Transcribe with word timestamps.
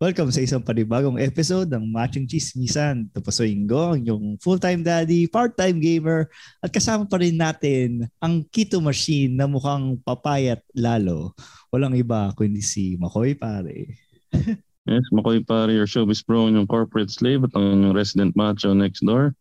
Welcome 0.00 0.32
sa 0.32 0.40
isang 0.40 0.64
panibagong 0.64 1.20
episode 1.20 1.68
ng 1.68 1.92
Matching 1.92 2.24
Chismisan. 2.24 3.12
Tapos 3.12 3.36
so 3.36 3.44
Ingo, 3.44 3.92
yung 4.00 4.40
full-time 4.40 4.80
daddy, 4.80 5.28
part-time 5.28 5.76
gamer, 5.76 6.32
at 6.64 6.72
kasama 6.72 7.04
pa 7.04 7.20
rin 7.20 7.36
natin 7.36 8.08
ang 8.16 8.40
Keto 8.48 8.80
Machine 8.80 9.36
na 9.36 9.44
mukhang 9.44 10.00
papayat 10.00 10.64
lalo. 10.72 11.36
Walang 11.68 12.00
iba 12.00 12.32
kundi 12.32 12.64
si 12.64 12.96
Makoy 12.96 13.36
pare. 13.36 14.00
Yes, 14.88 15.04
Makoy 15.12 15.44
Pare, 15.44 15.76
your 15.76 15.84
showbiz 15.84 16.24
bro, 16.24 16.48
yung 16.48 16.64
corporate 16.64 17.12
slave 17.12 17.44
at 17.44 17.52
ang 17.52 17.92
resident 17.92 18.32
macho 18.32 18.72
next 18.72 19.04
door. 19.04 19.36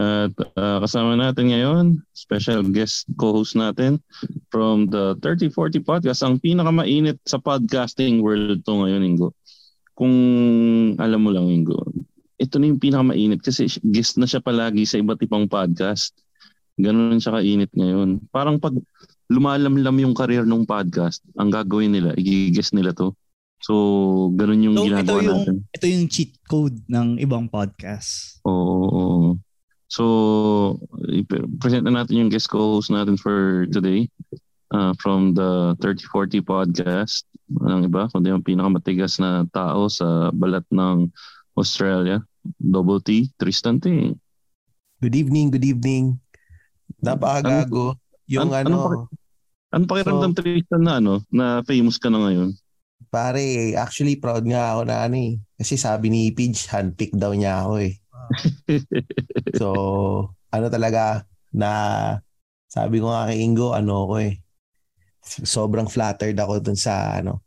At 0.00 0.32
uh, 0.56 0.80
kasama 0.80 1.20
natin 1.20 1.52
ngayon, 1.52 2.00
special 2.16 2.64
guest 2.64 3.04
co-host 3.20 3.60
natin 3.60 4.00
from 4.48 4.88
the 4.88 5.20
3040 5.20 5.84
podcast, 5.84 6.24
ang 6.24 6.40
pinakamainit 6.40 7.20
sa 7.28 7.36
podcasting 7.36 8.24
world 8.24 8.64
to 8.64 8.72
ngayon, 8.72 9.04
Ingo. 9.04 9.36
Kung 9.98 10.14
alam 10.94 11.20
mo 11.26 11.34
lang, 11.34 11.50
Ingo, 11.50 11.74
ito 12.38 12.54
na 12.62 12.70
yung 12.70 12.78
pinakamainit 12.78 13.42
kasi 13.42 13.66
guest 13.82 14.14
na 14.14 14.30
siya 14.30 14.38
palagi 14.38 14.86
sa 14.86 15.02
iba't 15.02 15.18
ibang 15.26 15.50
podcast. 15.50 16.14
Ganun 16.78 17.18
siya 17.18 17.34
kainit 17.34 17.74
ngayon. 17.74 18.22
Parang 18.30 18.62
pag 18.62 18.78
lumalamlam 19.26 19.98
yung 19.98 20.14
career 20.14 20.46
ng 20.46 20.62
podcast, 20.62 21.26
ang 21.34 21.50
gagawin 21.50 21.90
nila, 21.90 22.14
i-guest 22.14 22.78
nila 22.78 22.94
to. 22.94 23.10
So, 23.58 24.30
ganun 24.38 24.70
yung 24.70 24.78
So, 24.78 24.86
ito 24.86 24.94
ginagawa 24.94 25.18
yung, 25.18 25.34
natin. 25.42 25.56
ito 25.66 25.86
yung 25.90 26.06
cheat 26.06 26.32
code 26.46 26.78
ng 26.86 27.18
ibang 27.18 27.50
podcast. 27.50 28.38
Oo. 28.46 28.86
oo. 28.86 29.30
So, 29.90 30.04
i-present 31.10 31.90
na 31.90 32.06
natin 32.06 32.22
yung 32.22 32.30
guest 32.30 32.46
co-host 32.46 32.94
natin 32.94 33.18
for 33.18 33.66
today 33.74 34.06
uh, 34.72 34.92
from 35.00 35.34
the 35.34 35.76
3040 35.80 36.42
podcast. 36.44 37.24
Anong 37.64 37.88
iba? 37.88 38.08
Kundi 38.12 38.28
yung 38.32 38.44
pinakamatigas 38.44 39.20
na 39.20 39.44
tao 39.52 39.88
sa 39.88 40.28
balat 40.32 40.64
ng 40.72 41.08
Australia. 41.56 42.20
Double 42.56 43.00
T, 43.00 43.28
Tristan 43.36 43.80
T. 43.80 44.12
Good 45.00 45.14
evening, 45.14 45.52
good 45.52 45.64
evening. 45.64 46.16
Napakagago. 47.04 47.96
Yung 48.28 48.52
An- 48.52 48.66
ano, 48.66 48.76
anong 48.76 49.08
Ano 49.68 49.84
pakiramdam 49.84 50.32
Tristan 50.32 50.80
na 50.80 50.96
ano, 50.96 51.20
na 51.28 51.60
famous 51.68 52.00
ka 52.00 52.08
na 52.08 52.24
ngayon? 52.24 52.56
pare, 53.08 53.72
actually 53.78 54.20
proud 54.20 54.44
nga 54.44 54.76
ako 54.76 54.82
na 54.84 54.96
ano 55.08 55.16
eh. 55.16 55.32
Kasi 55.56 55.80
sabi 55.80 56.12
ni 56.12 56.28
Pidge, 56.32 56.68
handpick 56.68 57.12
daw 57.16 57.32
niya 57.32 57.64
ako 57.64 57.74
eh. 57.82 57.94
So, 59.60 59.66
ano 60.52 60.66
talaga, 60.68 61.24
na 61.52 61.70
sabi 62.68 63.00
ko 63.00 63.08
nga 63.08 63.32
kay 63.32 63.40
Ingo, 63.40 63.72
ano 63.72 64.04
ako 64.04 64.14
eh. 64.20 64.34
Sobrang 65.44 65.90
flattered 65.90 66.38
ako 66.40 66.64
dun 66.64 66.78
sa 66.78 67.20
ano. 67.20 67.44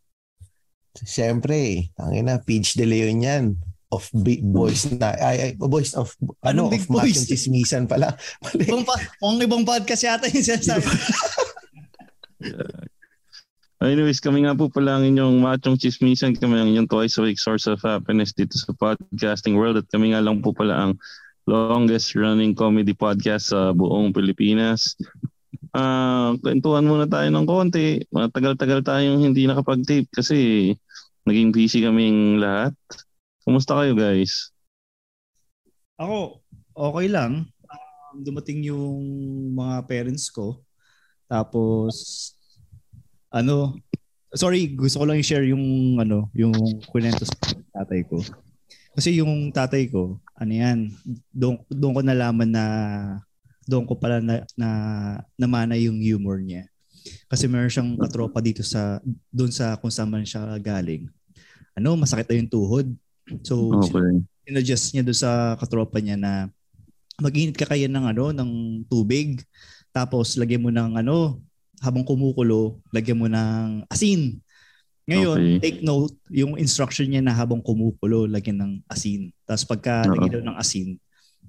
Siyempre, 0.95 1.89
tangin 1.95 2.27
na, 2.27 2.37
Pidge 2.37 2.75
de 2.75 2.85
Leon 2.85 3.23
yan. 3.23 3.45
Of 3.91 4.07
big 4.23 4.39
boys 4.39 4.87
na, 4.87 5.11
ay, 5.19 5.37
ay, 5.39 5.51
boys 5.59 5.91
of, 5.99 6.15
ano, 6.47 6.67
Anong 6.67 6.71
big 6.71 6.87
of 6.87 6.95
boys? 6.95 7.11
Machong 7.11 7.27
Chismisan 7.27 7.85
pala. 7.91 8.15
Mali. 8.43 8.63
Ibang, 8.67 8.85
pa, 8.87 8.95
ang 8.99 9.43
ibang 9.43 9.63
podcast 9.67 10.03
yata 10.07 10.31
yung 10.31 10.47
sinasabi. 10.47 10.87
Anyways, 13.81 14.21
kami 14.21 14.45
nga 14.45 14.53
po 14.53 14.69
pala 14.69 15.01
ang 15.01 15.09
inyong 15.09 15.41
machong 15.41 15.73
chismisan. 15.73 16.37
Kami 16.37 16.53
ang 16.53 16.69
inyong 16.69 16.85
twice 16.85 17.17
a 17.17 17.25
week 17.25 17.41
source 17.41 17.65
of 17.65 17.81
happiness 17.81 18.29
dito 18.29 18.53
sa 18.53 18.77
podcasting 18.77 19.57
world. 19.57 19.81
At 19.81 19.89
kami 19.89 20.13
nga 20.13 20.21
lang 20.21 20.45
po 20.45 20.53
pala 20.53 20.77
ang 20.77 21.01
longest 21.49 22.13
running 22.13 22.53
comedy 22.53 22.93
podcast 22.93 23.49
sa 23.49 23.73
buong 23.73 24.13
Pilipinas. 24.13 24.93
Ah, 25.71 26.35
kwentuhan 26.43 26.83
muna 26.83 27.07
tayo 27.07 27.31
ng 27.31 27.47
konti. 27.47 28.03
Matagal-tagal 28.11 28.83
tayong 28.83 29.23
hindi 29.23 29.47
nakapag-tape 29.47 30.11
kasi 30.11 30.71
naging 31.23 31.55
busy 31.55 31.79
kaming 31.79 32.43
lahat. 32.43 32.75
Kumusta 33.47 33.79
kayo 33.79 33.95
guys? 33.95 34.51
Ako, 35.95 36.43
okay 36.75 37.07
lang. 37.07 37.47
Um, 37.71 38.15
dumating 38.19 38.67
yung 38.67 38.99
mga 39.55 39.87
parents 39.87 40.27
ko. 40.27 40.59
Tapos, 41.31 41.95
ano, 43.31 43.79
sorry, 44.35 44.75
gusto 44.75 44.99
ko 44.99 45.05
lang 45.07 45.23
i-share 45.23 45.47
yung, 45.47 45.95
ano, 46.03 46.27
yung 46.35 46.51
kwento 46.91 47.23
sa 47.23 47.35
tatay 47.79 48.03
ko. 48.03 48.19
Kasi 48.91 49.23
yung 49.23 49.55
tatay 49.55 49.87
ko, 49.87 50.19
ano 50.35 50.51
yan, 50.51 50.91
doon, 51.31 51.63
doon 51.71 51.95
ko 51.95 52.01
nalaman 52.03 52.51
na, 52.51 52.65
doon 53.71 53.87
ko 53.87 53.95
pala 53.95 54.19
na, 54.19 54.43
na 54.59 54.69
namana 55.39 55.79
yung 55.79 56.03
humor 56.03 56.43
niya. 56.43 56.67
Kasi 57.31 57.47
meron 57.47 57.71
siyang 57.71 57.95
katropa 57.95 58.43
dito 58.43 58.61
sa, 58.67 58.99
doon 59.31 59.49
sa 59.49 59.79
kung 59.79 59.89
saan 59.89 60.11
man 60.11 60.27
siya 60.27 60.59
galing. 60.59 61.07
Ano, 61.79 61.95
masakit 61.95 62.27
na 62.27 62.35
yung 62.35 62.51
tuhod. 62.51 62.91
So, 63.47 63.71
Okay. 63.79 64.19
inadjust 64.43 64.91
niya 64.91 65.07
doon 65.07 65.15
sa 65.15 65.55
katropa 65.55 66.03
niya 66.03 66.19
na 66.19 66.51
mag-init 67.21 67.53
ka 67.53 67.69
kaya 67.69 67.85
ng 67.85 68.05
ano 68.09 68.33
ng 68.33 68.51
tubig 68.89 69.45
tapos 69.93 70.33
lagyan 70.41 70.65
mo 70.65 70.73
ng 70.73 70.97
ano 70.97 71.37
habang 71.77 72.01
kumukulo 72.01 72.81
lagyan 72.89 73.21
mo 73.21 73.29
ng 73.29 73.85
asin 73.85 74.41
ngayon 75.05 75.37
Okay. 75.37 75.61
take 75.61 75.79
note 75.85 76.17
yung 76.33 76.57
instruction 76.57 77.05
niya 77.05 77.21
na 77.21 77.37
habang 77.37 77.61
kumukulo 77.61 78.25
lagyan 78.25 78.57
ng 78.57 78.73
asin 78.89 79.29
tapos 79.45 79.69
pagka 79.69 80.09
lagyan 80.09 80.41
daw 80.41 80.43
ng 80.49 80.57
asin 80.57 80.97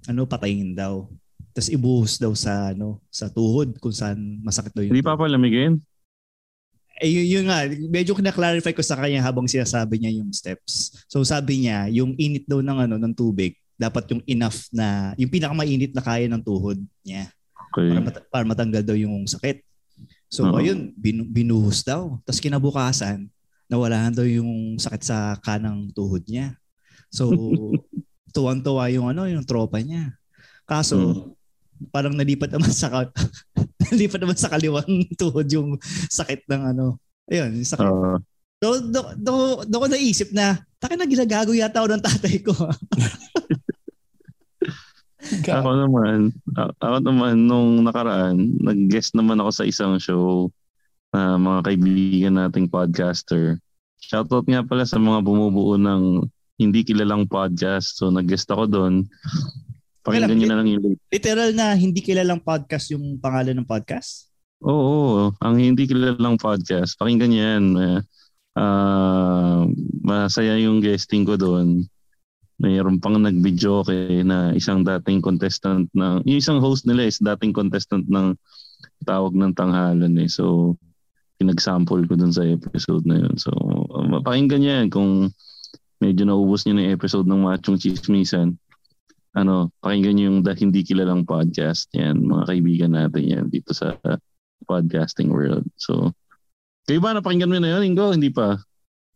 ano 0.05 0.29
patayin 0.29 0.77
daw 0.77 1.09
tapos 1.53 1.69
ibuhos 1.69 2.17
daw 2.17 2.33
sa 2.33 2.73
ano 2.73 2.99
sa 3.09 3.29
tuhod 3.29 3.77
kung 3.77 3.93
saan 3.93 4.17
masakit 4.41 4.73
daw 4.73 4.83
yung 4.83 4.93
Hindi 4.93 5.05
pa 5.05 5.15
palamigin? 5.15 5.79
eh 6.97 7.11
yun, 7.11 7.27
yun 7.27 7.45
nga, 7.51 7.67
medyo 7.91 8.15
kina-clarify 8.15 8.71
ko 8.71 8.79
sa 8.79 8.95
kanya 8.95 9.21
habang 9.21 9.51
sinasabi 9.51 9.99
niya 9.99 10.23
yung 10.23 10.31
steps. 10.31 11.03
So 11.11 11.19
sabi 11.23 11.67
niya, 11.67 11.91
yung 11.91 12.15
init 12.15 12.47
daw 12.47 12.63
ng 12.63 12.79
ano 12.79 12.95
ng 12.95 13.11
tubig, 13.11 13.59
dapat 13.75 14.07
yung 14.15 14.23
enough 14.25 14.71
na 14.71 15.11
yung 15.19 15.27
pinakamainit 15.27 15.91
na 15.91 16.03
kaya 16.03 16.31
ng 16.31 16.39
tuhod 16.39 16.79
niya 17.03 17.27
Okay. 17.73 17.89
para, 17.89 18.01
mat- 18.05 18.27
para 18.29 18.45
matanggal 18.45 18.83
daw 18.85 18.95
yung 18.95 19.25
sakit. 19.25 19.65
So 20.29 20.45
Oo. 20.47 20.61
ayun, 20.61 20.93
bin- 20.95 21.27
binuhos 21.27 21.81
daw. 21.83 22.21
Tapos 22.23 22.39
kinabukasan, 22.39 23.27
nawala 23.67 24.07
na 24.07 24.13
daw 24.13 24.29
yung 24.29 24.77
sakit 24.77 25.03
sa 25.03 25.19
kanang 25.41 25.89
tuhod 25.91 26.23
niya. 26.23 26.55
So 27.09 27.33
tuwang-tuwa 28.37 28.93
yung 28.93 29.09
ano, 29.09 29.25
yung 29.27 29.43
tropa 29.43 29.81
niya. 29.81 30.15
Kaso 30.63 30.97
Hmm. 30.97 31.33
Parang 31.91 32.15
nalipat 32.15 32.53
naman 32.53 32.71
sa 32.71 32.89
nalipat 33.91 34.21
naman 34.23 34.39
sa 34.39 34.53
kaliwang 34.53 35.07
tuhod 35.21 35.49
yung 35.51 35.81
sakit 36.09 36.47
ng 36.47 36.63
ano. 36.77 37.01
Ayun, 37.27 37.59
yung 37.59 37.69
sakit. 37.69 37.89
Ah, 37.89 38.21
Do, 38.63 38.79
do, 38.79 39.01
do, 39.19 39.35
do 39.67 39.77
ko 39.83 39.91
naisip 39.91 40.31
na, 40.31 40.55
taka 40.79 40.95
na 40.95 41.03
ginagago 41.03 41.51
yata 41.51 41.83
ako 41.83 41.89
ng 41.91 42.05
tatay 42.07 42.37
ko. 42.47 42.55
Ako 45.23 45.71
naman, 45.79 46.35
ako 46.83 46.99
naman 46.99 47.47
nung 47.47 47.87
nakaraan, 47.87 48.59
nag-guest 48.59 49.15
naman 49.15 49.39
ako 49.39 49.51
sa 49.55 49.65
isang 49.65 49.95
show 50.03 50.51
na 51.15 51.39
mga 51.39 51.61
kaibigan 51.63 52.35
nating 52.35 52.67
podcaster. 52.67 53.63
Shoutout 54.03 54.51
nga 54.51 54.67
pala 54.67 54.83
sa 54.83 54.99
mga 54.99 55.23
bumubuo 55.23 55.79
ng 55.79 56.27
hindi 56.59 56.81
kilalang 56.83 57.31
podcast. 57.31 58.03
So 58.03 58.11
nag-guest 58.11 58.51
ako 58.51 58.67
doon. 58.67 58.95
Pakinggan 60.03 60.37
nyo 60.39 60.49
na 60.51 60.59
lang 60.59 60.69
yung 60.69 60.83
link. 60.83 60.99
Literal 61.15 61.51
na 61.55 61.79
hindi 61.79 62.03
kilalang 62.03 62.43
podcast 62.43 62.91
yung 62.91 63.23
pangalan 63.23 63.55
ng 63.63 63.69
podcast. 63.69 64.27
Oo, 64.63 64.75
oo, 64.75 65.25
ang 65.39 65.59
hindi 65.59 65.87
kilalang 65.87 66.39
podcast. 66.39 66.99
Pakinggan 66.99 67.31
nyo 67.31 67.41
yan. 67.43 67.65
Eh, 67.79 67.99
ah, 68.59 69.63
masaya 70.03 70.59
yung 70.59 70.83
guesting 70.83 71.23
ko 71.23 71.39
doon. 71.39 71.87
Mayroon 72.63 73.03
pang 73.03 73.19
nag-video 73.19 73.83
kay 73.83 74.23
na 74.23 74.55
isang 74.55 74.87
dating 74.87 75.19
contestant 75.19 75.91
ng 75.99 76.23
yung 76.23 76.39
isang 76.39 76.63
host 76.63 76.87
nila 76.87 77.11
is 77.11 77.19
dating 77.19 77.51
contestant 77.51 78.07
ng 78.07 78.39
tawag 79.03 79.35
ng 79.35 79.51
tanghalan 79.55 80.15
eh. 80.19 80.31
So 80.31 80.75
pinag-sample 81.43 82.07
ko 82.07 82.15
dun 82.15 82.31
sa 82.31 82.47
episode 82.47 83.03
na 83.03 83.19
yun. 83.19 83.35
So 83.35 83.51
uh, 83.51 84.23
pakinggan 84.23 84.63
niyo 84.63 84.73
yan 84.79 84.89
kung 84.95 85.35
medyo 85.99 86.23
naubos 86.23 86.63
niyo 86.63 86.79
na 86.79 86.87
yung 86.87 86.95
episode 86.95 87.27
ng 87.27 87.43
Machong 87.43 87.79
Chismisan. 87.83 88.55
Ano, 89.33 89.73
pakinggan 89.81 90.13
niyo 90.13 90.25
yung 90.29 90.41
The 90.45 90.53
Hindi 90.53 90.85
Kilalang 90.85 91.25
Podcast. 91.25 91.89
Yan, 91.97 92.21
mga 92.21 92.53
kaibigan 92.53 92.93
natin 92.93 93.25
yan 93.25 93.45
dito 93.49 93.73
sa 93.73 93.97
podcasting 94.69 95.33
world. 95.33 95.65
So, 95.81 96.13
kayo 96.85 97.01
ba 97.01 97.17
napakinggan 97.17 97.49
mo 97.49 97.57
na 97.57 97.81
yun, 97.81 97.97
Ingo? 97.97 98.13
Hindi 98.13 98.29
pa. 98.29 98.61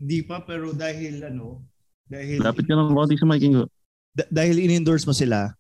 Hindi 0.00 0.24
pa, 0.24 0.40
pero 0.40 0.72
dahil 0.72 1.20
ano, 1.20 1.60
dahil, 2.08 2.40
Lapit 2.40 2.64
ka 2.64 2.72
ng 2.72 2.96
konti 2.96 3.20
sa 3.20 3.28
mic, 3.28 3.44
Ingo. 3.44 3.68
da- 4.16 4.30
dahil 4.32 4.56
in-endorse 4.56 5.04
mo 5.04 5.12
sila, 5.12 5.52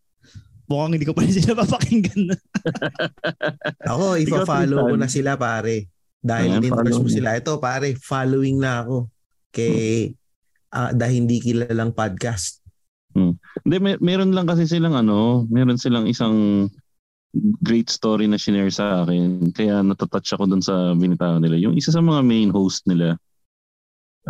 mukhang 0.64 0.96
hindi 0.96 1.04
ko 1.04 1.12
pa 1.12 1.28
rin 1.28 1.36
sila 1.36 1.52
papakinggan. 1.52 2.32
Ako, 3.92 4.16
ipa-follow 4.24 4.88
ko 4.88 4.94
na 4.96 5.08
sila 5.12 5.36
pare. 5.36 5.92
Dahil 6.24 6.64
Ayan, 6.64 6.72
follow 6.72 7.04
mo 7.04 7.10
sila. 7.12 7.36
Ito 7.36 7.60
pare, 7.60 7.92
following 7.92 8.56
na 8.56 8.82
ako. 8.82 9.06
Kay 9.52 10.10
ah, 10.74 10.90
dahil 10.96 11.22
hindi 11.22 11.38
kilalang 11.44 11.92
podcast. 11.92 12.64
Hindi, 13.66 13.82
may, 13.82 13.98
meron 13.98 14.30
lang 14.30 14.46
kasi 14.46 14.62
silang 14.62 14.94
ano, 14.94 15.42
meron 15.50 15.74
silang 15.74 16.06
isang 16.06 16.70
great 17.66 17.90
story 17.90 18.30
na 18.30 18.38
shinare 18.38 18.70
sa 18.70 19.02
akin. 19.02 19.50
Kaya 19.50 19.82
natatouch 19.82 20.38
ako 20.38 20.46
dun 20.46 20.62
sa 20.62 20.94
binitaw 20.94 21.42
nila. 21.42 21.58
Yung 21.58 21.74
isa 21.74 21.90
sa 21.90 21.98
mga 21.98 22.22
main 22.22 22.54
host 22.54 22.86
nila, 22.86 23.18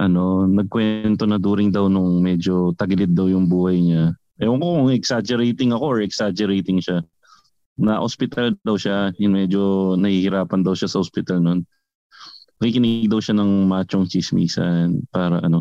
ano, 0.00 0.49
nagkwento 0.49 1.29
na 1.29 1.37
during 1.37 1.69
daw 1.69 1.85
nung 1.85 2.25
medyo 2.25 2.73
tagilid 2.81 3.12
daw 3.12 3.29
yung 3.29 3.44
buhay 3.44 3.77
niya. 3.77 4.17
Ewan 4.41 4.56
ko 4.56 4.67
kung 4.73 4.97
exaggerating 4.97 5.77
ako 5.77 5.85
or 5.85 5.99
exaggerating 6.00 6.81
siya. 6.81 7.05
Na 7.77 8.00
hospital 8.00 8.56
daw 8.65 8.81
siya, 8.81 9.12
yung 9.21 9.37
medyo 9.37 9.94
nahihirapan 10.00 10.65
daw 10.65 10.73
siya 10.73 10.88
sa 10.88 11.05
hospital 11.05 11.44
noon. 11.44 11.61
Nakikinig 12.56 13.12
daw 13.12 13.21
siya 13.21 13.37
ng 13.37 13.69
machong 13.69 14.09
chismisan 14.09 15.05
para 15.12 15.44
ano, 15.44 15.61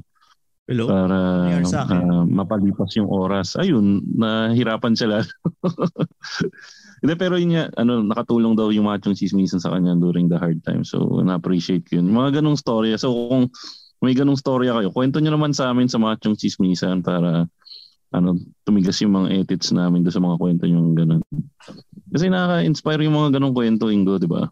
Hello? 0.65 0.89
para 0.89 1.17
ah, 1.61 2.25
mapalipas 2.25 2.97
yung 2.97 3.05
oras. 3.05 3.53
Ayun, 3.53 4.01
nahirapan 4.17 4.97
siya 4.97 5.21
lalo. 5.21 5.29
Hindi, 7.05 7.13
pero 7.21 7.37
yun 7.37 7.53
nga, 7.53 7.69
ano, 7.77 8.01
nakatulong 8.01 8.57
daw 8.57 8.73
yung 8.73 8.89
machong 8.89 9.13
chismisan 9.13 9.61
sa 9.61 9.69
kanya 9.69 9.93
during 9.93 10.25
the 10.25 10.41
hard 10.41 10.57
time. 10.65 10.81
So, 10.81 11.21
na-appreciate 11.21 11.85
ko 11.85 12.01
yun. 12.01 12.09
Mga 12.09 12.41
ganong 12.41 12.57
storya. 12.57 12.97
So, 12.97 13.13
kung 13.13 13.53
may 14.01 14.17
ganong 14.17 14.41
storya 14.41 14.73
kayo, 14.73 14.89
kwento 14.89 15.21
nyo 15.21 15.37
naman 15.37 15.53
sa 15.53 15.69
amin 15.69 15.85
sa 15.85 16.01
machong 16.01 16.33
chismisan 16.33 17.05
para 17.05 17.45
ano, 18.09 18.39
tumigas 18.65 18.97
yung 19.05 19.13
mga 19.13 19.45
edits 19.45 19.69
namin 19.69 20.01
doon 20.01 20.15
sa 20.17 20.23
mga 20.23 20.37
kwento 20.41 20.65
yung 20.65 20.97
ganun. 20.97 21.21
Kasi 22.09 22.25
nakaka-inspire 22.25 23.05
yung 23.05 23.17
mga 23.21 23.37
ganong 23.37 23.53
kwento, 23.53 23.93
Ingo, 23.93 24.17
di 24.17 24.25
ba? 24.25 24.49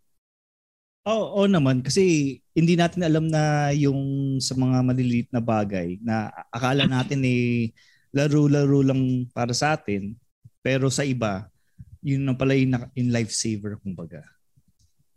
Oo, 1.04 1.44
oo 1.44 1.46
naman 1.52 1.84
kasi 1.84 2.40
hindi 2.56 2.80
natin 2.80 3.04
alam 3.04 3.28
na 3.28 3.76
yung 3.76 4.00
sa 4.40 4.56
mga 4.56 4.80
maliliit 4.88 5.28
na 5.36 5.44
bagay 5.44 6.00
na 6.00 6.32
akala 6.48 6.88
natin 6.88 7.20
eh 7.28 7.76
laro-laro 8.16 8.80
lang 8.80 9.28
para 9.36 9.52
sa 9.52 9.76
atin 9.76 10.16
pero 10.64 10.88
sa 10.88 11.04
iba 11.04 11.52
yun 12.00 12.24
na 12.24 12.36
pala 12.36 12.56
yung 12.56 12.72
na- 12.72 12.92
in 12.96 13.12
life 13.12 13.32
saver 13.32 13.80
kumbaga. 13.84 14.24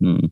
Hmm. 0.03 0.27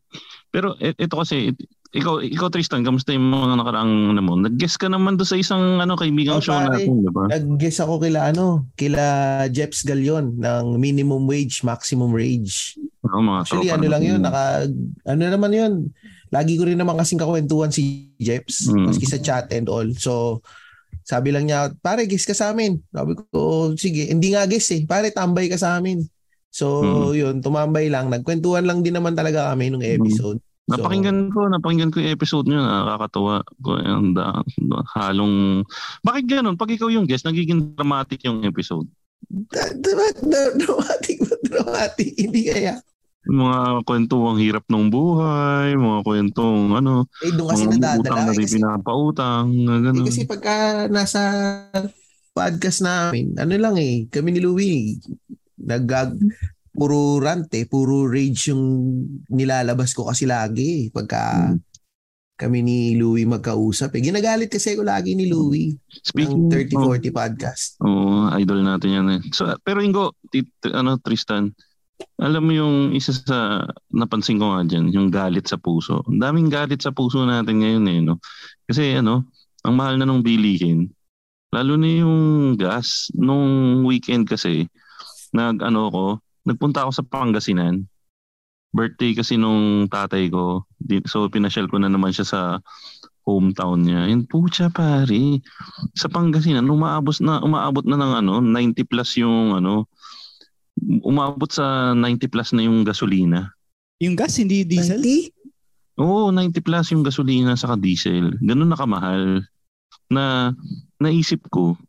Pero 0.51 0.75
et- 0.79 0.95
ito 0.99 1.15
kasi, 1.19 1.51
it- 1.51 1.67
ikaw, 1.95 2.19
ikaw 2.19 2.51
Tristan, 2.51 2.83
kamusta 2.83 3.15
yung 3.15 3.31
mga 3.31 3.55
nakaraang 3.55 4.11
ano 4.11 4.21
mo? 4.21 4.33
Nag-guest 4.35 4.75
ka 4.75 4.91
naman 4.91 5.15
doon 5.15 5.29
sa 5.31 5.39
isang 5.39 5.79
ano, 5.79 5.95
kaibigang 5.95 6.37
Oh, 6.37 6.43
show 6.43 6.51
pare. 6.51 6.83
natin, 6.83 6.99
di 6.99 7.09
ba? 7.09 7.23
Nag-guess 7.31 7.79
ako 7.79 8.03
kila 8.03 8.35
ano, 8.35 8.67
kila 8.75 9.01
Jeps 9.49 9.87
Galion 9.87 10.35
ng 10.35 10.75
minimum 10.75 11.23
wage, 11.23 11.63
maximum 11.63 12.11
rage. 12.11 12.75
Oo, 13.07 13.23
mga 13.23 13.39
Actually, 13.47 13.71
ano 13.71 13.87
lang 13.87 14.03
yun, 14.03 14.19
naka, 14.19 14.67
ano 15.07 15.21
naman 15.23 15.51
yun, 15.55 15.73
lagi 16.29 16.59
ko 16.59 16.67
rin 16.67 16.75
naman 16.75 16.99
kasing 16.99 17.17
kakwentuhan 17.17 17.71
si 17.71 18.11
Jeps, 18.19 18.67
Mm. 18.67 18.91
maski 18.91 19.07
sa 19.07 19.17
chat 19.17 19.47
and 19.55 19.71
all. 19.71 19.87
So, 19.95 20.43
sabi 21.05 21.31
lang 21.31 21.47
niya, 21.47 21.71
pare, 21.79 22.03
guess 22.05 22.25
ka 22.25 22.35
sa 22.35 22.51
amin. 22.51 22.81
Sabi 22.89 23.13
ko, 23.13 23.23
"Oh, 23.31 23.67
sige, 23.77 24.09
hindi 24.09 24.33
nga 24.33 24.43
guess 24.43 24.73
eh, 24.73 24.83
pare, 24.83 25.13
tambay 25.13 25.47
ka 25.47 25.55
sa 25.55 25.77
amin. 25.77 26.01
So, 26.49 26.81
Mm. 26.81 27.13
yun, 27.13 27.35
tumambay 27.39 27.87
lang. 27.87 28.09
Nagkwentuhan 28.09 28.65
lang 28.65 28.81
din 28.81 28.95
naman 28.95 29.13
talaga 29.13 29.53
kami 29.53 29.69
nung 29.69 29.83
episode. 29.83 30.39
So, 30.39 30.54
Napakinggan 30.65 31.29
ko, 31.29 31.45
napakinggan 31.45 31.93
ko 31.93 32.01
yung 32.01 32.13
episode 32.13 32.45
nyo, 32.49 32.57
nakakatawa. 32.57 33.45
Ko, 33.61 33.77
ang 33.77 34.17
da, 34.17 34.41
halong... 34.97 35.61
Bakit 36.01 36.25
ganun? 36.25 36.57
Pag 36.57 36.73
ikaw 36.73 36.89
yung 36.89 37.05
guest, 37.05 37.29
nagiging 37.29 37.77
dramatic 37.77 38.25
yung 38.25 38.41
episode. 38.41 38.89
dramatic? 40.57 41.21
Dramatic. 41.45 42.09
Hindi 42.17 42.49
kaya. 42.49 42.81
Mga 43.25 43.85
kwentong 43.89 44.37
hirap 44.37 44.65
ng 44.69 44.89
buhay, 44.93 45.73
mga 45.73 45.99
kwentong 46.05 46.77
ano, 46.77 47.09
Eh, 47.25 47.33
doon 47.33 47.49
kasi 47.49 47.65
mga 47.65 47.97
utang 48.01 48.21
na 48.21 48.33
rin 48.37 48.49
pinapautang, 48.49 49.47
na 49.65 49.89
eh, 49.89 50.05
kasi 50.05 50.29
pagka 50.29 50.85
nasa 50.93 51.21
podcast 52.37 52.85
namin, 52.85 53.33
ano 53.41 53.53
lang 53.57 53.81
eh, 53.81 54.05
kami 54.13 54.29
ni 54.29 54.41
Louie, 54.45 55.01
nag 55.57 55.89
puro 56.75 57.17
rant 57.17 57.47
eh, 57.55 57.65
puro 57.65 58.03
rage 58.05 58.51
yung 58.51 58.63
nilalabas 59.31 59.95
ko 59.95 60.11
kasi 60.11 60.27
lagi 60.27 60.85
eh, 60.85 60.91
pagka 60.91 61.55
Mm. 61.55 61.57
kami 62.35 62.59
ni 62.61 62.77
Louie 62.99 63.23
magkausap. 63.23 63.95
Eh. 63.95 64.03
Ginagalit 64.03 64.51
kasi 64.51 64.75
ako 64.75 64.83
lagi 64.83 65.15
ni 65.15 65.31
Louie 65.31 65.71
Speaking 66.03 66.51
ng 66.51 66.51
of- 66.51 66.99
30-40 66.99 67.15
podcast. 67.15 67.79
Oo, 67.79 68.27
idol 68.35 68.59
natin 68.59 68.89
yan 68.91 69.07
eh. 69.07 69.21
So, 69.31 69.47
pero 69.63 69.79
Ingo, 69.79 70.11
tit, 70.27 70.51
ano, 70.67 70.99
Tristan, 70.99 71.55
alam 72.19 72.43
mo 72.43 72.51
yung 72.51 72.91
isa 72.91 73.15
sa 73.15 73.63
napansin 73.87 74.35
ko 74.35 74.51
nga 74.51 74.67
dyan, 74.67 74.91
yung 74.91 75.07
galit 75.07 75.47
sa 75.47 75.55
puso. 75.55 76.03
Ang 76.11 76.19
daming 76.19 76.51
galit 76.51 76.83
sa 76.83 76.91
puso 76.91 77.23
natin 77.23 77.63
ngayon 77.63 77.87
eh, 77.87 77.99
no? 78.03 78.19
Kasi 78.67 78.99
ano, 78.99 79.31
ang 79.63 79.79
mahal 79.79 79.95
na 79.95 80.03
nung 80.03 80.19
bilihin. 80.19 80.91
Lalo 81.55 81.79
na 81.79 81.87
yung 81.87 82.15
gas. 82.59 83.07
Nung 83.15 83.79
weekend 83.87 84.27
kasi, 84.27 84.67
nag 85.31 85.63
ano 85.63 85.87
ko, 85.87 86.05
nagpunta 86.45 86.85
ako 86.85 86.91
sa 86.93 87.03
Pangasinan. 87.03 87.89
Birthday 88.75 89.15
kasi 89.15 89.35
nung 89.35 89.87
tatay 89.87 90.27
ko. 90.29 90.63
Di- 90.77 91.05
So 91.07 91.27
pinasyal 91.27 91.65
ko 91.67 91.79
na 91.79 91.89
naman 91.89 92.11
siya 92.11 92.27
sa 92.27 92.41
hometown 93.25 93.81
niya. 93.81 94.05
Yun, 94.13 94.29
pucha 94.29 94.69
pare. 94.69 95.41
Sa 95.97 96.05
Pangasinan, 96.05 96.69
umaabot 96.69 97.15
na 97.19 97.41
umaabot 97.41 97.81
na 97.83 97.97
ng 97.97 98.11
ano, 98.21 98.33
90 98.39 98.85
plus 98.85 99.17
yung 99.17 99.57
ano, 99.57 99.89
umabot 101.01 101.49
sa 101.49 101.95
90 101.97 102.29
plus 102.29 102.53
na 102.53 102.67
yung 102.67 102.85
gasolina. 102.85 103.49
Yung 104.03 104.13
gas 104.13 104.37
hindi 104.37 104.61
diesel? 104.67 105.01
90? 105.01 106.03
Oo, 106.03 106.29
90 106.29 106.59
plus 106.59 106.91
yung 106.91 107.01
gasolina 107.01 107.55
sa 107.55 107.73
diesel. 107.79 108.35
Ganun 108.43 108.69
na 108.69 108.77
kamahal 108.77 109.41
na 110.11 110.51
naisip 110.99 111.47
ko 111.49 111.79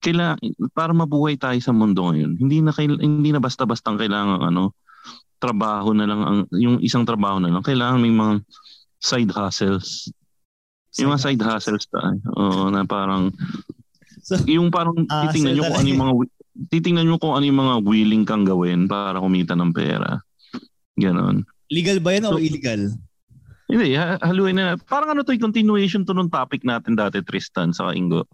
kaila 0.00 0.36
para 0.72 0.90
mabuhay 0.90 1.36
tayo 1.36 1.60
sa 1.60 1.70
mundo 1.70 2.08
ngayon. 2.08 2.36
Hindi 2.36 2.60
na 2.60 2.72
kail, 2.72 2.96
hindi 2.96 3.30
na 3.30 3.38
basta-bastang 3.38 3.96
kailangan 3.96 4.40
ano 4.42 4.72
trabaho 5.40 5.96
na 5.96 6.04
lang 6.04 6.20
ang 6.20 6.38
yung 6.52 6.80
isang 6.80 7.04
trabaho 7.04 7.40
na 7.40 7.48
lang. 7.48 7.64
Kailangan 7.64 7.96
may 7.96 8.12
mga 8.12 8.44
side 8.98 9.32
hustles. 9.32 10.12
Yung 10.96 11.08
mga 11.08 11.22
side 11.22 11.40
hustles 11.40 11.88
tayo. 11.88 12.16
Oo, 12.34 12.68
na 12.68 12.84
parang 12.84 13.32
So, 14.20 14.36
yung 14.44 14.68
parang 14.68 14.92
Ah, 15.08 15.24
titingnan 15.26 15.56
nyo 15.56 15.64
kung 15.64 15.78
ano 15.80 15.88
yung 15.88 16.02
mga 16.02 16.14
titingnan 16.68 17.04
nyo 17.08 17.16
kung 17.16 17.34
ano 17.34 17.44
yung 17.48 17.60
mga 17.60 17.74
willing 17.82 18.24
kang 18.28 18.44
gawin 18.44 18.84
para 18.84 19.16
kumita 19.16 19.56
ng 19.56 19.72
pera. 19.72 20.20
Ganon. 20.94 21.40
Legal 21.72 22.04
ba 22.04 22.12
yan 22.12 22.28
o 22.28 22.36
So- 22.36 22.42
illegal? 22.42 22.92
Hindi, 23.70 23.94
ha- 23.94 24.18
haluin 24.18 24.58
na. 24.58 24.74
Parang 24.74 25.14
ano 25.14 25.22
to, 25.22 25.30
yung 25.30 25.46
continuation 25.54 26.02
to 26.02 26.10
nung 26.10 26.26
topic 26.26 26.66
natin 26.66 26.98
dati, 26.98 27.22
Tristan, 27.22 27.70
sa 27.70 27.94
Ingo, 27.94 28.26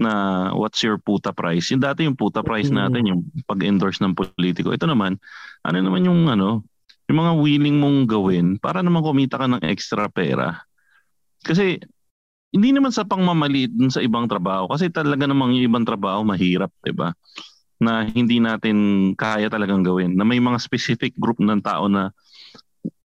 na 0.00 0.48
what's 0.56 0.80
your 0.80 0.96
puta 0.96 1.36
price? 1.36 1.68
Yung 1.68 1.84
dati 1.84 2.08
yung 2.08 2.16
puta 2.16 2.40
price 2.40 2.72
Mm. 2.72 2.76
natin, 2.80 3.02
yung 3.04 3.20
pag-endorse 3.44 4.00
ng 4.00 4.16
politiko. 4.16 4.72
Ito 4.72 4.88
naman, 4.88 5.20
ano 5.68 5.76
naman 5.84 6.08
yung 6.08 6.32
ano, 6.32 6.64
yung 7.12 7.18
mga 7.20 7.32
willing 7.36 7.76
mong 7.76 7.98
gawin 8.08 8.46
para 8.56 8.80
naman 8.80 9.04
kumita 9.04 9.36
ka 9.36 9.44
ng 9.44 9.62
extra 9.68 10.08
pera. 10.08 10.64
Kasi, 11.44 11.76
hindi 12.50 12.70
naman 12.74 12.90
sa 12.90 13.06
pangmamaliit 13.06 13.76
dun 13.76 13.92
sa 13.92 14.02
ibang 14.02 14.26
trabaho. 14.26 14.66
Kasi 14.66 14.90
talaga 14.90 15.28
namang 15.28 15.54
yung 15.54 15.70
ibang 15.70 15.86
trabaho 15.86 16.24
mahirap, 16.26 16.72
di 16.82 16.90
ba? 16.90 17.14
Na 17.78 18.02
hindi 18.02 18.42
natin 18.42 19.10
kaya 19.14 19.46
talagang 19.46 19.86
gawin. 19.86 20.18
Na 20.18 20.26
may 20.26 20.42
mga 20.42 20.58
specific 20.58 21.14
group 21.14 21.38
ng 21.38 21.62
tao 21.62 21.86
na 21.86 22.10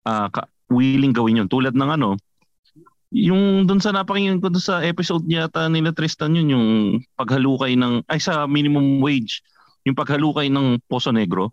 ah, 0.03 0.27
ka- 0.33 0.49
willing 0.71 1.11
gawin 1.11 1.43
yun. 1.43 1.49
Tulad 1.51 1.75
ng 1.75 1.91
ano, 1.99 2.15
yung 3.11 3.67
dun 3.67 3.83
sa 3.83 3.91
napakinggan 3.91 4.39
ko 4.39 4.47
dun 4.47 4.63
sa 4.63 4.79
episode 4.79 5.27
yata 5.27 5.67
nila 5.67 5.91
Tristan 5.91 6.31
yun, 6.31 6.47
yung 6.47 6.67
paghalukay 7.19 7.75
ng, 7.75 8.07
ay 8.07 8.23
sa 8.23 8.47
minimum 8.47 9.03
wage, 9.03 9.43
yung 9.83 9.99
paghalukay 9.99 10.47
ng 10.47 10.79
Poso 10.87 11.11
Negro. 11.11 11.51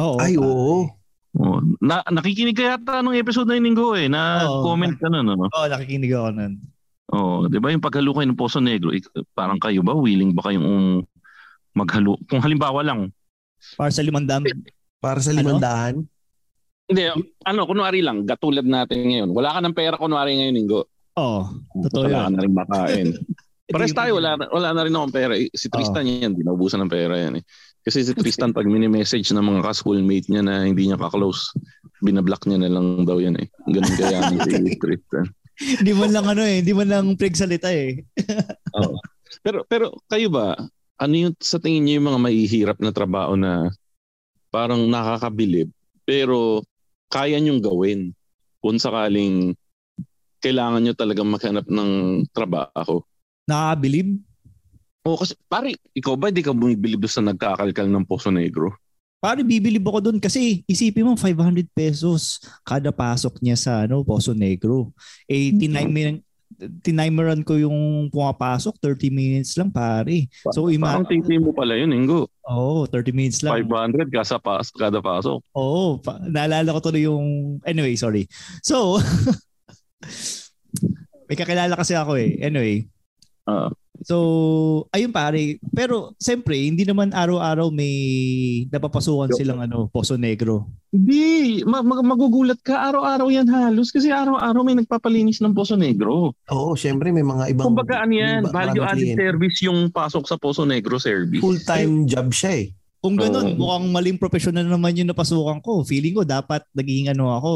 Oo. 0.00 0.16
Ay, 0.16 0.40
oo. 0.40 0.88
Oh, 1.36 1.60
na, 1.84 2.00
nakikinig 2.08 2.56
ka 2.56 2.80
yata 2.80 3.04
nung 3.04 3.12
episode 3.12 3.44
na 3.44 3.60
yun, 3.60 3.76
Ingo, 3.76 3.92
eh, 3.92 4.08
na 4.08 4.48
Oo. 4.48 4.64
comment 4.64 4.96
ka 4.96 5.12
nun, 5.12 5.28
ano? 5.28 5.52
Oo, 5.52 5.68
nakikinig 5.68 6.16
ako 6.16 6.32
nun. 6.32 6.52
Oh, 7.06 7.46
'di 7.46 7.62
ba 7.62 7.70
yung 7.70 7.84
paghalukay 7.84 8.26
ng 8.26 8.34
Poso 8.34 8.58
Negro, 8.58 8.90
parang 9.30 9.62
kayo 9.62 9.78
ba 9.86 9.94
willing 9.94 10.34
ba 10.34 10.50
kayong 10.50 10.66
um, 10.66 10.98
maghalo? 11.70 12.18
Kung 12.26 12.42
halimbawa 12.42 12.82
lang, 12.82 13.14
Para 13.74 13.90
sa 13.94 14.02
limandam. 14.02 14.42
Para 14.98 15.20
sa 15.22 15.32
Ano? 15.32 15.60
Hindi, 16.86 17.02
ano, 17.42 17.60
kunwari 17.66 18.00
lang, 18.00 18.22
gatulad 18.22 18.66
natin 18.66 19.02
ngayon. 19.06 19.30
Wala 19.34 19.54
ka 19.54 19.60
ng 19.62 19.76
pera 19.76 19.96
kunwari 19.98 20.38
ngayon, 20.38 20.56
Ingo. 20.56 20.80
Oo. 21.18 21.40
Totoo 21.82 22.06
Wala 22.06 22.16
ka 22.16 22.28
yun. 22.28 22.32
na 22.32 22.42
rin 22.42 22.54
makain. 22.54 23.08
Pares 23.74 23.90
tayo, 23.90 24.22
wala, 24.22 24.38
wala 24.38 24.68
na 24.70 24.82
rin 24.86 24.94
akong 24.94 25.10
pera. 25.10 25.34
Eh, 25.34 25.50
Si 25.50 25.66
Tristan 25.66 26.06
yan, 26.06 26.38
di 26.38 26.46
naubusan 26.46 26.86
ng 26.86 26.92
pera 26.92 27.18
yan 27.18 27.42
eh. 27.42 27.44
Kasi 27.82 28.06
si 28.06 28.14
Tristan, 28.14 28.54
pag 28.56 28.62
mini-message 28.62 29.26
ng 29.34 29.42
mga 29.42 29.66
ka-schoolmate 29.66 30.30
niya 30.30 30.46
na 30.46 30.62
hindi 30.62 30.86
niya 30.86 30.94
ka-close, 30.94 31.50
binablock 31.98 32.46
niya 32.46 32.62
na 32.62 32.70
lang 32.70 33.02
daw 33.02 33.18
yan 33.18 33.34
eh. 33.42 33.50
Ganun 33.66 33.94
kaya 33.98 34.30
si 34.30 34.78
Tristan. 34.82 35.26
Hindi 35.56 35.92
man 35.96 36.10
lang 36.14 36.26
ano 36.30 36.42
eh, 36.46 36.62
hindi 36.62 36.72
man 36.76 36.88
lang 36.92 37.06
pregsalita 37.18 37.72
eh. 37.74 38.06
Oo. 38.78 38.94
Pero, 39.42 39.66
pero 39.66 39.98
kayo 40.06 40.30
ba, 40.30 40.54
ano 40.96 41.14
yung 41.16 41.34
sa 41.42 41.58
tingin 41.58 41.82
niyo 41.84 41.94
yung 41.98 42.08
mga 42.14 42.22
mahihirap 42.22 42.78
na 42.78 42.92
trabaho 42.92 43.34
na 43.36 43.68
parang 44.48 44.88
nakakabilib 44.88 45.68
Pero 46.08 46.62
kaya 47.06 47.38
nyong 47.38 47.62
gawin 47.62 48.00
kung 48.58 48.78
sakaling 48.80 49.54
kailangan 50.42 50.82
nyo 50.82 50.94
talagang 50.94 51.28
maghanap 51.28 51.66
ng 51.66 52.22
trabaho. 52.30 53.02
Nakakabilib? 53.46 54.20
O 55.06 55.14
kasi 55.14 55.38
pare, 55.46 55.78
ikaw 55.94 56.18
ba 56.18 56.34
hindi 56.34 56.42
ka 56.42 56.50
bumibilib 56.50 57.02
sa 57.06 57.22
nagkakalkal 57.22 57.86
ng 57.86 58.04
Poso 58.06 58.34
Negro? 58.34 58.74
Pare, 59.16 59.40
bibilib 59.46 59.86
ako 59.86 59.98
doon 60.10 60.18
kasi 60.20 60.66
isipin 60.68 61.06
mo 61.06 61.14
500 61.16 61.66
pesos 61.72 62.42
kada 62.66 62.92
pasok 62.92 63.40
niya 63.40 63.56
sa 63.56 63.72
ano, 63.86 64.02
Poso 64.02 64.34
Negro. 64.34 64.92
Eh, 65.30 65.54
tinimer, 65.54 66.20
tinimeran 66.80 67.44
ko 67.44 67.56
yung 67.56 68.08
pumapasok, 68.08 68.80
30 68.80 69.12
minutes 69.12 69.52
lang 69.56 69.68
pare. 69.68 70.24
So, 70.50 70.72
ima- 70.72 70.96
Parang 70.96 71.08
titi 71.08 71.36
mo 71.36 71.52
pala 71.52 71.76
yun, 71.76 71.92
Ingo. 71.92 72.28
Oo, 72.48 72.84
oh, 72.84 72.88
30 72.88 73.12
minutes 73.12 73.40
lang. 73.44 73.60
500 73.64 74.08
kada, 74.08 74.36
pas, 74.40 74.66
kada 74.72 74.98
pasok. 75.00 75.38
Oo, 75.52 76.00
pa- 76.00 76.20
naalala 76.22 76.72
ko 76.72 76.80
tuloy 76.80 77.04
yung... 77.04 77.58
Anyway, 77.62 77.96
sorry. 77.96 78.24
So, 78.64 78.96
may 81.28 81.36
kakilala 81.36 81.74
kasi 81.74 81.92
ako 81.92 82.16
eh. 82.16 82.38
Anyway, 82.40 82.86
Ah. 83.46 83.70
So, 84.02 84.88
ayun 84.92 85.14
pare. 85.14 85.60
Pero, 85.72 86.12
siyempre, 86.20 86.56
hindi 86.56 86.84
naman 86.84 87.14
araw-araw 87.14 87.70
may 87.70 87.94
napapasukan 88.68 89.32
silang 89.32 89.62
ano, 89.62 89.88
Poso 89.88 90.18
Negro. 90.18 90.66
Hindi, 90.90 91.60
ma- 91.64 91.84
mag- 91.84 92.04
magugulat 92.04 92.60
ka. 92.60 92.92
Araw-araw 92.92 93.28
yan 93.32 93.48
halos 93.48 93.94
kasi 93.94 94.12
araw-araw 94.12 94.60
may 94.66 94.76
nagpapalinis 94.76 95.40
ng 95.40 95.56
Poso 95.56 95.78
Negro. 95.78 96.36
Oo, 96.52 96.72
syempre 96.74 97.14
may 97.14 97.24
mga 97.24 97.56
ibang... 97.56 97.72
Kumbaga 97.72 98.04
ano 98.04 98.12
yan, 98.12 98.44
iba- 98.44 98.52
value-added 98.52 99.16
service 99.16 99.58
yung 99.64 99.88
pasok 99.88 100.24
sa 100.28 100.36
Poso 100.36 100.66
Negro 100.66 101.00
service. 101.00 101.40
Full-time 101.40 102.04
job 102.04 102.34
siya 102.34 102.52
eh. 102.64 102.66
Kung 103.06 103.14
ganun, 103.14 103.54
Oo. 103.54 103.58
mukhang 103.60 103.86
maling 103.94 104.18
professional 104.18 104.66
naman 104.66 104.98
yung 104.98 105.12
napasukan 105.12 105.62
ko. 105.62 105.86
Feeling 105.86 106.16
ko 106.16 106.26
dapat 106.26 106.66
naging 106.74 107.12
ano 107.14 107.30
ako, 107.30 107.54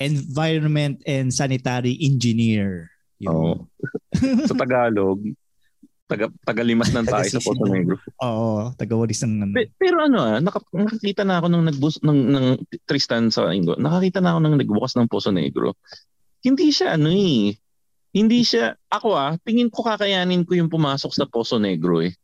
environment 0.00 0.98
and 1.04 1.30
sanitary 1.30 1.94
engineer. 2.00 2.90
Yun. 3.20 3.30
Oo. 3.30 3.52
sa 4.48 4.56
Tagalog, 4.56 5.20
taga, 6.06 6.26
tagalimas 6.46 6.90
ng 6.90 7.04
tayo 7.04 7.26
sa 7.26 7.42
Poso 7.42 7.66
Negro. 7.66 7.98
Oo, 8.22 8.70
tagawalis 8.74 9.26
ng 9.26 9.34
ano. 9.42 9.52
Pe- 9.52 9.74
Pero 9.74 10.00
ano 10.00 10.18
ah, 10.22 10.38
naka, 10.38 10.62
nakakita 10.70 11.26
na 11.26 11.42
ako 11.42 11.46
nung 11.50 11.66
nagbus 11.66 11.98
ng, 12.00 12.20
ng 12.30 12.46
Tristan 12.86 13.28
sa 13.28 13.50
Ingo. 13.50 13.74
Nakakita 13.74 14.22
na 14.22 14.34
ako 14.34 14.38
nang 14.40 14.56
nagbukas 14.56 14.94
ng 14.94 15.10
Poso 15.10 15.34
Negro. 15.34 15.74
Hindi 16.40 16.70
siya 16.70 16.94
ano 16.94 17.10
eh. 17.10 17.58
Hindi 18.14 18.40
siya 18.46 18.72
ako 18.88 19.08
ah, 19.12 19.34
tingin 19.42 19.68
ko 19.68 19.82
kakayanin 19.82 20.46
ko 20.46 20.54
yung 20.54 20.70
pumasok 20.70 21.12
sa 21.12 21.26
Poso 21.26 21.58
Negro 21.58 22.00
eh. 22.00 22.14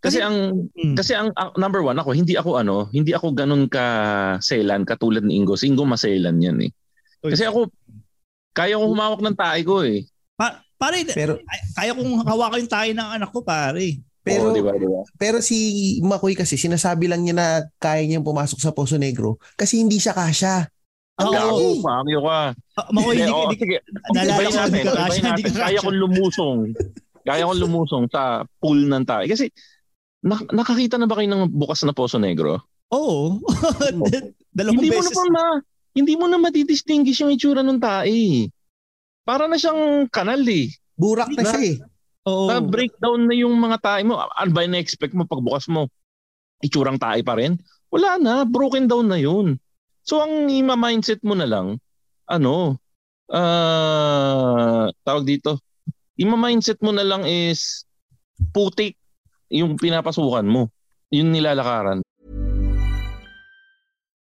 Kasi, 0.00 0.16
ang 0.24 0.64
Mm. 0.72 0.96
kasi 0.96 1.12
ang 1.12 1.28
ang- 1.36 1.52
number 1.60 1.84
one 1.84 1.96
ako, 2.00 2.16
hindi 2.16 2.32
ako 2.32 2.56
ano, 2.56 2.88
hindi 2.88 3.12
ako 3.12 3.36
ganun 3.36 3.68
ka 3.68 3.84
selan 4.40 4.88
katulad 4.88 5.20
ni 5.20 5.36
Ingo. 5.36 5.60
Si 5.60 5.68
Ingo 5.68 5.84
maselan 5.84 6.40
yan 6.40 6.56
eh. 6.64 6.70
Kasi 7.20 7.44
ako 7.44 7.68
kaya 8.56 8.80
ko 8.80 8.88
humawak 8.88 9.20
ng 9.20 9.36
tae 9.36 9.60
ko 9.60 9.84
eh. 9.84 10.08
Pa- 10.80 10.88
pare, 10.88 11.04
Pero 11.12 11.36
ay- 11.36 11.64
kaya 11.76 11.92
kong 11.92 12.24
hawakan 12.24 12.64
yung 12.64 12.72
tayo 12.72 12.90
ng 12.96 13.10
anak 13.14 13.28
ko, 13.28 13.44
pare. 13.44 14.00
pero 14.20 14.48
Oo, 14.48 14.56
di 14.56 14.60
ba, 14.60 14.72
di 14.72 14.84
ba? 14.84 15.00
pero 15.16 15.40
si 15.40 15.56
Makoy 16.00 16.32
kasi 16.32 16.56
sinasabi 16.56 17.04
lang 17.04 17.20
niya 17.20 17.36
na 17.36 17.46
kaya 17.76 18.04
niyang 18.04 18.24
pumasok 18.24 18.56
sa 18.56 18.72
Poso 18.72 18.96
Negro 18.96 19.36
kasi 19.56 19.76
hindi 19.76 19.96
siya 19.96 20.12
kasya. 20.12 20.64
Oo. 21.20 21.28
Gago, 21.28 21.84
pangyo 21.84 22.20
ka. 22.24 22.40
Ah, 22.80 22.88
Makoy, 22.88 23.20
Hindi, 23.20 23.56
sige. 23.56 23.76
Ibahin 24.08 24.48
ko, 24.48 24.60
hindi 24.64 24.80
ka 24.80 24.92
kasya, 24.94 25.20
hindi 25.30 25.42
ka 25.44 25.52
Kaya 25.62 25.80
kong 25.80 25.98
lumusong. 26.00 26.58
Kaya 27.20 27.44
kong 27.44 27.60
lumusong 27.60 28.04
sa 28.08 28.22
pool 28.56 28.88
ng 28.88 29.04
tayo. 29.04 29.24
Kasi 29.28 29.52
nak- 30.20 30.48
nakakita 30.48 30.96
na 30.96 31.04
ba 31.04 31.20
kayo 31.20 31.28
ng 31.28 31.52
bukas 31.52 31.84
na 31.84 31.92
Poso 31.92 32.16
Negro? 32.16 32.64
Oo. 32.92 33.36
Dalawang 34.56 34.80
hindi 34.80 34.88
mo 34.90 35.00
na 35.00 35.06
beses. 35.06 35.16
po 35.16 35.22
ma, 35.28 35.46
hindi 35.92 36.14
mo 36.16 36.24
na 36.26 36.36
matidistinguish 36.36 37.20
yung 37.20 37.32
itsura 37.32 37.60
ng 37.60 37.78
tae. 37.78 38.48
Para 39.24 39.46
na 39.46 39.56
siyang 39.56 40.08
kanal 40.08 40.42
eh. 40.48 40.72
Burak 40.96 41.30
na 41.32 41.42
Na- 41.44 41.50
siya 41.52 41.60
eh. 41.62 41.76
Oo. 42.28 42.48
Na 42.52 42.60
breakdown 42.60 43.24
na 43.24 43.34
yung 43.36 43.56
mga 43.56 43.78
tae 43.80 44.02
mo. 44.04 44.20
Ano 44.20 44.50
ba 44.52 44.64
na-expect 44.64 45.16
mo 45.16 45.24
pagbukas 45.24 45.66
mo? 45.72 45.88
Itsurang 46.60 47.00
tae 47.00 47.24
pa 47.24 47.36
rin? 47.40 47.56
Wala 47.88 48.20
na, 48.20 48.34
broken 48.44 48.84
down 48.86 49.08
na 49.08 49.16
yun. 49.16 49.56
So 50.04 50.20
ang 50.20 50.48
ima-mindset 50.48 51.20
mo 51.24 51.32
na 51.32 51.48
lang, 51.48 51.80
ano, 52.28 52.76
ah 53.30 54.90
tawag 55.06 55.24
dito, 55.26 55.58
ima-mindset 56.20 56.78
mo 56.84 56.92
na 56.92 57.04
lang 57.06 57.24
is 57.24 57.84
putik 58.52 58.96
yung 59.50 59.74
pinapasukan 59.80 60.46
mo. 60.46 60.70
Yung 61.10 61.34
nilalakaran. 61.34 62.04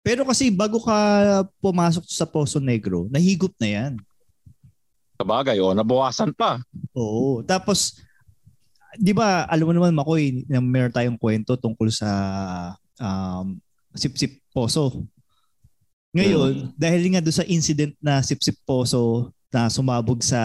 Pero 0.00 0.24
kasi 0.24 0.48
bago 0.48 0.80
ka 0.80 0.96
pumasok 1.60 2.04
sa 2.08 2.24
Poso 2.24 2.56
Negro, 2.56 3.06
nahigop 3.12 3.52
na 3.60 3.68
yan. 3.68 3.92
Sabagay, 5.20 5.60
o, 5.60 5.76
nabawasan 5.76 6.32
pa. 6.32 6.64
Oo. 6.96 7.44
Tapos, 7.44 8.00
di 8.96 9.12
ba, 9.12 9.44
alam 9.44 9.68
mo 9.68 9.72
naman, 9.76 9.92
Makoy, 9.92 10.48
na 10.48 10.64
meron 10.64 10.88
tayong 10.94 11.20
kwento 11.20 11.52
tungkol 11.60 11.92
sa 11.92 12.08
um, 12.96 13.60
Sip-Sip 13.92 14.40
Poso. 14.48 15.04
Ngayon, 16.16 16.72
dahil 16.74 17.12
nga 17.12 17.20
doon 17.20 17.36
sa 17.36 17.44
incident 17.44 17.92
na 18.00 18.24
Sip-Sip 18.24 18.56
Poso 18.64 19.28
na 19.52 19.68
sumabog 19.68 20.24
sa 20.24 20.40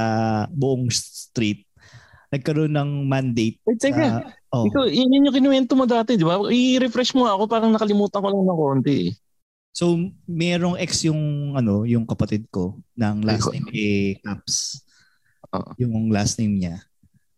buong 0.52 0.92
street, 0.92 1.64
nagkaroon 2.28 2.76
ng 2.76 3.08
mandate 3.08 3.56
Wait, 3.64 3.80
teka. 3.80 3.96
sa... 3.96 4.36
Oh. 4.52 4.68
Ito, 4.68 4.92
yun 4.92 5.12
yun 5.12 5.26
yung 5.32 5.36
kinuwento 5.36 5.74
mo 5.80 5.88
dati, 5.88 6.20
di 6.20 6.28
ba? 6.28 6.40
I-refresh 6.52 7.16
mo 7.16 7.28
ako, 7.32 7.48
parang 7.48 7.72
nakalimutan 7.72 8.20
ko 8.20 8.28
lang 8.28 8.44
ng 8.44 8.60
konti. 8.60 9.00
Eh. 9.76 9.78
So, 9.78 10.00
merong 10.24 10.80
ex 10.80 11.04
yung 11.04 11.52
ano, 11.52 11.84
yung 11.84 12.08
kapatid 12.08 12.48
ko 12.48 12.80
ng 12.96 13.28
last 13.28 13.52
name 13.52 13.68
eh 13.76 14.16
Caps. 14.24 14.80
Yung 15.76 16.08
last 16.08 16.40
name 16.40 16.56
niya. 16.56 16.80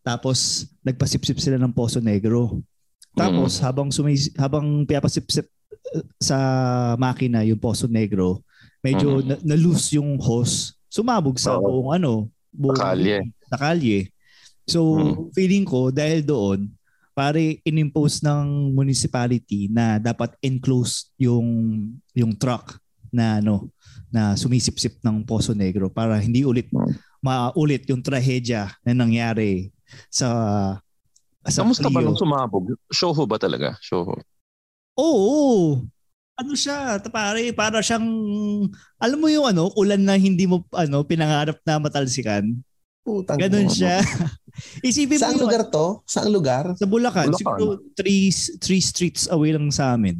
Tapos 0.05 0.69
nagpasipsip 0.85 1.41
sila 1.41 1.57
ng 1.57 1.73
Poso 1.73 1.97
Negro. 1.97 2.61
Tapos 3.17 3.57
habang 3.57 3.89
sumay 3.89 4.13
habang 4.37 4.85
pinapasipsip 4.85 5.49
uh, 5.97 6.05
sa 6.21 6.37
makina 7.01 7.41
yung 7.41 7.57
Poso 7.57 7.89
Negro, 7.89 8.45
medyo 8.85 9.17
Mhm. 9.17 9.25
na, 9.25 9.35
na-loose 9.41 9.97
yung 9.97 10.21
hose. 10.21 10.77
Sumabog 10.87 11.41
sa 11.41 11.57
buong 11.57 11.89
ano, 11.89 12.29
buong 12.53 12.77
kalye. 12.77 13.25
Sa 13.49 13.57
kalye. 13.57 14.13
So, 14.69 14.93
Mhm. 14.93 15.33
feeling 15.33 15.65
ko 15.65 15.89
dahil 15.89 16.21
doon 16.21 16.69
pare 17.17 17.57
inimpose 17.65 18.21
ng 18.21 18.77
municipality 18.77 19.65
na 19.73 19.97
dapat 19.97 20.37
enclose 20.45 21.09
yung 21.17 21.49
yung 22.13 22.37
truck 22.37 22.77
na 23.09 23.41
ano 23.41 23.73
na 24.13 24.37
sumisipsip 24.37 25.01
ng 25.01 25.25
Poso 25.25 25.57
Negro 25.57 25.89
para 25.89 26.21
hindi 26.21 26.45
ulit 26.45 26.69
Hmm. 26.69 26.93
maulit 27.25 27.89
yung 27.89 28.05
trahedya 28.05 28.69
na 28.85 28.93
nangyari 28.93 29.73
sa 30.13 30.29
sa 31.41 31.65
Kamusta 31.65 31.89
ba 31.89 32.05
nung 32.05 32.13
sumabog? 32.19 32.77
Shoho 32.93 33.25
ba 33.25 33.41
talaga? 33.41 33.73
Shoho. 33.81 34.13
Oo. 34.99 35.81
Ano 36.37 36.53
siya, 36.53 37.01
pare, 37.09 37.49
para 37.49 37.81
siyang 37.81 38.05
alam 39.01 39.17
mo 39.17 39.25
yung 39.25 39.49
ano, 39.49 39.73
ulan 39.73 39.97
na 40.05 40.13
hindi 40.19 40.45
mo 40.45 40.61
ano 40.69 41.01
pinangarap 41.01 41.57
na 41.65 41.81
matalsikan. 41.81 42.45
Putang 43.07 43.39
Ganun 43.39 43.71
siya. 43.71 44.03
Isipin 44.83 45.15
mo 45.15 45.23
Saang 45.23 45.39
yung- 45.39 45.47
lugar 45.47 45.63
to? 45.71 46.03
Saang 46.03 46.27
lugar? 46.27 46.75
Sa 46.75 46.83
Bulacan, 46.83 47.31
Bulacan. 47.31 47.39
siguro 47.39 47.63
three, 47.95 48.27
three 48.59 48.83
streets 48.83 49.31
away 49.31 49.55
lang 49.55 49.71
sa 49.71 49.95
amin. 49.95 50.19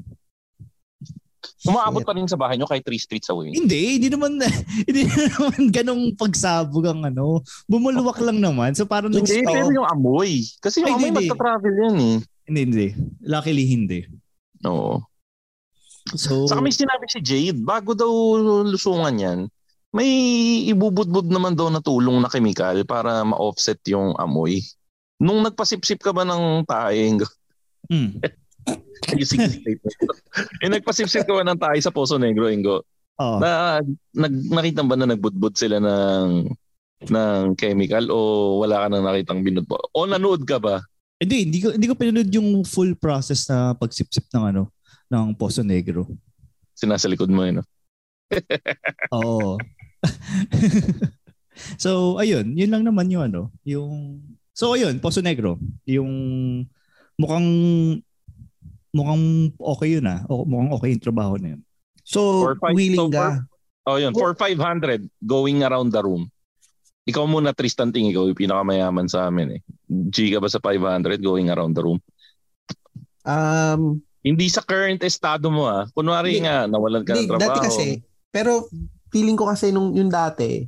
Umaabot 1.68 2.00
pa 2.00 2.16
rin 2.16 2.30
sa 2.30 2.40
bahay 2.40 2.56
nyo 2.56 2.64
kahit 2.64 2.86
3 2.86 2.96
streets 2.96 3.28
away. 3.28 3.52
Hindi, 3.52 4.00
hindi 4.00 4.08
naman 4.08 4.40
hindi 4.88 5.04
naman 5.04 5.68
ganong 5.68 6.04
pagsabog 6.16 6.86
ang 6.86 7.04
ano. 7.04 7.44
Bumuluwak 7.68 8.24
lang 8.24 8.40
naman. 8.40 8.72
So 8.72 8.88
parang 8.88 9.12
Hindi, 9.12 9.26
nag-stop. 9.26 9.52
pero 9.52 9.68
yung 9.74 9.90
amoy. 9.90 10.48
Kasi 10.64 10.80
yung 10.80 10.88
Ay, 10.88 10.94
amoy 10.96 11.02
hindi, 11.04 11.10
hindi. 11.12 11.28
magta-travel 11.28 11.74
yan 11.76 11.96
eh. 11.98 12.16
Hindi, 12.48 12.60
hindi. 12.72 12.88
Luckily 13.20 13.66
hindi. 13.68 14.00
Oo. 14.64 15.04
So, 16.16 16.48
Saka 16.48 16.64
may 16.64 16.72
sinabi 16.72 17.04
si 17.12 17.20
Jade, 17.20 17.60
bago 17.60 17.92
daw 17.92 18.08
lusungan 18.64 19.16
yan, 19.20 19.40
may 19.96 20.10
ibubudbud 20.68 21.32
naman 21.32 21.56
daw 21.56 21.72
na 21.72 21.80
tulong 21.80 22.20
na 22.20 22.32
kemikal 22.32 22.76
para 22.84 23.24
ma-offset 23.24 23.80
yung 23.88 24.14
amoy. 24.20 24.60
Nung 25.18 25.42
nagpasipsip 25.42 26.04
ka 26.04 26.12
ba 26.14 26.28
ng 26.28 26.68
taeng, 26.68 27.24
mm. 27.90 28.22
Sig 29.24 29.40
eh, 30.60 30.70
nagpasipsip 30.70 31.24
ka 31.24 31.34
ba 31.34 31.44
ng 31.48 31.60
tayo 31.60 31.80
sa 31.80 31.94
Poso 31.94 32.20
Negro, 32.20 32.52
Ingo? 32.52 32.84
Oo. 33.18 33.38
Na, 33.40 33.80
nag, 34.14 34.34
nakita 34.52 34.84
ba 34.84 35.00
na 35.00 35.08
nagbudbud 35.10 35.56
sila 35.56 35.80
ng 35.80 36.52
ng 36.98 37.54
chemical 37.54 38.10
o 38.10 38.18
wala 38.62 38.86
ka 38.86 38.88
nang 38.90 39.06
nakitang 39.06 39.42
binudbud? 39.46 39.80
O 39.96 40.10
nanood 40.10 40.44
ka 40.44 40.60
ba? 40.60 40.84
Hindi, 41.18 41.50
hindi 41.50 41.60
ko 41.64 41.68
hindi 41.74 41.88
ko 41.90 41.96
pinanood 41.98 42.30
yung 42.30 42.62
full 42.68 42.94
process 43.00 43.50
na 43.50 43.74
pagsipsip 43.74 44.30
ng 44.34 44.44
ano 44.54 44.64
ng 45.10 45.34
Poso 45.34 45.64
Negro. 45.64 46.06
Sinasa 46.78 47.10
likod 47.10 47.32
mo, 47.32 47.42
yun. 47.48 47.62
No? 47.62 47.66
Oo. 49.16 49.58
so, 51.84 52.18
ayun, 52.18 52.54
yun 52.58 52.72
lang 52.72 52.84
naman 52.84 53.08
yung 53.12 53.24
ano, 53.28 53.42
yung 53.64 54.22
So 54.58 54.74
ayun, 54.74 54.98
Poso 54.98 55.22
Negro, 55.22 55.62
yung 55.86 56.10
mukhang 57.14 57.50
mukhang 58.90 59.54
okay 59.54 60.02
yun 60.02 60.10
ah. 60.10 60.26
O, 60.26 60.50
mukhang 60.50 60.74
okay 60.74 60.90
yung 60.98 61.06
trabaho 61.06 61.38
na 61.38 61.54
yun. 61.54 61.62
So, 62.02 62.42
For 62.42 62.58
five- 62.58 62.74
willing 62.74 62.98
so 62.98 63.14
ka. 63.14 63.46
Oh, 63.86 64.02
yun. 64.02 64.18
For 64.18 64.34
500, 64.34 65.06
going 65.22 65.62
around 65.62 65.94
the 65.94 66.02
room. 66.02 66.28
Ikaw 67.06 67.24
muna, 67.30 67.54
Tristan 67.54 67.94
Ting. 67.94 68.10
Ikaw 68.10 68.34
yung 68.34 68.36
pinakamayaman 68.36 69.06
sa 69.08 69.30
amin 69.30 69.62
eh. 69.62 69.62
G 69.88 70.34
ka 70.34 70.42
ba 70.42 70.50
sa 70.50 70.60
500 70.60 71.22
going 71.22 71.54
around 71.54 71.78
the 71.78 71.86
room? 71.86 72.02
Um, 73.24 74.02
Hindi 74.26 74.52
sa 74.52 74.66
current 74.66 75.00
estado 75.06 75.48
mo 75.54 75.70
ah. 75.70 75.86
Kunwari 75.94 76.42
Hindi. 76.42 76.50
nga, 76.50 76.66
nawalan 76.68 77.06
ka 77.06 77.14
Hindi, 77.16 77.24
ng 77.24 77.30
trabaho. 77.32 77.48
dati 77.48 77.60
kasi, 77.64 77.86
pero 78.28 78.68
feeling 79.10 79.34
ko 79.34 79.48
kasi 79.48 79.70
nung 79.70 79.92
yung 79.92 80.08
dati, 80.08 80.64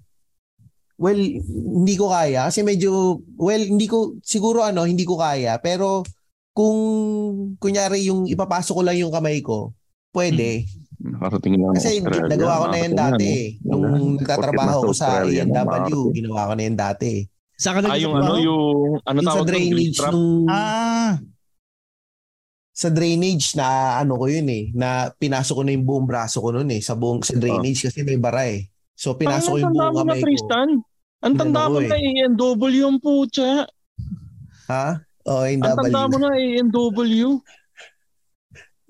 well, 0.96 1.16
hindi 1.16 1.96
ko 1.96 2.10
kaya 2.10 2.48
kasi 2.48 2.62
medyo, 2.62 2.92
well, 3.36 3.60
hindi 3.60 3.86
ko, 3.86 4.20
siguro 4.20 4.62
ano, 4.62 4.84
hindi 4.84 5.04
ko 5.04 5.16
kaya, 5.16 5.56
pero 5.58 6.04
kung 6.52 6.78
kunyari 7.56 8.06
yung 8.06 8.26
ipapasok 8.26 8.74
ko 8.74 8.84
lang 8.84 8.98
yung 8.98 9.10
kamay 9.10 9.40
ko, 9.40 9.72
pwede. 10.12 10.68
Nakarating 11.00 11.56
lang 11.56 11.72
ng 11.72 11.76
Kasi 11.76 11.90
Australia. 11.98 12.28
nagawa 12.28 12.56
ko 12.58 12.66
na 12.68 12.78
yan 12.78 12.94
dati. 12.94 13.26
eh. 13.26 13.48
Nung 13.64 13.86
nagtatrabaho 14.20 14.80
ko 14.84 14.92
sa 14.92 15.24
makarating. 15.24 16.12
ginawa 16.12 16.50
ko 16.50 16.54
na 16.54 16.64
yan 16.68 16.76
dati. 16.76 17.12
Saan 17.56 17.80
ka 17.80 17.92
Ah, 17.92 17.96
yung 17.96 18.16
ano, 18.16 18.34
yung, 18.36 18.64
ano 19.04 19.18
Yung 19.20 19.24
sa 19.24 19.32
tawag 19.32 19.40
doon? 19.42 19.52
drainage 19.52 19.98
nung, 20.02 20.48
Ah, 20.48 21.16
sa 22.80 22.88
drainage 22.88 23.60
na 23.60 24.00
ano 24.00 24.16
ko 24.16 24.32
yun 24.32 24.48
eh, 24.48 24.72
na 24.72 25.12
pinasok 25.12 25.52
ko 25.52 25.64
na 25.68 25.76
yung 25.76 25.84
buong 25.84 26.08
braso 26.08 26.40
ko 26.40 26.56
noon 26.56 26.72
eh, 26.72 26.80
sa 26.80 26.96
buong, 26.96 27.20
sa 27.28 27.36
drainage 27.36 27.84
kasi 27.84 28.08
may 28.08 28.16
bara 28.16 28.48
eh. 28.48 28.72
So 28.96 29.20
pinasok 29.20 29.52
ko 29.52 29.58
yung 29.60 29.76
buong 29.76 30.00
kamay 30.00 30.24
ko. 30.24 30.24
Tristan. 30.24 30.70
Ang 31.20 31.36
tanda 31.36 31.68
mo 31.68 31.84
na 31.84 32.00
ANW 32.00 32.72
yung 32.72 33.04
putya. 33.04 33.68
Ha? 34.72 34.96
Oh, 35.28 35.44
yung 35.44 35.60
Ang 35.60 35.92
tanda 35.92 36.08
mo 36.08 36.18
na 36.24 36.32
ANW. 36.32 37.44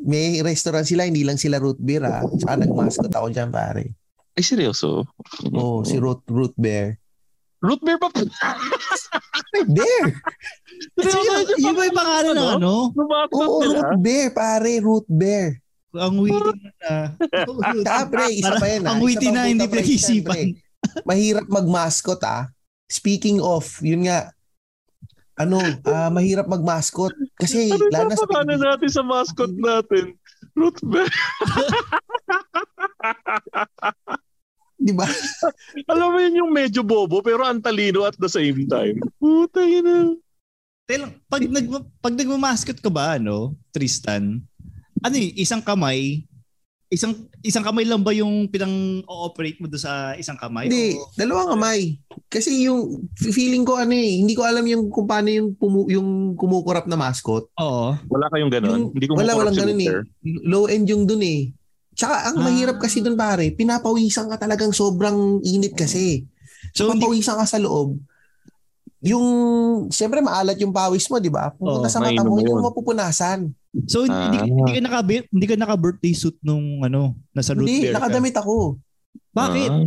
May 0.05 0.37
restaurant 0.45 0.85
sila, 0.85 1.09
hindi 1.09 1.25
lang 1.25 1.41
sila 1.41 1.57
root 1.57 1.81
beer 1.81 2.05
ha. 2.05 2.21
Tsaka 2.21 2.61
nag-mascot 2.61 3.09
ako 3.09 3.33
dyan 3.33 3.49
pare. 3.49 3.89
Ay, 4.37 4.45
seryoso? 4.45 5.09
Oh, 5.49 5.81
si 5.81 5.97
root, 5.97 6.21
root 6.29 6.53
bear. 6.61 7.01
Root 7.65 7.81
beer 7.81 7.97
pa 7.97 8.13
po. 8.13 8.21
Ay, 9.57 9.65
bear! 9.65 10.13
Kasi 10.99 11.17
yun, 11.17 11.43
yun 11.57 11.73
ba 11.75 11.83
yung 11.87 11.97
pangalan 11.97 12.33
ng 12.35 12.49
ano? 12.59 12.73
Lumakot 12.93 13.39
Oo, 13.39 13.59
root 13.63 13.91
bear 14.03 14.27
pare, 14.35 14.71
root 14.83 15.07
bear. 15.07 15.57
Ang 15.95 16.21
witty 16.21 16.53
na. 16.85 17.17
Tsaka 17.81 18.01
pre, 18.13 18.25
isa 18.29 18.53
pa 18.61 18.67
yan 18.69 18.85
ha. 18.85 18.89
Ang 18.93 19.01
witty 19.01 19.27
na 19.33 19.49
hindi 19.49 19.65
pinag-isipan. 19.65 20.53
Mahirap 21.05 21.49
mag-mascot 21.49 22.21
ah. 22.21 22.45
Speaking 22.89 23.41
of, 23.41 23.65
yun 23.81 24.05
nga, 24.05 24.29
ano, 25.39 25.57
ah 25.89 26.11
mahirap 26.13 26.45
mag-mascot. 26.45 27.13
Kasi, 27.39 27.73
Ano 27.73 27.89
lalo 27.89 28.13
na 28.13 28.17
sa 28.17 28.29
pangalan 28.29 28.59
Pilipinas, 28.59 28.69
natin 28.77 28.89
sa 28.93 29.03
mascot 29.05 29.51
natin? 29.57 30.05
Root 30.53 30.77
beer. 30.85 31.09
di 34.79 34.95
ba? 34.95 35.05
Alam 35.91 36.07
mo 36.15 36.17
yun 36.23 36.39
yung 36.45 36.51
medyo 36.55 36.81
bobo 36.87 37.19
pero 37.19 37.43
ang 37.43 37.59
talino 37.59 38.07
at 38.07 38.15
the 38.15 38.31
same 38.31 38.63
time. 38.71 38.95
Puta 39.19 39.59
yun 39.59 40.15
na. 40.89 41.05
Tel, 41.05 41.21
pag 41.29 41.43
nag 41.45 41.65
pag 42.01 42.13
nagmamascot 42.13 42.81
ka 42.81 42.89
ba 42.89 43.21
ano, 43.21 43.53
Tristan? 43.69 44.41
Ano 44.99 45.15
eh, 45.15 45.31
isang 45.37 45.61
kamay, 45.61 46.25
isang 46.89 47.13
isang 47.39 47.61
kamay 47.61 47.85
lang 47.85 48.01
ba 48.01 48.11
yung 48.11 48.49
pinang-ooperate 48.49 49.61
mo 49.61 49.69
do 49.69 49.77
sa 49.77 50.17
isang 50.17 50.35
kamay? 50.35 50.65
Hindi, 50.65 50.97
O- 50.97 51.13
dalawang 51.13 51.53
kamay. 51.53 52.01
Kasi 52.25 52.65
yung 52.65 53.05
feeling 53.15 53.63
ko 53.63 53.77
ano 53.77 53.93
eh, 53.93 54.17
hindi 54.17 54.33
ko 54.33 54.43
alam 54.43 54.65
yung 54.65 54.89
kung 54.89 55.05
paano 55.05 55.29
yung, 55.29 55.53
pumu, 55.53 55.85
yung 55.87 56.33
kumukurap 56.33 56.89
na 56.89 56.97
mascot. 56.97 57.47
Oo. 57.55 57.93
Wala 58.09 58.25
kayong 58.27 58.51
ganun? 58.51 58.69
Yung, 58.69 58.85
Hindi 58.91 59.05
ko 59.07 59.13
wala, 59.13 59.37
walang 59.37 59.53
si 59.53 59.61
ganun 59.61 59.79
eh. 59.79 59.93
Low 60.43 60.65
end 60.65 60.89
yung 60.89 61.05
dun 61.05 61.21
eh. 61.21 61.53
Tsaka 61.93 62.33
ang 62.33 62.41
Ah. 62.41 62.43
mahirap 62.49 62.81
kasi 62.81 62.99
dun 62.99 63.15
pare, 63.15 63.53
pinapawisan 63.53 64.25
ka 64.27 64.41
talagang 64.41 64.73
sobrang 64.73 65.37
init 65.45 65.77
kasi. 65.77 66.25
So 66.73 66.85
So, 66.85 66.91
hindi 66.91 67.05
papawisan 67.05 67.37
ka 67.39 67.45
sa 67.45 67.61
loob. 67.61 67.97
Yung, 68.99 69.25
siyempre 69.87 70.19
maalat 70.19 70.59
yung 70.59 70.75
pawis 70.75 71.07
mo, 71.07 71.17
di 71.17 71.31
ba? 71.31 71.51
Pupunta 71.51 71.87
Oo, 71.87 71.91
sa 71.91 72.03
mata 72.03 72.19
mo, 72.19 72.35
hindi 72.35 72.51
yun. 72.51 72.59
mo 72.59 72.67
mapupunasan. 72.67 73.39
so 73.85 74.01
hindi, 74.03 74.37
Ah. 74.37 74.43
hindi 74.43 74.71
ka 74.73 74.81
naka 74.81 74.99
hindi 75.05 75.45
ka 75.45 75.55
naka 75.55 75.75
birthday 75.77 76.11
suit 76.11 76.35
nung 76.41 76.81
ano, 76.81 77.13
nasa 77.31 77.53
root 77.53 77.63
Hindi, 77.63 77.85
beer 77.85 77.93
ka. 77.93 77.97
nakadamit 78.01 78.35
ako. 78.35 78.75
Bakit? 79.31 79.71
Ah. 79.71 79.85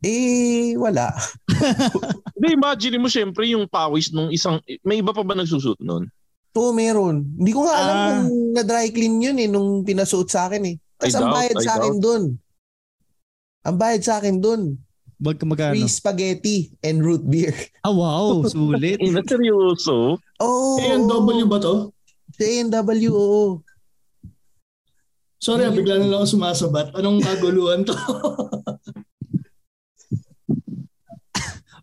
Eh, 0.00 0.72
wala. 0.80 1.12
Hindi, 2.32 2.56
imagine 2.56 2.96
mo 2.96 3.12
syempre 3.12 3.44
yung 3.44 3.68
pawis 3.68 4.08
nung 4.08 4.32
isang, 4.32 4.56
may 4.80 5.04
iba 5.04 5.12
pa 5.12 5.20
ba 5.20 5.36
nagsusut 5.36 5.76
nun? 5.76 6.08
Oo, 6.56 6.72
meron. 6.72 7.20
Hindi 7.36 7.52
ko 7.52 7.68
nga 7.68 7.74
alam 7.76 7.92
Ah. 7.92 8.04
kung 8.16 8.24
na-dry 8.56 8.88
clean 8.88 9.20
yun 9.20 9.36
eh, 9.36 9.44
nung 9.44 9.84
pinasuot 9.84 10.24
sa 10.26 10.48
akin 10.48 10.64
eh. 10.64 10.76
Tapos 10.96 11.14
ang 11.14 11.28
bayad 11.28 11.52
I 11.52 11.60
sa 11.60 11.72
akin 11.76 11.94
dun. 12.00 12.22
Ang 13.60 13.76
bayad 13.76 14.00
sa 14.00 14.14
akin 14.16 14.40
dun, 14.40 14.80
Wag 15.20 15.36
ka 15.36 15.44
magkano? 15.44 15.76
free 15.76 15.84
spaghetti 15.84 16.72
and 16.80 17.04
root 17.04 17.20
beer. 17.20 17.52
Ah, 17.84 17.92
wow, 17.92 18.40
sulit. 18.48 18.96
Eh, 19.04 19.12
na 19.12 19.20
seryoso? 19.20 20.16
Oh, 20.40 20.80
ANW 20.80 21.44
ba 21.44 21.60
to? 21.60 21.92
Sa 22.32 22.44
ANW, 22.48 23.12
oo. 23.12 23.60
Sorry, 25.36 25.68
ah, 25.68 25.72
bigla 25.72 26.00
na 26.00 26.08
lang 26.08 26.24
ako 26.24 26.40
sumasabat. 26.40 26.96
Anong 26.96 27.20
kaguluhan 27.20 27.84
to? 27.84 27.92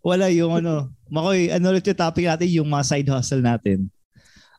Wala 0.08 0.30
yung 0.34 0.58
ano. 0.58 0.90
Makoy, 1.06 1.50
ano 1.54 1.70
ulit 1.70 1.86
yung 1.86 1.98
topic 1.98 2.26
natin, 2.26 2.50
yung 2.50 2.66
mga 2.70 2.86
side 2.86 3.10
hustle 3.10 3.42
natin. 3.42 3.86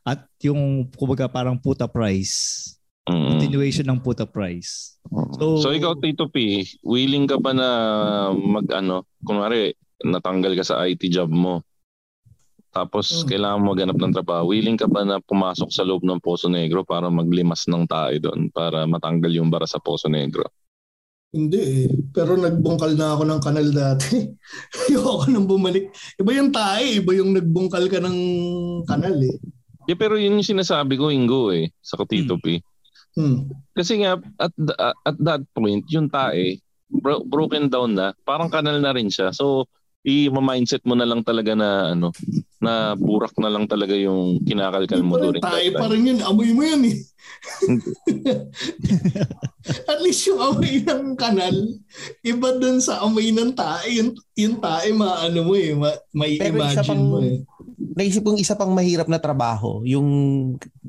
At 0.04 0.24
yung, 0.40 0.88
kumbaga, 0.96 1.28
parang 1.28 1.60
puta 1.60 1.84
price. 1.84 2.76
Mm. 3.10 3.26
Continuation 3.34 3.86
ng 3.90 4.00
puta 4.00 4.22
price. 4.24 5.02
So, 5.36 5.58
So- 5.58 5.74
ikaw 5.74 5.98
Tito 5.98 6.30
P, 6.30 6.62
willing 6.86 7.26
ka 7.26 7.36
ba 7.36 7.50
na 7.50 7.68
mag 8.32 8.70
ano, 8.70 9.02
kunwari 9.26 9.74
natanggal 10.00 10.54
ka 10.54 10.64
sa 10.64 10.86
IT 10.86 11.10
job 11.10 11.28
mo. 11.28 11.66
Tapos 12.70 13.10
Hmm. 13.10 13.26
kailangan 13.26 13.60
mo 13.60 13.74
maghanap 13.74 13.98
ng 13.98 14.14
trabaho. 14.14 14.54
Willing 14.54 14.78
ka 14.78 14.86
ba 14.86 15.02
na 15.02 15.18
pumasok 15.18 15.74
sa 15.74 15.82
loob 15.82 16.06
ng 16.06 16.22
Poso 16.22 16.46
Negro 16.46 16.86
para 16.86 17.10
maglimas 17.10 17.66
ng 17.66 17.82
tae 17.84 18.22
doon 18.22 18.46
para 18.54 18.86
matanggal 18.86 19.34
yung 19.34 19.50
bara 19.50 19.66
sa 19.66 19.82
Poso 19.82 20.06
Negro? 20.06 20.46
Hindi 21.34 21.86
eh. 21.86 21.90
Pero 22.14 22.34
nagbungkal 22.38 22.94
na 22.94 23.14
ako 23.14 23.22
ng 23.26 23.40
kanal 23.42 23.66
dati. 23.70 24.22
Ayoko 24.86 25.26
nang 25.30 25.46
bumalik. 25.50 25.90
Iba 26.18 26.30
yung 26.34 26.50
tae, 26.54 27.02
iba 27.02 27.10
yung 27.14 27.34
nagbungkal 27.34 27.90
ka 27.90 27.98
ng 27.98 28.18
kanal 28.86 29.14
eh. 29.18 29.38
Yeah, 29.90 29.98
pero 29.98 30.14
yun 30.14 30.38
yung 30.38 30.46
sinasabi 30.46 30.94
ko, 30.94 31.10
Ingo 31.10 31.50
eh, 31.50 31.74
sa 31.82 31.98
Tito 32.06 32.38
P. 32.38 32.62
Hmm. 33.14 33.50
Kasi 33.74 34.02
nga, 34.02 34.18
at, 34.38 34.54
th- 34.54 34.78
at 34.78 35.16
that 35.18 35.42
point, 35.50 35.82
yung 35.90 36.06
tae, 36.06 36.62
bro- 36.88 37.26
broken 37.26 37.66
down 37.66 37.94
na, 37.94 38.14
parang 38.22 38.46
kanal 38.46 38.78
na 38.78 38.94
rin 38.94 39.10
siya. 39.10 39.34
So, 39.34 39.66
i-mindset 40.00 40.80
mo 40.88 40.96
na 40.96 41.04
lang 41.04 41.20
talaga 41.20 41.52
na 41.52 41.92
ano 41.92 42.08
na 42.56 42.96
burak 42.96 43.36
na 43.36 43.52
lang 43.52 43.68
talaga 43.68 43.92
yung 43.92 44.40
kinakalkal 44.48 45.04
mo 45.04 45.20
during 45.20 45.44
tae 45.44 45.68
that 45.68 45.76
pa 45.76 45.84
time. 45.88 45.92
rin 45.92 46.08
yun. 46.08 46.18
Amoy 46.24 46.56
mo 46.56 46.62
yan 46.64 46.82
eh. 46.88 46.96
At 49.90 49.98
least 50.00 50.24
yung 50.28 50.40
amoy 50.40 50.80
ng 50.80 51.16
kanal, 51.16 51.56
iba 52.20 52.48
dun 52.56 52.80
sa 52.80 53.04
amoy 53.04 53.32
ng 53.32 53.52
tae. 53.52 54.00
Yung, 54.00 54.16
yung 54.36 54.56
tae, 54.56 54.92
maano 54.92 55.40
mo 55.44 55.54
eh. 55.56 55.72
Ma, 55.76 55.92
may 56.12 56.40
Pero 56.40 56.56
imagine 56.56 56.84
pang- 56.84 57.08
mo 57.08 57.18
eh. 57.20 57.44
Naisip 57.96 58.24
kong 58.24 58.40
isa 58.40 58.56
pang 58.56 58.72
mahirap 58.72 59.08
na 59.08 59.20
trabaho, 59.20 59.84
yung, 59.84 60.08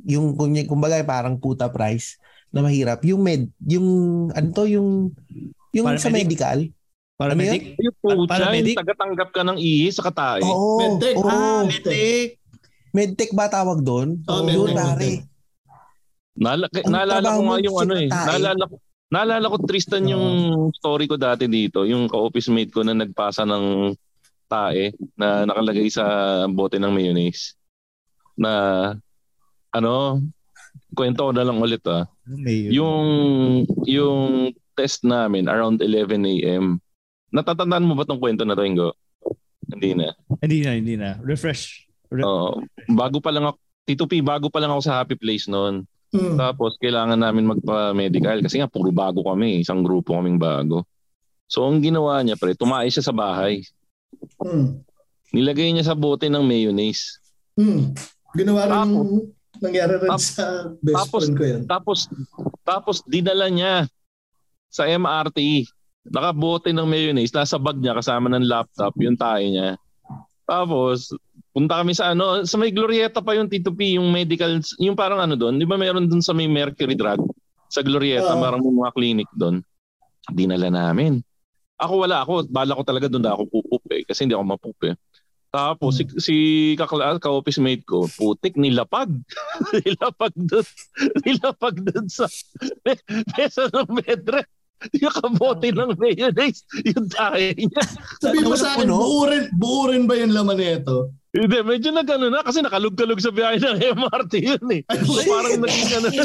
yung 0.06 0.34
kumbaga 0.66 1.02
parang 1.04 1.38
puta 1.38 1.70
price 1.70 2.18
na 2.52 2.60
mahirap. 2.62 3.00
Yung 3.08 3.22
med, 3.24 3.48
yung, 3.64 3.88
ano 4.36 4.48
to, 4.52 4.68
yung, 4.68 5.16
yung 5.72 5.86
sa 5.96 6.12
Paramedic? 6.12 6.16
medical. 6.20 6.60
Paramedic? 7.16 7.62
Yung 7.80 7.96
pucha, 8.02 8.28
Paramedic? 8.28 8.76
yung 8.76 8.82
tagatanggap 8.84 9.30
ka 9.32 9.42
ng 9.48 9.58
ihi 9.58 9.88
sa 9.94 10.04
katae. 10.04 10.44
Oo. 10.44 10.78
Medtech. 10.84 11.16
oo. 11.16 11.28
Ah, 11.32 11.64
Medtech. 11.64 12.30
Medtech 12.92 13.32
ba 13.32 13.48
tawag 13.48 13.80
doon? 13.86 14.20
Oo, 14.28 14.44
Yun, 14.44 14.68
medtech, 14.68 14.76
pare. 14.76 15.00
medtech. 15.00 15.30
Nala, 16.32 16.66
naalala 16.88 17.28
ko 17.38 17.42
nga 17.46 17.58
yung 17.62 17.76
sa 17.78 17.84
ano 17.86 17.94
eh. 17.96 18.10
Naalala 18.10 18.64
ko, 18.68 18.76
naalala 19.12 19.46
ko 19.52 19.58
Tristan 19.68 20.04
yung 20.08 20.28
story 20.76 21.06
ko 21.08 21.16
dati 21.16 21.46
dito. 21.48 21.84
Yung 21.88 22.08
ka-office 22.08 22.52
mate 22.52 22.72
ko 22.72 22.82
na 22.84 22.96
nagpasa 22.96 23.44
ng 23.48 23.96
tae 24.52 24.92
na 25.16 25.48
nakalagay 25.48 25.88
sa 25.88 26.04
bote 26.52 26.76
ng 26.76 26.92
mayonnaise. 26.92 27.56
Na 28.36 28.52
ano, 29.72 30.20
kwento 30.94 31.28
ko 31.28 31.32
na 31.32 31.44
lang 31.44 31.60
ulit 31.60 31.84
ah. 31.88 32.08
May, 32.28 32.72
Yung 32.72 33.08
yung 33.88 34.52
test 34.76 35.04
namin 35.04 35.48
around 35.48 35.80
11 35.80 36.16
a.m. 36.40 36.80
Natatandaan 37.32 37.88
mo 37.88 37.96
ba 37.96 38.04
tong 38.04 38.20
kwento 38.20 38.44
na 38.44 38.56
to, 38.56 38.64
Ingo? 38.64 38.92
Hindi 39.72 39.96
na. 39.96 40.12
Hindi 40.44 40.58
na, 40.64 40.72
hindi 40.76 40.96
na. 41.00 41.10
Refresh. 41.24 41.88
Re- 42.12 42.28
Oo. 42.28 42.60
bago 42.92 43.24
pa 43.24 43.32
lang 43.32 43.48
ako, 43.48 43.58
Tito 43.88 44.06
P, 44.06 44.20
bago 44.20 44.52
pa 44.52 44.60
lang 44.60 44.76
ako 44.76 44.82
sa 44.84 45.00
Happy 45.00 45.16
Place 45.16 45.48
noon. 45.48 45.88
Hmm. 46.12 46.36
Tapos 46.36 46.76
kailangan 46.76 47.16
namin 47.16 47.48
magpa-medical 47.48 48.44
kasi 48.44 48.60
nga 48.60 48.68
puro 48.68 48.92
bago 48.92 49.24
kami, 49.24 49.64
isang 49.64 49.80
grupo 49.80 50.20
kaming 50.20 50.36
bago. 50.36 50.84
So 51.48 51.64
ang 51.64 51.80
ginawa 51.80 52.20
niya 52.20 52.36
pre, 52.36 52.52
tumae 52.52 52.92
siya 52.92 53.04
sa 53.04 53.16
bahay. 53.16 53.64
Hmm. 54.36 54.84
Nilagay 55.32 55.72
niya 55.72 55.88
sa 55.88 55.96
bote 55.96 56.28
ng 56.28 56.44
mayonnaise. 56.44 57.16
Hmm. 57.56 57.96
Ginawa 58.36 58.68
rin 58.68 58.76
Tapos- 58.76 58.92
yung 58.92 59.12
nangyari 59.62 59.94
rin 60.02 60.10
Tapos- 60.10 60.34
sa 60.34 60.46
best 60.82 60.98
tapos- 60.98 61.24
friend 61.24 61.38
ko 61.38 61.44
yan. 61.46 61.62
Tapos 61.70 62.00
tapos 62.66 62.96
dinala 63.06 63.48
niya 63.48 63.86
sa 64.68 64.88
MRT. 64.88 65.68
Nakabote 66.02 66.74
ng 66.74 66.88
mayonnaise, 66.90 67.30
nasa 67.30 67.62
bag 67.62 67.78
niya 67.78 67.94
kasama 67.94 68.26
ng 68.34 68.50
laptop, 68.50 68.98
yung 68.98 69.14
tayo 69.14 69.46
niya. 69.46 69.78
Tapos 70.50 71.14
punta 71.54 71.78
kami 71.78 71.94
sa 71.94 72.16
ano, 72.16 72.42
sa 72.42 72.58
may 72.58 72.74
Glorieta 72.74 73.22
pa 73.22 73.38
yung 73.38 73.46
Tito 73.52 73.70
P, 73.70 74.02
yung 74.02 74.10
medical, 74.10 74.58
yung 74.82 74.98
parang 74.98 75.22
ano 75.22 75.38
doon, 75.38 75.62
di 75.62 75.68
ba 75.68 75.78
mayroon 75.78 76.10
doon 76.10 76.24
sa 76.24 76.34
may 76.34 76.50
Mercury 76.50 76.98
Drug? 76.98 77.22
Sa 77.70 77.86
Glorieta, 77.86 78.34
Oo. 78.34 78.42
parang 78.42 78.66
mga 78.66 78.92
clinic 78.98 79.30
doon. 79.38 79.62
Dinala 80.34 80.74
namin. 80.74 81.22
Ako 81.78 82.02
wala 82.02 82.26
ako, 82.26 82.50
bala 82.50 82.74
ko 82.74 82.84
talaga 82.86 83.06
doon 83.06 83.24
na 83.26 83.34
ako 83.38 83.44
pupup 83.52 83.84
eh, 83.94 84.02
kasi 84.02 84.26
hindi 84.26 84.34
ako 84.34 84.46
mapup 84.48 84.80
eh. 84.90 84.96
Tapos 85.52 86.00
si, 86.00 86.08
si 86.16 86.36
kakla, 86.80 87.20
ka-office 87.20 87.60
mate 87.60 87.84
ko, 87.84 88.08
putik, 88.08 88.56
nilapag. 88.56 89.12
nilapag 89.84 90.32
doon. 90.40 90.68
nilapag 91.28 91.76
doon 91.84 92.08
sa 92.08 92.26
mesa 93.36 93.68
ng 93.68 93.92
bedre. 94.00 94.48
Yung 94.98 95.14
kabote 95.14 95.70
ng 95.70 95.94
mayonnaise, 96.00 96.66
yung 96.88 97.06
tayo 97.12 97.54
niya. 97.54 97.84
Sabihin 98.18 98.48
mo 98.50 98.58
sa 98.58 98.74
akin, 98.74 98.90
Puno? 98.90 98.98
buo 98.98 99.24
rin, 99.30 99.44
buo 99.54 99.84
rin 99.92 100.04
ba 100.10 100.18
yung 100.18 100.34
laman 100.34 100.58
nito? 100.58 101.14
Hindi, 101.36 101.58
medyo 101.62 101.94
nag-ano 101.94 102.28
na 102.32 102.42
kasi 102.42 102.64
nakalug-kalug 102.64 103.22
sa 103.22 103.30
biyahe 103.30 103.62
ng 103.62 103.78
MRT 103.78 104.34
yun 104.42 104.66
eh. 104.74 104.82
So, 105.06 105.22
parang 105.28 105.62
naging 105.62 105.92
ano 106.02 106.08
na. 106.10 106.24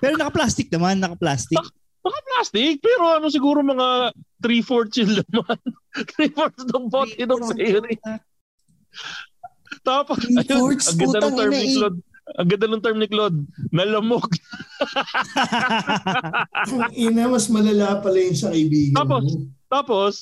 Pero 0.00 0.14
naka-plastic 0.16 0.72
naman, 0.72 1.02
naka-plastic. 1.02 1.60
Naka-plastic, 2.02 2.80
pero 2.80 3.20
ano 3.20 3.28
siguro 3.28 3.60
mga 3.60 4.16
3-4 4.40 4.98
yung 5.04 5.12
laman. 5.26 5.60
3-4 6.24 6.72
ng 6.72 6.86
bote 6.88 7.20
ng 7.20 7.42
mayonnaise. 7.52 8.27
Tapos, 9.82 10.18
ayun, 10.20 10.44
Three-fourths, 10.44 10.86
ang 10.90 10.98
ganda 10.98 11.18
ng 11.22 11.34
term 11.36 11.52
ni 11.52 11.64
eh. 11.64 11.74
Claude. 11.76 11.98
Ang 12.28 12.48
ganda 12.48 12.66
ng 12.68 12.82
term 12.84 12.98
ni 13.00 13.08
Claude. 13.08 13.38
Nalamog. 13.72 14.28
Ang 16.68 16.92
ina, 16.92 17.24
mas 17.28 17.48
malala 17.48 18.00
pala 18.04 18.18
yung 18.20 18.36
sa 18.36 18.52
kaibigan 18.52 18.96
Tapos, 18.96 19.24
mo. 19.24 19.38
Tapos, 19.68 20.14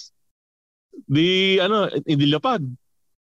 di, 1.06 1.58
ano, 1.58 1.90
idilapag. 2.06 2.62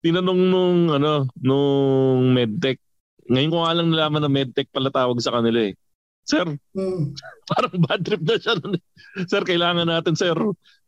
Tinanong 0.06 0.42
nung, 0.50 0.80
ano, 0.94 1.26
nung 1.42 2.30
medtech. 2.30 2.78
Ngayon 3.26 3.50
ko 3.52 3.58
nga 3.66 3.74
lang 3.74 3.90
nalaman 3.90 4.22
na 4.22 4.30
medtech 4.30 4.70
pala 4.70 4.94
tawag 4.94 5.18
sa 5.18 5.34
kanila 5.34 5.66
eh. 5.66 5.74
Sir, 6.26 6.46
Hmm. 6.74 7.14
parang 7.50 7.74
bad 7.86 8.02
trip 8.06 8.22
na 8.22 8.38
siya. 8.38 8.54
eh. 8.58 8.82
Sir, 9.26 9.42
kailangan 9.42 9.90
natin, 9.90 10.14
sir, 10.14 10.34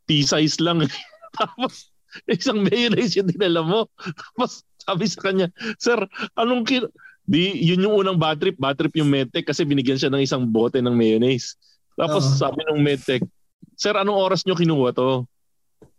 T-size 0.06 0.62
lang. 0.62 0.86
Tapos, 1.38 1.89
isang 2.38 2.63
mayonnaise 2.63 3.17
yung 3.17 3.30
dinala 3.30 3.62
mo. 3.62 3.91
Tapos, 4.34 4.63
sabi 4.82 5.06
sa 5.10 5.19
kanya, 5.21 5.47
Sir, 5.77 5.99
anong 6.38 6.63
kin... 6.65 6.84
Di, 7.27 7.51
yun 7.60 7.84
yung 7.84 8.08
unang 8.08 8.15
bad 8.15 8.39
trip. 8.39 8.56
Bad 8.56 8.80
trip 8.80 8.95
yung 8.95 9.12
medtech 9.12 9.43
kasi 9.43 9.67
binigyan 9.67 9.99
siya 9.99 10.08
ng 10.08 10.23
isang 10.23 10.47
bote 10.47 10.80
ng 10.80 10.95
mayonnaise. 10.95 11.60
Tapos, 11.99 12.23
Oo. 12.23 12.39
sabi 12.39 12.63
ng 12.63 12.80
medtech, 12.80 13.19
Sir, 13.75 13.93
anong 13.93 14.15
oras 14.15 14.47
nyo 14.47 14.56
kinuha 14.56 14.95
to? 14.95 15.27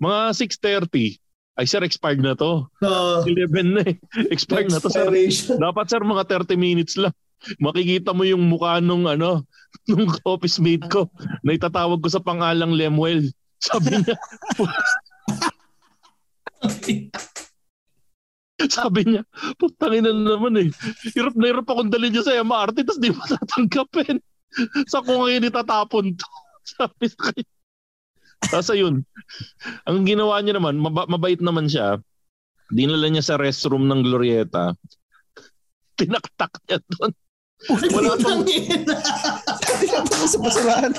Mga 0.00 0.34
6.30. 0.34 1.20
Ay, 1.58 1.66
sir, 1.66 1.82
expired 1.82 2.22
na 2.22 2.38
to. 2.38 2.70
So, 2.78 3.26
11 3.26 3.74
na 3.74 3.82
eh. 3.82 3.98
Expired 4.34 4.70
na 4.70 4.78
to, 4.78 4.86
sir. 4.86 5.10
Dapat 5.58 5.90
sir 5.90 5.98
mga 6.06 6.46
30 6.46 6.54
minutes 6.54 6.94
lang. 6.94 7.10
Makikita 7.58 8.14
mo 8.14 8.22
yung 8.22 8.46
mukha 8.46 8.78
nung 8.78 9.10
ano, 9.10 9.42
nung 9.90 10.06
office 10.22 10.62
mate 10.62 10.86
ko 10.86 11.10
na 11.42 11.58
itatawag 11.58 11.98
ko 11.98 12.08
sa 12.10 12.22
pangalang 12.22 12.70
Lemuel. 12.74 13.26
Sabi 13.58 13.98
niya, 13.98 14.14
sabi 18.66 19.00
niya, 19.06 19.22
putangin 19.54 20.06
na 20.06 20.12
naman 20.14 20.58
eh. 20.58 20.68
Hirap 21.14 21.34
na 21.38 21.46
hirap 21.50 21.66
akong 21.70 21.90
dalhin 21.90 22.10
niya 22.10 22.26
sa 22.26 22.34
MRT 22.34 22.82
tapos 22.82 22.98
di 22.98 23.10
mo 23.14 23.22
tatanggapin. 23.22 24.18
Sa 24.90 25.04
kung 25.04 25.22
ngayon 25.22 25.46
itatapon 25.46 26.16
to. 26.18 26.28
Sabi 26.76 27.08
sa 27.08 27.32
kanya. 27.32 27.48
Tapos 28.48 28.68
ayun, 28.70 29.00
ang 29.88 29.98
ginawa 30.04 30.36
niya 30.44 30.60
naman, 30.60 30.76
maba- 30.76 31.08
mabait 31.08 31.40
naman 31.40 31.64
siya. 31.64 31.96
Dinala 32.68 33.08
niya 33.08 33.24
sa 33.24 33.40
restroom 33.40 33.88
ng 33.88 34.04
Glorieta. 34.04 34.76
Tinaktak 35.96 36.52
niya 36.68 36.78
doon. 36.92 37.12
Wala 37.90 38.14
tong 38.20 38.44
Tinatapos 38.44 40.28
sa 40.28 40.38
basurahan. 40.38 40.92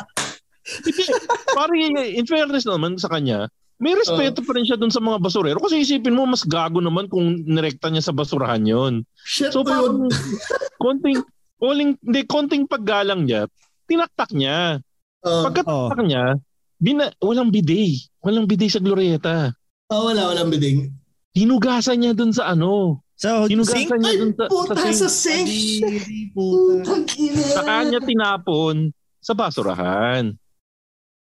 Parang 1.54 1.78
in 2.02 2.26
fairness 2.26 2.66
naman 2.66 2.98
sa 2.98 3.10
kanya, 3.14 3.48
may 3.80 3.96
respeto 3.96 4.44
pa 4.44 4.52
rin 4.60 4.68
siya 4.68 4.76
dun 4.76 4.92
sa 4.92 5.00
mga 5.00 5.24
basurero 5.24 5.56
kasi 5.64 5.80
isipin 5.80 6.12
mo 6.12 6.28
mas 6.28 6.44
gago 6.44 6.84
naman 6.84 7.08
kung 7.08 7.48
nirekta 7.48 7.88
niya 7.88 8.04
sa 8.04 8.12
basurahan 8.12 8.60
yon. 8.60 9.08
Shit 9.24 9.56
So 9.56 9.64
parang 9.64 10.12
konting 10.84 11.24
konting 11.60 11.96
hindi 12.04 12.22
konting 12.28 12.68
paggalang 12.68 13.24
niya, 13.24 13.48
tinaktak 13.88 14.36
niya. 14.36 14.84
Uh, 15.20 15.44
Pagkataktak 15.48 16.08
niya, 16.08 16.40
bina, 16.80 17.12
walang 17.20 17.52
bidet. 17.52 18.08
Walang 18.24 18.48
bidet 18.48 18.72
sa 18.72 18.80
Glorieta. 18.80 19.52
oh, 19.92 20.12
wala, 20.12 20.32
walang 20.32 20.48
biding. 20.52 20.92
Hinugasan 21.36 22.00
niya 22.04 22.12
dun 22.16 22.32
sa 22.32 22.52
ano. 22.52 23.04
So, 23.20 23.52
Hinugasan 23.52 24.00
niya 24.00 24.16
Ay, 24.16 24.20
dun 24.20 24.32
sa, 24.36 24.48
puta 24.48 24.76
sa 24.80 24.92
sa 24.96 25.10
sink. 25.12 25.48
sink. 25.48 26.32
Putang 26.32 27.04
ina. 27.20 27.44
Sa 27.52 27.64
kanya 27.68 28.00
tinapon 28.00 28.96
sa 29.20 29.36
basurahan. 29.36 30.32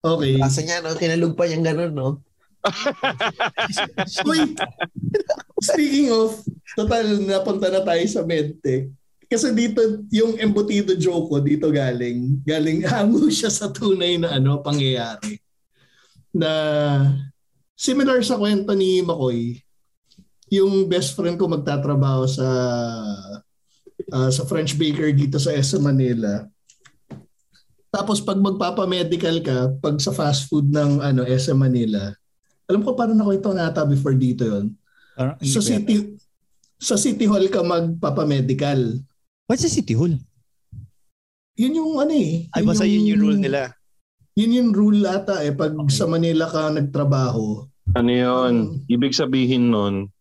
Okay. 0.03 0.37
Asa 0.43 0.59
niya, 0.61 0.83
no? 0.83 0.93
Kinalug 0.99 1.39
pa 1.39 1.47
niyang 1.47 1.63
ganun, 1.63 1.91
no? 1.95 2.09
Uy, 4.25 4.57
speaking 5.61 6.09
of, 6.11 6.41
total, 6.73 7.05
napunta 7.21 7.69
na 7.69 7.81
tayo 7.85 8.03
sa 8.09 8.25
medtech. 8.25 8.89
Kasi 9.25 9.51
dito, 9.57 9.81
yung 10.13 10.37
embutido 10.37 10.93
joke 10.93 11.29
ko, 11.33 11.37
dito 11.41 11.69
galing. 11.73 12.41
Galing, 12.45 12.85
hango 12.93 13.25
siya 13.29 13.49
sa 13.49 13.73
tunay 13.73 14.21
na 14.21 14.37
ano, 14.37 14.61
pangyayari. 14.61 15.41
Na, 16.35 16.49
similar 17.73 18.21
sa 18.21 18.37
kwento 18.37 18.71
ni 18.77 19.01
Makoy, 19.01 19.59
yung 20.53 20.85
best 20.85 21.17
friend 21.17 21.41
ko 21.41 21.49
magtatrabaho 21.49 22.29
sa 22.29 22.47
ah, 24.13 24.29
sa 24.29 24.43
French 24.45 24.77
baker 24.77 25.09
dito 25.09 25.41
sa 25.41 25.51
SM 25.51 25.81
Manila. 25.81 26.45
Tapos 27.89 28.19
pag 28.19 28.37
magpapamedical 28.37 29.39
ka, 29.39 29.57
pag 29.79 29.95
sa 30.03 30.11
fast 30.11 30.51
food 30.51 30.67
ng 30.67 30.99
ano 30.99 31.23
SM 31.23 31.55
Manila, 31.55 32.11
alam 32.65 32.81
ko 32.81 32.93
parang 32.93 33.13
nakwento 33.13 33.51
na 33.51 33.69
ata 33.69 33.85
before 33.85 34.13
dito 34.13 34.43
yon. 34.43 34.73
Sa 35.41 35.61
yata. 35.61 35.69
city 35.71 35.95
sa 36.75 36.99
City 36.99 37.23
Hall 37.23 37.47
ka 37.47 37.63
magpapamedical. 37.63 38.99
What's 39.47 39.63
sa 39.63 39.71
City 39.71 39.95
Hall? 39.95 40.11
Yun 41.55 41.73
yung 41.73 41.93
ano 41.95 42.11
eh. 42.11 42.51
Ay, 42.51 42.61
basta 42.61 42.83
yun 42.83 43.07
yung 43.07 43.21
rule 43.21 43.39
nila. 43.39 43.71
Yun 44.35 44.51
yung 44.51 44.69
rule 44.75 45.07
ata 45.07 45.39
eh. 45.39 45.55
Pag 45.55 45.71
sa 45.87 46.03
Manila 46.03 46.43
ka 46.45 46.67
nagtrabaho. 46.69 47.63
Ano 47.95 48.11
yun? 48.11 48.83
Ibig 48.85 49.15
sabihin 49.15 49.71
nun, 49.71 50.11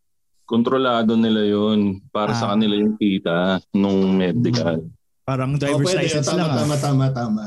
kontrolado 0.46 1.18
nila 1.18 1.42
yun 1.42 1.98
para 2.08 2.30
sa 2.30 2.46
Ah. 2.46 2.50
kanila 2.54 2.78
yung 2.78 2.94
kita 2.94 3.58
nung 3.74 4.14
medical. 4.14 4.86
Parang 5.26 5.56
Oh, 5.56 5.58
driver's 5.58 5.90
pwede. 5.90 6.00
license 6.06 6.28
tama, 6.28 6.38
lang. 6.38 6.46
ah. 6.46 6.58
tama, 6.60 6.76
tama, 6.78 7.06
tama. 7.10 7.44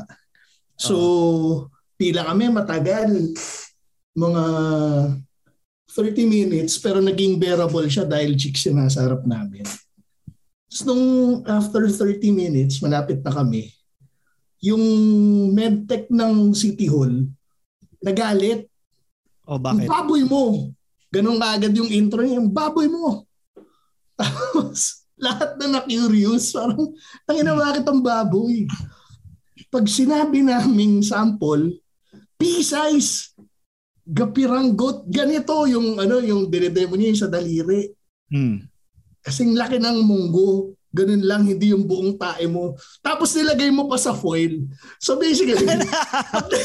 So, 0.76 0.96
pila 1.96 2.26
kami 2.26 2.50
matagal. 2.52 3.32
Mga 4.18 4.44
30 5.94 6.26
minutes 6.26 6.74
pero 6.82 6.98
naging 6.98 7.38
bearable 7.38 7.86
siya 7.86 8.02
dahil 8.02 8.34
chicks 8.34 8.66
yung 8.66 8.82
nasa 8.82 9.06
harap 9.06 9.22
namin. 9.22 9.62
Tapos 10.68 10.82
nung 10.84 11.06
after 11.48 11.86
30 11.86 12.28
minutes, 12.34 12.82
malapit 12.82 13.22
na 13.24 13.32
kami, 13.32 13.72
yung 14.58 14.82
medtech 15.54 16.10
ng 16.10 16.52
City 16.52 16.90
Hall, 16.90 17.30
nagalit. 18.02 18.66
Oh, 19.48 19.56
Yung 19.56 19.64
bakit? 19.64 19.88
baboy 19.88 20.22
mo. 20.28 20.74
Ganun 21.08 21.40
kaagad 21.40 21.72
yung 21.72 21.88
intro 21.88 22.20
niya, 22.20 22.36
yung 22.36 22.52
baboy 22.52 22.84
mo. 22.84 23.24
Tapos, 24.20 25.08
lahat 25.16 25.56
na 25.56 25.80
na-curious, 25.80 26.52
parang, 26.52 26.92
tangina 27.24 27.56
bakit 27.56 27.88
ang 27.88 28.04
baboy? 28.04 28.68
Pag 29.72 29.88
sinabi 29.88 30.44
naming 30.44 31.00
sample, 31.00 31.80
pea-size, 32.36 33.27
gapiranggot, 34.08 35.04
ganito 35.04 35.68
yung 35.68 36.00
ano 36.00 36.24
yung 36.24 36.48
dinedemo 36.48 36.96
niya 36.96 37.12
yung 37.12 37.22
sa 37.28 37.28
daliri. 37.28 37.92
Hmm. 38.32 38.64
Kasing 39.20 39.52
laki 39.52 39.76
ng 39.76 40.00
munggo. 40.00 40.72
Ganun 40.88 41.20
lang, 41.20 41.44
hindi 41.44 41.68
yung 41.68 41.84
buong 41.84 42.16
tae 42.16 42.48
mo. 42.48 42.72
Tapos 43.04 43.36
nilagay 43.36 43.68
mo 43.68 43.92
pa 43.92 44.00
sa 44.00 44.16
foil. 44.16 44.64
So 44.96 45.20
basically, 45.20 45.52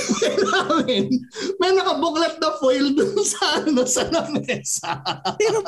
namin, 0.48 1.12
may 1.60 1.76
nakabuklat 1.76 2.40
na 2.40 2.56
foil 2.56 2.96
dun 2.96 3.20
sa, 3.20 3.60
ano, 3.60 3.84
sa 3.84 4.08
lamesa. 4.08 5.04
Pero, 5.36 5.60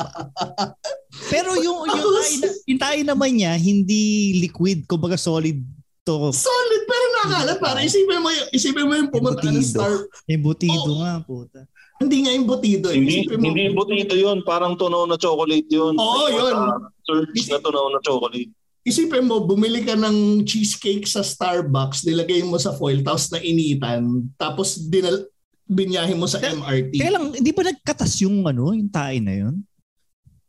pero 1.28 1.50
yung, 1.60 1.84
yung, 1.84 2.00
na- 2.40 2.56
yung 2.64 2.80
tayo 2.80 3.02
naman 3.04 3.36
niya, 3.36 3.60
hindi 3.60 4.40
liquid, 4.40 4.88
kumbaga 4.88 5.20
solid 5.20 5.60
to. 6.06 6.30
Solid, 6.32 6.84
pero 6.86 7.06
nakalat. 7.20 7.58
Para 7.58 7.82
isipin 7.82 8.22
mo, 8.22 8.30
yung- 8.30 8.50
isipin 8.50 8.86
mo 8.86 8.94
yung 8.94 9.10
pumunta 9.10 9.42
ka 9.42 9.50
ng 9.50 9.58
Embutido. 9.58 9.74
star. 9.74 9.94
Embutido 10.26 10.86
Oo. 10.88 11.02
nga, 11.02 11.14
puta. 11.20 11.60
Hindi 11.96 12.18
nga 12.22 12.32
imbutido. 12.32 12.88
Eh. 12.90 12.96
Hindi, 12.96 13.12
Isipin 13.24 13.40
mo, 13.40 13.46
hindi 13.50 13.72
butito 13.72 14.14
yun. 14.14 14.44
Parang 14.44 14.76
tunaw 14.76 15.04
na 15.04 15.16
chocolate 15.16 15.66
yun. 15.68 15.96
Oo, 15.96 16.28
yun. 16.28 16.56
Surge 17.02 17.48
na 17.48 17.58
tunaw 17.58 17.90
na 17.90 18.00
chocolate. 18.00 18.52
Isipin 18.84 19.26
mo, 19.26 19.42
bumili 19.42 19.82
ka 19.82 19.96
ng 19.96 20.44
cheesecake 20.44 21.04
sa 21.04 21.20
Starbucks, 21.20 22.06
nilagay 22.06 22.46
mo 22.46 22.54
sa 22.56 22.70
foil, 22.70 23.02
tapos 23.02 23.34
nainitan, 23.34 24.06
tapos 24.36 24.78
dinal 24.78 25.26
binyahe 25.66 26.14
mo 26.14 26.30
sa 26.30 26.38
Kaya- 26.38 26.54
MRT. 26.54 26.94
Kaya 26.94 27.12
lang, 27.12 27.34
hindi 27.34 27.50
ba 27.50 27.66
nagkatas 27.66 28.22
yung 28.22 28.46
ano, 28.46 28.70
yung 28.70 28.86
tae 28.88 29.18
na 29.18 29.34
yun? 29.34 29.66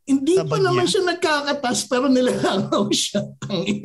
Hindi 0.07 0.39
pa 0.39 0.55
naman 0.55 0.87
siya 0.87 1.03
nagkakatas, 1.03 1.83
pero 1.91 2.07
nilalangaw 2.07 2.87
siya. 2.95 3.27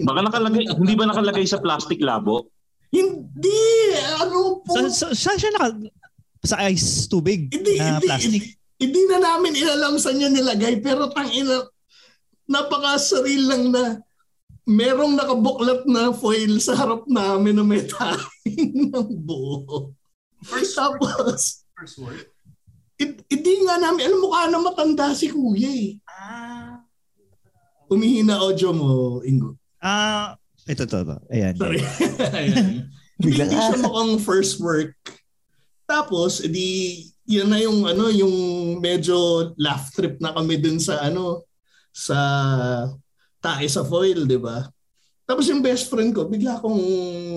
Baka 0.07 0.21
nakalagay, 0.23 0.71
hindi 0.71 0.95
ba 0.95 1.11
nakalagay 1.11 1.43
sa 1.43 1.59
plastic 1.59 1.99
labo? 1.99 2.47
Hindi! 2.95 3.91
Ano 4.23 4.63
po? 4.63 4.71
Sa, 4.71 4.87
sa, 4.87 5.07
saan 5.11 5.39
siya 5.43 5.51
naka... 5.51 5.69
Sa 6.43 6.59
ice 6.67 7.07
tubig 7.07 7.51
hindi, 7.55 7.79
na 7.79 7.99
hindi, 7.99 8.07
plastic? 8.07 8.27
hindi, 8.27 8.39
hindi 8.83 9.03
na 9.07 9.19
namin 9.23 9.55
inalam 9.55 9.95
saan 9.99 10.19
niya 10.19 10.31
nilagay, 10.31 10.79
pero 10.83 11.11
tangina, 11.11 11.67
napakasaril 12.51 13.43
lang 13.47 13.65
na 13.71 13.83
merong 14.67 15.19
nakabuklat 15.19 15.87
na 15.91 16.15
foil 16.15 16.59
sa 16.63 16.79
harap 16.79 17.07
namin 17.11 17.59
na 17.59 17.67
may 17.67 17.83
taing 17.83 18.75
ng 18.95 19.11
buo. 19.27 19.91
Tapos, 20.43 21.67
First 21.75 21.99
word? 21.99 22.31
It, 22.99 23.27
hindi 23.27 23.55
nga 23.67 23.83
namin, 23.83 24.07
alam 24.07 24.21
mo 24.23 24.29
ka 24.31 24.43
na 24.47 24.59
matanda 24.63 25.07
si 25.15 25.27
kuya 25.31 25.71
eh. 25.71 25.99
Ah. 26.23 26.87
Umihina 27.91 28.39
audio 28.39 28.71
mo, 28.71 29.19
Ingo. 29.27 29.59
Ah, 29.83 30.39
ito, 30.71 30.87
ito, 30.87 31.03
ito. 31.03 31.17
Ayan. 31.35 31.55
Sorry. 31.59 31.83
Ayan. 32.39 32.87
Biglang, 33.19 33.51
hindi 33.51 33.59
siya 33.59 33.83
mukhang 33.83 34.15
first 34.23 34.63
work. 34.63 34.95
Tapos, 35.85 36.39
edi, 36.47 37.11
yun 37.27 37.51
na 37.51 37.59
yung 37.59 37.83
ano, 37.83 38.07
yung 38.09 38.35
medyo 38.79 39.51
laugh 39.59 39.91
trip 39.91 40.23
na 40.23 40.31
kami 40.31 40.63
dun 40.63 40.79
sa 40.79 41.03
ano, 41.03 41.43
sa 41.91 42.19
tae 43.43 43.67
sa 43.67 43.83
foil, 43.83 44.25
di 44.25 44.39
ba? 44.39 44.63
Tapos 45.27 45.47
yung 45.51 45.63
best 45.63 45.91
friend 45.91 46.15
ko, 46.15 46.27
bigla 46.31 46.63
kong, 46.63 46.83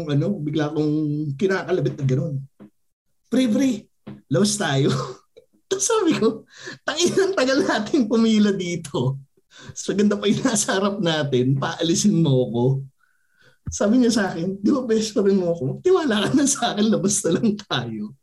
ano, 0.09 0.27
bigla 0.41 0.69
kong 0.73 0.93
kinakalabit 1.37 1.95
na 1.97 2.05
gano'n. 2.05 2.35
Pre, 3.29 3.43
pre, 3.49 3.89
lawas 4.29 4.53
tayo. 4.57 4.93
Sabi 5.79 6.11
ko, 6.17 6.43
tangin 6.83 7.13
ang 7.15 7.33
tagal 7.35 7.59
nating 7.63 8.05
pumila 8.07 8.51
dito. 8.51 9.19
So 9.73 9.95
ganda 9.95 10.19
pa 10.19 10.27
yung 10.27 10.43
nasa 10.43 10.75
harap 10.75 10.99
natin, 10.99 11.55
paalisin 11.55 12.19
mo 12.19 12.35
ko. 12.51 12.65
Sabi 13.71 13.97
niya 13.97 14.11
sa 14.13 14.23
akin, 14.29 14.61
di 14.61 14.69
ba 14.69 14.85
best 14.85 15.15
friend 15.15 15.41
mo 15.41 15.57
ako? 15.57 15.81
Tiwala 15.81 16.27
ka 16.27 16.29
na 16.37 16.45
sa 16.45 16.75
akin, 16.75 16.85
labas 16.85 17.17
na 17.25 17.31
lang 17.39 17.49
tayo. 17.57 18.13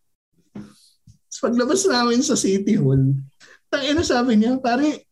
So 1.27 1.49
paglabas 1.49 1.83
namin 1.89 2.23
sa 2.23 2.39
City 2.39 2.79
Hall, 2.79 3.19
tangin 3.73 3.99
na 3.99 4.05
sabi 4.07 4.39
niya, 4.39 4.61
pare, 4.63 5.09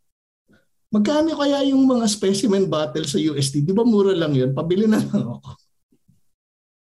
magkano 0.92 1.34
kaya 1.34 1.66
yung 1.66 1.82
mga 1.86 2.06
specimen 2.06 2.70
bottle 2.70 3.06
sa 3.06 3.18
USD? 3.18 3.66
Di 3.66 3.74
ba 3.74 3.82
mura 3.82 4.14
lang 4.14 4.36
yun? 4.36 4.54
Pabili 4.54 4.86
na 4.86 5.02
lang 5.02 5.40
ako. 5.40 5.59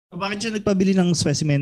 Bakit 0.09 0.37
siya 0.39 0.51
nagpabili 0.51 0.97
ng 0.97 1.13
specimen? 1.13 1.61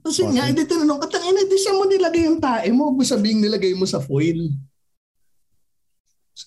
Kasi 0.00 0.24
bottle? 0.24 0.32
nga, 0.32 0.48
hindi 0.48 0.64
tinanong 0.64 0.96
ka, 0.96 1.08
tangin 1.12 1.34
na, 1.36 1.44
di 1.44 1.58
siya 1.60 1.72
mo 1.72 1.84
nilagay 1.84 2.22
yung 2.24 2.40
tae 2.40 2.68
mo, 2.72 2.88
sabihing 2.96 3.44
nilagay 3.44 3.76
mo 3.76 3.84
sa 3.84 4.00
foil. 4.00 4.48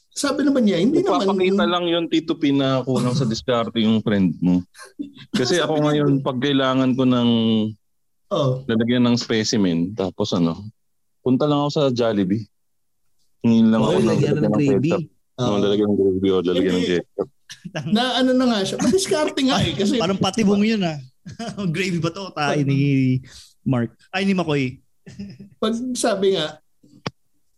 Sabi 0.10 0.42
naman 0.42 0.66
niya, 0.66 0.82
hindi 0.82 1.00
naman. 1.00 1.22
Magpapakita 1.24 1.64
lang 1.64 1.86
yun, 1.86 2.10
Tito 2.10 2.34
P, 2.34 2.50
na 2.50 2.82
kulang 2.82 3.14
sa 3.14 3.24
diskarte 3.24 3.78
yung 3.78 4.02
friend 4.02 4.42
mo. 4.42 4.66
Kasi 5.38 5.62
ako 5.62 5.80
ngayon, 5.80 6.20
pag 6.20 6.38
kailangan 6.38 6.92
ko 6.94 7.06
ng 7.06 7.30
Oh, 8.30 8.62
lalagyan 8.66 9.10
ng 9.10 9.18
specimen, 9.18 9.90
tapos 9.94 10.30
ano, 10.32 10.54
punta 11.20 11.50
lang 11.50 11.66
ako 11.66 11.70
sa 11.72 11.84
Jollibee. 11.90 12.46
Hingin 13.42 13.74
lang 13.74 13.82
Oh, 13.82 13.90
ako 13.90 14.06
ng 14.06 14.20
gravy. 14.54 14.92
ketchup. 14.94 15.06
oh. 15.36 15.46
Oh, 15.48 15.58
lalagyan 15.58 15.90
ng 15.90 15.98
gravy 15.98 16.30
o 16.30 16.38
lalagyan 16.40 16.74
ng 16.76 16.86
ketchup. 16.86 17.28
na 17.90 18.22
ano 18.22 18.30
na 18.34 18.46
nga 18.46 18.60
siya. 18.62 18.78
Madiskarte 18.78 19.42
nga 19.42 19.58
eh. 19.62 19.74
Kasi 19.74 19.98
Parang 19.98 20.22
patibong 20.22 20.62
yun 20.62 20.78
ah. 20.86 21.02
Gravy 21.76 22.00
ba 22.00 22.10
to? 22.10 22.30
Tayo 22.32 22.62
ni 22.64 23.20
Mark. 23.62 23.94
Ay, 24.10 24.24
ni 24.24 24.34
Makoy. 24.34 24.80
pag 25.62 25.74
sabi 25.94 26.34
nga, 26.34 26.58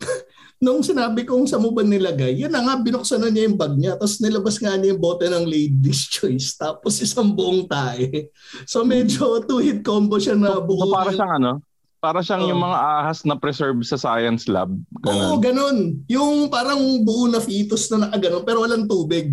nung 0.61 0.81
sinabi 0.81 1.25
kong 1.25 1.45
sa 1.45 1.57
mo 1.57 1.69
ba 1.69 1.81
nilagay, 1.81 2.37
yun 2.37 2.49
na 2.49 2.61
nga, 2.61 2.77
binuksan 2.77 3.17
na 3.17 3.29
niya 3.29 3.49
yung 3.49 3.57
bag 3.57 3.73
niya. 3.73 3.97
Tapos 3.97 4.21
nilabas 4.21 4.55
nga 4.57 4.77
niya 4.77 4.93
yung 4.93 5.01
bote 5.01 5.25
ng 5.25 5.45
Lady's 5.45 6.05
Choice. 6.05 6.53
Tapos 6.55 7.01
isang 7.01 7.33
buong 7.33 7.65
tae. 7.65 8.29
So 8.63 8.81
medyo 8.83 9.41
two-hit 9.41 9.81
combo 9.81 10.17
siya 10.17 10.37
na 10.37 10.57
So, 10.57 10.63
buo. 10.63 10.85
so 10.85 10.93
para 10.93 11.11
siyang 11.11 11.33
ano, 11.35 11.51
para 11.97 12.19
siyang 12.21 12.43
Oh. 12.45 12.49
yung 12.49 12.61
mga 12.61 12.77
ahas 12.77 13.19
na 13.25 13.37
preserve 13.37 13.81
sa 13.81 13.93
science 13.95 14.45
lab. 14.45 14.69
Oo, 15.05 15.37
Ganun. 15.37 15.41
ganun. 15.41 15.77
Yung 16.07 16.33
parang 16.47 16.81
buo 17.01 17.25
na 17.25 17.37
fetus 17.37 17.89
na 17.89 18.05
nakaganon 18.05 18.41
pero 18.41 18.61
walang 18.61 18.85
tubig. 18.85 19.29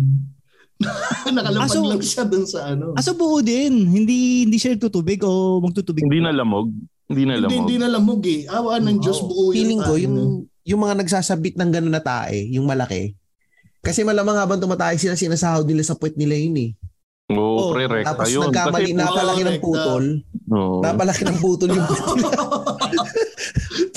Nakalapag 1.29 1.65
Ah, 1.65 1.69
so- 1.69 1.85
lang 1.85 1.99
siya 1.99 2.23
dun 2.23 2.45
sa 2.45 2.71
ano. 2.71 2.95
Aso 2.95 3.11
buo 3.13 3.39
din. 3.39 3.83
Hindi 3.85 4.43
hindi 4.43 4.57
siya 4.57 4.73
nagtutubig 4.73 5.19
o 5.21 5.59
magtutubig. 5.59 6.01
Hindi 6.01 6.19
na 6.19 6.31
lamog. 6.31 6.71
Hindi 7.05 7.23
na 7.25 7.33
hindi, 7.35 7.43
lamog. 7.45 7.57
hindi 7.57 7.75
na 7.75 7.87
lamog 7.89 8.21
eh. 8.23 8.41
Awa 8.45 8.77
ng 8.77 8.97
Diyos 8.97 9.19
buo 9.19 9.49
Feeling 9.49 9.81
ko, 9.81 9.93
tae 9.93 10.05
yung, 10.05 10.17
yung 10.63 10.79
mga 10.79 10.95
nagsasabit 11.01 11.57
ng 11.57 11.69
gano'n 11.69 11.89
na 11.91 11.99
tae, 11.99 12.47
yung 12.47 12.63
malaki, 12.63 13.17
kasi 13.79 14.03
malamang 14.03 14.37
habang 14.37 14.59
tumatay 14.59 14.93
sila, 14.95 15.15
sinasahod 15.15 15.65
nila 15.65 15.81
sa 15.81 15.95
puwet 15.95 16.13
nila 16.13 16.35
yun 16.35 16.55
eh. 16.59 16.71
Oo, 17.29 17.69
Oh, 17.69 17.73
pre, 17.73 17.85
Tapos 18.03 18.29
yun. 18.29 18.45
nagkamali, 18.45 18.89
Kasi, 18.89 18.97
napalaki 18.97 19.41
ng 19.41 19.57
correct, 19.57 19.65
putol. 19.65 20.03
Oo. 20.49 20.81
Napalaki 20.81 21.21
ng 21.25 21.39
putol 21.39 21.69
yung 21.71 21.87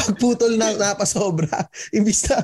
puwet 0.02 0.10
nila. 0.10 0.10
Pag 0.10 0.16
putol 0.18 0.52
na 0.58 0.68
napasobra, 0.74 1.56
imbis 1.96 2.20
na 2.28 2.36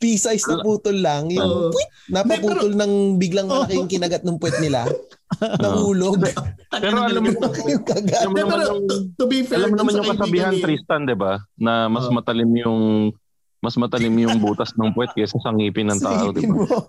P-size 0.00 0.44
na 0.48 0.56
putol 0.64 0.96
lang, 0.98 1.28
yung 1.28 1.70
puwit, 1.70 1.88
napaputol 2.08 2.72
ng 2.72 2.92
biglang 3.20 3.48
malaki 3.48 3.76
yung 3.76 3.90
kinagat 3.90 4.22
ng 4.24 4.38
puwet 4.40 4.56
nila. 4.60 4.88
Nahulog. 5.62 6.22
Pero 6.70 6.96
alam 7.02 7.22
mo, 7.22 7.30
yung 7.72 7.84
kagat. 7.84 8.22
alam 8.24 8.32
naman 8.32 8.50
pero 8.50 8.62
yung, 8.64 8.80
to, 9.18 9.24
be 9.26 9.42
fair, 9.42 9.58
alam 9.60 9.74
naman 9.74 9.92
yung 9.98 10.10
kasabihan, 10.14 10.54
Tristan, 10.58 11.04
di 11.04 11.16
ba? 11.16 11.42
Na 11.58 11.90
mas 11.90 12.06
matalim 12.08 12.50
yung 12.56 13.10
mas 13.64 13.80
matalim 13.80 14.12
yung 14.20 14.36
butas 14.44 14.76
ng 14.76 14.92
puwet 14.92 15.08
kaysa 15.16 15.40
sa 15.40 15.48
ngipin 15.48 15.88
ng 15.88 16.00
tao, 16.00 16.36
di 16.36 16.44
ba? 16.44 16.84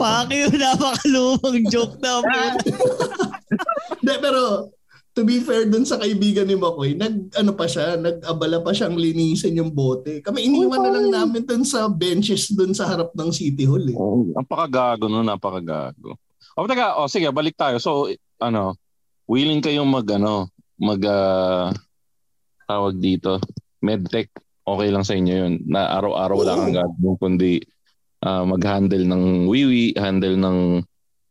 Fuck 0.00 0.32
you, 0.32 0.48
napakalumang 0.56 1.60
joke 1.68 2.00
na. 2.00 2.24
Hindi, 4.00 4.14
pero 4.16 4.72
to 5.18 5.26
be 5.26 5.42
fair 5.42 5.66
dun 5.66 5.82
sa 5.82 5.98
kaibigan 5.98 6.46
ni 6.46 6.54
Makoy, 6.54 6.94
nag 6.94 7.34
ano 7.34 7.50
pa 7.58 7.66
siya, 7.66 7.98
nag-abala 7.98 8.62
pa 8.62 8.70
siyang 8.70 8.94
linisin 8.94 9.58
yung 9.58 9.74
bote. 9.74 10.22
Kami 10.22 10.46
iniwan 10.46 10.78
na 10.78 10.94
lang 10.94 11.06
namin 11.10 11.42
dun 11.42 11.66
sa 11.66 11.90
benches 11.90 12.54
dun 12.54 12.70
sa 12.70 12.86
harap 12.86 13.10
ng 13.18 13.34
City 13.34 13.66
Hall 13.66 13.82
eh. 13.90 13.98
Oh, 13.98 14.30
napakagago 14.30 15.10
no, 15.10 15.26
napakagago. 15.26 16.14
O 16.54 16.70
taga, 16.70 16.94
o 17.02 17.10
sige, 17.10 17.26
balik 17.34 17.58
tayo. 17.58 17.82
So, 17.82 18.06
ano, 18.38 18.78
willing 19.26 19.58
kayong 19.58 19.90
mag 19.90 20.06
ano, 20.06 20.54
mag 20.78 21.02
ah, 21.02 21.74
tawag 22.70 23.02
dito, 23.02 23.42
medtech. 23.82 24.30
Okay 24.62 24.88
lang 24.94 25.02
sa 25.02 25.18
inyo 25.18 25.34
'yun. 25.34 25.54
Na 25.66 25.98
araw-araw 25.98 26.36
wala 26.38 26.54
kang 26.62 26.76
gagawin 26.78 27.16
kundi 27.18 27.52
ah, 28.22 28.46
mag-handle 28.46 29.02
ng 29.02 29.50
wiwi, 29.50 29.98
handle 29.98 30.38
ng 30.38 30.86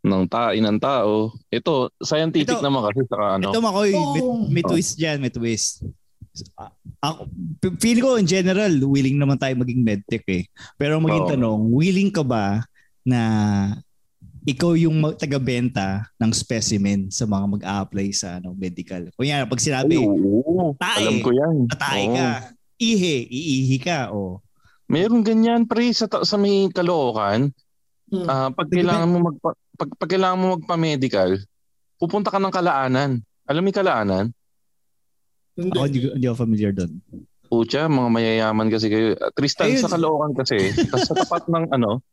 ng 0.08 0.26
tain 0.26 0.60
ng 0.60 0.80
tao. 0.80 1.30
Ito, 1.48 1.92
scientific 2.00 2.58
Ito- 2.58 2.64
naman 2.64 2.88
kasi 2.88 3.04
saka 3.06 3.26
ano. 3.36 3.52
Ito 3.52 3.60
Makoy, 3.60 3.92
may, 3.92 4.22
Oo. 4.22 4.48
may 4.48 4.64
twist 4.64 4.96
dyan, 4.96 5.20
may 5.20 5.30
twist. 5.30 5.84
Ah, 6.54 6.70
Ako, 7.04 7.26
p- 7.60 7.78
feel 7.78 7.98
ko 7.98 8.16
in 8.16 8.26
general, 8.26 8.70
willing 8.84 9.18
naman 9.18 9.36
tayo 9.36 9.58
maging 9.58 9.82
medtech 9.82 10.26
eh. 10.28 10.46
Pero 10.76 10.98
ang 10.98 11.04
maging 11.04 11.26
Oo. 11.26 11.32
tanong, 11.34 11.60
willing 11.72 12.10
ka 12.10 12.22
ba 12.22 12.62
na 13.02 13.22
ikaw 14.44 14.74
yung 14.74 14.96
mag- 14.98 15.18
taga-benta 15.18 16.08
ng 16.16 16.32
specimen 16.32 17.10
sa 17.10 17.26
mga 17.26 17.46
mag-a-apply 17.50 18.08
sa 18.12 18.38
ano, 18.38 18.54
medical? 18.54 19.10
Kunya, 19.14 19.44
pag 19.44 19.60
Ay, 19.60 19.66
sinabi, 19.66 19.94
oo, 20.00 20.72
tae. 20.78 21.04
alam 21.04 21.18
ko 21.20 21.30
'yan. 21.34 21.56
tatay 21.68 22.04
Oo. 22.06 22.16
ka, 22.16 22.28
ihe, 22.78 23.16
iihi 23.26 23.78
ka, 23.78 24.14
o. 24.14 24.40
Meron 24.88 25.20
ganyan 25.20 25.68
pre 25.68 25.92
sa 25.92 26.08
ta- 26.08 26.24
sa 26.24 26.40
may 26.40 26.72
Caloocan. 26.72 27.52
Hmm. 28.08 28.24
Ah, 28.24 28.48
pag 28.48 28.72
kailangan 28.72 29.10
mo 29.12 29.18
magpa, 29.28 29.52
pag, 29.78 29.90
pag 29.96 30.10
kailangan 30.10 30.40
mo 30.42 30.46
magpa-medical, 30.58 31.38
pupunta 32.02 32.34
ka 32.34 32.42
ng 32.42 32.54
Kalaanan. 32.54 33.12
Alam 33.46 33.62
mo 33.62 33.68
yung 33.70 33.80
Kalaanan? 33.80 34.26
Hindi. 35.58 35.78
Ako 35.78 35.86
hindi, 35.86 36.00
hindi 36.14 36.28
ako 36.28 36.38
familiar 36.38 36.72
doon. 36.74 36.92
Pucha, 37.48 37.88
mga 37.88 38.10
mayayaman 38.12 38.68
kasi 38.68 38.92
kayo. 38.92 39.16
Tristan 39.34 39.72
Ayun. 39.72 39.82
sa 39.82 39.90
Caloocan 39.96 40.36
kasi, 40.36 40.58
tas 40.92 41.08
sa 41.08 41.16
tapat 41.16 41.48
ng 41.48 41.72
ano, 41.72 42.04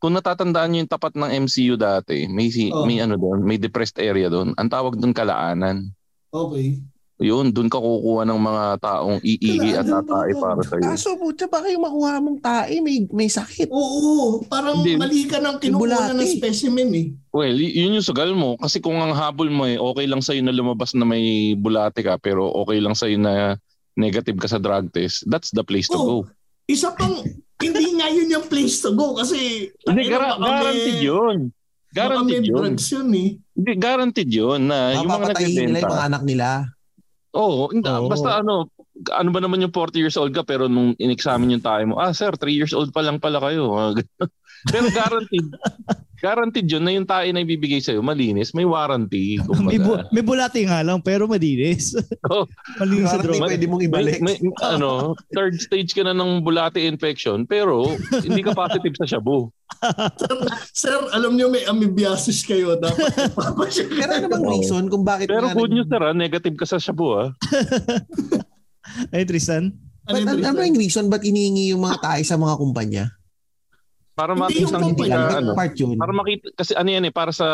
kung 0.00 0.16
natatandaan 0.16 0.68
niyo 0.72 0.78
yung 0.82 0.92
tapat 0.92 1.14
ng 1.14 1.30
MCU 1.46 1.76
dati, 1.76 2.26
may 2.26 2.48
si, 2.50 2.72
Oh. 2.72 2.88
may 2.88 2.98
ano 2.98 3.14
doon, 3.20 3.44
may 3.44 3.60
depressed 3.60 4.00
area 4.00 4.26
doon. 4.26 4.56
Ang 4.56 4.68
tawag 4.72 4.96
doon 4.96 5.14
kalaanan. 5.14 5.92
Okay. 6.32 6.80
Yun, 7.20 7.52
doon 7.52 7.68
ka 7.68 7.76
kukuha 7.76 8.24
ng 8.24 8.40
mga 8.40 8.64
taong 8.80 9.20
iigi 9.20 9.76
at 9.76 9.84
tatae 9.84 10.32
para 10.32 10.64
sa 10.64 10.74
iyo. 10.74 10.88
Kaso 10.88 11.08
puta, 11.14 11.44
baka 11.44 11.68
yung 11.68 11.84
makuha 11.84 12.16
mong 12.16 12.40
tae, 12.40 12.80
may, 12.80 13.04
may 13.12 13.28
sakit. 13.28 13.68
Oo, 13.68 14.40
parang 14.48 14.80
Hindi. 14.80 14.96
mali 14.96 15.28
ka 15.28 15.36
ng 15.36 15.60
kinukuha 15.60 16.16
ng 16.16 16.24
specimen 16.32 16.88
eh. 16.96 17.06
Well, 17.28 17.52
yun 17.52 18.00
yung 18.00 18.08
sugal 18.08 18.32
mo 18.32 18.56
kasi 18.56 18.80
kung 18.80 18.96
ang 18.96 19.12
habol 19.12 19.52
mo 19.52 19.68
eh 19.68 19.76
okay 19.76 20.08
lang 20.08 20.24
sa 20.24 20.32
na 20.32 20.48
lumabas 20.48 20.96
na 20.96 21.04
may 21.04 21.52
bulate 21.54 22.00
ka 22.00 22.16
pero 22.16 22.48
okay 22.56 22.80
lang 22.80 22.96
sa 22.96 23.04
na 23.12 23.60
negative 23.94 24.40
ka 24.40 24.48
sa 24.48 24.56
drug 24.56 24.88
test. 24.88 25.28
That's 25.28 25.52
the 25.52 25.60
place 25.60 25.92
to 25.92 26.00
Oh, 26.00 26.06
go. 26.06 26.16
Isa 26.66 26.96
pang, 26.96 27.20
hindi 27.60 27.86
nga 27.94 28.08
yun 28.08 28.32
yung 28.32 28.48
place 28.48 28.80
to 28.80 28.96
go 28.96 29.12
kasi 29.12 29.68
Hindi 29.84 30.02
may- 30.02 30.10
guaranteed 30.10 31.04
yun. 31.04 31.52
Guaranteed 31.90 32.48
yun. 32.48 32.56
drugs 32.56 32.86
yun 32.88 33.08
eh. 33.12 33.28
Hindi 33.52 33.72
guaranteed 33.76 34.30
yun 34.32 34.60
na 34.64 34.96
yung 34.96 35.04
mga 35.04 35.20
Papatayin 35.28 35.44
nila 35.44 35.60
yung 35.60 35.68
nagbebenta. 35.68 35.92
mga 35.92 36.06
anak 36.08 36.22
nila. 36.24 36.48
Oo, 37.36 37.70
hindi, 37.70 37.86
Oo. 37.86 38.10
basta 38.10 38.42
ano, 38.42 38.66
ano 39.14 39.28
ba 39.30 39.40
naman 39.40 39.62
yung 39.62 39.70
40 39.74 40.02
years 40.02 40.18
old 40.18 40.34
ka 40.34 40.42
pero 40.42 40.66
nung 40.66 40.98
in-examine 40.98 41.54
yung 41.58 41.64
tayo 41.64 41.82
mo, 41.86 41.94
ah 42.02 42.10
sir, 42.10 42.34
3 42.34 42.54
years 42.54 42.74
old 42.74 42.90
pa 42.90 43.06
lang 43.06 43.22
pala 43.22 43.38
kayo. 43.38 43.94
Pero 44.68 44.92
guaranteed, 44.92 45.56
guaranteed 46.20 46.68
yun 46.68 46.84
na 46.84 46.92
yung 46.92 47.08
tayo 47.08 47.26
na 47.32 47.40
ibibigay 47.40 47.80
sa'yo, 47.80 48.04
malinis, 48.04 48.52
may 48.52 48.68
warranty. 48.68 49.40
may, 49.66 49.80
bu- 49.80 50.04
may 50.12 50.20
bulati 50.20 50.68
nga 50.68 50.84
lang, 50.84 51.00
pero 51.00 51.24
madinis. 51.26 51.96
Oh. 52.30 52.46
malinis 52.78 53.10
sa 53.10 53.18
droga. 53.18 53.48
pwede 53.48 53.66
mong 53.66 53.82
may, 53.82 53.88
ibalik. 53.90 54.20
may, 54.22 54.36
ano, 54.76 55.18
third 55.34 55.58
stage 55.58 55.96
ka 55.96 56.06
na 56.06 56.14
ng 56.14 56.44
bulate 56.44 56.78
infection 56.78 57.42
pero 57.42 57.90
hindi 58.22 58.44
ka 58.44 58.54
positive 58.54 58.94
sa 58.94 59.08
shabu. 59.08 59.50
Sir, 60.70 60.94
alam 61.10 61.34
nyo 61.34 61.50
may 61.50 61.66
amoebiasis 61.66 62.46
kayo. 62.46 62.78
Dapat. 62.78 63.34
Pero 63.88 64.10
ano 64.14 64.26
bang 64.30 64.46
reason 64.46 64.86
kung 64.86 65.02
bakit 65.02 65.26
Pero 65.26 65.48
nga 65.48 65.56
good 65.56 65.74
news 65.74 65.88
sir, 65.90 66.02
ah, 66.02 66.14
negative 66.14 66.54
ka 66.54 66.66
sa 66.68 66.78
shabu 66.78 67.18
ah. 67.18 67.28
Ay, 69.10 69.26
Tristan. 69.26 69.74
Ano 70.06 70.16
yung 70.18 70.28
ano, 70.30 70.38
ano 70.38 70.58
reason? 70.58 70.66
yung 70.66 70.78
reason 70.78 71.04
ba't 71.10 71.22
inihingi 71.22 71.74
yung 71.74 71.82
mga 71.82 71.98
tae 72.02 72.22
sa 72.22 72.38
mga 72.38 72.54
kumpanya? 72.58 73.04
Para 74.20 74.36
Hindi 74.36 74.44
makita 74.44 74.76
yung 74.76 74.84
hindi 74.92 75.08
ka, 75.08 75.20
ano, 75.40 75.52
Part 75.56 75.74
yun. 75.80 75.96
para 75.96 76.12
makita 76.12 76.46
kasi 76.52 76.76
ano 76.76 76.88
yan 76.92 77.08
eh 77.08 77.14
para 77.14 77.32
sa 77.32 77.48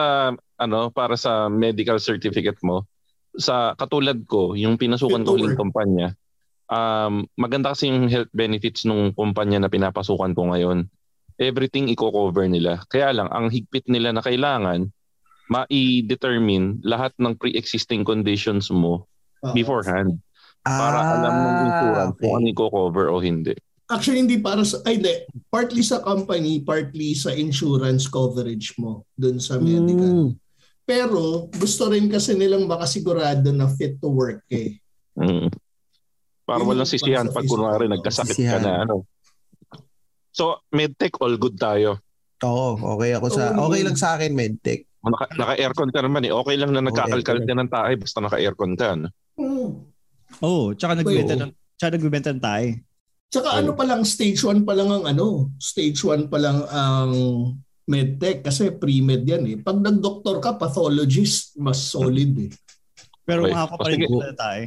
ano 0.59 0.90
para 0.90 1.14
sa 1.14 1.46
medical 1.46 2.02
certificate 2.02 2.59
mo 2.66 2.90
sa 3.38 3.79
katulad 3.79 4.18
ko 4.26 4.59
yung 4.59 4.74
pinasukan 4.74 5.22
ko 5.22 5.38
work. 5.38 5.55
kumpanya 5.55 6.18
um 6.66 7.22
maganda 7.38 7.70
kasi 7.70 7.87
yung 7.87 8.11
health 8.11 8.33
benefits 8.35 8.83
nung 8.83 9.14
kumpanya 9.14 9.62
na 9.62 9.70
pinapasukan 9.70 10.35
ko 10.35 10.42
ngayon 10.50 10.90
everything 11.38 11.87
i-cover 11.87 12.50
nila 12.50 12.83
kaya 12.90 13.14
lang 13.14 13.31
ang 13.31 13.46
higpit 13.46 13.87
nila 13.87 14.11
na 14.11 14.24
kailangan 14.24 14.90
ma-determine 15.46 16.83
lahat 16.83 17.14
ng 17.22 17.38
pre-existing 17.38 18.02
conditions 18.02 18.74
mo 18.74 19.07
Oo. 19.46 19.55
beforehand 19.55 20.18
para 20.66 20.98
alam 21.14 21.35
ng 21.38 21.57
insurance 21.70 22.14
okay. 22.18 22.22
kung 22.26 22.35
ano 22.42 22.46
i-cover 22.50 23.07
o 23.14 23.22
hindi 23.22 23.55
Actually, 23.87 24.27
hindi 24.27 24.42
para 24.42 24.66
sa, 24.66 24.83
ay 24.83 24.99
hindi, 24.99 25.14
partly 25.46 25.79
sa 25.79 26.03
company, 26.03 26.59
partly 26.66 27.14
sa 27.14 27.31
insurance 27.31 28.11
coverage 28.11 28.75
mo 28.83 29.07
dun 29.14 29.38
sa 29.38 29.62
medical. 29.62 30.11
Mm. 30.11 30.31
Pero 30.87 31.46
gusto 31.55 31.90
rin 31.90 32.11
kasi 32.11 32.35
nilang 32.35 32.66
makasigurado 32.66 33.51
na 33.55 33.70
fit 33.70 33.99
to 34.03 34.11
work 34.11 34.42
eh. 34.51 34.79
Mm. 35.14 35.51
Para 36.46 36.62
Yun 36.62 36.68
walang 36.70 36.90
sisihan 36.90 37.27
pag 37.31 37.46
kunwari 37.46 37.90
nagkasakit 37.90 38.35
ka 38.35 38.38
Sisihan. 38.38 38.62
na 38.62 38.72
ano. 38.87 39.07
So, 40.31 40.62
medtech 40.70 41.18
all 41.18 41.35
good 41.38 41.59
tayo. 41.59 41.99
Oo, 42.44 42.79
okay 42.94 43.16
ako 43.16 43.27
sa 43.33 43.57
okay 43.57 43.81
lang 43.83 43.96
sa 43.96 44.14
akin 44.14 44.31
medtech. 44.37 44.87
Naka, 45.03 45.27
naka-aircon 45.38 45.90
ka 45.94 46.03
naman 46.03 46.27
eh. 46.27 46.35
Okay 46.35 46.57
lang 46.59 46.70
na 46.75 46.83
nagkakalkal 46.83 47.38
ka 47.42 47.55
ng 47.55 47.70
tae 47.70 47.94
basta 47.99 48.18
naka-aircon 48.22 48.75
ka. 48.75 48.94
No? 48.94 49.09
Oo, 49.38 49.66
oh, 50.42 50.64
tsaka 50.75 50.99
nagbebenta 50.99 51.35
ng 51.38 51.51
tsaka 51.79 51.90
nagbebenta 51.99 52.31
ng 52.35 52.42
tayo. 52.42 52.68
Tsaka 53.26 53.58
ano 53.58 53.74
pa 53.74 53.82
lang, 53.82 54.06
stage 54.06 54.38
1 54.38 54.62
pa 54.62 54.72
lang 54.72 54.90
ang 54.90 55.04
ano, 55.04 55.50
stage 55.58 55.98
1 55.98 56.30
pa 56.30 56.38
lang 56.38 56.62
ang 56.70 57.10
medtech 57.86 58.42
kasi 58.42 58.70
pre-med 58.74 59.26
yan 59.26 59.44
eh. 59.46 59.56
Pag 59.58 59.82
nag-doktor 59.82 60.42
ka, 60.42 60.54
pathologist, 60.58 61.54
mas 61.58 61.78
solid 61.78 62.50
eh. 62.50 62.50
Pero 63.26 63.46
Okay. 63.46 63.54
ka 64.06 64.26
na 64.30 64.34
tayo. 64.34 64.64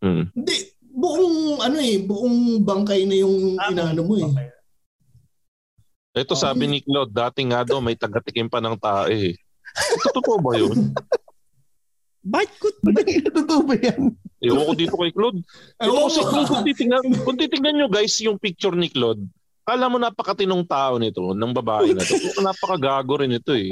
Hmm. 0.00 0.24
Hindi, 0.32 0.56
buong 0.80 1.60
ano 1.60 1.78
eh, 1.80 1.96
buong 2.00 2.64
bangkay 2.64 3.04
na 3.04 3.16
yung 3.20 3.56
Ah, 3.60 3.72
inaano 3.72 4.00
mo 4.04 4.14
eh. 4.16 4.24
Okay. 4.24 4.48
Ito 6.16 6.32
sabi 6.32 6.64
ni 6.64 6.80
Claude, 6.80 7.12
dati 7.12 7.44
nga 7.44 7.60
daw 7.60 7.76
may 7.84 7.92
tagatikim 7.92 8.48
pa 8.48 8.60
ng 8.64 8.80
tae 8.80 9.32
eh. 9.32 9.34
Totoo 10.16 10.40
ba 10.40 10.56
yun? 10.56 10.96
Bakit 12.26 12.50
ko? 12.58 12.66
Totoo 13.38 13.60
ba 13.62 13.74
yan? 13.78 14.10
Ewan 14.42 14.64
ko 14.66 14.72
dito 14.74 14.94
kay 14.98 15.12
Claude. 15.14 15.40
Ito 15.78 15.90
Oo. 15.94 16.06
kasi 16.10 16.20
kung, 16.26 16.44
kung, 16.50 16.64
titignan, 16.66 17.02
kung 17.22 17.36
titignan 17.38 17.74
nyo 17.78 17.88
guys 17.88 18.18
yung 18.18 18.36
picture 18.36 18.74
ni 18.74 18.90
Claude, 18.90 19.22
kala 19.62 19.86
mo 19.86 19.96
napakatinong 19.98 20.66
tao 20.66 20.98
nito, 20.98 21.34
ng 21.34 21.52
babae 21.54 21.94
na 21.94 22.02
to. 22.02 22.14
Napakagago 22.46 23.22
rin 23.22 23.38
ito 23.38 23.54
eh. 23.54 23.70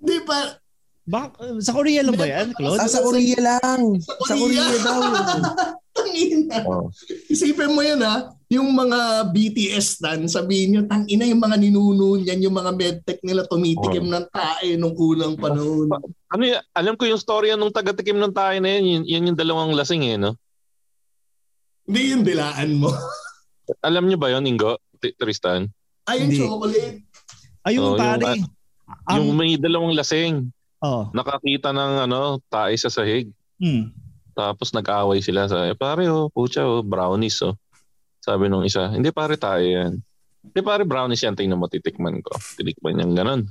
Di 0.00 0.18
ba? 0.24 0.56
Bak 1.02 1.34
sa 1.58 1.74
Korea 1.74 2.00
lang 2.06 2.14
ba 2.14 2.26
yan, 2.30 2.54
Claude? 2.54 2.78
Ah, 2.78 2.88
sa 2.88 3.02
Korea 3.02 3.38
lang. 3.42 3.98
Sa 4.00 4.12
Sa 4.22 4.34
Korea 4.38 4.62
Korea. 4.62 4.84
daw. 4.86 5.00
Tangina. 5.92 6.56
Oh. 6.64 6.88
Isipin 7.28 7.68
mo 7.68 7.80
yun 7.80 8.00
ha, 8.00 8.32
yung 8.48 8.68
mga 8.68 8.98
BTS 9.28 10.00
stan, 10.00 10.24
sabihin 10.24 10.68
nyo, 10.70 10.80
tangina 10.84 11.24
yung 11.24 11.38
mga 11.38 11.56
ninuno 11.58 12.16
niyan, 12.16 12.40
yung 12.42 12.56
mga 12.56 12.72
medtech 12.72 13.20
nila 13.20 13.44
tumitikim 13.44 14.04
ng 14.04 14.26
tae 14.28 14.76
nung 14.76 14.92
kulang 14.92 15.36
panahon. 15.36 15.92
Ano 16.28 16.42
y- 16.42 16.64
alam 16.72 16.96
ko 16.96 17.04
yung 17.04 17.20
storya 17.20 17.54
nung 17.54 17.68
tagatikim 17.70 18.16
ng 18.16 18.32
tayo 18.32 18.56
na 18.56 18.72
yun, 18.72 18.84
yun, 18.84 19.02
yun 19.04 19.26
yung 19.28 19.38
dalawang 19.38 19.72
lasing 19.72 20.04
eh, 20.06 20.16
no? 20.16 20.32
Hindi 21.84 22.00
yung 22.10 22.24
dilaan 22.24 22.72
mo. 22.78 22.88
Alam 23.86 24.04
nyo 24.04 24.16
ba 24.16 24.28
yun, 24.28 24.44
Ingo? 24.44 24.76
T- 24.96 25.14
Tristan? 25.14 25.68
Ay, 26.04 26.24
yung 26.24 26.30
Hindi. 26.30 26.40
chocolate. 26.40 26.98
Ayun, 27.62 27.80
Oh, 27.80 27.88
yung- 27.90 28.00
pare. 28.00 28.24
Ang, 29.06 29.16
yung 29.18 29.28
may 29.32 29.56
dalawang 29.56 29.92
lasing, 29.92 30.52
oh, 30.78 31.08
nakakita 31.10 31.70
ng 31.70 31.92
ano, 32.02 32.40
tae 32.46 32.76
sa 32.76 32.88
sahig. 32.88 33.28
hmm. 33.56 33.92
Tapos 34.32 34.72
nag-away 34.72 35.20
sila 35.20 35.44
sa, 35.46 35.68
eh, 35.68 35.76
pare 35.76 36.08
oh, 36.08 36.32
pucha 36.32 36.64
oh, 36.64 36.80
brownies 36.80 37.40
oh. 37.44 37.56
Sabi 38.22 38.46
nung 38.46 38.62
isa, 38.62 38.88
hindi 38.88 39.10
pare 39.10 39.34
tayo 39.36 39.62
yan. 39.62 39.98
Hindi 40.42 40.60
pare 40.62 40.82
brownies 40.86 41.22
yan, 41.22 41.34
tingnan 41.34 41.58
mo 41.58 41.66
titikman 41.66 42.22
ko. 42.22 42.34
Tinikman 42.58 42.98
niya 42.98 43.06
ganun. 43.22 43.50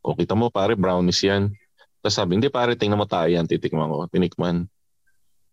O 0.00 0.16
kita 0.16 0.32
mo 0.32 0.48
pare 0.48 0.76
brownies 0.76 1.20
yan. 1.20 1.52
Tapos 2.00 2.16
sabi, 2.16 2.40
hindi 2.40 2.48
pare 2.48 2.72
tingnan 2.76 3.00
mo 3.00 3.06
tayo 3.08 3.28
yan, 3.28 3.44
titikman 3.44 3.88
ko. 3.88 4.08
Tinikman. 4.08 4.64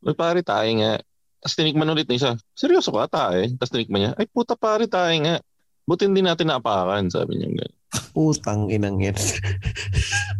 Uy 0.03 0.15
pare 0.15 0.39
tayo 0.43 0.67
nga. 0.79 0.99
Tapos 1.43 1.55
tinikman 1.59 1.91
ulit 1.91 2.07
ng 2.07 2.15
isa, 2.15 2.39
seryoso 2.55 2.95
ka 2.95 3.11
tayo? 3.11 3.43
Tapos 3.59 3.71
tinikman 3.75 3.99
niya, 3.99 4.11
ay 4.15 4.25
puta 4.31 4.55
pare 4.55 4.87
tayo 4.87 5.15
nga. 5.23 5.43
Buti 5.83 6.07
hindi 6.07 6.23
natin 6.23 6.47
naapakan, 6.47 7.11
sabi 7.11 7.35
niya 7.35 7.51
ganun. 7.51 7.75
Putang 8.15 8.71
inang 8.71 9.03
yan. 9.03 9.17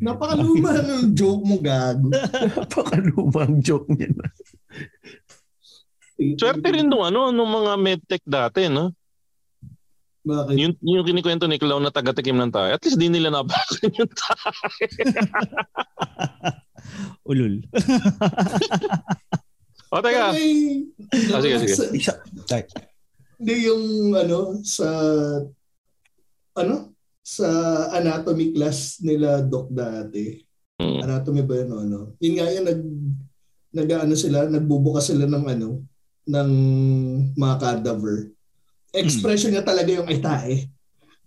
Napakaluma 0.00 0.80
ng 0.80 1.12
joke 1.12 1.44
mo, 1.44 1.56
gago. 1.60 2.08
Napakalumang 2.56 3.60
joke 3.60 3.88
niya 3.92 4.08
na. 4.16 4.26
Swerte 6.36 6.68
rin 6.68 6.88
nung 6.88 7.04
ano, 7.04 7.28
nung 7.28 7.48
mga 7.48 7.72
medtech 7.76 8.24
dati, 8.24 8.68
no? 8.68 8.92
Bakit? 10.20 10.52
Yung, 10.52 10.72
yung 10.80 11.04
kinikwento 11.04 11.48
ni 11.48 11.56
Clown 11.56 11.80
na 11.80 11.88
taga-tikim 11.88 12.36
ng 12.36 12.52
tayo, 12.52 12.76
at 12.76 12.82
least 12.84 13.00
di 13.00 13.08
nila 13.08 13.32
napakan 13.32 13.88
yung 13.88 14.12
tayo. 14.12 14.52
Ulul. 17.30 17.64
O 19.90 20.00
teka, 20.00 20.32
May- 20.32 20.86
Ah, 21.32 21.40
sige, 21.40 21.56
sige. 21.64 21.74
Sa- 21.74 22.20
Hindi 23.40 23.54
yung 23.64 24.12
ano 24.12 24.60
sa 24.60 24.86
ano 26.52 26.92
sa 27.20 27.46
anatomy 27.92 28.50
class 28.50 28.98
nila 29.00 29.40
doc 29.40 29.68
dati. 29.70 30.40
Mm. 30.80 31.00
Anatomy 31.04 31.42
ba 31.44 31.54
yun 31.56 31.70
ano? 31.70 31.98
Yun 32.18 32.34
nga 32.34 32.46
yun 32.48 32.64
nag 32.64 32.80
nag 33.70 33.88
ano 34.02 34.14
sila, 34.16 34.48
nagbubukas 34.48 35.12
sila 35.12 35.28
ng 35.28 35.44
ano 35.46 35.68
ng 36.26 36.50
mga 37.34 37.56
cadaver. 37.58 38.32
Expression 38.90 39.54
niya 39.54 39.62
talaga 39.62 39.90
yung 39.92 40.08
ay 40.08 40.18
tae. 40.18 40.54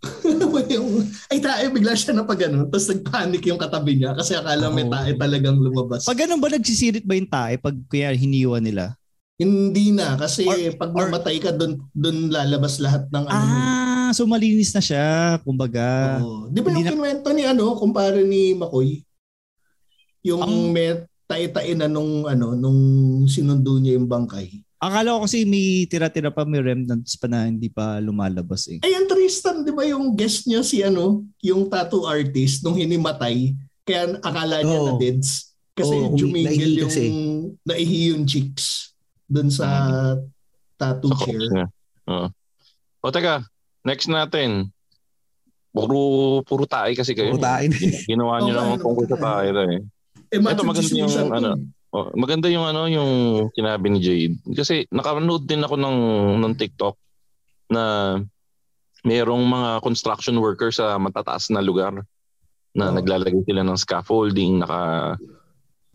yung 0.76 1.08
ay 1.32 1.40
tae 1.40 1.72
bigla 1.72 1.96
siya 1.96 2.12
na 2.12 2.28
pag 2.28 2.44
ano, 2.44 2.68
tapos 2.68 2.92
nagpanic 2.92 3.44
yung 3.48 3.62
katabi 3.62 3.96
niya 3.96 4.12
kasi 4.12 4.36
akala 4.36 4.68
may 4.68 4.84
Oh. 4.84 4.92
tae 4.92 5.16
talagang 5.16 5.56
lumabas. 5.56 6.04
Pag 6.04 6.20
ganun 6.20 6.44
ba 6.44 6.52
nagsisirit 6.52 7.08
ba 7.08 7.16
yung 7.16 7.30
tae 7.32 7.56
pag 7.56 7.76
kuya 7.88 8.12
hiniwa 8.12 8.60
nila? 8.60 8.98
Hindi 9.40 9.96
na 9.96 10.20
kasi 10.20 10.44
Or- 10.44 10.76
pag 10.76 10.92
or- 10.92 11.08
namatay 11.08 11.40
ka 11.40 11.52
doon 11.52 11.80
doon 11.96 12.28
lalabas 12.28 12.84
lahat 12.84 13.08
ng 13.08 13.26
ano. 13.26 13.44
So 14.14 14.24
malinis 14.24 14.72
na 14.72 14.80
siya, 14.80 15.06
kumbaga. 15.42 16.18
Oo. 16.20 16.48
Di 16.48 16.60
ba 16.60 16.70
hindi 16.70 16.82
yung 16.82 16.86
na- 16.86 16.94
kinuwento 16.94 17.30
ni 17.30 17.44
ano, 17.44 17.76
kumpare 17.76 18.22
ni 18.22 18.54
Makoy? 18.54 19.02
Yung 20.24 20.40
Ang- 20.40 20.72
may 20.72 21.04
tae-tae 21.26 21.74
na 21.74 21.86
nung 21.86 22.24
ano, 22.24 22.54
nung 22.54 22.80
sinundo 23.26 23.76
niya 23.76 23.98
yung 23.98 24.08
bangkay. 24.08 24.62
Akala 24.78 25.16
ko 25.16 25.24
kasi 25.24 25.44
may 25.44 25.88
tira-tira 25.88 26.28
pa, 26.28 26.44
may 26.44 26.60
remnants 26.60 27.16
pa 27.16 27.26
na 27.26 27.48
hindi 27.48 27.68
pa 27.68 27.98
lumalabas 27.98 28.68
eh. 28.68 28.84
Ayan, 28.84 29.08
Tristan, 29.08 29.64
di 29.64 29.72
ba 29.72 29.84
yung 29.84 30.12
guest 30.14 30.44
niya 30.44 30.60
si 30.60 30.84
ano, 30.84 31.24
yung 31.40 31.68
tattoo 31.68 32.04
artist 32.04 32.60
nung 32.62 32.76
hinimatay, 32.76 33.56
kaya 33.82 34.20
akala 34.20 34.60
niya 34.60 34.78
Oo. 34.78 34.88
na 34.90 34.94
deads. 34.98 35.56
Kasi 35.72 35.90
umi- 35.90 36.20
jumigil 36.20 36.72
yung, 36.78 36.92
kasi. 36.92 37.04
naihi 37.64 38.12
yung 38.12 38.28
cheeks 38.28 38.92
dun 39.26 39.48
sa 39.48 39.66
tattoo 40.76 41.16
Sa 41.16 41.26
chair. 41.26 41.42
niya. 41.42 41.66
Oo. 42.06 42.28
O 43.00 43.10
teka, 43.10 43.48
next 43.84 44.08
natin. 44.08 44.72
Puro, 45.74 46.42
puro 46.46 46.64
tayo 46.70 46.94
kasi 46.94 47.18
kayo. 47.18 47.34
Puro 47.34 47.44
tayo. 47.44 47.68
Ginawa 48.12 48.42
niyo 48.42 48.54
naman 48.56 48.78
tungkol 48.80 49.06
sa 49.10 49.18
tayo 49.18 49.50
eh. 49.70 49.80
Eh, 50.34 50.42
Ito 50.42 50.66
maganda 50.66 50.94
yung, 50.98 51.34
ano. 51.34 51.50
Oh, 51.94 52.10
maganda 52.18 52.48
yung 52.50 52.66
ano 52.66 52.90
yung 52.90 53.12
sinabi 53.54 53.94
ni 53.94 54.00
Jade. 54.02 54.38
Kasi 54.54 54.90
nakanood 54.90 55.46
din 55.46 55.62
ako 55.62 55.78
ng 55.78 55.98
ng 56.42 56.54
TikTok 56.58 56.98
na 57.70 58.18
mayroong 59.06 59.46
mga 59.46 59.70
construction 59.86 60.38
worker 60.42 60.74
sa 60.74 60.98
matataas 60.98 61.54
na 61.54 61.62
lugar 61.62 61.94
na 62.74 62.90
Oo. 62.90 62.96
naglalagay 62.98 63.46
sila 63.46 63.62
ng 63.62 63.78
scaffolding, 63.78 64.64
naka 64.64 65.14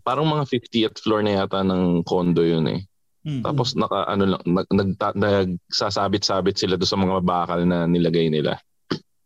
parang 0.06 0.30
mga 0.30 0.46
50th 0.46 1.02
floor 1.02 1.20
na 1.26 1.42
yata 1.42 1.66
ng 1.66 2.06
condo 2.06 2.46
yun 2.46 2.70
eh. 2.70 2.80
Mm. 3.28 3.44
Tapos 3.44 3.76
naka 3.76 4.08
ano 4.08 4.24
lang 4.24 4.42
nag, 4.48 4.68
nagta- 4.72 5.18
nagsasabit-sabit 5.20 6.56
sila 6.56 6.80
do 6.80 6.88
sa 6.88 6.96
mga 6.96 7.20
bakal 7.20 7.60
na 7.68 7.84
nilagay 7.84 8.32
nila. 8.32 8.56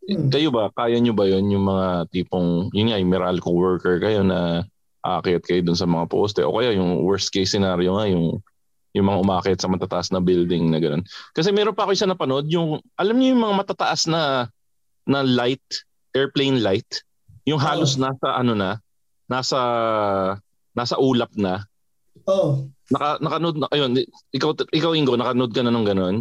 Hmm. 0.03 0.26
Kayo 0.34 0.50
ba, 0.50 0.66
kaya 0.74 0.98
nyo 0.98 1.14
ba 1.14 1.30
yun 1.30 1.46
yung 1.55 1.62
mga 1.70 2.11
tipong, 2.11 2.74
yun 2.74 2.90
nga, 2.90 2.98
yung 2.98 3.12
Meralco 3.14 3.55
worker 3.55 4.03
kayo 4.03 4.26
na 4.26 4.66
aakyat 5.07 5.46
kayo 5.46 5.62
dun 5.62 5.78
sa 5.78 5.86
mga 5.86 6.11
poste 6.11 6.42
o 6.42 6.59
kaya 6.59 6.74
yung 6.74 7.07
worst 7.07 7.30
case 7.30 7.55
scenario 7.55 7.94
nga, 7.94 8.11
yung 8.11 8.42
yung 8.92 9.09
mga 9.09 9.22
umakyat 9.24 9.61
sa 9.62 9.70
matataas 9.72 10.12
na 10.12 10.20
building 10.20 10.68
na 10.68 10.76
gano'n. 10.76 11.00
Kasi 11.32 11.48
meron 11.48 11.72
pa 11.72 11.88
ako 11.88 11.96
isa 11.96 12.05
napanood, 12.05 12.44
yung, 12.53 12.76
alam 13.00 13.16
niyo 13.16 13.32
yung 13.32 13.44
mga 13.48 13.57
matataas 13.64 14.05
na 14.05 14.53
na 15.09 15.24
light, 15.24 15.64
airplane 16.12 16.61
light, 16.61 17.00
yung 17.48 17.59
halos 17.59 17.96
nasa 17.96 18.36
ano 18.36 18.53
na, 18.53 18.78
nasa 19.26 19.59
nasa 20.76 21.00
ulap 21.00 21.32
na. 21.34 21.64
Oh, 22.28 22.68
Naka, 22.91 23.20
nakanood 23.20 23.57
na, 23.57 23.66
ayun, 23.70 23.95
ikaw, 24.30 24.51
ikaw 24.68 24.93
Ingo, 24.93 25.14
nakanood 25.14 25.53
ka 25.53 25.62
na 25.62 25.70
ng 25.70 25.87
gano'n? 25.87 26.16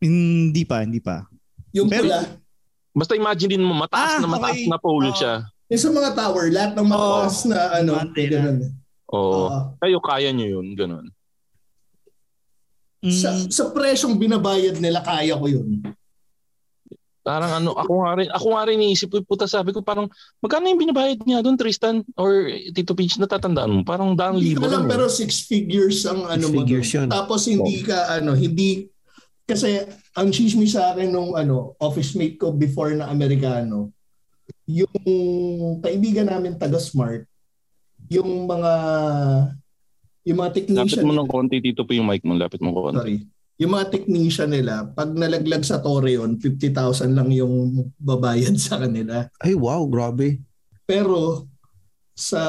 Hindi 0.00 0.62
pa, 0.64 0.84
hindi 0.84 1.00
pa. 1.00 1.24
yung 1.72 1.88
Pero- 1.88 2.10
pula. 2.10 2.20
Basta 2.90 3.14
imagine 3.14 3.54
din 3.54 3.62
mo, 3.62 3.70
mataas 3.72 4.18
Ah, 4.18 4.20
na 4.20 4.26
mataas 4.26 4.58
okay. 4.58 4.66
na 4.66 4.74
pole 4.76 5.08
Oo. 5.08 5.14
siya. 5.14 5.46
Yung 5.70 5.78
sa 5.78 5.90
mga 5.94 6.10
tower, 6.12 6.44
lahat 6.50 6.72
ng 6.74 6.88
mataas 6.90 7.36
na 7.46 7.58
ano, 7.72 7.90
antena. 7.94 8.30
ganun. 8.42 8.58
Oo. 9.08 9.46
Oo. 9.46 9.58
Kayo, 9.78 9.98
kaya 10.02 10.28
nyo 10.34 10.46
yun, 10.50 10.66
gano'n. 10.74 11.06
Mm, 13.00 13.14
Sa, 13.14 13.30
sa 13.48 13.64
presyong 13.70 14.18
binabayad 14.18 14.76
nila, 14.76 15.00
kaya 15.00 15.32
ko 15.32 15.46
yun. 15.46 15.80
Parang 17.30 17.52
ano, 17.62 17.70
ako 17.78 17.92
nga 18.02 18.12
rin, 18.18 18.26
ako 18.26 18.46
nga 18.58 18.62
rin 18.66 18.82
iisip 18.82 19.06
ko, 19.06 19.22
puta 19.22 19.46
sabi 19.46 19.70
ko 19.70 19.86
parang, 19.86 20.10
magkano 20.42 20.66
yung 20.66 20.82
binabayad 20.82 21.22
niya 21.22 21.46
doon, 21.46 21.54
Tristan? 21.54 22.02
Or 22.18 22.50
Tito 22.74 22.90
Peach, 22.98 23.22
natatandaan 23.22 23.70
mo? 23.70 23.80
Parang 23.86 24.18
daang 24.18 24.42
Hindi 24.42 24.58
libo 24.58 24.66
lang. 24.66 24.90
pero 24.90 25.06
six 25.06 25.46
figures 25.46 26.02
ang 26.10 26.26
ano 26.26 26.50
mo. 26.50 26.66
figures 26.66 26.90
dun. 26.90 27.06
yun. 27.06 27.08
Tapos 27.14 27.46
hindi 27.46 27.86
ka, 27.86 28.18
ano, 28.18 28.34
hindi, 28.34 28.90
kasi 29.46 29.78
ang 30.18 30.34
chismi 30.34 30.66
sa 30.66 30.90
akin 30.90 31.06
nung 31.06 31.38
ano, 31.38 31.78
office 31.78 32.18
mate 32.18 32.34
ko 32.34 32.50
before 32.50 32.98
na 32.98 33.06
Amerikano, 33.06 33.94
yung 34.66 34.98
kaibigan 35.78 36.26
namin 36.26 36.58
taga-smart, 36.58 37.30
yung 38.10 38.50
mga, 38.50 38.72
yung 40.26 40.38
mga 40.42 40.50
Lapit 40.50 40.66
technician, 40.66 41.06
mo 41.06 41.14
ng 41.14 41.30
konti, 41.30 41.62
Tito 41.62 41.86
po 41.86 41.94
yung 41.94 42.10
mic 42.10 42.26
mo, 42.26 42.34
lapit 42.34 42.58
mo 42.58 42.74
konti. 42.74 42.98
sorry, 42.98 43.18
yung 43.60 43.76
mga 43.76 43.92
technician 43.92 44.56
nila, 44.56 44.88
pag 44.96 45.12
nalaglag 45.12 45.60
sa 45.68 45.84
Torreon, 45.84 46.40
50,000 46.40 47.12
lang 47.12 47.28
yung 47.28 47.92
babayad 48.00 48.56
sa 48.56 48.80
kanila. 48.80 49.28
Ay, 49.36 49.52
wow, 49.52 49.84
grabe. 49.84 50.40
Pero 50.88 51.44
sa 52.16 52.40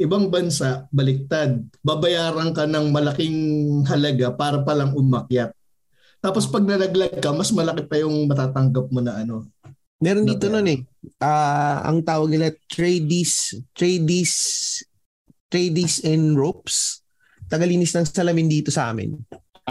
ibang 0.00 0.32
bansa, 0.32 0.88
baliktad. 0.88 1.60
Babayaran 1.84 2.56
ka 2.56 2.64
ng 2.64 2.88
malaking 2.88 3.38
halaga 3.84 4.32
para 4.32 4.64
palang 4.64 4.96
umakyat. 4.96 5.52
Tapos 6.24 6.48
pag 6.48 6.64
nalaglag 6.64 7.20
ka, 7.20 7.28
mas 7.36 7.52
malaki 7.52 7.84
pa 7.84 8.00
yung 8.00 8.24
matatanggap 8.24 8.88
mo 8.88 9.04
na 9.04 9.20
ano. 9.20 9.44
Meron 10.00 10.24
dito 10.24 10.48
nun 10.48 10.72
eh. 10.72 10.80
Ah, 11.20 11.84
ang 11.84 12.00
tawag 12.00 12.32
nila 12.32 12.48
tradies, 12.64 13.60
tradies, 13.76 14.32
tradies 15.52 16.00
and 16.02 16.32
ropes. 16.32 17.04
Tagalinis 17.46 17.92
ng 17.92 18.08
salamin 18.08 18.48
dito 18.48 18.72
sa 18.72 18.88
amin. 18.88 19.20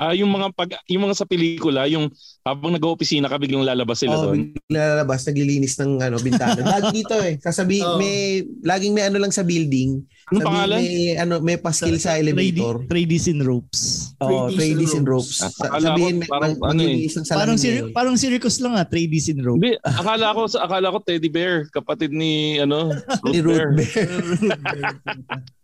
Ah, 0.01 0.17
yung 0.17 0.33
mga 0.33 0.49
pag 0.49 0.81
yung 0.89 1.05
mga 1.05 1.13
sa 1.13 1.29
pelikula, 1.29 1.85
yung 1.85 2.09
habang 2.41 2.73
nag-opisina 2.73 3.29
ka 3.29 3.37
biglang 3.37 3.61
lalabas 3.61 4.01
sila 4.01 4.17
Oh, 4.17 4.33
doon. 4.33 4.49
lalabas, 4.65 5.29
naglilinis 5.29 5.77
ng 5.77 6.01
ano, 6.01 6.17
bintana. 6.17 6.57
Lagi 6.57 6.89
dito 7.05 7.13
eh. 7.21 7.37
Sasabi, 7.37 7.85
Oo. 7.85 8.01
may, 8.01 8.41
laging 8.65 8.97
may 8.97 9.05
ano 9.05 9.21
lang 9.21 9.29
sa 9.29 9.45
building. 9.45 10.01
Sabi, 10.25 10.41
pangalan? 10.41 10.81
May, 10.81 10.93
ano, 11.13 11.37
may 11.37 11.61
paskil 11.61 12.01
sa 12.01 12.17
elevator. 12.17 12.81
Tradies 12.89 13.29
in 13.29 13.45
ropes. 13.45 14.09
Oh, 14.17 14.49
Tradies 14.49 14.97
and 14.97 15.05
ropes. 15.05 15.37
ropes. 15.37 15.45
Ah, 15.45 15.53
Sa- 15.53 15.69
ko 15.69 15.77
Sabihin, 15.77 16.15
may, 16.17 16.25
parang 16.25 16.57
mag- 16.57 16.71
ano 16.73 16.81
eh. 16.81 17.05
salamin. 17.05 17.29
Parang, 17.29 17.57
eh. 17.61 17.93
parang 17.93 18.15
circus 18.17 18.57
lang 18.57 18.73
ah, 18.73 18.85
tradies 18.89 19.29
in 19.29 19.37
ropes. 19.37 19.61
Hindi, 19.61 19.77
akala 19.85 20.33
ko 20.33 20.41
sa 20.49 20.65
akala 20.65 20.89
ko 20.89 20.97
Teddy 20.97 21.29
Bear, 21.29 21.69
kapatid 21.69 22.09
ni 22.09 22.57
ano, 22.57 22.89
Ni 23.29 23.37
Ruth 23.37 23.53
Root 23.53 23.77
Bear. 23.77 24.09
Bear. 24.09 24.09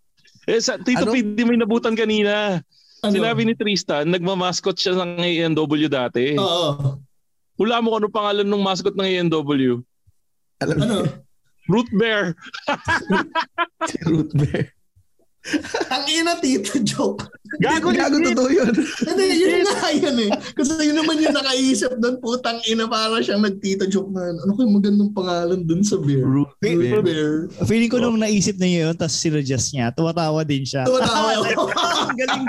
Eh 0.47 0.63
sa 0.63 0.79
Tito 0.79 1.03
Ano? 1.03 1.11
P, 1.11 1.19
di 1.35 1.43
may 1.43 1.59
nabutan 1.59 1.91
kanina. 1.91 2.63
Ano? 3.07 3.15
Sinabi 3.15 3.41
ni 3.47 3.55
Tristan, 3.55 4.11
nagmamascot 4.11 4.75
siya 4.75 4.99
ng 4.99 5.23
ANW 5.23 5.87
dati. 5.87 6.35
Oo. 6.35 6.99
Hula 7.57 7.81
mo 7.81 7.95
kung 7.95 7.99
ano 8.03 8.07
pangalan 8.11 8.45
ng 8.45 8.63
mascot 8.63 8.93
ng 8.93 9.07
ANW. 9.07 9.81
Alam 10.61 10.77
Ano? 10.83 10.97
Root 11.67 11.89
Bear. 11.95 12.35
si 13.91 13.97
Root 14.07 14.31
Bear. 14.35 14.76
Ang 15.95 16.03
ina 16.11 16.35
tito 16.39 16.75
joke. 16.83 17.23
Gago, 17.63 17.95
Gago 17.95 18.19
totoo 18.19 18.49
yun. 18.51 18.73
Hindi, 19.07 19.25
yun 19.39 19.63
nga 19.63 19.89
yan 19.95 20.17
eh. 20.27 20.31
Kasi 20.51 20.71
yun 20.83 20.99
naman 20.99 21.23
yung 21.23 21.35
nakaisip 21.35 21.95
doon, 21.97 22.19
putang 22.19 22.59
ina 22.67 22.85
para 22.85 23.23
siyang 23.23 23.43
nagtito 23.43 23.87
joke 23.87 24.11
na 24.11 24.35
ano 24.35 24.51
kaya 24.51 24.67
magandang 24.67 25.11
pangalan 25.15 25.63
doon 25.63 25.81
sa 25.83 25.95
bear. 25.95 26.27
Root 26.27 26.51
Root 26.59 26.79
Bear. 26.83 27.01
bear. 27.03 27.31
Feeling 27.63 27.91
ko 27.91 28.03
nung 28.03 28.19
naisip 28.19 28.59
na 28.59 28.67
yun, 28.67 28.93
tapos 28.93 29.15
sinadjust 29.15 29.71
niya, 29.71 29.95
tumatawa 29.95 30.43
din 30.43 30.67
siya. 30.67 30.83
Ang 32.07 32.17
galing. 32.19 32.45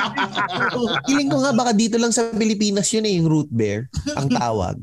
Feeling 1.06 1.28
ko 1.30 1.38
nga 1.46 1.52
baka 1.54 1.70
dito 1.70 1.96
lang 1.96 2.10
sa 2.10 2.26
Pilipinas 2.34 2.90
yun 2.90 3.06
eh, 3.06 3.14
yung 3.22 3.28
root 3.30 3.50
bear. 3.50 3.86
Ang 4.18 4.28
tawag. 4.34 4.76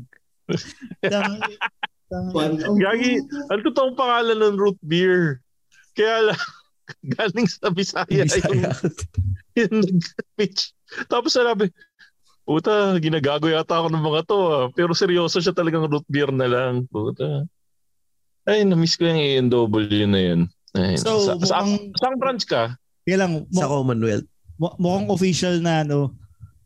Gagi, 2.78 3.12
ang 3.50 3.60
totoong 3.66 3.98
pangalan 3.98 4.38
ng 4.38 4.56
root 4.56 4.78
beer. 4.80 5.42
Kaya 5.96 6.30
lang, 6.30 6.40
galing 7.14 7.46
sa 7.46 7.68
Bisaya, 7.68 8.22
Bisaya. 8.22 8.46
yung, 8.46 8.62
yung 9.58 9.74
nag-pitch. 9.82 10.70
Tapos 11.06 11.32
sinabi, 11.32 11.70
Puta, 12.46 12.94
ginagago 12.96 13.50
yata 13.50 13.74
ako 13.76 13.90
ng 13.90 14.04
mga 14.04 14.20
to 14.22 14.38
ah. 14.46 14.64
Pero 14.70 14.94
seryoso 14.94 15.42
siya 15.42 15.50
talagang 15.50 15.82
root 15.84 16.06
beer 16.06 16.30
na 16.30 16.46
lang. 16.46 16.86
Puta. 16.86 17.42
Ay, 18.46 18.62
na-miss 18.62 18.94
ko 18.94 19.02
yung 19.02 19.18
A&W 19.50 20.06
na 20.06 20.20
yun. 20.22 20.40
Ay, 20.70 20.94
So, 20.94 21.18
sa, 21.18 21.34
sa, 21.42 21.58
mukhang- 21.58 21.90
saan 21.98 22.14
branch 22.14 22.46
ka? 22.46 22.78
Kaya 23.02 23.16
lang, 23.18 23.50
Sa 23.50 23.66
mu- 23.66 23.82
Commonwealth. 23.82 24.30
mu- 24.56 24.78
mukhang 24.78 25.10
official 25.10 25.58
na 25.58 25.82
ano, 25.82 26.14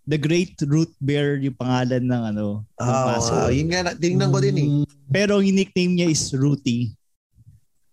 The 0.05 0.21
Great 0.21 0.61
Root 0.61 0.93
Bear 1.01 1.41
yung 1.41 1.57
pangalan 1.57 2.05
ng 2.05 2.23
ano, 2.29 2.68
ng 2.68 2.85
Ah, 2.85 3.16
mascot. 3.16 3.49
yun 3.49 3.73
nga, 3.73 3.97
tinignan 3.97 4.29
ko 4.29 4.39
din 4.39 4.57
eh. 4.59 4.68
Pero 5.09 5.41
ang 5.41 5.49
nickname 5.49 5.97
niya 5.97 6.12
is 6.12 6.29
Rooty. 6.31 6.93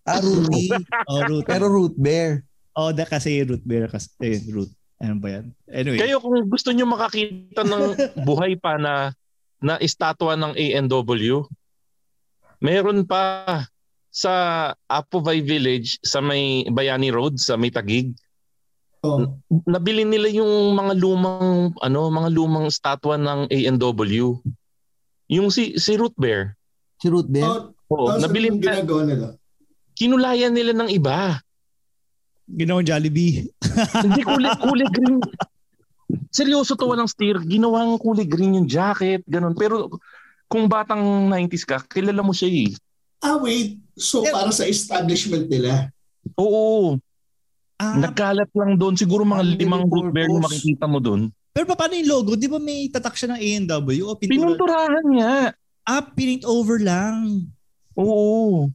Ah, 0.08 0.20
Rooty. 0.24 0.72
Oh, 1.04 1.20
Rooty. 1.28 1.44
Pero 1.44 1.68
root 1.68 1.94
bear. 2.00 2.42
oh, 2.78 2.94
da 2.94 3.04
kasi 3.04 3.42
Root 3.44 3.60
Bear 3.66 3.90
kasi 3.90 4.08
eh, 4.22 4.40
Root. 4.48 4.70
Ano 4.98 5.20
ba 5.20 5.28
yan? 5.30 5.46
Anyway. 5.70 5.98
Kayo 6.00 6.18
kung 6.18 6.34
gusto 6.48 6.72
nyo 6.72 6.86
makakita 6.88 7.62
ng 7.62 7.84
buhay 8.28 8.56
pa 8.56 8.80
na 8.80 9.12
na 9.58 9.74
estatwa 9.82 10.38
ng 10.38 10.54
A&W, 10.54 11.42
meron 12.62 13.02
pa 13.02 13.44
sa 14.08 14.32
Apovay 14.86 15.42
Village 15.42 15.98
sa 16.02 16.22
may 16.22 16.66
Bayani 16.70 17.10
Road 17.10 17.38
sa 17.38 17.58
may 17.58 17.70
Tagig. 17.70 18.14
Oh. 19.02 19.38
Nabili 19.66 20.02
nila 20.02 20.26
yung 20.30 20.74
mga 20.74 20.98
lumang 20.98 21.70
ano, 21.78 22.00
mga 22.10 22.30
lumang 22.34 22.66
estatwa 22.66 23.14
ng 23.14 23.50
A&W. 23.50 24.26
Yung 25.30 25.50
si 25.54 25.78
si 25.78 25.94
Root 25.94 26.14
Bear. 26.18 26.58
Si 26.98 27.06
root 27.06 27.30
bear. 27.30 27.46
Oh, 27.46 27.70
Oo, 27.94 28.06
tapos 28.10 28.26
nabili 28.26 28.50
ginagawa 28.58 29.02
nila? 29.06 29.26
Kinulayan 29.98 30.54
nila 30.54 30.70
ng 30.72 30.88
iba. 30.88 31.42
Ginawang 32.46 32.86
Jollibee. 32.86 33.50
Hindi 34.04 34.22
kulay 34.22 34.54
kulay 34.56 34.88
green. 34.88 35.18
Seryoso 36.30 36.72
to 36.72 36.86
walang 36.86 37.10
steer. 37.10 37.36
Ginawang 37.42 37.98
kulay 37.98 38.24
green 38.24 38.56
yung 38.56 38.64
jacket, 38.64 39.20
ganun. 39.26 39.52
Pero 39.52 39.90
kung 40.46 40.64
batang 40.64 41.02
90s 41.28 41.66
ka, 41.66 41.82
kilala 41.84 42.22
mo 42.22 42.32
siya 42.32 42.48
eh. 42.48 42.70
Ah, 43.18 43.36
wait. 43.36 43.76
So, 43.92 44.22
para 44.24 44.48
sa 44.48 44.64
establishment 44.64 45.50
nila. 45.50 45.90
Oo, 46.34 46.96
Ah, 47.78 47.94
nagkalat 47.94 48.50
lang 48.56 48.74
doon. 48.74 48.98
Siguro 48.98 49.22
mga 49.22 49.38
Ang 49.38 49.54
limang 49.54 49.84
root 49.86 50.10
bear 50.10 50.26
yung 50.26 50.42
purpose. 50.42 50.58
makikita 50.58 50.90
mo 50.90 50.98
doon. 50.98 51.30
Pero 51.54 51.62
pa- 51.64 51.78
paano 51.78 51.94
yung 51.94 52.10
logo? 52.10 52.34
Di 52.34 52.50
ba 52.50 52.58
may 52.58 52.90
tatak 52.90 53.14
siya 53.14 53.30
ng 53.30 53.38
A&W 53.38 54.02
o 54.02 54.18
pintura? 54.18 54.34
Pinunturahan 54.34 55.06
nga. 55.14 55.34
Ah, 55.86 56.02
paint 56.02 56.42
over 56.42 56.82
lang. 56.82 57.46
Oo. 57.94 58.66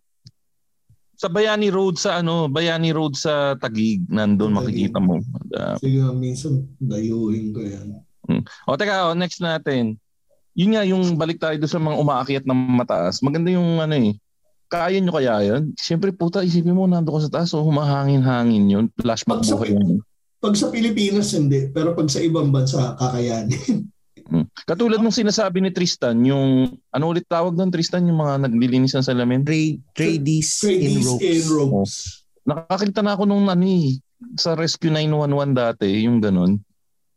Sa 1.24 1.32
Bayani 1.32 1.72
Road 1.72 1.96
sa 1.96 2.20
ano, 2.20 2.52
Bayani 2.52 2.92
Road 2.92 3.16
sa 3.16 3.56
Tagig, 3.56 4.04
Taguig. 4.12 4.44
makikita 4.52 5.00
mo. 5.00 5.24
Uh, 5.56 5.80
Sige, 5.80 6.04
minsan 6.20 6.68
dayuhin 6.84 7.56
ko 7.56 7.64
yan. 7.64 7.96
o 8.68 8.76
teka, 8.76 9.08
o, 9.08 9.16
next 9.16 9.40
natin. 9.40 9.96
Yun 10.52 10.76
nga, 10.76 10.84
yung 10.84 11.16
balik 11.16 11.40
tayo 11.40 11.56
doon 11.56 11.72
sa 11.72 11.80
mga 11.80 11.96
umaakyat 11.96 12.44
ng 12.44 12.60
mataas. 12.76 13.24
Maganda 13.24 13.56
yung 13.56 13.80
ano 13.80 13.96
eh. 13.96 14.20
Kaya 14.68 15.00
nyo 15.00 15.16
kaya 15.16 15.40
yun? 15.48 15.72
Siyempre 15.80 16.12
puta, 16.12 16.44
isipin 16.44 16.76
mo, 16.76 16.92
nando 16.92 17.16
ka 17.16 17.24
sa 17.24 17.32
taas, 17.40 17.56
so 17.56 17.64
humahangin-hangin 17.64 18.68
yun. 18.68 18.86
Flashback 19.00 19.40
Pag 19.40 19.48
sa- 19.48 19.56
buhay 19.56 19.80
yun. 19.80 20.04
Pag 20.44 20.60
sa 20.60 20.68
Pilipinas, 20.68 21.32
hindi. 21.32 21.72
Pero 21.72 21.96
pag 21.96 22.12
sa 22.12 22.20
ibang 22.20 22.52
bansa, 22.52 23.00
kakayanin. 23.00 23.88
Mm. 24.30 24.48
Katulad 24.64 25.00
nung 25.04 25.16
sinasabi 25.16 25.60
ni 25.60 25.72
Tristan, 25.74 26.24
yung, 26.24 26.80
ano 26.94 27.04
ulit 27.12 27.28
tawag 27.28 27.56
doon 27.56 27.74
Tristan, 27.74 28.08
yung 28.08 28.20
mga 28.24 28.48
naglilinis 28.48 28.96
ng 28.96 29.06
salamin? 29.06 29.44
Trade, 29.44 29.84
tradies 29.92 30.64
in 30.64 31.04
ropes. 31.04 31.24
in 31.24 31.44
ropes. 31.52 31.94
Nakakita 32.44 33.04
na 33.04 33.16
ako 33.16 33.24
nung 33.28 33.48
ano 33.48 33.64
eh, 33.64 34.00
sa 34.40 34.56
Rescue 34.56 34.92
911 34.92 35.52
dati, 35.56 35.88
yung 36.08 36.24
ganun. 36.24 36.60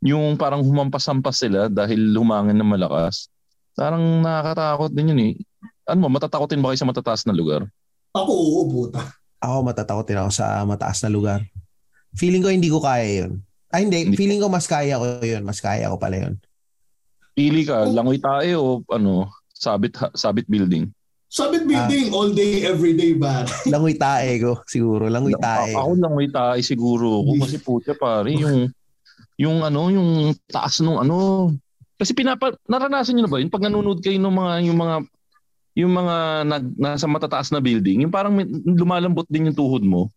Yung 0.03 0.35
parang 0.39 0.63
humampas-hampas 0.63 1.47
sila 1.47 1.71
dahil 1.71 2.15
lumangin 2.15 2.59
ng 2.59 2.69
malakas. 2.69 3.31
Parang 3.77 4.03
nakakatakot 4.23 4.91
din 4.93 5.11
yun 5.15 5.21
eh. 5.21 5.35
Ano 5.87 6.07
mo, 6.07 6.19
matatakotin 6.19 6.59
ba 6.59 6.73
kayo 6.73 6.81
sa 6.83 6.89
matataas 6.89 7.23
na 7.29 7.35
lugar? 7.37 7.69
Ako, 8.17 8.33
oo, 8.33 8.61
puta. 8.67 9.03
Ako 9.39 9.63
matatakot 9.63 10.05
din 10.09 10.19
ako 10.19 10.31
sa 10.33 10.65
mataas 10.65 11.05
na 11.05 11.11
lugar. 11.13 11.45
Feeling 12.17 12.41
ko 12.41 12.49
hindi 12.49 12.73
ko 12.73 12.81
kaya 12.81 13.27
yun. 13.27 13.45
Ah, 13.69 13.85
hindi. 13.85 14.09
Hindi. 14.09 14.17
Feeling 14.17 14.41
ko 14.41 14.49
mas 14.49 14.65
kaya 14.65 14.97
ko 14.97 15.21
yun. 15.21 15.45
Mas 15.45 15.61
kaya 15.61 15.93
ko 15.93 16.01
pala 16.01 16.17
yun. 16.17 16.35
Pili 17.37 17.69
ka, 17.69 17.85
langoy 17.85 18.17
tae 18.17 18.57
o 18.57 18.81
ano, 18.89 19.29
sabit 19.53 19.93
sabit 20.17 20.49
building. 20.49 20.89
Sabit 21.29 21.69
building, 21.69 22.17
all 22.17 22.33
day, 22.33 22.65
every 22.65 22.97
day, 22.97 23.13
ba? 23.13 23.45
Langoy 23.73 23.93
tae 23.93 24.41
ko, 24.41 24.65
siguro. 24.65 25.13
Langoy 25.13 25.37
tae. 25.37 25.77
Ako 25.77 26.01
langoy 26.01 26.33
tae 26.33 26.65
siguro 26.65 27.21
ako 27.21 27.33
kasi 27.45 27.57
puta 27.61 27.93
pare, 27.93 28.33
yung 28.33 28.73
yung 29.37 29.61
ano, 29.61 29.93
yung 29.93 30.33
taas 30.49 30.81
nung 30.81 30.97
ano. 30.97 31.53
Kasi 32.01 32.17
pinapa 32.17 32.57
naranasan 32.65 33.21
niyo 33.21 33.29
na 33.29 33.33
ba 33.33 33.41
yun 33.41 33.53
pag 33.53 33.69
nanonood 33.69 34.01
kayo 34.01 34.17
ng 34.17 34.33
mga 34.33 34.53
yung 34.73 34.79
mga 34.81 34.97
yung 35.77 35.93
mga 35.93 36.17
nag, 36.49 36.65
nasa 36.81 37.05
matataas 37.05 37.53
na 37.53 37.61
building, 37.61 38.09
yung 38.09 38.13
parang 38.15 38.33
lumalambot 38.65 39.29
din 39.29 39.53
yung 39.53 39.59
tuhod 39.61 39.85
mo. 39.85 40.09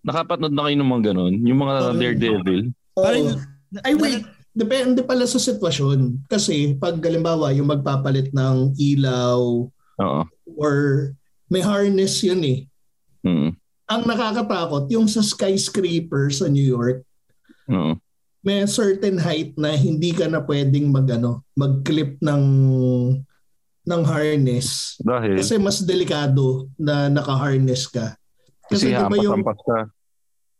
Nakapanood 0.00 0.56
na 0.56 0.64
kayo 0.64 0.76
ng 0.80 0.88
mga 0.88 1.04
ganon, 1.12 1.34
yung 1.44 1.60
mga 1.60 1.74
Oo. 1.76 1.96
daredevil. 2.00 2.60
Parang, 2.96 3.24
Oo. 3.28 3.82
Ay, 3.84 3.92
wait. 3.98 4.24
Depende 4.54 5.02
pala 5.02 5.26
sa 5.26 5.42
sitwasyon. 5.42 6.30
Kasi 6.30 6.78
pag 6.78 7.02
halimbawa 7.02 7.50
yung 7.50 7.74
magpapalit 7.74 8.30
ng 8.30 8.78
ilaw 8.78 9.66
Oo. 9.98 10.22
or 10.54 10.74
may 11.50 11.58
harness 11.58 12.22
yun 12.22 12.40
eh. 12.46 12.58
Mm. 13.26 13.58
Ang 13.84 14.02
nakakatakot, 14.06 14.86
yung 14.94 15.10
sa 15.10 15.20
skyscraper 15.20 16.30
sa 16.30 16.46
New 16.46 16.62
York, 16.62 17.02
Oo. 17.66 17.98
may 18.46 18.62
certain 18.70 19.18
height 19.18 19.58
na 19.58 19.74
hindi 19.74 20.14
ka 20.14 20.30
na 20.30 20.38
pwedeng 20.40 20.88
mag, 20.94 21.10
ano, 21.10 21.42
mag-clip 21.58 22.22
ng 22.22 22.44
ng 23.84 24.02
harness. 24.06 24.96
Dahil 25.04 25.36
Kasi 25.36 25.60
mas 25.60 25.84
delikado 25.84 26.72
na 26.80 27.12
naka-harness 27.12 27.84
ka. 27.90 28.16
kasi 28.70 28.88
Kasi 28.88 28.96
di 28.96 29.04
ba 29.04 29.16
yung, 29.20 29.44
ka. 29.44 29.92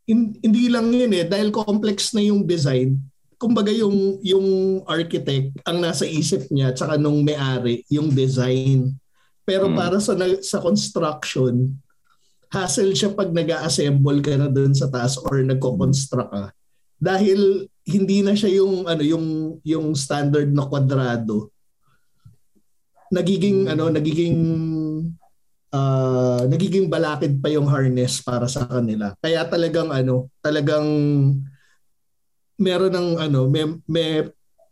hin- 0.05 0.37
hindi 0.45 0.69
lang 0.69 0.93
yun 0.93 1.09
eh, 1.17 1.25
dahil 1.25 1.49
complex 1.49 2.13
na 2.13 2.21
yung 2.21 2.45
design, 2.45 3.01
kumbaga 3.45 3.69
yung, 3.69 4.17
yung 4.25 4.47
architect, 4.89 5.53
ang 5.69 5.85
nasa 5.85 6.09
isip 6.09 6.49
niya, 6.49 6.73
tsaka 6.73 6.97
nung 6.97 7.21
may-ari, 7.21 7.85
yung 7.93 8.09
design. 8.09 8.97
Pero 9.45 9.69
Hmm. 9.69 9.77
para 9.77 10.01
sa, 10.01 10.17
na- 10.17 10.41
sa 10.41 10.65
construction, 10.65 11.77
hassle 12.49 12.97
siya 12.97 13.13
pag 13.13 13.29
nag 13.35 13.51
assemble 13.61 14.23
ka 14.25 14.39
na 14.41 14.49
doon 14.49 14.73
sa 14.73 14.89
taas 14.89 15.21
or 15.21 15.43
nagko-construct 15.45 16.31
ka. 16.33 16.47
Dahil 16.97 17.69
hindi 17.85 18.25
na 18.25 18.33
siya 18.33 18.65
yung 18.65 18.89
ano 18.89 19.03
yung 19.05 19.27
yung 19.61 19.93
standard 19.93 20.49
na 20.49 20.65
kwadrado. 20.65 21.53
Nagiging 23.13 23.69
ano, 23.69 23.91
nagiging 23.91 24.39
ah, 25.75 26.47
nagiging 26.47 26.87
balakid 26.87 27.43
pa 27.43 27.51
yung 27.51 27.67
harness 27.67 28.23
para 28.23 28.47
sa 28.47 28.65
kanila. 28.65 29.13
Kaya 29.19 29.43
talagang 29.51 29.91
ano, 29.91 30.31
talagang 30.39 30.87
meron 32.59 32.95
ng 32.95 33.09
ano, 33.19 33.51
may 33.51 33.67
may, 33.87 34.11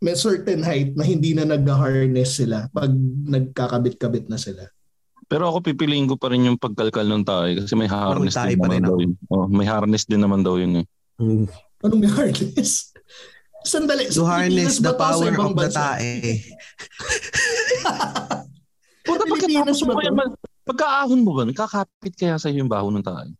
may 0.03 0.15
certain 0.15 0.63
height 0.63 0.95
na 0.95 1.07
hindi 1.07 1.35
na 1.35 1.47
nag-harness 1.47 2.43
sila 2.43 2.67
pag 2.71 2.91
nagkakabit-kabit 3.27 4.27
na 4.27 4.39
sila. 4.39 4.67
Pero 5.31 5.49
ako 5.49 5.63
pipiliin 5.63 6.05
ko 6.05 6.19
pa 6.19 6.29
rin 6.29 6.45
yung 6.45 6.59
pagkalkal 6.59 7.07
ng 7.07 7.23
tae 7.23 7.55
kasi 7.57 7.73
may 7.73 7.87
harness 7.87 8.35
din 8.35 8.59
pa 8.59 8.67
naman 8.67 8.75
rin 8.75 8.83
daw 8.83 8.97
yun. 8.99 9.13
Oh, 9.31 9.47
may 9.47 9.67
harness 9.67 10.05
din 10.05 10.21
naman 10.21 10.43
daw 10.43 10.59
yun 10.59 10.83
eh. 10.83 10.85
Mm. 11.17 11.47
Anong 11.83 12.01
may 12.03 12.11
harness? 12.11 12.91
Sandali. 13.63 14.11
To 14.11 14.27
harness 14.27 14.77
Pilipinas 14.77 14.83
the 14.83 14.93
power 14.93 15.31
of 15.31 15.55
the 15.55 15.69
tae. 15.71 16.43
Puta, 19.07 19.23
pagkatapos 19.27 19.77
mo 19.83 19.87
ba 19.91 19.95
kaya, 19.99 20.11
man- 20.15 20.35
pagkaahon 20.63 21.21
mo 21.23 21.31
ba, 21.35 21.43
kakapit 21.51 22.13
kaya 22.15 22.39
sa 22.39 22.47
yung 22.51 22.71
baho 22.71 22.87
ng 22.91 23.03
tae? 23.03 23.31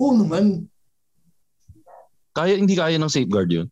Oo 0.00 0.16
naman. 0.16 0.68
Kaya, 2.36 2.56
hindi 2.56 2.76
kaya 2.76 3.00
ng 3.00 3.08
safeguard 3.08 3.48
yun. 3.48 3.68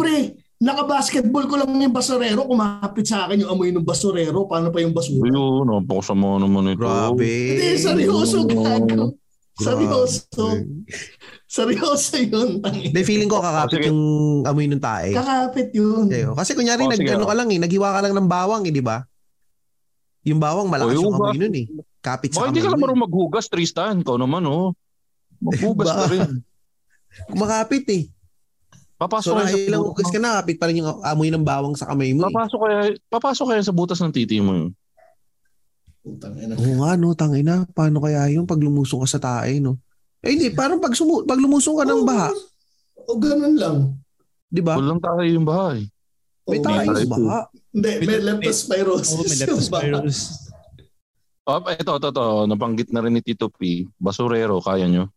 Pre, 0.00 0.16
naka-basketball 0.56 1.44
ko 1.44 1.60
lang 1.60 1.76
yung 1.76 1.92
basurero. 1.92 2.48
Kumapit 2.48 3.04
sa 3.04 3.28
akin 3.28 3.44
yung 3.44 3.52
amoy 3.52 3.68
ng 3.68 3.84
basurero. 3.84 4.48
Paano 4.48 4.72
pa 4.72 4.80
yung 4.80 4.96
basura? 4.96 5.28
Ayun, 5.28 5.68
napakasama 5.68 6.40
naman 6.40 6.72
ito. 6.72 6.80
Grabe. 6.80 7.28
Hindi, 7.28 7.68
seryoso 7.76 8.48
gago. 8.48 9.12
Seryoso. 9.60 10.24
Seryoso 11.44 12.16
yun. 12.16 12.64
Hindi, 12.64 13.00
feeling 13.04 13.28
ko 13.28 13.44
kakapit 13.44 13.92
yung 13.92 14.00
amoy 14.48 14.64
ng 14.64 14.80
tae. 14.80 15.12
Kakapit 15.12 15.68
yun. 15.76 16.08
Ayo. 16.08 16.32
Kasi 16.32 16.56
kunyari, 16.56 16.86
Oh, 16.86 16.88
nag, 16.88 17.00
ano 17.04 17.28
ka 17.28 17.34
lang 17.36 17.48
eh, 17.52 17.58
naghiwa 17.60 17.88
ka 17.92 18.00
lang 18.00 18.14
ng 18.16 18.28
bawang 18.30 18.64
eh, 18.64 18.72
di 18.72 18.80
ba? 18.80 19.04
Yung 20.24 20.40
bawang, 20.40 20.68
malakas 20.68 20.96
Oh, 20.96 21.04
yung 21.04 21.12
ba? 21.12 21.28
amoy 21.28 21.36
nun 21.36 21.56
eh. 21.60 21.66
Kapit 22.00 22.32
Baka 22.32 22.40
sa 22.40 22.48
hindi 22.48 22.64
ka 22.64 22.72
lang 22.72 22.80
marunong 22.80 23.04
maghugas, 23.04 23.52
Tristan. 23.52 24.00
Ikaw 24.00 24.16
naman, 24.16 24.48
oh. 24.48 24.72
Maghugas 25.44 25.92
ka 25.92 26.04
Ba? 26.08 26.12
rin. 26.12 26.40
Kumakapit 27.28 27.84
eh. 27.92 28.02
Papasok 29.00 29.32
So, 29.32 29.36
kaya 29.40 29.48
sa 29.48 29.56
ilang 29.56 29.80
hugas 29.80 30.12
ka 30.12 30.20
na, 30.20 30.36
kapit 30.36 30.60
pa 30.60 30.68
rin 30.68 30.84
yung 30.84 31.00
amoy 31.00 31.32
ng 31.32 31.40
bawang 31.40 31.72
sa 31.72 31.88
kamay 31.88 32.12
mo 32.12 32.28
eh. 32.28 32.28
Papasok 32.28 32.58
kaya, 32.60 32.78
papasok 33.08 33.46
kaya 33.48 33.62
sa 33.64 33.72
butas 33.72 33.96
ng 33.96 34.12
titi 34.12 34.36
mo 34.38 34.52
yun. 34.52 34.70
Putang 36.00 36.36
ina. 36.36 36.52
Oo 36.52 36.74
nga, 36.78 37.00
no, 37.00 37.16
tangina. 37.16 37.64
Paano 37.72 38.00
kaya 38.00 38.28
yung 38.28 38.44
pag 38.44 38.60
lumusong 38.60 39.00
ka 39.00 39.08
sa 39.08 39.20
tae, 39.20 39.56
no? 39.56 39.80
Eh, 40.20 40.36
hindi, 40.36 40.52
parang 40.52 40.76
pag, 40.76 40.92
sumu- 40.92 41.24
pag 41.24 41.40
lumusong 41.40 41.80
ka 41.80 41.84
ng 41.84 42.04
baha, 42.04 42.28
O 43.08 43.16
ganun 43.16 43.56
lang. 43.56 43.76
di 44.46 44.60
ba? 44.60 44.76
Walang 44.76 45.00
tayo 45.00 45.24
yung 45.24 45.48
bahay. 45.48 45.88
May 46.44 46.60
Oo, 46.60 46.64
tae 46.64 46.84
sa 46.84 47.08
baha. 47.08 47.40
Hindi, 47.72 47.90
may 47.96 48.06
May- 48.06 48.24
leptospirosis. 48.26 49.08
oh, 49.08 49.16
may 49.16 49.24
yung 49.24 49.40
leptospirosis. 49.40 50.20
Oh, 51.42 51.58
ito, 51.66 51.92
ito, 51.96 52.08
ito. 52.12 52.26
Nabanggit 52.46 52.92
na 52.92 53.00
rin 53.00 53.16
ni 53.16 53.24
Tito 53.24 53.48
P. 53.48 53.88
Basurero, 53.96 54.60
kaya 54.60 54.84
nyo? 54.86 55.08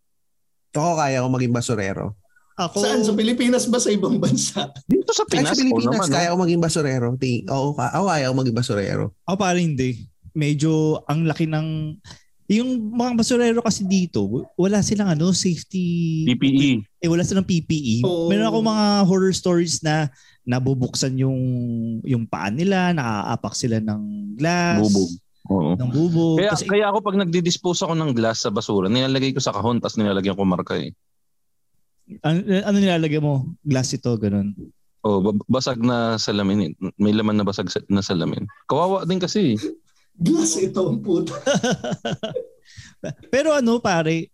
Ako 0.72 0.96
kaya 0.96 1.20
ko 1.20 1.28
maging 1.28 1.52
basurero. 1.52 2.16
Ako, 2.54 2.78
Saan? 2.80 3.02
Sa 3.02 3.14
Pilipinas 3.14 3.66
ba 3.66 3.82
sa 3.82 3.90
ibang 3.90 4.22
bansa? 4.22 4.70
Dito 4.86 5.10
sa 5.10 5.26
Pinas, 5.26 5.52
sa 5.52 5.58
Pilipinas, 5.58 5.90
oh, 5.90 5.94
naman, 5.98 6.10
kaya 6.12 6.30
ko 6.30 6.38
maging 6.38 6.62
basurero. 6.62 7.08
Ting- 7.18 7.50
Oo, 7.50 7.74
ka- 7.74 7.90
ako 7.92 8.06
kaya 8.08 8.30
ko 8.30 8.36
maging 8.36 8.56
basurero. 8.56 9.06
ako 9.24 9.36
parang 9.36 9.66
hindi. 9.66 10.06
Medyo 10.34 10.72
ang 11.04 11.26
laki 11.26 11.46
ng 11.46 11.98
yung 12.46 12.70
mga 12.92 13.16
basurero 13.16 13.60
kasi 13.60 13.82
dito, 13.84 14.22
wala 14.54 14.86
silang 14.86 15.10
ano, 15.10 15.32
safety 15.32 16.22
PPE. 16.28 16.70
eh 17.00 17.08
wala 17.08 17.24
silang 17.24 17.48
PPE. 17.48 18.04
Oo. 18.04 18.30
Meron 18.30 18.46
ako 18.46 18.58
mga 18.62 18.86
horror 19.04 19.34
stories 19.34 19.82
na 19.82 20.12
nabubuksan 20.44 21.16
yung 21.16 21.40
yung 22.04 22.28
paa 22.28 22.52
nila, 22.52 22.92
nakaapak 22.92 23.54
sila 23.56 23.80
ng 23.80 24.02
glass, 24.36 24.78
Bubog. 24.84 25.10
Oo. 25.44 25.70
ng 25.74 25.90
bubog. 25.90 26.38
Kaya, 26.38 26.52
Kasi, 26.54 26.64
kaya 26.68 26.86
ako 26.88 26.98
pag 27.02 27.18
nagdi-dispose 27.18 27.82
ako 27.82 27.94
ng 27.96 28.12
glass 28.14 28.44
sa 28.44 28.52
basura, 28.52 28.86
nilalagay 28.88 29.32
ko 29.32 29.40
sa 29.40 29.52
kahon 29.52 29.80
tapos 29.80 29.98
nilalagyan 29.98 30.36
ko 30.36 30.44
marka 30.44 30.78
eh. 30.78 30.94
Ano, 32.22 32.38
ano 32.44 32.78
nilalagay 32.78 33.22
mo? 33.22 33.48
Glass 33.64 33.94
ito, 33.96 34.12
ganun. 34.20 34.54
Oh, 35.04 35.20
ba- 35.20 35.36
basag 35.52 35.84
na 35.84 36.16
salamin. 36.16 36.60
eh. 36.64 36.72
May 36.96 37.12
laman 37.12 37.36
na 37.36 37.44
basag 37.44 37.68
sa- 37.68 37.84
na 37.92 38.00
salamin. 38.00 38.48
Kawawa 38.68 39.04
din 39.04 39.20
kasi. 39.20 39.60
Glass 40.16 40.56
ito 40.56 40.80
ang 40.80 41.04
puta. 41.04 41.36
Pero 43.34 43.52
ano 43.52 43.84
pare, 43.84 44.32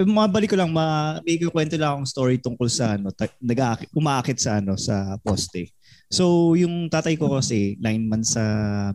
mabalik 0.00 0.50
ko 0.50 0.56
lang, 0.56 0.72
ma, 0.72 1.18
may 1.22 1.36
kwento 1.38 1.76
lang 1.76 2.00
akong 2.00 2.08
story 2.08 2.40
tungkol 2.40 2.66
sa 2.72 2.96
ano, 2.96 3.12
ta- 3.12 3.30
nag 3.38 3.60
umaakit 3.92 4.40
sa 4.40 4.58
ano 4.58 4.74
sa 4.80 5.20
poste. 5.20 5.70
So 6.08 6.54
yung 6.54 6.86
tatay 6.88 7.18
ko 7.18 7.32
kasi 7.34 7.74
nine 7.82 8.06
months 8.06 8.38
sa 8.38 8.42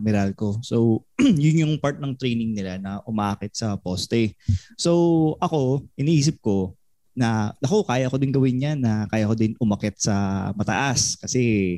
Meralco. 0.00 0.58
So 0.64 1.04
yun 1.20 1.68
yung 1.68 1.74
part 1.78 2.00
ng 2.00 2.16
training 2.16 2.56
nila 2.56 2.80
na 2.80 2.98
umaakit 3.04 3.52
sa 3.52 3.76
poste. 3.76 4.34
So 4.80 5.36
ako, 5.38 5.84
iniisip 6.00 6.40
ko, 6.40 6.74
na 7.20 7.52
ako 7.60 7.84
kaya 7.84 8.08
ko 8.08 8.16
din 8.16 8.32
gawin 8.32 8.64
yan 8.64 8.78
na 8.80 9.04
kaya 9.12 9.28
ko 9.28 9.36
din 9.36 9.52
umakit 9.60 10.00
sa 10.00 10.48
mataas. 10.56 11.20
Kasi 11.20 11.76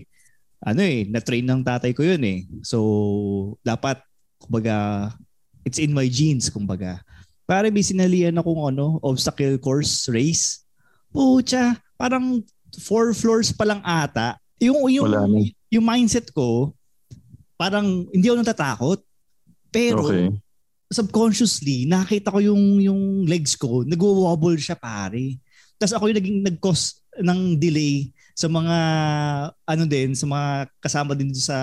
ano 0.62 0.78
eh 0.78 1.03
na-train 1.11 1.43
ng 1.43 1.66
tatay 1.66 1.90
ko 1.90 2.07
yun 2.07 2.22
eh. 2.22 2.47
So 2.62 2.78
dapat 3.66 3.99
kumbaga 4.38 5.11
it's 5.66 5.82
in 5.82 5.90
my 5.90 6.07
genes 6.07 6.47
kumbaga. 6.47 7.03
Pare 7.43 7.74
may 7.74 7.82
sinalihan 7.82 8.38
akong 8.38 8.70
ano 8.70 9.03
obstacle 9.03 9.59
course 9.59 10.07
race. 10.07 10.62
Pucha 11.11 11.74
parang 11.99 12.47
four 12.78 13.11
floors 13.11 13.51
pa 13.51 13.66
lang 13.66 13.82
ata. 13.82 14.38
Yung 14.62 14.86
yung 14.86 15.11
yung 15.66 15.82
mindset 15.82 16.30
ko 16.30 16.70
parang 17.59 18.07
hindi 18.14 18.30
ako 18.30 18.36
natatakot. 18.38 18.99
Pero 19.74 20.07
Okay. 20.07 20.30
Subconsciously, 20.93 21.88
nakita 21.88 22.30
ko 22.30 22.38
yung 22.38 22.78
yung 22.78 23.24
legs 23.24 23.57
ko, 23.57 23.82
nagwo-wobble 23.82 24.61
siya 24.61 24.76
pare. 24.78 25.40
Tapos 25.80 25.97
ako 25.97 26.12
yung 26.12 26.18
naging 26.20 26.40
nag-cause 26.47 27.03
ng 27.20 27.59
delay 27.61 28.12
sa 28.32 28.49
mga 28.49 28.76
ano 29.53 29.84
din, 29.84 30.16
sa 30.16 30.24
mga 30.24 30.70
kasama 30.80 31.12
din 31.12 31.32
sa 31.36 31.57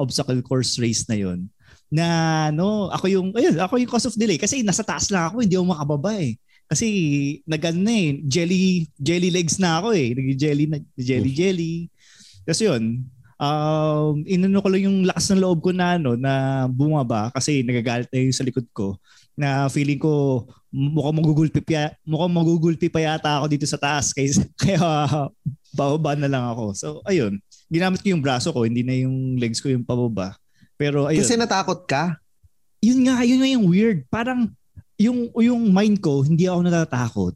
obstacle 0.00 0.40
course 0.40 0.80
race 0.80 1.04
na 1.08 1.16
yon. 1.16 1.48
Na 1.92 2.06
no, 2.52 2.88
ako 2.92 3.06
yung 3.10 3.28
ayun, 3.36 3.56
ako 3.60 3.80
yung 3.80 3.90
cause 3.90 4.08
of 4.08 4.16
delay 4.16 4.40
kasi 4.40 4.64
nasa 4.64 4.86
taas 4.86 5.08
lang 5.12 5.28
ako, 5.28 5.44
hindi 5.44 5.56
ako 5.56 5.66
makababa 5.66 6.12
eh. 6.20 6.36
Kasi 6.66 6.86
nagano 7.46 7.78
na 7.78 7.94
eh, 7.94 8.10
jelly 8.26 8.90
jelly 8.98 9.30
legs 9.30 9.56
na 9.62 9.78
ako 9.78 9.94
eh. 9.94 10.14
Nag-jelly 10.16 10.64
na 10.66 10.78
jelly 10.98 11.30
jelly. 11.30 11.74
Tapos 12.42 12.62
yun, 12.62 13.06
um, 13.40 14.20
inano 14.24 14.60
ko 14.60 14.68
lang 14.72 14.82
yung 14.88 14.98
lakas 15.08 15.32
ng 15.32 15.42
loob 15.42 15.60
ko 15.64 15.70
na 15.72 15.96
ano 15.96 16.16
na 16.16 16.64
bumaba 16.68 17.32
kasi 17.32 17.62
nagagalit 17.62 18.08
na 18.12 18.20
yung 18.20 18.36
sa 18.36 18.44
likod 18.44 18.66
ko 18.72 18.96
na 19.36 19.68
feeling 19.68 20.00
ko 20.00 20.44
mukhang 20.72 21.16
magugulpi 21.20 21.60
pa 21.60 21.92
mukhang 22.08 22.32
magugulpi 22.32 22.88
pa 22.88 23.00
yata 23.04 23.40
ako 23.40 23.46
dito 23.52 23.66
sa 23.68 23.76
taas 23.76 24.12
kaya 24.16 24.32
kaya 24.56 24.80
bababa 25.76 26.16
na 26.16 26.26
lang 26.26 26.44
ako. 26.48 26.64
So 26.72 26.88
ayun, 27.04 27.36
ginamit 27.68 28.00
ko 28.00 28.08
yung 28.16 28.24
braso 28.24 28.48
ko, 28.50 28.64
hindi 28.64 28.80
na 28.80 28.96
yung 28.96 29.36
legs 29.36 29.60
ko 29.60 29.68
yung 29.68 29.84
pababa. 29.84 30.40
Pero 30.80 31.04
ayun. 31.04 31.20
Kasi 31.20 31.36
natakot 31.36 31.84
ka. 31.84 32.16
yun 32.80 33.04
nga, 33.04 33.20
yun 33.28 33.40
nga 33.44 33.50
yung 33.52 33.66
weird. 33.68 34.08
Parang 34.08 34.48
yung 34.96 35.28
yung 35.36 35.68
mind 35.68 36.00
ko, 36.00 36.24
hindi 36.24 36.48
ako 36.48 36.60
natatakot. 36.64 37.34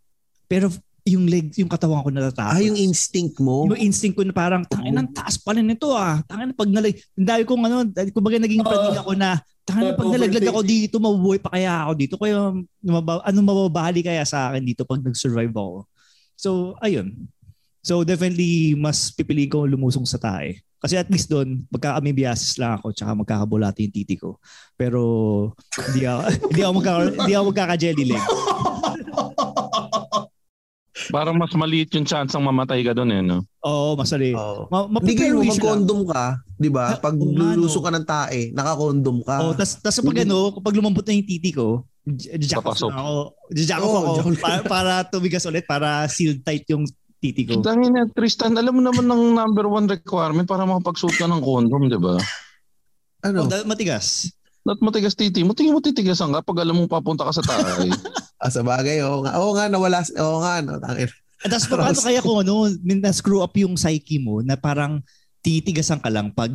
Pero 0.49 0.73
yung 1.17 1.27
legs, 1.27 1.59
yung 1.59 1.71
katawan 1.71 2.03
ko 2.03 2.09
natatakot. 2.15 2.55
Ah, 2.55 2.63
yung 2.63 2.79
instinct 2.79 3.43
mo. 3.43 3.67
Yung 3.67 3.81
instinct 3.81 4.15
ko 4.15 4.23
na 4.23 4.35
parang, 4.35 4.63
tangin 4.67 4.95
ang 4.95 5.11
taas 5.11 5.37
pala 5.37 5.59
nito 5.59 5.91
ah. 5.95 6.23
Tangin 6.25 6.55
pag 6.55 6.71
nalag, 6.71 6.97
dahil 7.15 7.43
kong 7.43 7.63
ano, 7.67 7.77
dahil 7.87 8.11
kumbaga 8.15 8.39
naging 8.39 8.63
praning 8.63 8.99
ako 8.99 9.13
na, 9.19 9.43
tangin 9.67 9.95
pag 9.95 10.11
nalaglag 10.11 10.49
ako 10.51 10.61
dito, 10.63 10.97
mabubuhay 11.03 11.41
pa 11.43 11.51
kaya 11.55 11.73
ako 11.87 11.93
dito. 11.99 12.15
Kaya, 12.17 12.55
mababa, 12.83 13.21
ano 13.27 13.39
mababali 13.43 14.01
kaya 14.03 14.23
sa 14.23 14.51
akin 14.51 14.63
dito 14.63 14.83
pag 14.87 15.03
nag-survive 15.03 15.55
ako. 15.55 15.87
So, 16.39 16.51
ayun. 16.81 17.29
So, 17.81 18.05
definitely, 18.05 18.77
mas 18.77 19.11
pipili 19.13 19.49
ko 19.49 19.65
lumusong 19.65 20.05
sa 20.05 20.21
tae. 20.21 20.61
Kasi 20.81 20.97
at 20.97 21.13
least 21.13 21.29
doon, 21.29 21.69
magkakamibiasis 21.69 22.57
lang 22.57 22.81
ako 22.81 22.97
tsaka 22.97 23.13
magkakabulati 23.13 23.85
yung 23.85 23.95
titi 23.95 24.17
ko. 24.17 24.41
Pero, 24.81 25.01
hindi 25.93 26.09
ako, 26.09 26.21
hindi 26.49 26.61
ako, 26.65 26.73
magkaka, 26.81 27.01
hindi 27.21 27.33
ako 27.37 27.45
magkaka-jelly 27.53 28.05
leg. 28.09 28.25
Parang 31.15 31.39
mas 31.39 31.55
maliit 31.55 31.95
yung 31.95 32.03
chance 32.03 32.35
ang 32.35 32.43
mamatay 32.43 32.83
ka 32.83 32.91
doon 32.91 33.11
eh, 33.15 33.23
no? 33.23 33.47
Oo, 33.63 33.95
masali. 33.95 34.35
Oo. 34.35 34.67
Ma- 34.69 34.91
Hindi 34.91 35.15
kayo 35.15 35.39
ma-prepare 35.39 35.41
wish 35.41 35.49
lang. 35.49 35.59
mag-condom 35.63 36.01
ka, 36.11 36.25
'di 36.59 36.71
ba? 36.71 36.87
Pag 36.99 37.15
no. 37.15 37.31
lulusong 37.31 37.85
ka 37.87 37.93
ng 37.95 38.07
tae, 38.07 38.41
naka-condom 38.51 39.19
ka. 39.23 39.37
Oh, 39.47 39.55
tas 39.55 39.79
tas 39.79 40.03
pag 40.03 40.19
ano, 40.27 40.51
kapag 40.59 40.75
lumambot 40.75 41.07
na 41.07 41.15
yung 41.15 41.29
titi 41.31 41.51
ko, 41.55 41.87
jack 42.19 42.67
off 42.67 42.83
na 42.83 42.99
ako. 42.99 43.17
Jack 43.55 43.81
off 43.81 43.95
ako 43.95 44.11
para, 44.43 44.61
para 44.67 44.93
tumigas 45.07 45.47
ulit 45.47 45.63
para 45.63 46.11
sealed 46.11 46.43
tight 46.43 46.67
yung 46.67 46.83
titi 47.23 47.47
ko. 47.47 47.61
Dangin 47.63 47.95
na, 47.95 48.09
Tristan, 48.11 48.57
alam 48.57 48.75
mo 48.75 48.83
naman 48.83 49.07
ng 49.07 49.23
number 49.37 49.69
one 49.69 49.87
requirement 49.87 50.49
para 50.49 50.65
makapagsuot 50.65 51.15
ka 51.21 51.29
ng 51.29 51.45
condom, 51.45 51.87
di 51.87 52.01
ba? 52.01 52.17
ano? 53.21 53.47
Oh, 53.47 53.65
matigas. 53.69 54.33
Not 54.71 54.79
matigas 54.79 55.19
titi 55.19 55.43
mo. 55.43 55.51
Tingin 55.51 55.75
mo 55.75 55.83
titigasan 55.83 56.31
ka 56.31 56.47
pag 56.47 56.63
alam 56.63 56.79
mo 56.79 56.87
papunta 56.87 57.27
ka 57.27 57.35
sa 57.35 57.43
taay. 57.43 57.91
Ah, 58.41 58.49
sa 58.49 58.65
bagay, 58.65 59.05
oo 59.05 59.21
nga. 59.21 59.37
Oo 59.37 59.53
nga, 59.53 59.69
nawala. 59.69 60.01
Oo 60.17 60.41
nga, 60.41 60.65
no. 60.65 60.81
At 60.81 61.13
tas 61.45 61.69
paano 61.69 61.93
kaya 61.93 62.25
kung 62.25 62.41
ano, 62.41 62.73
na-screw 62.81 63.45
up 63.45 63.53
yung 63.53 63.77
psyche 63.77 64.17
mo 64.17 64.41
na 64.41 64.57
parang 64.57 65.05
titigasan 65.45 66.01
ka 66.01 66.09
lang 66.09 66.33
pag 66.33 66.49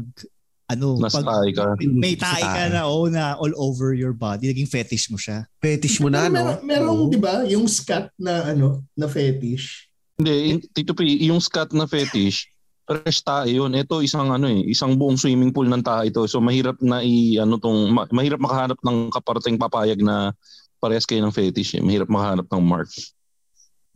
ano, 0.65 0.97
Nasa 0.97 1.21
pag 1.21 1.29
taay 1.29 1.53
ka. 1.53 1.77
may 1.85 2.17
tae 2.17 2.41
ka 2.41 2.65
tae. 2.65 2.73
na, 2.73 2.89
oh, 2.89 3.05
na 3.05 3.37
all 3.37 3.53
over 3.53 3.93
your 3.93 4.17
body. 4.17 4.49
Naging 4.49 4.65
fetish 4.65 5.13
mo 5.13 5.17
siya. 5.21 5.45
Fetish 5.61 6.01
mo 6.01 6.09
na, 6.09 6.25
no? 6.25 6.57
Mer- 6.57 6.65
merong, 6.65 7.05
Oo. 7.05 7.11
di 7.13 7.21
ba, 7.21 7.45
yung 7.45 7.69
scat 7.69 8.09
na 8.17 8.49
ano, 8.49 8.81
na 8.97 9.05
fetish. 9.05 9.85
Hindi, 10.17 10.57
in- 10.57 10.65
Tito 10.73 10.97
P, 10.97 11.05
yung 11.21 11.37
scat 11.37 11.69
na 11.69 11.85
fetish, 11.85 12.49
fresh 12.85 13.25
tae 13.25 13.57
yun. 13.57 13.73
Ito 13.73 14.05
isang 14.05 14.29
ano 14.29 14.45
eh, 14.45 14.61
isang 14.69 14.93
buong 14.95 15.17
swimming 15.17 15.49
pool 15.49 15.65
ng 15.65 15.81
tae 15.81 16.13
ito. 16.13 16.23
So 16.29 16.37
mahirap 16.39 16.77
na 16.85 17.01
i 17.01 17.41
ano 17.41 17.57
tong 17.57 17.89
ma- 17.89 18.09
mahirap 18.13 18.37
makahanap 18.37 18.77
ng 18.85 19.09
kaparteng 19.09 19.57
papayag 19.57 19.99
na 20.05 20.31
parehas 20.77 21.09
kayo 21.09 21.25
ng 21.25 21.33
fetish 21.33 21.81
eh. 21.81 21.81
Mahirap 21.81 22.07
makahanap 22.07 22.45
ng 22.45 22.63
mark. 22.63 22.89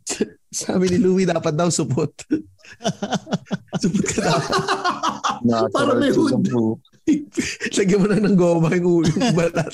Sabi 0.50 0.90
ni 0.90 0.98
Louie, 0.98 1.30
dapat 1.30 1.54
daw 1.54 1.70
supot. 1.70 2.10
supot 3.82 4.06
ka 4.10 4.20
dapat. 4.26 4.58
Para 5.78 5.94
may 5.94 6.10
hood. 6.10 6.42
Lagyan 7.78 8.00
mo 8.02 8.06
lang 8.10 8.22
ng 8.26 8.38
goma 8.38 8.74
yung 8.74 9.06
ulo 9.06 9.10
balat. 9.38 9.74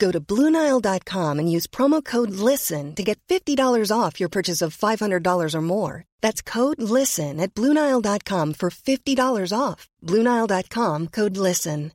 Go 0.00 0.08
to 0.10 0.18
BlueNile.com 0.18 1.38
and 1.38 1.52
use 1.52 1.68
promo 1.68 2.00
code 2.00 2.32
LISTEN 2.32 2.96
to 2.96 3.04
get 3.04 3.20
$50 3.28 3.92
off 3.92 4.16
your 4.18 4.32
purchase 4.32 4.64
of 4.64 4.72
$500 4.72 5.20
or 5.54 5.60
more. 5.60 6.08
That's 6.24 6.40
code 6.40 6.80
LISTEN 6.80 7.38
at 7.38 7.52
BlueNile.com 7.52 8.54
for 8.56 8.72
$50 8.72 9.52
off. 9.52 9.86
BlueNile.com 10.00 11.08
code 11.12 11.36
LISTEN. 11.36 11.92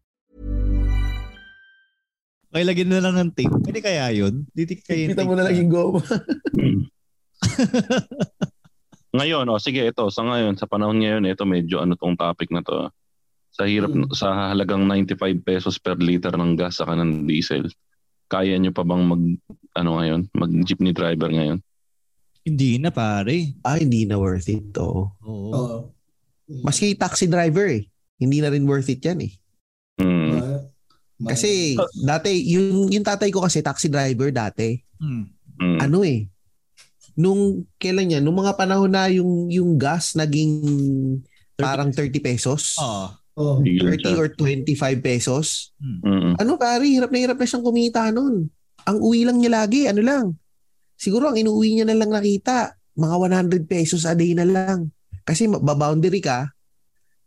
Kaya 2.55 2.71
lagyan 2.71 2.87
na 2.87 3.03
lang 3.03 3.19
ng 3.19 3.31
tape. 3.35 3.51
Pwede 3.67 3.83
kaya 3.83 4.15
yun? 4.15 4.47
Ditik 4.55 4.87
kayo 4.87 5.11
Kita 5.11 5.27
mo 5.27 5.35
na 5.35 5.43
lang 5.43 5.59
yung 5.59 5.67
goma. 5.67 5.99
Ngayon, 9.15 9.47
oh, 9.51 9.59
sige, 9.59 9.83
ito, 9.83 10.07
sa 10.11 10.23
ngayon, 10.23 10.55
sa 10.59 10.67
panahon 10.67 10.99
ngayon, 10.99 11.23
ito 11.27 11.43
medyo 11.47 11.83
ano 11.83 11.95
tong 11.99 12.15
topic 12.19 12.51
na 12.51 12.63
to. 12.63 12.91
Sa 13.55 13.63
hirap, 13.63 13.91
Hmm. 13.91 14.11
sa 14.11 14.51
halagang 14.51 14.83
95 14.87 15.39
pesos 15.43 15.79
per 15.79 15.95
liter 15.99 16.35
ng 16.35 16.55
gas 16.59 16.79
sa 16.83 16.87
ng 16.87 17.23
diesel. 17.27 17.67
Kaya 18.25 18.57
nyo 18.57 18.71
pa 18.73 18.81
bang 18.81 19.03
mag, 19.05 19.23
ano 19.77 19.89
ngayon, 20.01 20.21
mag 20.33 20.51
jeepney 20.65 20.91
driver 20.91 21.29
ngayon? 21.29 21.61
Hindi 22.45 22.77
na 22.77 22.93
pare. 22.93 23.57
Ah, 23.65 23.77
hindi 23.81 24.05
na 24.05 24.21
worth 24.21 24.49
it 24.49 24.69
to. 24.73 25.09
Oo. 25.25 25.49
Oo. 25.53 25.77
Maski 26.61 26.93
taxi 26.93 27.25
driver 27.25 27.65
eh. 27.73 27.89
Hindi 28.21 28.37
na 28.41 28.53
rin 28.53 28.69
worth 28.69 28.89
it 28.89 29.01
yan 29.01 29.25
eh. 29.25 29.33
Mm. 29.97 30.61
Kasi 31.25 31.73
dati, 32.05 32.37
yung, 32.53 32.93
yung 32.93 33.05
tatay 33.05 33.33
ko 33.33 33.41
kasi 33.41 33.65
taxi 33.65 33.89
driver 33.89 34.29
dati. 34.29 34.77
Mm. 35.01 35.79
Ano 35.81 36.05
eh, 36.05 36.29
nung 37.17 37.65
kailan 37.79 38.19
yan, 38.19 38.23
nung 38.23 38.37
mga 38.37 38.53
panahon 38.59 38.91
na 38.91 39.07
yung, 39.09 39.49
yung 39.49 39.79
gas 39.79 40.13
naging 40.13 40.61
parang 41.55 41.89
30 41.89 42.19
pesos. 42.19 42.75
Oo. 42.77 43.09
Oh. 43.35 43.59
Tigil 43.59 43.83
30 43.83 43.99
siya. 43.99 44.15
or 44.15 44.27
25 44.31 44.75
pesos. 45.01 45.75
Mm. 45.77 46.39
Ano 46.39 46.55
pare, 46.55 46.83
hirap 46.83 47.11
na 47.11 47.19
hirap 47.19 47.35
na 47.35 47.43
siyang 47.43 47.63
kumita 47.63 48.07
nun. 48.09 48.47
Ang 48.83 48.97
uwi 48.97 49.27
lang 49.27 49.37
niya 49.37 49.51
lagi, 49.53 49.85
ano 49.85 49.99
lang. 49.99 50.25
Siguro 50.95 51.27
ang 51.27 51.35
inuwi 51.35 51.75
niya 51.75 51.85
na 51.85 51.93
lang 51.93 52.09
nakita, 52.09 52.71
mga 52.95 53.15
100 53.59 53.67
pesos 53.67 54.03
a 54.03 54.13
day 54.13 54.31
na 54.31 54.43
lang. 54.43 54.87
Kasi 55.21 55.49
baboundary 55.49 56.23
ka, 56.23 56.47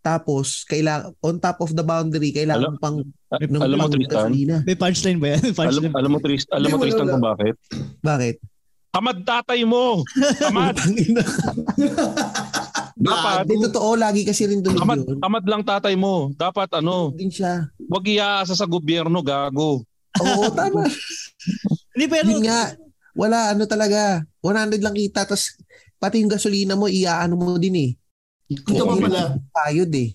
tapos 0.00 0.64
kailangan 0.64 1.12
on 1.20 1.36
top 1.36 1.60
of 1.60 1.74
the 1.74 1.82
boundary 1.82 2.32
kailangan 2.32 2.72
Alam- 2.72 2.80
pang 2.80 2.96
A- 3.28 3.44
ng 3.44 3.60
alam 3.60 3.76
mo 3.76 3.84
pang 3.84 3.92
Tristan? 3.92 4.16
gasolina. 4.24 4.56
May 4.64 4.72
punchline 4.74 5.18
ba 5.18 5.28
yan? 5.28 5.42
Alam, 5.42 5.52
Punchline. 5.52 5.92
alam 5.92 6.10
mo 6.10 6.18
Tristan, 6.18 6.54
alam 6.56 6.68
mo 6.70 6.78
Tristan 6.80 7.06
kung 7.06 7.24
bakit? 7.26 7.54
Bakit? 8.00 8.34
Tamad 8.88 9.18
tatay 9.20 9.60
mo. 9.68 10.00
Tamad. 10.40 10.80
Dapat 12.98 13.46
Hindi 13.46 13.70
totoo 13.70 13.90
lagi 13.94 14.26
kasi 14.26 14.42
rin 14.44 14.58
doon 14.58 14.74
tamad, 14.74 14.98
yun. 15.00 15.18
tamad 15.22 15.44
lang 15.46 15.62
tatay 15.62 15.94
mo. 15.94 16.34
Dapat 16.34 16.68
ano, 16.74 17.14
Din 17.14 17.30
siya. 17.30 17.70
wag 17.86 18.04
iaasa 18.04 18.52
sa 18.52 18.66
gobyerno, 18.66 19.22
gago. 19.22 19.86
Oo, 20.18 20.44
tama. 20.50 20.82
Hindi, 21.94 22.06
pero 22.06 22.26
Yun 22.28 22.42
nga. 22.42 22.74
Wala, 23.14 23.54
ano 23.54 23.64
talaga. 23.64 24.22
100 24.42 24.78
lang 24.78 24.94
kita. 24.94 25.22
Tapos 25.22 25.54
pati 25.96 26.18
yung 26.18 26.30
gasolina 26.30 26.74
mo, 26.74 26.90
iaano 26.90 27.34
mo 27.34 27.54
din 27.54 27.76
eh. 27.78 27.90
Ito 28.48 28.82
pa 28.82 28.94
pala, 28.96 29.38
Tayod 29.52 29.92
eh. 29.92 30.14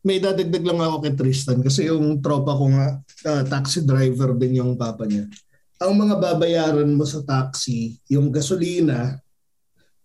may 0.00 0.16
dadagdag 0.16 0.64
lang 0.64 0.80
ako 0.80 0.96
kay 1.00 1.12
Tristan 1.12 1.60
kasi 1.60 1.88
yung 1.88 2.20
tropa 2.20 2.52
ko 2.52 2.68
nga, 2.70 2.86
ah, 3.26 3.42
taxi 3.44 3.82
driver 3.82 4.32
din 4.32 4.60
yung 4.60 4.72
papa 4.74 5.04
niya. 5.04 5.28
Ang 5.78 5.96
mga 5.98 6.16
babayaran 6.16 6.88
mo 6.88 7.04
sa 7.04 7.20
taxi, 7.20 7.96
yung 8.06 8.28
gasolina, 8.28 9.16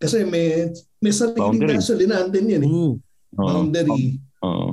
kasi 0.06 0.22
may 0.24 0.70
may 1.02 1.12
sariling 1.12 1.66
gasolina 1.66 2.30
din 2.30 2.54
yun 2.54 2.64
eh. 2.64 2.70
Mm. 2.72 2.94
Oo. 3.36 3.50
Boundary. 3.50 4.22
Oo. 4.46 4.68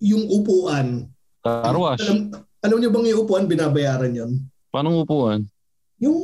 Yung 0.00 0.24
upuan. 0.30 1.10
Car 1.42 1.76
wash. 1.76 2.06
Alam, 2.06 2.32
alam 2.62 2.76
niyo 2.78 2.90
bang 2.94 3.06
yung 3.10 3.20
upuan 3.26 3.44
binabayaran 3.50 4.14
yon? 4.14 4.32
Paano 4.70 5.02
upuan? 5.02 5.44
Yung 6.00 6.16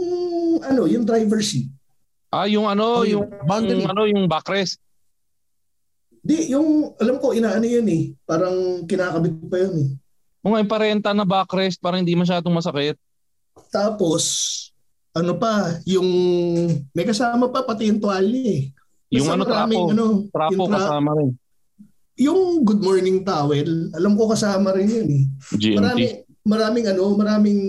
ano, 0.62 0.86
yung 0.86 1.04
driver 1.04 1.42
seat. 1.42 1.68
Ah, 2.32 2.48
yung 2.48 2.64
ano, 2.64 3.04
Oh, 3.04 3.04
yung, 3.04 3.28
boundary. 3.44 3.84
yung 3.84 3.90
ano, 3.92 4.02
yung 4.08 4.24
backrest. 4.24 4.80
Di, 6.22 6.48
yung 6.54 6.96
alam 6.96 7.20
ko 7.20 7.36
inaano 7.36 7.66
yun 7.66 7.84
eh. 7.90 8.14
Parang 8.24 8.86
kinakabit 8.88 9.36
pa 9.50 9.56
yun 9.60 9.74
eh. 9.84 9.88
Kung 10.42 10.56
yung 10.56 10.70
parenta 10.70 11.12
na 11.12 11.28
backrest 11.28 11.76
para 11.76 12.00
hindi 12.00 12.16
masyadong 12.16 12.56
masakit. 12.56 12.96
Tapos 13.68 14.22
ano 15.12 15.36
pa, 15.36 15.76
yung 15.84 16.08
may 16.90 17.04
kasama 17.04 17.48
pa 17.48 17.62
pati 17.62 17.86
yung 17.86 18.00
tuwalya 18.00 18.42
eh. 18.42 18.62
Yung 19.12 19.28
Basta 19.28 19.36
ano, 19.36 19.44
trapo. 19.44 19.78
ano, 19.92 20.04
Trapo 20.26 20.52
yung, 20.54 20.68
tra- 20.68 20.76
kasama 20.80 21.10
rin. 21.14 21.30
yung 22.16 22.40
good 22.62 22.80
morning 22.80 23.18
towel, 23.20 23.68
alam 23.92 24.12
ko 24.16 24.24
kasama 24.26 24.72
rin 24.72 24.88
yun 24.88 25.08
eh. 25.10 25.24
GMT. 25.52 25.76
Maraming, 25.76 26.12
maraming 26.42 26.86
ano, 26.88 27.02
maraming 27.12 27.60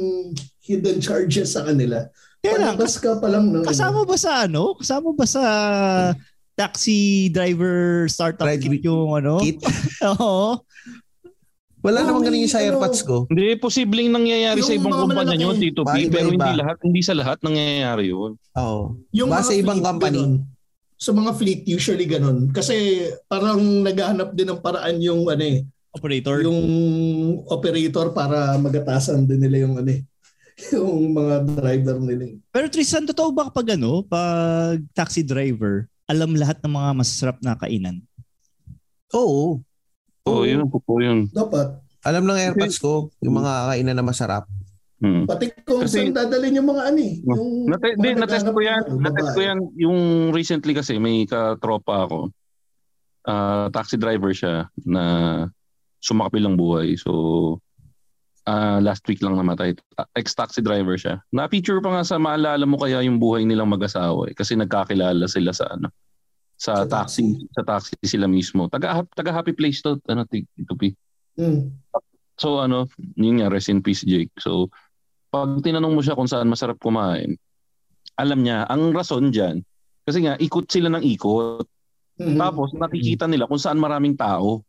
hidden 0.63 1.03
charges 1.03 1.51
sa 1.51 1.67
kanila. 1.67 2.07
Kaya 2.39 2.59
lang, 2.59 2.75
Palabas 2.75 2.95
ka 2.95 3.19
pa 3.19 3.27
lang 3.27 3.51
ng 3.51 3.63
kasama 3.63 4.03
ano. 4.03 4.07
ba 4.07 4.15
sa 4.15 4.31
ano? 4.43 4.63
Kasama 4.75 5.07
ba 5.11 5.25
sa 5.27 5.43
taxi 6.53 7.27
driver 7.27 8.05
startup 8.07 8.45
Ride 8.45 8.61
kit 8.61 8.83
yung 8.83 9.11
ano? 9.11 9.39
Kit. 9.39 9.59
Oo. 10.15 10.63
Wala 11.83 11.99
Oh, 11.99 12.05
namang 12.07 12.23
ganun 12.23 12.39
yung 12.39 12.47
sa 12.47 12.57
may 12.57 12.65
ano. 12.65 12.79
AirPods 12.79 13.01
ko. 13.03 13.15
Hindi, 13.27 13.59
posibleng 13.59 14.07
nangyayari 14.07 14.59
sa 14.59 14.71
Yung 14.71 14.79
ibang 14.79 14.91
mga 14.93 15.03
kumpanya 15.05 15.35
yun, 15.37 15.55
Tito 15.57 15.81
P, 15.81 15.85
Ba, 15.85 15.93
pero 16.09 16.27
hindi 16.29 16.51
lahat, 16.55 16.77
hindi 16.79 17.01
sa 17.01 17.13
lahat 17.13 17.37
nangyayari 17.41 18.03
yun. 18.07 18.31
Oo. 18.55 18.81
Yung 19.11 19.27
Basta 19.27 19.51
mga 19.51 19.59
ibang 19.59 19.77
fleet, 19.77 19.87
company. 19.89 20.15
ganun. 20.15 20.33
Sa 20.95 21.11
mga 21.11 21.31
fleet, 21.33 21.61
usually 21.67 22.05
ganun. 22.05 22.39
Kasi 22.49 22.75
parang 23.25 23.59
naghahanap 23.83 24.31
din 24.31 24.47
ng 24.47 24.59
paraan 24.59 24.95
yung 24.97 25.27
ano 25.27 25.43
eh, 25.43 25.67
Operator. 25.91 26.39
yung 26.41 26.59
operator 27.45 28.09
para 28.09 28.55
magatasan 28.57 29.27
din 29.27 29.37
nila 29.37 29.61
yung 29.61 29.75
ano 29.75 29.91
eh, 29.91 30.01
yung 30.73 31.11
mga 31.11 31.35
driver 31.53 31.97
nila. 31.99 32.23
eh. 32.25 32.35
Pero 32.47 32.65
Tristan, 32.65 33.03
totoo 33.03 33.29
ba 33.29 33.45
kapag 33.45 33.75
ano, 33.75 34.01
pag 34.01 34.79
taxi 34.93 35.19
driver, 35.21 35.85
alam 36.05 36.31
lahat 36.31 36.57
ng 36.57 36.71
mga 36.71 36.89
masasarap 36.95 37.37
na 37.39 37.53
kainan? 37.53 37.99
Oo. 39.11 39.59
Oo, 40.23 40.47
yun 40.47 40.63
po 40.71 40.79
po 40.79 41.03
yun. 41.03 41.27
Dapat. 41.31 41.83
Alam 42.03 42.23
ng 42.27 42.39
AirPods 42.39 42.79
ko, 42.79 43.11
yung 43.19 43.43
mga 43.43 43.75
kainan 43.75 43.95
na 43.99 44.05
masarap. 44.05 44.47
Hmm. 45.03 45.27
Pati 45.27 45.51
kung 45.67 45.83
Kasi- 45.83 46.07
saan 46.07 46.15
dadalhin 46.15 46.63
yung 46.63 46.69
mga 46.71 46.83
ano 46.87 46.99
eh. 47.03 47.13
Yung 47.27 47.67
Nate, 47.67 47.99
di, 47.99 48.09
natest 48.15 48.47
ko 48.47 48.59
yan. 48.63 48.83
Natest 49.03 49.35
ko 49.35 49.41
yan. 49.43 49.59
Yung 49.75 49.99
recently 50.31 50.71
kasi 50.71 50.95
may 50.95 51.27
katropa 51.27 52.07
ako. 52.07 52.31
Ah, 53.27 53.67
taxi 53.71 53.99
driver 53.99 54.31
siya 54.31 54.71
na 54.87 55.03
sumakapil 55.99 56.47
ng 56.47 56.55
buhay. 56.55 56.95
So, 56.95 57.11
ah, 58.47 58.79
last 58.79 59.03
week 59.11 59.19
lang 59.19 59.35
namatay. 59.35 59.75
Ah, 59.99 60.07
Ex-taxi 60.15 60.63
driver 60.63 60.95
siya. 60.95 61.19
Na-feature 61.35 61.83
pa 61.83 61.99
nga 61.99 62.03
sa 62.07 62.15
maalala 62.15 62.63
mo 62.63 62.79
kaya 62.79 63.03
yung 63.03 63.19
buhay 63.19 63.43
nilang 63.43 63.71
mag-asawa 63.71 64.31
eh. 64.31 64.35
Kasi 64.35 64.55
nagkakilala 64.55 65.27
sila 65.27 65.51
sa 65.51 65.67
ano 65.67 65.91
sa, 66.63 66.87
taxi, 66.87 67.43
sa 67.51 67.67
taxi 67.67 67.99
sila 68.07 68.23
mismo. 68.23 68.71
Taga 68.71 69.03
taga 69.11 69.35
Happy 69.35 69.51
Place 69.51 69.83
to, 69.83 69.99
ano 70.07 70.23
Tito 70.23 70.79
P. 70.79 70.95
Mm. 71.35 71.75
So 72.39 72.63
ano, 72.63 72.87
yun 73.19 73.43
nga, 73.43 73.51
rest 73.51 73.67
in 73.67 73.83
peace 73.83 74.07
Jake. 74.07 74.31
So, 74.39 74.71
pag 75.27 75.59
tinanong 75.59 75.91
mo 75.91 75.99
siya 75.99 76.15
kung 76.15 76.29
saan 76.31 76.47
masarap 76.47 76.79
kumain, 76.79 77.35
alam 78.15 78.39
niya, 78.39 78.63
ang 78.71 78.95
rason 78.95 79.27
dyan, 79.33 79.59
kasi 80.07 80.23
nga, 80.23 80.39
ikot 80.39 80.69
sila 80.69 80.87
ng 80.93 81.03
ikot. 81.17 81.67
Mm. 82.21 82.37
Tapos, 82.37 82.71
nakikita 82.77 83.25
nila 83.25 83.49
kung 83.49 83.59
saan 83.59 83.81
maraming 83.81 84.13
tao. 84.13 84.61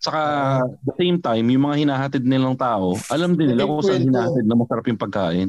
Saka, 0.00 0.64
the 0.88 0.96
same 0.96 1.20
time, 1.20 1.44
yung 1.52 1.68
mga 1.68 1.84
hinahatid 1.84 2.24
nilang 2.24 2.56
tao, 2.56 2.96
alam 3.12 3.36
din 3.36 3.52
nila 3.52 3.68
kung 3.68 3.84
saan 3.84 4.08
hinahatid 4.08 4.48
na 4.48 4.56
masarap 4.56 4.84
yung 4.88 5.00
pagkain. 5.00 5.48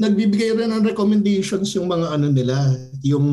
Nagbibigay 0.00 0.56
rin 0.56 0.72
ng 0.72 0.84
recommendations 0.84 1.72
yung 1.76 1.88
mga 1.88 2.16
ano 2.16 2.28
nila, 2.32 2.56
yung 3.04 3.26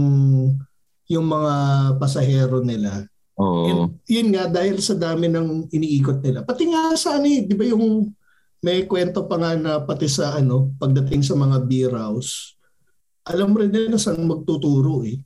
yung 1.10 1.26
mga 1.26 1.54
pasahero 1.98 2.62
nila. 2.62 3.08
Oo. 3.40 3.90
Yun 4.06 4.28
nga 4.36 4.52
dahil 4.52 4.78
sa 4.84 4.94
dami 4.94 5.32
ng 5.32 5.72
iniikot 5.72 6.20
nila. 6.22 6.44
Pati 6.44 6.70
nga 6.70 6.94
sa 7.00 7.18
ano 7.18 7.26
eh, 7.26 7.48
di 7.48 7.56
ba 7.56 7.66
yung 7.66 8.12
may 8.60 8.84
kwento 8.84 9.24
pa 9.24 9.40
nga 9.40 9.56
na 9.56 9.80
pati 9.80 10.12
sa 10.12 10.36
ano, 10.36 10.76
pagdating 10.76 11.24
sa 11.24 11.34
mga 11.40 11.64
beer 11.66 11.96
house, 11.96 12.60
alam 13.24 13.56
mo 13.56 13.64
rin 13.64 13.72
nila 13.72 13.96
saan 13.96 14.28
magtuturo 14.28 15.08
eh. 15.08 15.18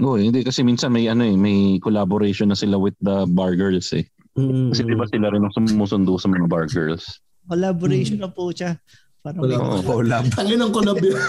Oo, 0.00 0.16
hindi 0.16 0.40
kasi 0.40 0.64
minsan 0.64 0.96
may 0.96 1.12
ano 1.12 1.28
eh, 1.28 1.36
may 1.36 1.76
collaboration 1.84 2.48
na 2.48 2.56
sila 2.56 2.80
with 2.80 2.96
the 3.04 3.28
bar 3.36 3.52
girls 3.52 3.92
eh. 3.92 4.08
Mm. 4.40 4.72
Kasi 4.72 4.88
di 4.88 4.96
ba 4.96 5.04
sila 5.04 5.28
rin 5.28 5.44
ang 5.44 5.52
sumusundo 5.52 6.16
sa 6.16 6.32
mga 6.32 6.48
bar 6.48 6.64
girls. 6.72 7.20
Collaboration 7.44 8.24
na 8.24 8.32
po 8.32 8.48
siya. 8.48 8.80
Parang 9.20 9.40
Wala. 9.44 9.54
may- 9.54 9.60
Oo. 9.60 9.80
Collab. 9.84 10.24
Tangin 10.36 10.58
ng 10.58 10.72
collab 10.72 10.96
yun. 10.98 11.20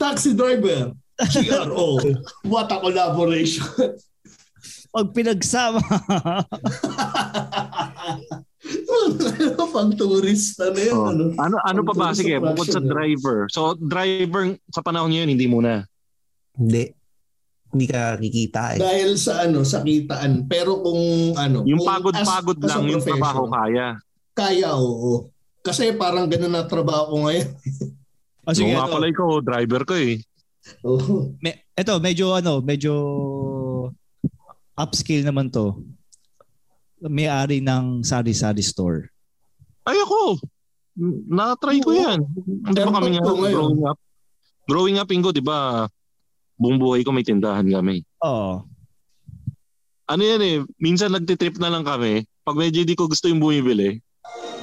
Taxi 0.00 0.32
driver, 0.32 0.92
GRO. 1.20 2.00
What 2.48 2.72
a 2.72 2.80
collaboration. 2.80 3.68
Pag 4.88 5.10
pinagsama. 5.12 5.82
Pang 9.74 9.90
turista 9.92 10.70
na 10.70 10.80
yun. 10.80 10.94
Oh. 10.94 11.10
Ano? 11.10 11.24
Ano 11.36 11.56
ano 11.60 11.80
pa 11.82 11.92
ba 11.92 12.14
sige 12.14 12.38
bukod 12.38 12.70
sa 12.70 12.78
eh. 12.78 12.86
driver. 12.86 13.50
So 13.50 13.74
driver 13.74 14.54
sa 14.70 14.80
panahon 14.80 15.10
ngayon 15.10 15.30
hindi 15.34 15.46
muna. 15.50 15.82
Hindi. 16.54 16.94
Hindi 17.74 17.86
ka 17.90 18.14
kikita 18.22 18.78
eh. 18.78 18.80
Dahil 18.80 19.18
sa 19.18 19.42
ano, 19.42 19.66
sa 19.66 19.82
kitaan. 19.82 20.46
Pero 20.46 20.78
kung 20.78 21.34
ano, 21.34 21.66
Yung 21.66 21.82
kung 21.82 21.90
pagod-pagod 21.90 22.54
as- 22.62 22.70
as 22.70 22.70
a 22.70 22.78
lang 22.78 22.82
yung 22.86 23.02
trabaho 23.02 23.50
kaya. 23.50 23.98
Kaya, 24.30 24.78
oo. 24.78 25.33
Kasi 25.64 25.96
parang 25.96 26.28
ganun 26.28 26.52
na 26.52 26.68
trabaho 26.68 27.08
ko 27.08 27.16
ngayon. 27.24 27.48
O 28.44 28.52
Sige, 28.52 28.68
sige, 28.68 28.76
nga 28.76 28.84
pala 28.84 29.08
ikaw, 29.08 29.40
driver 29.40 29.82
ko 29.88 29.96
eh. 29.96 30.20
Oo. 30.84 31.32
Me, 31.40 31.64
ito, 31.72 31.96
medyo 32.04 32.36
ano, 32.36 32.60
medyo 32.60 32.92
upscale 34.76 35.24
naman 35.24 35.48
to. 35.48 35.80
May-ari 37.00 37.64
ng 37.64 38.04
sari-sari 38.04 38.60
store. 38.60 39.08
Ay 39.88 39.96
ako, 40.04 40.36
na-try 41.32 41.80
ko 41.80 41.96
Oo. 41.96 42.00
yan. 42.00 42.20
Hindi 42.44 42.80
ba 42.84 42.92
kami 43.00 43.08
nga 43.16 43.24
ngayon? 43.24 43.56
growing 43.56 43.84
up? 43.88 43.98
Growing 44.64 44.96
up, 45.00 45.08
Ingo, 45.12 45.32
di 45.32 45.44
ba, 45.44 45.88
buong 46.60 46.76
buhay 46.76 47.00
ko 47.04 47.12
may 47.12 47.24
tindahan 47.24 47.64
kami. 47.64 48.04
Oo. 48.20 48.64
Ano 50.04 50.22
yan 50.22 50.40
eh, 50.44 50.56
minsan 50.76 51.12
nagtitrip 51.12 51.56
na 51.56 51.72
lang 51.72 51.84
kami. 51.84 52.28
Pag 52.44 52.60
medyo 52.60 52.84
di 52.84 52.92
ko 52.92 53.08
gusto 53.08 53.28
yung 53.28 53.40
bumibili, 53.40 54.04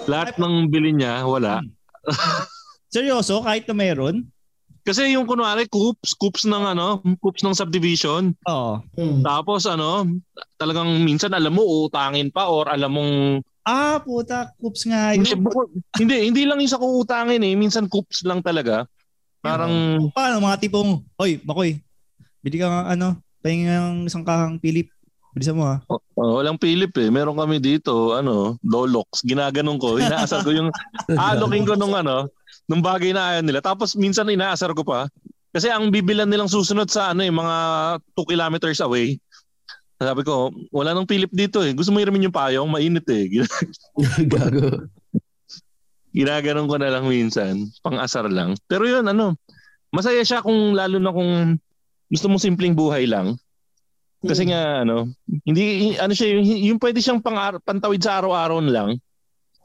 lahat 0.09 0.37
ng 0.37 0.69
bili 0.69 0.93
niya, 0.95 1.25
wala. 1.25 1.61
Seryoso, 2.93 3.41
kahit 3.45 3.65
na 3.69 3.75
meron? 3.77 4.27
Kasi 4.81 5.13
yung 5.13 5.29
kunwari, 5.29 5.69
coops, 5.69 6.17
coops 6.17 6.49
ng 6.49 6.73
ano, 6.73 7.05
coops 7.21 7.45
ng 7.45 7.53
subdivision. 7.53 8.33
Oo. 8.49 8.81
Hmm. 8.97 9.21
Tapos 9.21 9.69
ano, 9.69 10.09
talagang 10.57 10.89
minsan 11.05 11.29
alam 11.37 11.53
mo 11.53 11.85
utangin 11.85 12.33
pa 12.33 12.49
or 12.49 12.65
alam 12.65 12.97
mong 12.97 13.13
Ah, 13.61 14.01
puta, 14.01 14.49
coops 14.57 14.89
nga 14.89 15.13
yun. 15.13 15.21
Hindi, 15.21 15.37
bukod, 15.37 15.69
hindi, 16.01 16.15
hindi 16.33 16.43
lang 16.49 16.57
yung 16.65 16.73
sa 16.73 16.81
kuutangin 16.81 17.45
eh. 17.45 17.53
Minsan 17.53 17.85
coops 17.85 18.25
lang 18.25 18.41
talaga. 18.41 18.89
Parang, 19.37 20.01
Paano 20.17 20.41
mga 20.41 20.65
tipong, 20.65 21.05
Oy, 21.21 21.37
Makoy, 21.45 21.77
bili 22.41 22.57
ka 22.57 22.65
ng 22.65 22.87
ano, 22.97 23.07
pahingin 23.45 23.69
ng 23.69 23.97
isang 24.09 24.25
kahang 24.25 24.57
Philip. 24.57 24.89
Bilisan 25.31 25.55
mo 25.55 25.63
ha. 25.63 25.79
oh, 25.87 26.01
walang 26.15 26.59
Philip 26.59 26.91
eh. 26.99 27.07
Meron 27.07 27.39
kami 27.39 27.63
dito, 27.63 28.11
ano, 28.11 28.59
Dolox. 28.59 29.23
Ginaganon 29.23 29.79
ko. 29.79 29.95
Inaasar 29.95 30.43
ko 30.43 30.51
yung, 30.51 30.69
alokin 31.31 31.63
ko 31.63 31.79
nung 31.79 31.95
ano, 31.95 32.27
nung 32.67 32.83
bagay 32.83 33.15
na 33.15 33.35
ayaw 33.35 33.43
nila. 33.43 33.59
Tapos 33.63 33.95
minsan 33.95 34.27
inaasar 34.27 34.75
ko 34.75 34.83
pa. 34.83 35.07
Kasi 35.51 35.67
ang 35.67 35.91
bibilan 35.91 36.27
nilang 36.27 36.51
susunod 36.51 36.87
sa 36.87 37.11
ano 37.11 37.23
eh, 37.23 37.31
mga 37.31 37.55
2 38.15 38.31
kilometers 38.31 38.79
away. 38.83 39.19
Sabi 40.01 40.25
ko, 40.25 40.49
wala 40.73 40.95
nang 40.97 41.05
Philip 41.05 41.29
dito 41.29 41.61
eh. 41.61 41.75
Gusto 41.77 41.93
mo 41.93 42.01
iramin 42.01 42.25
yung 42.25 42.35
payong? 42.35 42.71
Mainit 42.71 43.05
eh. 43.11 43.29
Gago. 44.31 44.89
Ginaganon 46.11 46.67
ko 46.67 46.75
na 46.75 46.91
lang 46.91 47.05
minsan. 47.07 47.69
Pang-asar 47.85 48.27
lang. 48.27 48.57
Pero 48.65 48.83
yun, 48.83 49.05
ano, 49.07 49.37
masaya 49.93 50.23
siya 50.25 50.43
kung 50.43 50.75
lalo 50.75 50.97
na 50.97 51.11
kung 51.13 51.55
gusto 52.11 52.27
mo 52.27 52.35
simpleng 52.41 52.75
buhay 52.75 53.05
lang. 53.05 53.37
Kasi 54.21 54.45
nga, 54.45 54.85
ano, 54.85 55.09
hindi, 55.45 55.97
ano 55.97 56.13
siya, 56.13 56.37
yung, 56.37 56.45
yung 56.45 56.79
pwede 56.79 57.01
siyang 57.01 57.21
pang, 57.25 57.37
pantawid 57.65 58.01
sa 58.05 58.21
araw-araw 58.21 58.61
lang. 58.61 59.01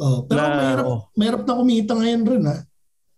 Oh, 0.00 0.24
pero 0.24 0.40
Na- 0.40 0.56
mahirap, 0.56 0.86
mahirap 1.12 1.42
na 1.44 1.54
kumita 1.56 1.92
ngayon 1.96 2.22
rin 2.24 2.42
ha. 2.48 2.56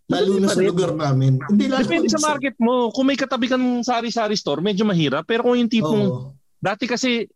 Lalo 0.09 0.41
Madali 0.41 0.41
na 0.41 0.49
sa 0.49 0.63
lugar 0.65 0.93
namin. 0.97 1.33
Hindi 1.53 1.65
lalo 1.69 1.85
Depende 1.85 2.09
sa 2.09 2.23
market 2.25 2.57
mo. 2.57 2.89
Kung 2.91 3.07
may 3.07 3.19
katabi 3.19 3.45
kang 3.45 3.85
sari-sari 3.85 4.35
store, 4.41 4.65
medyo 4.65 4.89
mahirap. 4.89 5.29
Pero 5.29 5.45
kung 5.45 5.59
yung 5.61 5.69
tipong, 5.69 6.05
Oo. 6.09 6.33
dati 6.59 6.89
kasi, 6.89 7.29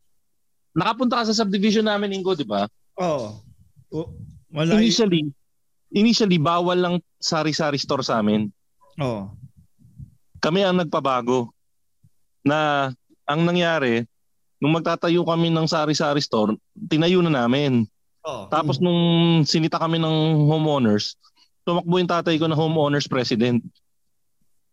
nakapunta 0.72 1.20
ka 1.20 1.28
sa 1.28 1.44
subdivision 1.44 1.84
namin, 1.84 2.16
Ingo, 2.16 2.32
di 2.32 2.48
ba? 2.48 2.64
Oo. 2.96 3.44
Oh. 3.92 4.08
Wala 4.56 4.80
y- 4.80 4.88
Initially, 4.88 5.28
initially, 5.92 6.40
bawal 6.40 6.80
lang 6.80 6.94
sari-sari 7.20 7.76
store 7.76 8.00
sa 8.00 8.24
amin. 8.24 8.48
Oo. 9.04 9.28
Kami 10.40 10.64
ang 10.64 10.80
nagpabago. 10.80 11.52
Na, 12.42 12.88
ang 13.32 13.42
nangyari, 13.48 14.04
nung 14.62 14.78
magtatayo 14.78 15.26
kami 15.26 15.50
ng 15.50 15.66
sari-sari 15.66 16.22
store, 16.22 16.54
tinayo 16.86 17.18
na 17.24 17.44
namin. 17.44 17.82
Oo. 18.22 18.46
Tapos 18.46 18.78
nung 18.78 19.42
sinita 19.42 19.80
kami 19.80 19.98
ng 19.98 20.46
homeowners, 20.46 21.18
tumakbo 21.66 21.98
yung 21.98 22.10
tatay 22.10 22.38
ko 22.38 22.46
na 22.46 22.54
homeowners 22.54 23.10
president. 23.10 23.58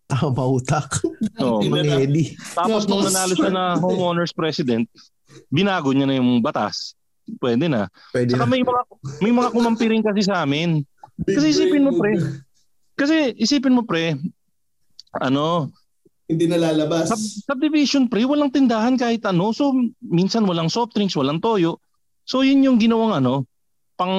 Ah, 0.09 0.25
mautak. 0.29 1.01
No. 1.37 1.61
Eddie. 2.05 2.33
Tapos 2.53 2.89
nung 2.89 3.05
nanalo 3.05 3.33
siya 3.33 3.53
na 3.53 3.77
homeowners 3.77 4.33
president, 4.33 4.85
binago 5.49 5.93
niya 5.93 6.09
na 6.09 6.17
yung 6.17 6.41
batas. 6.41 6.97
Pwede 7.37 7.69
na. 7.69 7.89
Pwede 8.09 8.33
Saka 8.33 8.45
na. 8.45 8.49
may 8.49 8.61
mga, 8.65 8.81
may 9.21 9.33
mga 9.33 9.49
kumampiring 9.53 10.01
kasi 10.01 10.25
sa 10.25 10.41
amin. 10.41 10.81
Kasi 11.21 11.53
isipin 11.53 11.85
mo, 11.85 11.93
pre. 11.97 12.17
Kasi 12.97 13.37
isipin 13.37 13.77
mo, 13.77 13.85
pre, 13.85 14.17
ano, 15.21 15.69
Hindi 16.29 16.45
nalalabas. 16.45 17.09
sub- 17.09 17.49
subdivision, 17.49 18.05
pre, 18.05 18.21
walang 18.21 18.53
tindahan 18.53 18.93
kahit 18.93 19.25
ano. 19.25 19.49
So, 19.49 19.73
minsan 19.99 20.45
walang 20.45 20.69
soft 20.69 20.93
drinks, 20.93 21.17
walang 21.17 21.41
toyo. 21.41 21.81
So, 22.21 22.45
yun 22.45 22.61
yung 22.61 22.77
ginawang 22.77 23.17
ano, 23.17 23.49
pang 23.97 24.13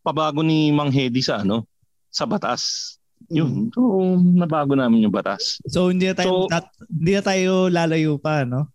pabago 0.00 0.40
ni 0.40 0.72
Mang 0.72 0.90
Hedy 0.90 1.20
sa 1.20 1.44
ano, 1.44 1.68
sa 2.08 2.24
batas. 2.24 2.96
Yun. 3.30 3.70
So, 3.70 3.80
nabago 4.18 4.74
namin 4.74 5.06
yung 5.06 5.14
batas. 5.14 5.62
So 5.68 5.88
hindi 5.88 6.10
na 6.10 6.16
tayo 6.18 6.44
So- 6.44 6.50
nat- 6.50 6.74
hindi 6.90 7.12
na 7.14 7.22
tayo 7.22 7.52
lalayo 7.70 8.18
pa, 8.18 8.42
no? 8.42 8.66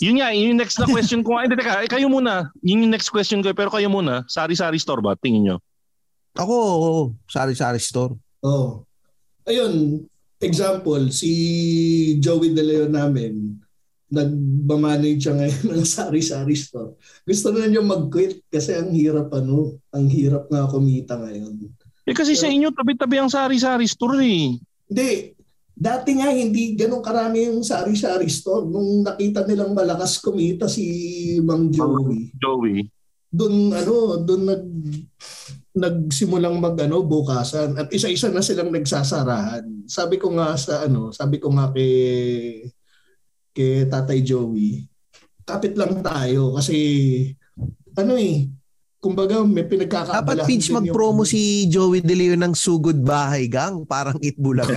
Yun 0.00 0.18
nga, 0.18 0.32
yun 0.32 0.56
yung 0.56 0.60
next 0.64 0.80
na 0.80 0.88
question 0.88 1.20
ko. 1.20 1.36
Ay, 1.36 1.46
hindi, 1.46 1.60
teka, 1.60 1.84
eh, 1.84 1.90
kayo 1.92 2.08
muna. 2.08 2.50
Yun 2.64 2.88
yung 2.88 2.92
next 2.96 3.12
question 3.12 3.44
ko. 3.44 3.52
Pero 3.52 3.68
kayo 3.68 3.86
muna, 3.92 4.24
sari-sari 4.26 4.80
store 4.80 5.04
ba? 5.04 5.12
Tingin 5.14 5.44
nyo. 5.44 5.56
Ako, 6.34 6.54
oo. 6.56 7.02
Sari-sari 7.28 7.78
store. 7.78 8.16
Oh. 8.42 8.82
Ayun, 9.44 10.02
example, 10.46 11.10
si 11.14 11.32
Joey 12.18 12.52
De 12.52 12.62
Leon 12.62 12.92
namin, 12.92 13.62
nagmamanage 14.12 15.24
siya 15.24 15.34
ngayon 15.34 15.64
ng 15.72 15.88
sari-sari 15.88 16.52
store. 16.52 17.00
Gusto 17.24 17.48
na 17.50 17.64
niya 17.64 17.80
mag-quit 17.80 18.44
kasi 18.52 18.76
ang 18.76 18.92
hirap 18.92 19.32
ano, 19.32 19.80
ang 19.88 20.06
hirap 20.12 20.52
nga 20.52 20.68
kumita 20.68 21.16
ngayon. 21.16 21.56
Eh 22.04 22.12
kasi 22.12 22.36
sa 22.36 22.50
inyo, 22.50 22.68
tabi-tabi 22.76 23.16
ang 23.16 23.32
sari-sari 23.32 23.88
store 23.88 24.20
eh. 24.20 24.60
Hindi, 24.92 25.32
dati 25.72 26.10
nga 26.20 26.28
hindi 26.28 26.76
ganun 26.76 27.00
karami 27.00 27.48
yung 27.48 27.64
sari-sari 27.64 28.28
store. 28.28 28.68
Nung 28.68 29.00
nakita 29.00 29.48
nilang 29.48 29.72
malakas 29.72 30.20
kumita 30.20 30.68
si 30.68 30.84
Mang 31.40 31.72
Joey, 31.72 32.36
Joey. 32.36 32.84
doon 33.32 33.72
ano, 33.72 34.20
doon 34.20 34.42
nag 34.44 34.64
nagsimulang 35.72 36.60
mag 36.60 36.76
ano 36.76 37.00
bukasan 37.00 37.80
at 37.80 37.88
isa-isa 37.88 38.28
na 38.28 38.44
silang 38.44 38.68
nagsasarahan. 38.68 39.64
Sabi 39.88 40.20
ko 40.20 40.28
nga 40.36 40.52
sa 40.54 40.84
ano, 40.84 41.08
sabi 41.10 41.40
ko 41.40 41.48
nga 41.52 41.72
kay 41.72 42.68
kay 43.52 43.88
Tatay 43.88 44.20
Joey, 44.20 44.84
kapit 45.44 45.72
lang 45.76 46.04
tayo 46.04 46.52
kasi 46.56 46.76
ano 47.96 48.16
eh, 48.16 48.48
kumbaga 49.02 49.40
may 49.44 49.64
pinagkakaabalahan. 49.64 50.44
Dapat 50.44 50.48
Pinch 50.48 50.68
din 50.68 50.76
mag-promo 50.76 51.24
yung- 51.24 51.32
si 51.32 51.40
Joey 51.68 52.00
De 52.04 52.14
Leon 52.14 52.40
ng 52.40 52.54
Sugod 52.54 53.00
Bahay 53.00 53.48
Gang. 53.48 53.82
Parang 53.88 54.16
itbulag. 54.20 54.68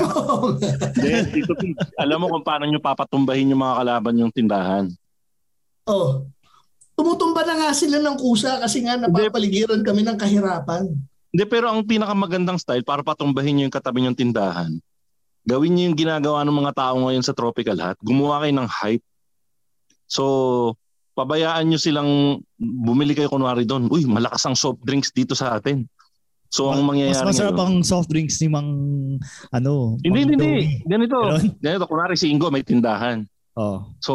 Then, 0.98 1.30
Pete, 1.30 1.76
alam 1.96 2.24
mo 2.24 2.32
kung 2.34 2.44
paano 2.44 2.66
nyo 2.66 2.80
papatumbahin 2.80 3.52
yung 3.52 3.62
mga 3.62 3.76
kalaban 3.84 4.20
yung 4.20 4.34
tindahan. 4.34 4.86
oh. 5.86 6.28
Tumutumba 6.96 7.44
na 7.44 7.56
nga 7.60 7.70
sila 7.76 8.00
ng 8.00 8.16
kusa 8.16 8.56
kasi 8.64 8.80
nga 8.88 8.96
napapaligiran 8.96 9.84
kami 9.84 10.08
ng 10.08 10.16
kahirapan. 10.16 10.88
Hindi, 11.36 11.44
pero 11.52 11.68
ang 11.68 11.84
pinakamagandang 11.84 12.56
style 12.56 12.88
para 12.88 13.04
patumbahin 13.04 13.60
nyo 13.60 13.64
yung 13.68 13.76
katabi 13.76 14.08
yung 14.08 14.16
tindahan, 14.16 14.72
gawin 15.44 15.76
nyo 15.76 15.92
yung 15.92 16.00
ginagawa 16.00 16.48
ng 16.48 16.56
mga 16.56 16.72
tao 16.72 16.96
ngayon 17.04 17.20
sa 17.28 17.36
Tropical 17.36 17.76
Hut. 17.76 18.00
Gumawa 18.00 18.40
kayo 18.48 18.56
ng 18.56 18.70
hype. 18.72 19.04
So, 20.08 20.24
pabayaan 21.20 21.68
nyo 21.68 21.76
silang 21.76 22.40
bumili 22.56 23.12
kayo 23.12 23.28
kunwari 23.28 23.68
doon. 23.68 23.92
Uy, 23.92 24.08
malakas 24.08 24.48
ang 24.48 24.56
soft 24.56 24.80
drinks 24.88 25.12
dito 25.12 25.36
sa 25.36 25.60
atin. 25.60 25.84
So, 26.48 26.72
ang 26.72 26.88
Mas 26.88 26.96
mangyayari 26.96 27.28
masarap 27.28 27.60
ngayon- 27.60 27.68
ang 27.68 27.76
soft 27.84 28.08
drinks 28.08 28.40
ni 28.40 28.48
Mang 28.48 28.70
ano, 29.52 30.00
Hindi, 30.00 30.08
Mang 30.08 30.20
hindi, 30.24 30.34
hindi. 30.40 30.56
Ganito. 30.88 31.18
Ganon? 31.20 31.44
Ganito, 31.60 31.86
kunwari 31.92 32.16
si 32.16 32.32
Ingo 32.32 32.48
may 32.48 32.64
tindahan. 32.64 33.28
Oh. 33.60 33.92
So, 34.00 34.14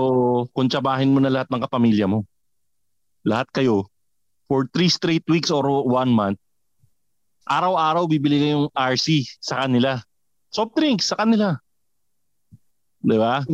kuntsabahin 0.56 1.12
mo 1.12 1.20
na 1.20 1.28
lahat 1.28 1.52
ng 1.52 1.60
kapamilya 1.60 2.08
mo. 2.08 2.24
Lahat 3.24 3.48
kayo. 3.52 3.88
For 4.50 4.66
three 4.74 4.90
straight 4.90 5.22
weeks 5.30 5.54
or 5.54 5.62
one 5.86 6.10
month, 6.10 6.40
araw-araw 7.46 8.10
bibili 8.10 8.42
kayong 8.42 8.70
RC 8.74 9.38
sa 9.38 9.62
kanila. 9.62 10.02
Soft 10.50 10.74
drinks 10.74 11.06
sa 11.06 11.18
kanila. 11.22 11.54
Di 12.98 13.14
ba? 13.14 13.46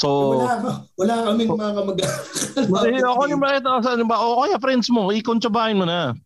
So, 0.00 0.40
wala, 0.40 0.88
wala 0.96 1.14
kaming 1.28 1.50
mga 1.52 1.72
kamag-anak. 1.76 2.88
eh, 2.88 3.04
ako 3.04 3.22
yung 3.28 3.42
bakit 3.42 3.62
ako 3.68 3.78
sa 3.84 3.92
ba? 4.00 4.16
O 4.16 4.40
kaya 4.42 4.56
friends 4.56 4.88
mo, 4.88 5.12
ikuntsabahin 5.12 5.76
mo 5.76 5.84
na. 5.84 6.16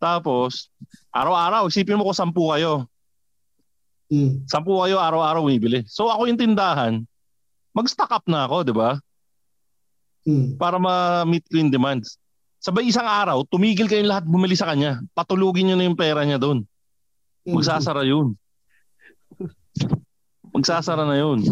Tapos, 0.00 0.72
araw-araw, 1.12 1.68
isipin 1.68 2.00
mo 2.00 2.08
kung 2.08 2.16
sampu 2.16 2.48
kayo. 2.56 2.88
Hmm. 4.08 4.40
Sampu 4.48 4.72
kayo 4.80 4.96
araw-araw 4.96 5.44
bibili. 5.44 5.84
So, 5.84 6.08
ako 6.08 6.32
yung 6.32 6.40
tindahan, 6.40 7.04
mag-stock 7.76 8.08
up 8.08 8.24
na 8.24 8.48
ako, 8.48 8.56
di 8.64 8.72
ba? 8.72 8.96
Hmm. 10.24 10.56
para 10.56 10.80
ma-meet 10.80 11.44
ko 11.52 11.60
yung 11.60 11.68
demands. 11.68 12.16
Sabay 12.56 12.88
isang 12.88 13.04
araw, 13.04 13.44
tumigil 13.44 13.84
kayong 13.84 14.08
lahat 14.08 14.24
bumili 14.24 14.56
sa 14.56 14.72
kanya. 14.72 15.04
Patulugin 15.12 15.68
nyo 15.68 15.76
na 15.76 15.84
yung 15.84 16.00
pera 16.00 16.24
niya 16.24 16.40
doon. 16.40 16.64
Hmm. 17.44 17.60
Magsasara 17.60 18.08
yun. 18.08 18.32
Magsasara 20.56 21.04
na 21.04 21.20
yun. 21.20 21.44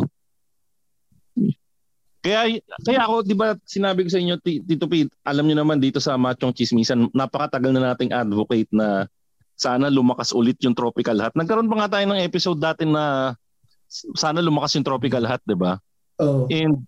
Kaya, 2.23 2.55
kaya 2.87 3.01
ako, 3.03 3.27
di 3.27 3.35
ba, 3.35 3.59
sinabi 3.67 4.07
ko 4.07 4.11
sa 4.15 4.23
inyo, 4.23 4.39
Ti- 4.39 4.63
Tito 4.63 4.87
Pete, 4.87 5.11
alam 5.27 5.43
niyo 5.43 5.59
naman 5.59 5.83
dito 5.83 5.99
sa 5.99 6.15
Machong 6.15 6.55
Chismisan, 6.55 7.11
napakatagal 7.11 7.75
na 7.75 7.93
nating 7.93 8.15
advocate 8.15 8.71
na 8.71 9.11
sana 9.59 9.91
lumakas 9.91 10.31
ulit 10.31 10.57
yung 10.63 10.73
Tropical 10.73 11.19
Hut. 11.19 11.35
Nagkaroon 11.35 11.67
pa 11.67 11.83
nga 11.83 11.99
tayo 11.99 12.07
ng 12.09 12.23
episode 12.23 12.63
dati 12.63 12.87
na 12.87 13.35
sana 14.17 14.39
lumakas 14.39 14.79
yung 14.79 14.87
Tropical 14.87 15.27
Hut, 15.27 15.43
di 15.45 15.57
ba? 15.59 15.77
Oh. 16.23 16.47
And 16.47 16.87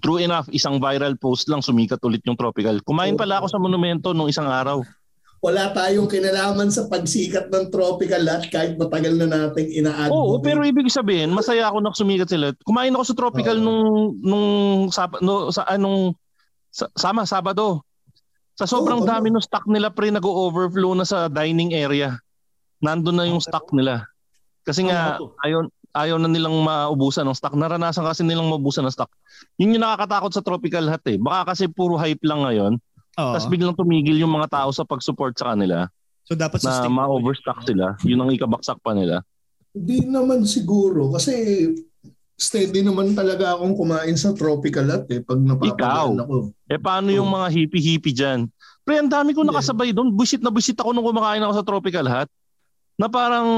true 0.00 0.20
enough, 0.20 0.46
isang 0.52 0.76
viral 0.76 1.16
post 1.16 1.48
lang 1.48 1.64
sumikat 1.64 2.00
ulit 2.04 2.20
yung 2.28 2.36
Tropical. 2.36 2.80
Kumain 2.84 3.16
pala 3.16 3.40
ako 3.40 3.46
sa 3.48 3.60
monumento 3.60 4.12
nung 4.12 4.28
isang 4.28 4.46
araw. 4.46 4.84
Wala 5.38 5.70
tayong 5.70 6.10
kinalaman 6.10 6.66
sa 6.66 6.90
pagsikat 6.90 7.46
ng 7.46 7.70
tropical 7.70 8.26
lot 8.26 8.42
kahit 8.50 8.74
matagal 8.74 9.14
na 9.14 9.30
nating 9.30 9.70
ina-advocate. 9.70 10.10
Oo, 10.10 10.42
pero 10.42 10.66
ibig 10.66 10.90
sabihin, 10.90 11.30
masaya 11.30 11.70
ako 11.70 11.78
na 11.78 11.94
sumikat 11.94 12.26
sila. 12.26 12.50
Kumain 12.66 12.90
ako 12.90 13.04
sa 13.06 13.14
Tropical 13.14 13.62
Oo. 13.62 13.62
nung 13.62 13.90
nung 14.18 14.48
sab- 14.90 15.22
no, 15.22 15.54
sa 15.54 15.62
anong 15.70 16.18
sa, 16.74 16.90
sama 16.98 17.22
Sabado. 17.22 17.86
Sa 18.58 18.66
sobrang 18.66 19.06
Oo, 19.06 19.06
dami 19.06 19.30
ano? 19.30 19.38
ng 19.38 19.46
stock 19.46 19.70
nila 19.70 19.94
pre 19.94 20.10
nag-overflow 20.10 20.98
na 20.98 21.06
sa 21.06 21.30
dining 21.30 21.70
area. 21.70 22.18
Nandun 22.82 23.22
na 23.22 23.30
yung 23.30 23.38
stock 23.38 23.70
nila. 23.70 24.10
Kasi 24.66 24.90
nga 24.90 25.22
to? 25.22 25.38
Ayaw 25.92 26.16
na 26.16 26.28
nilang 26.28 26.54
maubusan 26.58 27.24
ng 27.24 27.34
stock. 27.34 27.52
Naranasan 27.52 28.04
kasi 28.04 28.22
nilang 28.22 28.48
maubusan 28.48 28.84
ng 28.84 28.92
stock. 28.92 29.08
Yun 29.56 29.76
yung 29.76 29.84
nakakatakot 29.84 30.30
sa 30.30 30.42
Tropical 30.42 30.84
Hut 30.86 31.04
eh. 31.06 31.16
Baka 31.16 31.52
kasi 31.52 31.66
puro 31.66 31.96
hype 31.96 32.22
lang 32.22 32.44
ngayon. 32.44 32.72
Oo. 33.18 33.32
Tapos 33.34 33.46
biglang 33.46 33.74
tumigil 33.74 34.16
yung 34.16 34.30
mga 34.30 34.48
tao 34.48 34.70
sa 34.70 34.84
pag-support 34.84 35.34
sa 35.34 35.52
kanila 35.54 35.88
so 36.22 36.36
dapat 36.36 36.60
na 36.60 36.84
ma-overstock 36.86 37.64
sila. 37.64 37.96
Yun 38.04 38.20
ang 38.20 38.30
ikabaksak 38.30 38.76
pa 38.78 38.92
nila. 38.92 39.24
Hindi 39.72 40.04
naman 40.04 40.44
siguro 40.44 41.08
kasi 41.08 41.32
steady 42.36 42.84
naman 42.84 43.16
talaga 43.16 43.56
akong 43.56 43.74
kumain 43.74 44.14
sa 44.14 44.30
tropical 44.30 44.86
at 44.92 45.08
eh 45.08 45.18
pag 45.18 45.40
napapagaan 45.40 45.74
Ikaw. 45.74 46.08
ako. 46.22 46.36
Eh 46.68 46.78
paano 46.78 47.08
yung 47.10 47.26
Oh. 47.26 47.34
mga 47.34 47.48
hippie-hippie 47.50 48.14
dyan? 48.14 48.46
Pre, 48.84 48.94
ang 48.94 49.10
dami 49.10 49.32
ko 49.32 49.42
nakasabay 49.42 49.90
doon. 49.90 50.12
Buisit 50.12 50.40
na 50.40 50.48
buisit 50.48 50.76
ako 50.76 50.92
nung 50.92 51.04
kumakain 51.04 51.40
ako 51.40 51.52
sa 51.54 51.66
Tropical 51.66 52.06
Hut. 52.06 52.28
Na 52.96 53.08
parang, 53.08 53.48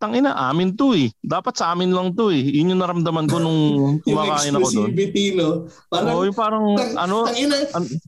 tangina, 0.00 0.32
amin 0.42 0.72
to 0.72 0.96
eh. 0.96 1.12
Dapat 1.20 1.54
sa 1.54 1.70
amin 1.70 1.92
lang 1.92 2.10
to 2.10 2.32
eh. 2.32 2.40
Yun 2.40 2.72
yung 2.72 2.80
naramdaman 2.80 3.28
ko 3.28 3.36
nung 3.36 3.60
kumakain 4.04 4.56
ako 4.56 4.68
doon. 4.72 4.90
no? 5.36 5.48
Parang, 5.86 6.24
yung 6.24 6.34
parang, 6.34 6.64
tang, 6.74 6.92
ano, 6.98 7.16
tangina, 7.24 7.56
an- 7.70 8.00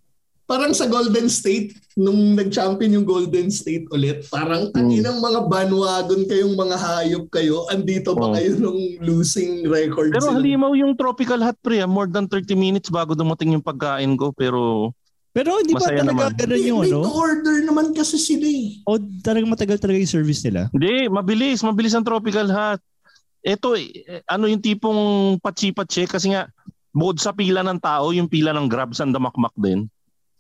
parang 0.43 0.73
sa 0.73 0.85
Golden 0.85 1.29
State, 1.29 1.73
nung 1.95 2.33
nag-champion 2.33 2.93
yung 2.95 3.05
Golden 3.05 3.49
State 3.49 3.89
ulit, 3.89 4.25
parang 4.27 4.69
tanginang 4.71 5.17
mga 5.19 5.45
bandwagon 5.47 6.25
kayong 6.25 6.53
mga 6.53 6.77
hayop 6.77 7.25
kayo, 7.29 7.69
andito 7.69 8.13
pa 8.13 8.27
Oh. 8.27 8.33
kayo 8.33 8.57
nung 8.57 8.77
losing 9.01 9.65
record 9.65 10.09
pero 10.11 10.29
sila. 10.29 10.37
halimaw 10.37 10.73
yung 10.73 10.93
Tropical 10.93 11.41
Hut 11.41 11.57
pre. 11.59 11.79
ah. 11.79 11.87
More 11.87 12.05
than 12.07 12.25
30 12.25 12.53
minutes 12.53 12.89
bago 12.89 13.13
dumating 13.13 13.53
yung 13.53 13.63
pagkain 13.63 14.13
ko. 14.15 14.33
Pero, 14.33 14.93
Pero 15.33 15.57
hindi 15.57 15.73
ba 15.73 15.81
talaga 15.81 16.05
naman. 16.05 16.29
ganun 16.37 16.61
yung 16.61 16.81
may 16.85 16.93
ano? 16.93 17.09
to 17.09 17.11
order 17.11 17.57
naman 17.65 17.97
kasi 17.97 18.21
sila 18.21 18.45
eh. 18.45 18.85
O 18.85 19.01
talagang 19.25 19.49
matagal 19.49 19.81
talaga 19.81 19.97
yung 19.97 20.13
service 20.13 20.45
nila? 20.45 20.69
hindi, 20.71 21.09
mabilis. 21.09 21.65
Mabilis 21.65 21.97
ang 21.97 22.05
Tropical 22.05 22.53
Hut. 22.53 22.81
Ito, 23.43 23.75
eh, 23.75 24.23
ano 24.29 24.47
yung 24.47 24.61
tipong 24.63 25.01
patsi-patsi 25.41 26.07
kasi 26.07 26.31
nga, 26.31 26.47
bukod 26.93 27.19
sa 27.19 27.33
pila 27.33 27.65
ng 27.65 27.81
tao, 27.81 28.13
yung 28.13 28.29
pila 28.29 28.53
ng 28.53 28.69
grabs 28.69 29.01
ang 29.01 29.11
damakmak 29.11 29.57
din. 29.57 29.89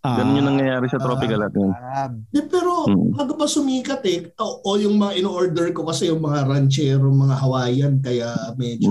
Ganun 0.02 0.38
yung 0.38 0.48
nangyayari 0.54 0.86
sa 0.86 1.00
Tropical 1.00 1.40
Hut. 1.40 1.54
yun. 1.56 1.72
Ah, 1.72 2.10
Di, 2.10 2.42
pero 2.44 2.84
Hmm. 2.84 3.14
bago 3.14 3.32
pa 3.34 3.46
sumikat 3.46 4.02
eh, 4.04 4.34
o, 4.36 4.60
o 4.60 4.76
yung 4.76 4.98
mga 4.98 5.18
in-order 5.18 5.72
ko 5.72 5.86
kasi 5.86 6.10
yung 6.10 6.20
mga 6.20 6.44
ranchero, 6.44 7.06
mga 7.08 7.36
Hawaiian, 7.38 7.94
kaya 7.98 8.28
medyo 8.54 8.90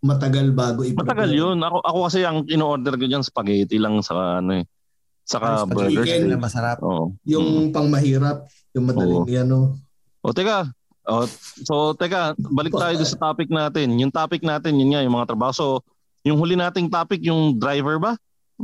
matagal 0.00 0.52
bago 0.52 0.84
i 0.84 0.92
Hmm. 0.92 1.00
Matagal 1.00 1.30
yun. 1.32 1.58
Ako, 1.58 1.80
ako 1.80 1.98
kasi 2.06 2.20
ang 2.22 2.44
in-order 2.46 2.94
ko 2.94 3.04
dyan, 3.04 3.24
spaghetti 3.24 3.80
lang 3.80 3.98
sa 4.00 4.38
ano 4.38 4.60
eh. 4.60 4.64
Saka 5.24 5.64
Ay, 5.64 5.72
burgers. 5.72 6.06
chicken. 6.06 6.28
na 6.28 6.36
masarap. 6.36 6.78
Oo. 6.84 7.16
Yung 7.24 7.72
pangmahirap, 7.72 8.44
yung 8.76 8.84
madaling 8.84 9.24
Oo. 9.24 9.28
yan, 9.28 9.48
no? 9.48 9.80
O 10.20 10.32
teka, 10.32 10.68
o, 11.04 11.24
so 11.64 11.92
teka, 11.96 12.32
balik 12.36 12.72
tayo 12.72 12.96
doon 12.96 13.08
sa 13.08 13.20
topic 13.20 13.48
natin. 13.48 13.96
Yung 14.00 14.12
topic 14.12 14.44
natin, 14.44 14.76
yun 14.76 14.92
nga, 14.92 15.00
yung 15.04 15.16
mga 15.16 15.32
trabaho. 15.32 15.52
So, 15.52 15.66
yung 16.24 16.40
huli 16.40 16.56
nating 16.56 16.88
topic, 16.88 17.24
yung 17.24 17.56
driver 17.56 17.96
ba? 18.00 18.16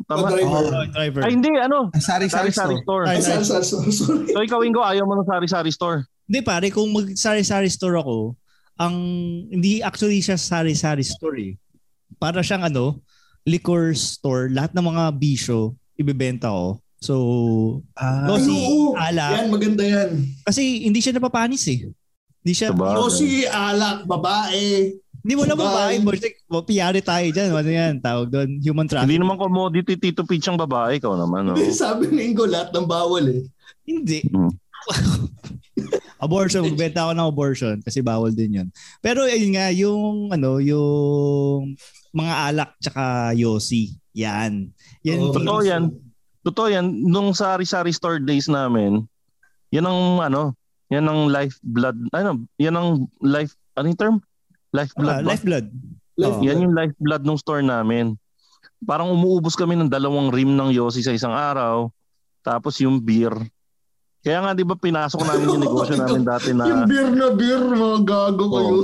Tama? 0.09 0.33
driver. 0.33 0.65
Oh, 0.73 0.87
driver. 0.93 1.21
Ay, 1.25 1.33
hindi, 1.37 1.51
ano? 1.61 1.91
Sari-sari 1.97 2.53
Sari-sari 2.53 2.77
store. 2.81 3.05
store. 3.05 3.05
Ay, 3.09 3.19
sorry, 3.21 3.45
sorry, 3.45 3.65
sorry. 3.93 4.25
So, 4.33 4.41
ikaw, 4.41 4.61
Ingo, 4.65 4.81
ayaw 4.81 5.05
mo 5.05 5.17
ng 5.21 5.29
sari-sari 5.29 5.73
store. 5.73 6.09
Hindi 6.31 6.41
pare, 6.47 6.71
kung 6.71 6.89
mag-sari-sari 6.95 7.69
store 7.69 8.01
ako, 8.01 8.39
ang 8.81 8.95
hindi 9.53 9.85
actually 9.85 10.25
siya 10.25 10.41
sari-sari 10.41 11.05
store 11.05 11.37
eh. 11.37 11.53
Para 12.17 12.41
siyang 12.41 12.65
ano, 12.65 13.05
liquor 13.45 13.93
store, 13.93 14.49
lahat 14.49 14.73
ng 14.73 14.85
mga 14.85 15.05
bisyo 15.21 15.77
ibebenta 16.01 16.49
ko. 16.49 16.81
So, 16.97 17.15
Ah, 17.93 18.25
No, 18.25 18.37
si 18.37 18.49
oo. 18.49 18.93
Ala. 18.93 19.37
Yan, 19.39 19.49
maganda 19.49 19.85
yan. 19.85 20.25
kasi 20.43 20.85
hindi 20.85 20.99
siya 20.99 21.13
napapanis 21.15 21.65
eh. 21.69 21.89
Hindi 22.41 22.53
siya, 22.53 22.73
Sabagay. 22.73 22.97
O 22.97 23.13
si 23.13 23.45
Alak, 23.45 24.05
babae. 24.05 24.97
hindi 25.21 25.35
mo 25.37 25.45
lang 25.45 25.61
babae, 25.61 26.01
well, 26.49 26.65
piyari 26.65 27.05
tayo 27.05 27.29
dyan. 27.29 27.53
Ano 27.53 27.69
yan? 27.69 28.01
Tawag 28.01 28.33
doon, 28.33 28.57
human 28.59 28.85
Hindi 28.85 28.93
trafficking. 28.97 29.21
naman 29.21 29.37
commodity 29.37 29.95
Tito 29.95 30.25
Peach 30.25 30.49
ang 30.49 30.57
babae, 30.57 30.97
ikaw 30.97 31.13
naman. 31.15 31.45
No? 31.45 31.57
Sabi 31.77 32.09
ni 32.09 32.33
Ingo, 32.33 32.49
lahat 32.49 32.73
ng 32.73 32.89
bawal 32.89 33.29
eh. 33.29 33.45
Hindi. 33.85 34.25
Hmm. 34.27 34.49
abortion, 36.19 36.65
magbenta 36.65 37.05
ako 37.05 37.13
ng 37.13 37.29
abortion 37.29 37.77
kasi 37.81 38.01
bawal 38.01 38.33
din 38.33 38.61
yun. 38.61 38.69
Pero 38.99 39.25
ayun 39.25 39.53
nga, 39.53 39.69
yung 39.73 40.29
ano, 40.31 40.61
yung 40.61 41.77
mga 42.13 42.35
alak 42.47 42.71
tsaka 42.79 43.03
yosi. 43.33 43.97
Yan. 44.13 44.75
Yan. 45.03 45.19
Oo, 45.21 45.33
Totoo 45.33 45.61
yan. 45.61 45.83
Totoo 46.41 46.69
yan. 46.69 46.87
Nung 47.05 47.31
sari-sari 47.31 47.93
store 47.93 48.19
days 48.19 48.49
namin, 48.49 49.05
yan 49.71 49.85
ang 49.85 50.19
ano, 50.21 50.57
yan 50.89 51.07
ang 51.07 51.29
lifeblood. 51.29 51.97
Ano, 52.11 52.31
yan 52.57 52.75
ang 52.75 52.89
life, 53.21 53.55
ano 53.77 53.87
yung 53.87 54.01
term? 54.01 54.17
Lifeblood 54.71 55.15
Ah, 55.15 55.23
lifeblood. 55.23 55.67
Life- 56.17 56.37
Oo. 56.37 56.45
Yan 56.45 56.63
yung 56.63 56.75
lifeblood 56.75 57.23
ng 57.23 57.39
store 57.39 57.63
namin. 57.63 58.15
Parang 58.81 59.13
umuubos 59.13 59.55
kami 59.55 59.77
ng 59.77 59.89
dalawang 59.89 60.33
rim 60.33 60.53
ng 60.53 60.73
Yossi 60.73 61.01
sa 61.01 61.13
isang 61.13 61.33
araw. 61.33 61.93
Tapos 62.41 62.81
yung 62.81 62.97
beer. 62.97 63.33
Kaya 64.21 64.41
nga 64.41 64.53
'di 64.53 64.65
ba 64.65 64.77
pinasok 64.77 65.17
namin 65.19 65.49
yung 65.49 65.63
negosyo 65.65 65.97
namin 65.97 66.25
dati 66.25 66.53
Yung 66.53 66.61
na 66.61 66.85
beer 66.85 67.09
na 67.09 67.29
beer, 67.33 67.61
mga 67.61 67.99
gago 68.05 68.45
kayo. 68.49 68.77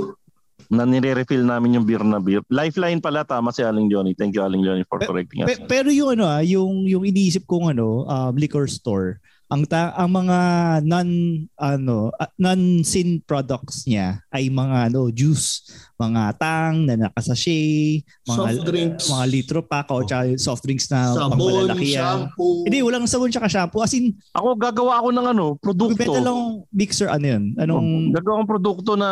Na 0.67 0.83
nire-refill 0.83 1.41
namin 1.41 1.75
yung 1.75 1.85
beer 1.85 2.01
na 2.01 2.17
beer. 2.17 2.43
Lifeline 2.47 2.99
pala 2.99 3.23
tama 3.23 3.49
si 3.49 3.61
Aling 3.61 3.87
Johnny. 3.87 4.11
Thank 4.11 4.33
you 4.33 4.41
Aling 4.41 4.61
Johnny 4.61 4.83
for 4.83 4.99
Pe- 4.99 5.07
correcting 5.07 5.43
us. 5.43 5.47
Pe- 5.49 5.65
pero 5.65 5.87
yung 5.87 6.13
ano 6.13 6.23
ah, 6.25 6.39
yung 6.39 6.83
yung 6.83 7.03
iniisip 7.03 7.43
kong 7.43 7.71
ano, 7.71 8.03
um, 8.03 8.33
liquor 8.33 8.67
store, 8.67 9.17
ang 9.47 9.63
ta- 9.63 9.95
ang 9.95 10.11
mga 10.11 10.39
non 10.83 11.07
ano 11.55 12.11
ah, 12.13 12.27
non-sin 12.35 13.23
products 13.23 13.87
niya 13.87 14.19
ay 14.27 14.51
mga 14.51 14.91
ano 14.91 15.07
juice, 15.07 15.63
mga 15.95 16.35
tang 16.35 16.83
na 16.83 16.99
nakasachet, 16.99 18.03
mga 18.27 18.35
Soft 18.35 18.61
drinks. 18.67 19.03
mga 19.07 19.25
litro 19.25 19.63
pack 19.63 19.87
o 19.87 20.03
yung 20.03 20.35
soft 20.35 20.67
drinks 20.67 20.91
na 20.91 21.15
Sabon, 21.15 21.31
pangmalalakihan. 21.31 22.27
shampoo. 22.27 22.67
Hindi, 22.67 22.83
walang 22.83 23.07
sabon 23.07 23.31
tsaka 23.31 23.47
shampoo. 23.47 23.79
As 23.79 23.95
in, 23.95 24.11
Ako 24.35 24.59
gagawa 24.59 24.99
ako 24.99 25.15
ng 25.15 25.27
ano, 25.31 25.45
produkto. 25.55 25.95
bibenta 25.95 26.19
lang 26.19 26.39
mixer 26.69 27.07
ano 27.07 27.25
yun? 27.25 27.43
Anong 27.55 28.11
Gagawa 28.11 28.33
akong 28.37 28.51
produkto 28.51 28.99
na 28.99 29.09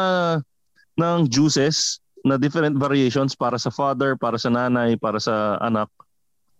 ng 0.96 1.28
juices 1.28 2.00
na 2.26 2.42
different 2.42 2.76
variations 2.82 3.38
para 3.38 3.62
sa 3.62 3.70
father, 3.70 4.18
para 4.18 4.42
sa 4.42 4.50
nanay, 4.50 4.98
para 4.98 5.22
sa 5.22 5.62
anak. 5.62 5.88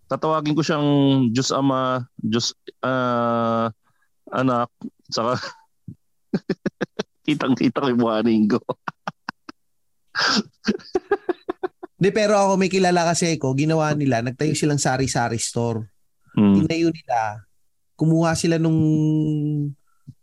Tatawagin 0.06 0.54
ko 0.54 0.62
siyang 0.62 0.88
juice 1.34 1.50
ama, 1.50 2.06
juice 2.22 2.54
ah, 2.86 3.74
anak, 4.30 4.70
saka 5.10 5.34
kitang-kita 7.26 7.82
ko 7.82 7.90
yung 7.90 7.98
mukha 7.98 8.22
ni 8.22 8.46
Ingo. 8.46 8.62
Di, 11.96 12.14
pero 12.14 12.38
ako 12.38 12.60
may 12.60 12.70
kilala 12.70 13.02
kasi 13.02 13.34
ko, 13.34 13.50
ginawa 13.58 13.90
nila, 13.98 14.22
nagtayo 14.22 14.54
silang 14.54 14.78
sari-sari 14.78 15.42
store. 15.42 15.90
Hmm. 16.38 16.62
Tinayo 16.62 16.94
nila, 16.94 17.42
kumuha 17.98 18.38
sila 18.38 18.62
nung 18.62 18.78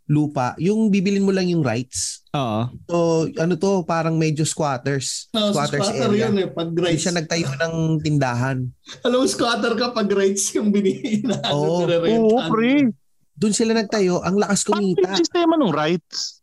lupa, 0.08 0.56
yung 0.56 0.88
bibilin 0.88 1.26
mo 1.26 1.34
lang 1.34 1.52
yung 1.52 1.60
rights. 1.60 2.23
Oo. 2.34 2.60
So, 2.84 2.96
ano 3.32 3.54
to, 3.54 3.82
parang 3.84 4.14
medyo 4.14 4.42
squatters. 4.42 5.30
No, 5.30 5.48
sa 5.48 5.64
squatters 5.64 5.86
squatter 5.86 6.10
area. 6.10 6.26
yun 6.26 6.34
eh, 6.36 6.48
pag 6.48 6.70
rights. 6.72 7.00
siya 7.00 7.14
nagtayo 7.14 7.46
ng 7.46 7.74
tindahan. 8.00 8.58
Alam 9.00 9.16
mo, 9.16 9.26
squatter 9.26 9.72
ka 9.72 9.90
pag 9.90 10.10
rights 10.10 10.50
yung 10.52 10.68
binihina. 10.68 11.38
Oo. 11.48 11.86
Oo, 11.86 12.38
pre. 12.48 12.90
Doon 13.32 13.50
sila 13.52 13.72
nagtayo, 13.72 14.18
ang 14.20 14.34
lakas 14.36 14.62
Paano 14.62 14.82
kumita. 14.82 14.98
yung 15.04 15.14
sistema 15.16 15.54
ng 15.54 15.70
rights? 15.70 16.42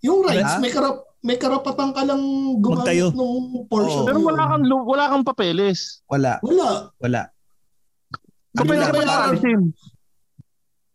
Yung 0.00 0.20
rights, 0.22 0.54
Ha? 0.54 0.60
may, 0.60 0.68
karap, 0.70 0.96
may 1.20 1.36
karapatan 1.36 1.90
ka 1.90 2.02
lang 2.02 2.20
Magtayo. 2.54 3.08
gumamit 3.08 3.16
nung 3.16 3.38
portion. 3.66 4.00
Oo. 4.00 4.06
Pero 4.06 4.18
wala 4.22 4.44
kang, 4.46 4.64
lu- 4.64 4.86
wala 4.86 5.04
kang 5.08 5.24
papeles. 5.24 6.00
Wala, 6.06 6.40
Wala. 6.40 6.88
wala. 6.96 7.22
So, 8.50 8.60
Ang 8.60 8.66
pwede 8.66 8.80
ka 8.80 8.86
ba 8.86 8.92
binabayaran- 8.94 9.20
paalisin? 9.36 9.60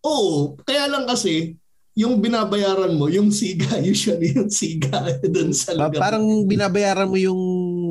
Oo. 0.02 0.58
Kaya 0.60 0.86
lang 0.88 1.06
kasi, 1.06 1.61
yung 1.92 2.24
binabayaran 2.24 2.96
mo, 2.96 3.12
yung 3.12 3.28
siga, 3.30 3.76
usually 3.84 4.32
yung 4.32 4.48
siga 4.48 4.96
doon 5.28 5.52
sa 5.52 5.76
lugar. 5.76 6.00
parang 6.00 6.24
binabayaran 6.48 7.04
mo 7.06 7.20
yung, 7.20 7.42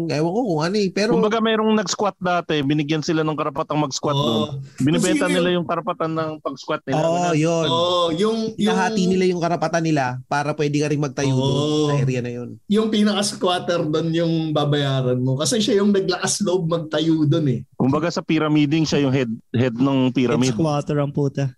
ewan 0.09 0.33
ko 0.33 0.41
kung 0.43 0.63
ano 0.65 0.77
eh. 0.77 0.89
Pero, 0.89 1.11
Kumbaga 1.13 1.39
mayroong 1.39 1.77
nag-squat 1.77 2.17
dati, 2.17 2.65
binigyan 2.65 3.05
sila 3.05 3.21
ng 3.21 3.37
karapatang 3.37 3.77
mag-squat 3.77 4.17
Oo. 4.17 4.25
doon. 4.25 4.49
Binibenta 4.81 5.29
Kasi- 5.29 5.37
nila 5.37 5.49
yung 5.53 5.69
karapatan 5.69 6.11
ng 6.11 6.31
pag-squat 6.41 6.81
nila. 6.83 6.99
oo, 6.99 7.13
oh, 7.13 7.35
yun. 7.37 7.67
Oo, 7.69 8.05
yung, 8.17 8.39
yung, 8.57 8.73
Nahati 8.73 9.05
nila 9.05 9.25
yung 9.29 9.39
karapatan 9.39 9.85
nila 9.85 10.05
para 10.25 10.57
pwede 10.57 10.81
ka 10.81 10.89
rin 10.89 10.99
magtayo 10.99 11.31
Oo. 11.31 11.45
doon 11.45 11.61
sa 11.87 11.95
area 12.01 12.21
na 12.21 12.33
yun. 12.33 12.49
yung 12.67 12.89
pinaka-squatter 12.89 13.85
doon 13.85 14.09
yung 14.11 14.35
babayaran 14.51 15.21
mo. 15.21 15.37
Kasi 15.37 15.61
siya 15.61 15.79
yung 15.79 15.93
naglakas 15.93 16.41
loob 16.41 16.67
magtayo 16.67 17.29
doon 17.29 17.47
eh. 17.51 17.61
Kumbaga 17.77 18.09
sa 18.09 18.21
pyramiding 18.21 18.83
siya 18.83 19.05
yung 19.05 19.13
head 19.13 19.29
head 19.53 19.77
ng 19.77 20.09
It's 20.09 20.17
pyramid. 20.17 20.53
squatter 20.53 20.97
ang 20.97 21.13
puta. 21.13 21.53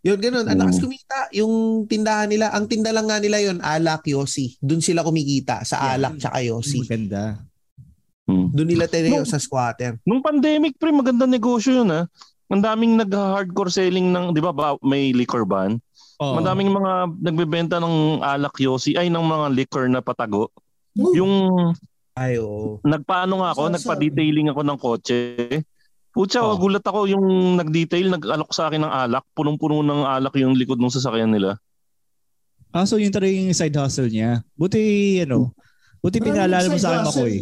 Yun, 0.00 0.16
ganun. 0.16 0.48
Ang 0.48 0.58
lakas 0.64 0.80
kumita. 0.80 1.28
Yung 1.36 1.84
tindahan 1.84 2.24
nila, 2.24 2.48
ang 2.56 2.64
tinda 2.64 2.88
lang 2.88 3.04
nga 3.04 3.20
nila 3.20 3.36
yun, 3.36 3.60
alak, 3.60 4.00
yosi. 4.08 4.56
Doon 4.56 4.80
sila 4.80 5.04
kumikita 5.04 5.60
sa 5.60 5.76
Yeah. 5.76 5.92
alak 6.00 6.14
tsaka 6.16 6.38
yosi. 6.40 6.80
Maganda. 6.80 7.24
Hmm. 8.24 8.48
Doon 8.48 8.68
nila 8.70 8.88
tinayo 8.88 9.20
No. 9.20 9.28
sa 9.28 9.36
squatter. 9.36 10.00
Nung 10.08 10.24
pandemic 10.24 10.80
pre, 10.80 10.88
maganda 10.88 11.28
negosyo 11.28 11.84
yun 11.84 11.92
ha. 11.92 12.08
Ang 12.50 12.62
daming 12.64 12.96
nag-hardcore 12.96 13.70
selling 13.70 14.08
ng, 14.08 14.32
di 14.32 14.40
ba, 14.40 14.50
ba 14.50 14.74
may 14.80 15.12
liquor 15.12 15.44
ban? 15.44 15.76
Oo. 16.18 16.34
Madaming 16.36 16.72
mga 16.72 16.92
nagbebenta 17.20 17.76
ng 17.78 18.20
alak 18.20 18.56
yosi, 18.56 18.96
ay 18.96 19.06
ng 19.06 19.22
mga 19.22 19.46
liquor 19.52 19.84
na 19.86 20.00
patago. 20.00 20.48
Oo. 20.96 21.12
Yung 21.14 21.32
Ay, 22.16 22.40
oo. 22.40 22.80
nagpaano 22.82 23.40
nga 23.40 23.50
ako, 23.54 23.62
Saan, 23.68 23.74
nagpa-detailing 23.78 24.48
ako 24.50 24.60
ng 24.64 24.78
kotse. 24.80 25.18
Putya, 26.20 26.44
Oh. 26.44 26.60
gulat 26.60 26.84
ako 26.84 27.08
yung 27.08 27.56
nag-detail, 27.56 28.12
nag-alok 28.12 28.52
sa 28.52 28.68
akin 28.68 28.84
ng 28.84 28.92
alak. 28.92 29.24
Punong-puno 29.32 29.80
ng 29.80 30.04
alak 30.04 30.36
yung 30.36 30.52
likod 30.52 30.76
ng 30.76 30.92
sasakyan 30.92 31.32
nila. 31.32 31.56
Ah, 32.76 32.84
so 32.84 33.00
yun 33.00 33.08
talaga 33.08 33.32
yung 33.32 33.56
side 33.56 33.72
hustle 33.72 34.12
niya. 34.12 34.44
Buti, 34.52 35.16
ano, 35.24 35.56
buti 36.04 36.20
pinaalala 36.20 36.68
mo 36.68 36.76
sa 36.76 37.00
akin 37.00 37.08
ako 37.08 37.22
eh. 37.24 37.40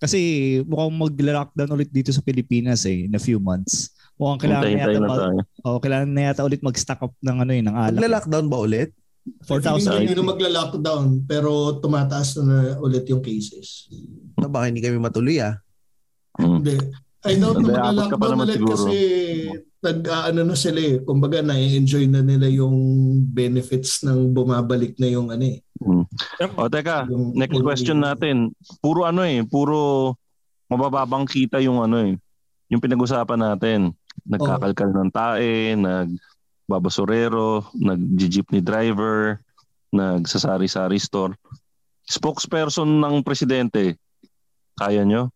Kasi 0.00 0.18
mukhang 0.64 0.96
mag-lockdown 0.96 1.76
ulit 1.76 1.92
dito 1.92 2.08
sa 2.08 2.24
Pilipinas 2.24 2.88
eh, 2.88 3.04
in 3.04 3.12
a 3.12 3.20
few 3.20 3.36
months. 3.36 3.92
Mukhang 4.16 4.48
kailangan 4.48 4.64
na 4.64 4.80
yata, 4.80 4.96
na 4.96 5.08
mag, 5.12 5.20
oh, 5.60 5.76
kailangan 5.76 6.08
na 6.08 6.22
yata 6.32 6.40
ulit 6.48 6.64
mag-stock 6.64 7.00
up 7.04 7.12
ng 7.20 7.36
ano 7.36 7.52
eh, 7.52 7.60
ng 7.60 7.76
alak. 7.76 8.00
Magla-lockdown 8.00 8.46
ba 8.48 8.58
ulit? 8.64 8.96
Feeling 9.44 9.60
4,000. 9.60 9.92
ko 9.92 10.00
hindi 10.00 10.16
na 10.16 10.24
magla-lockdown 10.32 11.04
pero 11.28 11.50
tumataas 11.84 12.40
na, 12.40 12.42
na 12.42 12.56
ulit 12.80 13.04
yung 13.12 13.20
cases. 13.20 13.92
Na 14.40 14.48
baka 14.48 14.72
hindi 14.72 14.80
kami 14.80 14.96
matuloy 14.96 15.36
ah. 15.44 15.60
Mm. 16.40 16.64
I 17.26 17.34
doubt 17.36 17.58
na 17.58 17.66
magla-lockdown 17.66 18.30
naman 18.32 18.46
ulit 18.46 18.58
siguro. 18.58 18.74
kasi 18.74 18.98
nag 19.82 20.00
ano 20.08 20.40
na 20.42 20.56
sila 20.56 20.80
eh. 20.80 20.96
Kumbaga 21.02 21.38
na-enjoy 21.42 22.06
na 22.10 22.22
nila 22.22 22.46
yung 22.50 22.76
benefits 23.30 24.02
ng 24.02 24.34
bumabalik 24.34 24.98
na 24.98 25.08
yung 25.10 25.30
ano 25.30 25.44
eh. 25.46 25.58
O 26.56 26.66
teka, 26.66 27.06
Yung, 27.10 27.36
next 27.36 27.60
question 27.60 28.00
natin. 28.02 28.50
Puro 28.80 29.04
ano 29.04 29.22
eh, 29.22 29.44
puro 29.44 30.14
mabababang 30.66 31.28
kita 31.28 31.62
yung 31.62 31.82
ano 31.82 32.02
eh. 32.02 32.14
Yung 32.72 32.82
pinag-usapan 32.82 33.38
natin. 33.38 33.94
Nagkakalkal 34.26 34.90
ng 34.90 35.10
tae, 35.12 35.76
nagbabasurero, 35.78 37.68
nag-jeepney 37.76 38.64
driver, 38.64 39.38
nagsasari-sari 39.94 40.98
store. 40.98 41.36
Spokesperson 42.06 43.02
ng 43.02 43.22
presidente, 43.22 43.98
kaya 44.78 45.02
nyo? 45.02 45.30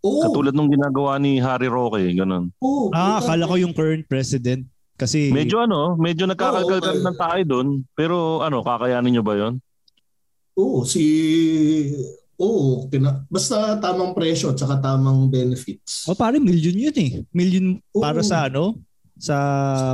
Oo. 0.00 0.22
Katulad 0.22 0.52
nung 0.52 0.68
ginagawa 0.68 1.16
ni 1.16 1.38
Harry 1.38 1.66
Roque, 1.66 2.02
ganun. 2.12 2.52
oo, 2.58 2.90
Ah, 2.90 3.18
akala 3.18 3.44
ko 3.44 3.56
yung 3.56 3.72
current 3.72 4.04
president. 4.04 4.64
Kasi 4.96 5.28
Medyo 5.28 5.60
ano, 5.60 5.92
medyo 5.94 6.24
nagkakalkal 6.24 6.80
Oo, 6.80 6.88
okay. 6.88 7.04
ng 7.04 7.16
tae 7.16 7.42
doon. 7.44 7.68
Pero 7.92 8.40
ano, 8.40 8.64
kakayanin 8.64 9.12
nyo 9.12 9.22
ba 9.22 9.34
yon? 9.36 9.54
Oo, 10.56 10.82
si 10.82 11.04
Oo, 12.36 12.84
kina, 12.88 13.24
basta 13.28 13.80
tamang 13.80 14.12
presyo 14.12 14.52
at 14.52 14.60
saka 14.60 14.76
tamang 14.76 15.32
benefits. 15.32 16.04
oh, 16.04 16.12
pare, 16.12 16.36
million 16.36 16.76
yun 16.76 16.96
eh. 16.96 17.10
Million 17.32 17.80
Oo. 17.92 18.00
para 18.00 18.20
sa 18.20 18.44
ano? 18.44 18.76
Sa 19.16 19.36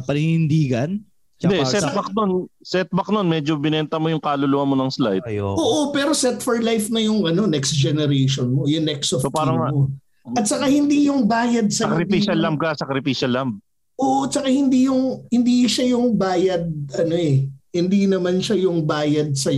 paninindigan. 0.02 0.98
Hindi, 1.42 1.58
Tsaka 1.58 1.66
sa- 1.66 1.74
setback 1.90 2.08
nun, 2.14 2.30
setback 2.62 3.08
nun, 3.10 3.26
medyo 3.26 3.58
binenta 3.58 3.98
mo 3.98 4.06
yung 4.06 4.22
kaluluwa 4.22 4.62
mo 4.62 4.74
ng 4.78 4.90
slide. 4.94 5.26
Ayo. 5.26 5.58
Oo, 5.58 5.90
pero 5.90 6.14
set 6.14 6.38
for 6.38 6.62
life 6.62 6.86
na 6.86 7.02
yung 7.02 7.26
ano 7.26 7.50
next 7.50 7.74
generation 7.74 8.54
mo, 8.54 8.70
yung 8.70 8.86
next 8.86 9.10
of 9.10 9.26
So, 9.26 9.30
parang- 9.30 9.58
mo. 9.58 9.90
At 10.38 10.46
saka 10.46 10.70
hindi 10.70 11.10
yung 11.10 11.26
bayad 11.26 11.66
sa 11.74 11.90
Sacrificial 11.90 12.38
lamb 12.38 12.54
ka, 12.54 12.78
sacrificial 12.78 13.34
lamb. 13.34 13.58
Oo, 13.98 14.30
tsaka 14.30 14.46
hindi 14.46 14.86
yung 14.86 15.26
hindi 15.26 15.66
siya 15.66 15.98
yung 15.98 16.14
bayad 16.14 16.62
ano 16.94 17.14
eh. 17.18 17.50
Hindi 17.74 18.06
naman 18.06 18.38
siya 18.38 18.54
yung 18.62 18.86
bayad 18.86 19.34
sa 19.34 19.50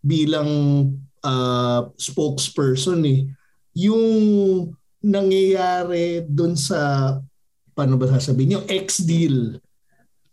bilang 0.00 0.48
ah, 1.20 1.92
spokesperson 2.00 3.04
eh. 3.04 3.28
Yung 3.76 4.02
nangyayari 5.04 6.24
doon 6.24 6.56
sa 6.56 7.12
paano 7.76 7.98
ba 7.98 8.06
sasabihin 8.08 8.60
yung 8.60 8.66
ex 8.68 9.02
deal 9.02 9.58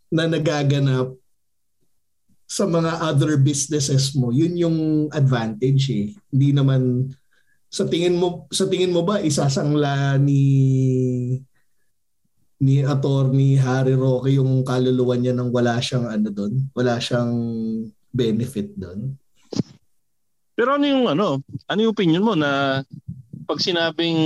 na 0.10 0.26
nagaganap 0.26 1.14
sa 2.50 2.66
mga 2.66 3.06
other 3.06 3.38
businesses 3.38 4.18
mo. 4.18 4.34
Yun 4.34 4.54
yung 4.58 4.78
advantage 5.14 5.94
eh. 5.94 6.08
Hindi 6.34 6.50
naman 6.50 7.14
sa 7.70 7.86
tingin 7.86 8.18
mo 8.18 8.50
sa 8.50 8.66
tingin 8.66 8.90
mo 8.90 9.06
ba 9.06 9.22
isasangla 9.22 10.18
ni 10.18 10.42
ni 12.60 12.82
attorney 12.84 13.56
Harry 13.56 13.94
Roque 13.94 14.34
yung 14.34 14.66
kaluluwa 14.66 15.16
niya 15.16 15.32
nang 15.32 15.54
wala 15.54 15.78
siyang 15.80 16.10
ano 16.10 16.28
doon, 16.34 16.54
wala 16.76 16.98
siyang 17.00 17.32
benefit 18.12 18.74
doon. 18.76 19.16
Pero 20.58 20.76
ano 20.76 20.86
yung 20.90 21.06
ano, 21.08 21.40
ano 21.40 21.80
yung 21.80 21.94
opinion 21.96 22.26
mo 22.26 22.36
na 22.36 22.84
pag 23.48 23.60
sinabing 23.64 24.20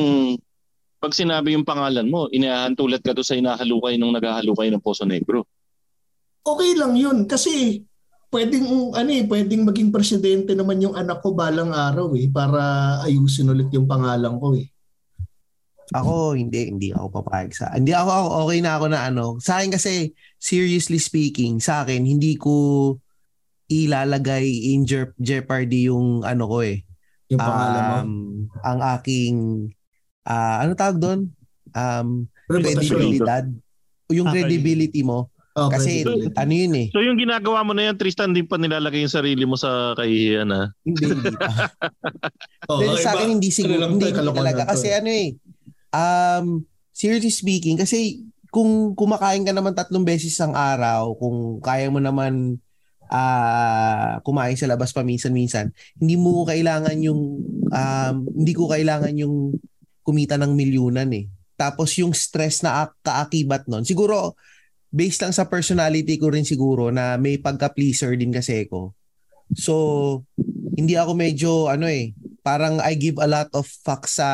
pag 0.97 1.11
sinabi 1.11 1.53
yung 1.53 1.67
pangalan 1.67 2.07
mo, 2.07 2.31
inahantulat 2.31 3.03
ka 3.03 3.11
doon 3.11 3.27
sa 3.27 3.35
inahalukay 3.35 3.99
nung 3.99 4.15
naghahalukay 4.15 4.71
ng 4.71 4.79
Poso 4.79 5.03
Negro. 5.03 5.43
Okay 6.43 6.71
lang 6.75 6.93
'yun 6.99 7.23
kasi 7.23 7.83
pwedeng 8.33 8.91
ano 8.97 9.09
eh, 9.13 9.23
pwedeng 9.29 9.63
maging 9.63 9.93
presidente 9.93 10.51
naman 10.57 10.81
yung 10.81 10.97
anak 10.97 11.21
ko 11.21 11.37
balang 11.37 11.69
araw 11.69 12.17
eh 12.17 12.27
para 12.27 12.97
ayusin 13.05 13.53
ulit 13.53 13.69
yung 13.71 13.85
pangalan 13.85 14.35
ko 14.41 14.57
eh. 14.57 14.67
Ako, 15.93 16.33
hindi, 16.33 16.73
hindi 16.73 16.89
ako 16.89 17.21
papayag 17.21 17.53
sa. 17.53 17.69
Hindi 17.69 17.93
ako, 17.93 18.09
okay 18.47 18.59
na 18.65 18.81
ako 18.81 18.85
na 18.89 18.99
ano. 19.05 19.37
Sa 19.37 19.61
akin 19.61 19.77
kasi, 19.77 20.15
seriously 20.41 20.97
speaking, 20.97 21.61
sa 21.61 21.85
akin, 21.85 22.01
hindi 22.01 22.33
ko 22.33 22.97
ilalagay 23.69 24.73
in 24.73 24.89
jer- 24.89 25.13
jeopardy 25.21 25.91
yung 25.91 26.25
ano 26.25 26.49
ko 26.49 26.65
eh. 26.65 26.81
Yung 27.29 27.37
pangalan 27.37 27.83
mo. 27.83 27.95
Um, 27.99 28.13
ang 28.65 28.79
aking, 28.97 29.35
ah, 30.25 30.65
ano 30.65 30.73
tawag 30.73 30.97
doon? 30.97 31.19
Um, 31.77 32.25
credibilidad. 32.47 33.45
Yung 34.09 34.27
Ah, 34.29 34.33
credibility 34.33 35.05
mo. 35.05 35.29
Oh, 35.53 35.69
Kasi, 35.69 36.01
credibility. 36.01 36.33
ano 36.33 36.53
yun 36.53 36.73
eh. 36.73 36.87
So 36.89 37.05
yung 37.05 37.21
ginagawa 37.21 37.61
mo 37.61 37.77
na 37.77 37.85
yan, 37.85 37.95
Tristan, 38.01 38.33
di 38.33 38.41
pa 38.41 38.57
nilalagay 38.57 39.05
yung 39.05 39.13
sarili 39.13 39.45
mo 39.45 39.53
sa 39.53 39.93
kahihiyan 39.93 40.49
ha? 40.49 40.73
Hindi, 40.81 41.03
hindi 41.13 41.29
pa. 41.37 41.45
Oh, 42.71 42.79
Dahil 42.79 42.95
sa 43.03 43.11
akin 43.13 43.37
hindi 43.37 43.51
siguro 43.51 43.75
ano 43.75 43.81
lang 43.85 43.91
hindi, 43.99 44.07
hindi 44.07 44.15
kalokohan 44.15 44.39
talaga 44.39 44.63
kasi 44.71 44.87
ano 44.95 45.09
eh 45.11 45.35
um 45.91 46.63
seriously 46.95 47.27
speaking 47.27 47.75
kasi 47.75 48.23
kung 48.55 48.95
kumakain 48.95 49.43
ka 49.43 49.51
naman 49.51 49.75
tatlong 49.75 50.07
beses 50.07 50.31
ang 50.39 50.55
araw 50.55 51.11
kung 51.19 51.59
kaya 51.59 51.91
mo 51.91 51.99
naman 51.99 52.55
ah 53.11 54.23
kumain 54.23 54.55
sa 54.55 54.71
labas 54.71 54.95
paminsan-minsan 54.95 55.75
hindi 55.99 56.15
mo 56.15 56.47
kailangan 56.47 56.95
yung 57.03 57.21
um 57.67 58.15
hindi 58.31 58.53
ko 58.55 58.71
kailangan 58.71 59.11
yung 59.19 59.59
kumita 60.01 60.39
ng 60.39 60.55
milyunan 60.55 61.11
eh 61.11 61.27
tapos 61.59 61.99
yung 61.99 62.15
stress 62.15 62.63
na 62.63 62.87
ak- 62.87 62.97
kaakibat 63.03 63.67
nun 63.67 63.83
siguro 63.83 64.39
based 64.93 65.25
lang 65.25 65.33
sa 65.33 65.49
personality 65.49 66.21
ko 66.21 66.29
rin 66.29 66.45
siguro 66.45 66.93
na 66.93 67.17
may 67.17 67.41
pagka-pleaser 67.41 68.13
din 68.13 68.29
kasi 68.29 68.69
ako 68.69 68.93
so 69.57 69.73
hindi 70.77 70.93
ako 70.93 71.11
medyo 71.17 71.51
ano 71.67 71.89
eh 71.89 72.13
parang 72.43 72.83
I 72.83 72.93
give 72.99 73.17
a 73.23 73.25
lot 73.25 73.49
of 73.55 73.65
fucks 73.65 74.19
sa 74.19 74.29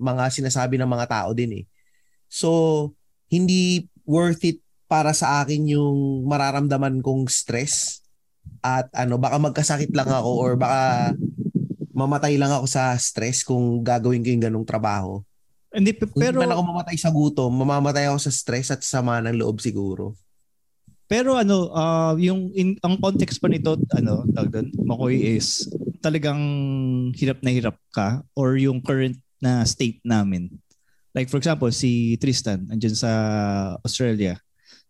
mga 0.00 0.32
sinasabi 0.32 0.80
ng 0.80 0.88
mga 0.88 1.06
tao 1.06 1.30
din 1.36 1.62
eh. 1.62 1.64
So, 2.26 2.90
hindi 3.28 3.86
worth 4.08 4.42
it 4.48 4.64
para 4.88 5.12
sa 5.12 5.44
akin 5.44 5.68
yung 5.70 6.26
mararamdaman 6.26 7.04
kong 7.04 7.28
stress 7.28 8.00
at 8.64 8.88
ano, 8.96 9.20
baka 9.20 9.36
magkasakit 9.38 9.92
lang 9.92 10.08
ako 10.08 10.30
or 10.40 10.50
baka 10.56 11.14
mamatay 11.92 12.40
lang 12.40 12.50
ako 12.50 12.66
sa 12.66 12.96
stress 12.96 13.44
kung 13.44 13.84
gagawin 13.84 14.24
ko 14.24 14.32
yung 14.32 14.44
ganong 14.50 14.66
trabaho. 14.66 15.20
Hindi, 15.70 15.94
pero, 15.94 16.10
hindi 16.10 16.42
man 16.42 16.50
ako 16.50 16.62
mamatay 16.66 16.96
sa 16.98 17.14
gutom, 17.14 17.50
mamamatay 17.54 18.10
ako 18.10 18.18
sa 18.18 18.32
stress 18.34 18.74
at 18.74 18.82
sama 18.82 19.22
ng 19.22 19.38
loob 19.38 19.62
siguro. 19.62 20.18
pero 21.06 21.34
ano, 21.34 21.74
ah, 21.74 22.14
yung, 22.18 22.54
in, 22.54 22.78
ang 22.82 22.94
context 22.98 23.42
pa 23.42 23.50
nito, 23.50 23.74
ano, 23.94 24.22
tawag 24.30 24.50
doon, 24.50 24.68
Makoy 24.86 25.38
is, 25.38 25.66
talagang 25.98 26.38
hirap 27.18 27.42
na 27.42 27.50
hirap 27.50 27.76
ka 27.90 28.22
or 28.38 28.54
yung 28.54 28.78
current 28.78 29.18
na 29.42 29.66
state 29.66 29.98
namin. 30.06 30.50
Like 31.10 31.26
for 31.26 31.42
example, 31.42 31.70
si 31.74 32.14
Tristan, 32.22 32.70
andyan 32.70 32.94
sa 32.94 33.10
Australia. 33.82 34.38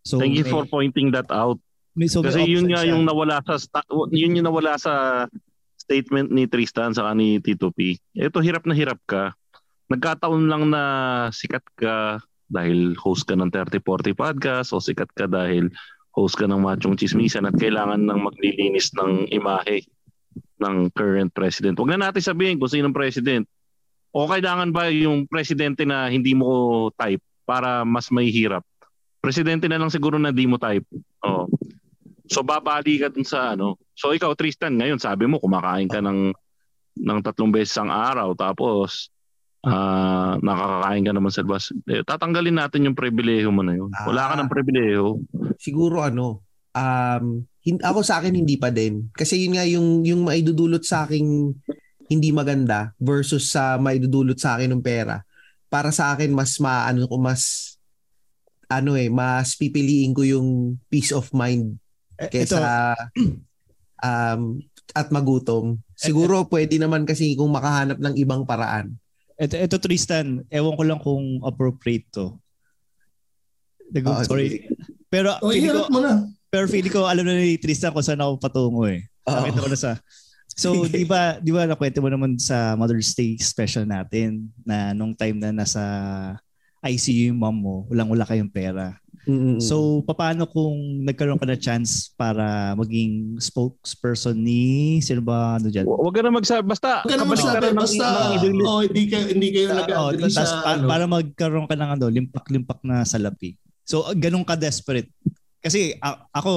So, 0.05 0.21
Thank 0.21 0.37
you 0.37 0.45
may- 0.45 0.53
for 0.53 0.69
pointing 0.69 1.09
that 1.13 1.29
out. 1.33 1.57
may, 1.97 2.05
so 2.05 2.21
Kasi 2.21 2.45
yun 2.45 2.69
nga 2.69 2.85
siya. 2.85 2.93
yung 2.93 3.03
nawala 3.03 3.41
sa 3.41 3.57
yun 4.13 4.37
yung 4.37 4.45
nawala 4.45 4.77
sa 4.77 5.25
statement 5.75 6.29
ni 6.29 6.45
Tristan 6.45 6.93
sa 6.93 7.09
ni 7.11 7.41
Tito 7.41 7.73
P. 7.73 7.97
Ito 8.13 8.39
hirap 8.39 8.63
na 8.69 8.77
hirap 8.77 9.01
ka. 9.03 9.33
Nagkataon 9.91 10.47
lang 10.47 10.71
na 10.71 10.83
sikat 11.35 11.67
ka 11.75 12.23
dahil 12.47 12.95
host 12.95 13.27
ka 13.27 13.35
ng 13.35 13.51
3040 13.51 14.15
podcast 14.15 14.71
o 14.71 14.79
sikat 14.79 15.11
ka 15.11 15.27
dahil 15.27 15.67
host 16.15 16.39
ka 16.39 16.47
ng 16.47 16.63
Machong 16.63 16.95
Chismisan 16.95 17.43
at 17.47 17.55
kailangan 17.59 18.07
ng 18.07 18.19
maglilinis 18.23 18.91
ng 18.95 19.27
imahe 19.35 19.83
ng 20.63 20.91
current 20.95 21.31
president. 21.35 21.75
Huwag 21.75 21.95
na 21.95 22.07
natin 22.07 22.23
sabihin 22.23 22.55
kung 22.55 22.71
sino 22.71 22.87
ang 22.87 22.95
president. 22.95 23.43
O 24.11 24.27
kailangan 24.27 24.75
ba 24.75 24.91
yung 24.91 25.27
presidente 25.27 25.87
na 25.87 26.07
hindi 26.11 26.35
mo 26.35 26.87
type 26.95 27.23
para 27.47 27.87
mas 27.87 28.11
may 28.11 28.27
hirap? 28.31 28.63
Presidente 29.23 29.67
na 29.71 29.79
lang 29.79 29.91
siguro 29.91 30.19
na 30.19 30.35
di 30.35 30.47
mo 30.47 30.59
type. 30.59 30.87
Oh. 31.23 31.47
So 32.31 32.43
babali 32.43 32.99
ka 32.99 33.11
dun 33.11 33.27
sa 33.27 33.55
ano. 33.55 33.75
So 33.95 34.15
ikaw 34.15 34.35
Tristan 34.39 34.79
ngayon 34.79 34.99
sabi 34.99 35.27
mo 35.27 35.39
kumakain 35.39 35.87
ka 35.91 35.99
ng 35.99 36.31
ng 36.91 37.19
tatlong 37.23 37.51
beses 37.51 37.75
ang 37.79 37.91
araw 37.91 38.35
tapos 38.35 39.11
ah 39.61 40.37
nakakakain 40.39 41.05
ka 41.05 41.13
naman 41.13 41.29
sa 41.29 41.41
labas. 41.41 41.69
Eh, 41.85 42.01
tatanggalin 42.01 42.57
natin 42.57 42.89
yung 42.89 42.97
pribilehiyo 42.97 43.49
mo 43.49 43.61
na 43.61 43.77
yun. 43.77 43.93
Wala 43.93 44.29
ka 44.29 44.33
Ah. 44.35 44.39
ng 44.41 44.49
pribilehiyo. 44.49 45.21
siguro 45.55 46.01
ano, 46.01 46.41
um, 46.73 47.25
hin- 47.61 47.77
ako 47.79 48.01
sa 48.01 48.17
akin 48.17 48.33
hindi 48.33 48.57
pa 48.57 48.73
din. 48.73 49.13
Kasi 49.13 49.45
yun 49.45 49.53
nga 49.53 49.61
yung, 49.63 50.01
yung 50.01 50.25
maidudulot 50.25 50.81
sa 50.81 51.05
akin 51.05 51.53
hindi 52.07 52.29
maganda 52.29 52.91
versus 52.97 53.47
sa 53.47 53.77
maidudulot 53.77 54.35
sa 54.35 54.57
akin 54.57 54.73
ng 54.73 54.83
pera. 54.83 55.21
para 55.71 55.87
sa 55.87 56.11
akin 56.11 56.35
mas 56.35 56.59
maano 56.59 57.07
ko 57.07 57.15
mas 57.15 57.73
ano 58.67 58.99
eh 58.99 59.07
mas 59.07 59.55
pipiliin 59.55 60.11
ko 60.11 60.19
yung 60.21 60.75
peace 60.87 61.15
of 61.15 61.31
mind 61.31 61.79
Eh, 62.19 62.27
kaysa 62.27 62.91
um 64.03 64.59
at 64.91 65.07
magutom. 65.07 65.79
Siguro 65.95 66.43
pwede 66.45 66.75
naman 66.75 67.07
kasi 67.07 67.31
kung 67.33 67.49
makahanap 67.49 67.95
ng 67.97 68.19
ibang 68.19 68.43
paraan. 68.43 68.99
Ito, 69.41 69.57
ito 69.57 69.77
Tristan, 69.81 70.45
ewan 70.47 70.77
ko 70.77 70.83
lang 70.85 71.01
kung 71.01 71.41
appropriate 71.41 72.05
to. 72.13 72.37
Nag- 73.89 74.05
Oo, 74.05 74.21
sorry. 74.23 74.69
Pero 75.09 75.33
O, 75.41 75.49
feeling 75.49 75.65
ko, 75.67 75.81
hirap 75.81 75.89
mo 75.89 75.99
na. 75.99 76.13
pero 76.47 76.65
feeling 76.69 76.93
ko 76.93 77.03
alam 77.03 77.25
na 77.25 77.35
ni 77.35 77.57
Tristan 77.57 77.89
kung 77.89 78.05
saan 78.05 78.21
ako 78.21 78.37
patungo 78.37 78.85
eh. 78.85 79.03
Oo. 79.25 79.33
Nakita 79.35 79.59
ko 79.59 79.69
na 79.69 79.79
sa 79.79 79.91
So, 80.51 80.83
Sige. 80.83 81.01
di 81.01 81.05
ba, 81.07 81.39
di 81.39 81.49
ba 81.49 81.63
nakwento 81.63 82.03
mo 82.03 82.11
naman 82.11 82.35
sa 82.35 82.75
Mother's 82.75 83.15
Day 83.15 83.39
special 83.39 83.87
natin 83.87 84.51
na 84.61 84.91
nung 84.91 85.15
time 85.15 85.39
na 85.39 85.49
nasa 85.49 85.79
ICU 86.81 87.29
yung 87.29 87.39
mom 87.39 87.53
mo, 87.53 87.75
walang-wala 87.87 88.25
kayong 88.25 88.49
pera. 88.49 88.97
Mm-mm. 89.29 89.61
So, 89.61 90.01
paano 90.01 90.49
kung 90.49 91.05
nagkaroon 91.05 91.37
ka 91.37 91.45
na 91.45 91.53
chance 91.53 92.09
para 92.17 92.73
maging 92.73 93.37
spokesperson 93.37 94.33
ni, 94.33 94.97
sino 94.97 95.21
ba 95.21 95.61
ano 95.61 95.69
dyan? 95.69 95.85
Hu- 95.85 96.01
Huwag 96.01 96.17
ka 96.17 96.25
na 96.25 96.33
magsabi. 96.33 96.65
Basta, 96.65 97.05
Huwag 97.05 97.11
ka 97.13 97.17
na 97.21 97.29
magsabi, 97.29 97.65
ng- 97.69 97.77
basta, 97.77 98.05
ng 98.41 98.65
oh, 98.65 98.81
hindi 98.81 99.03
kayo, 99.05 99.25
hindi 99.29 99.47
kayo 99.53 99.67
nag-agree 99.77 100.25
oh, 100.25 100.33
sa, 100.33 100.41
pa- 100.41 100.73
ano. 100.73 100.89
para 100.89 101.05
magkaroon 101.05 101.69
ka 101.69 101.77
ng 101.77 101.89
ano, 102.01 102.05
limpak-limpak 102.09 102.81
na 102.81 103.05
salapi. 103.05 103.53
So, 103.85 104.09
ganun 104.17 104.41
ka 104.41 104.57
desperate. 104.57 105.13
Kasi 105.61 105.93
a- 106.01 106.25
ako, 106.33 106.53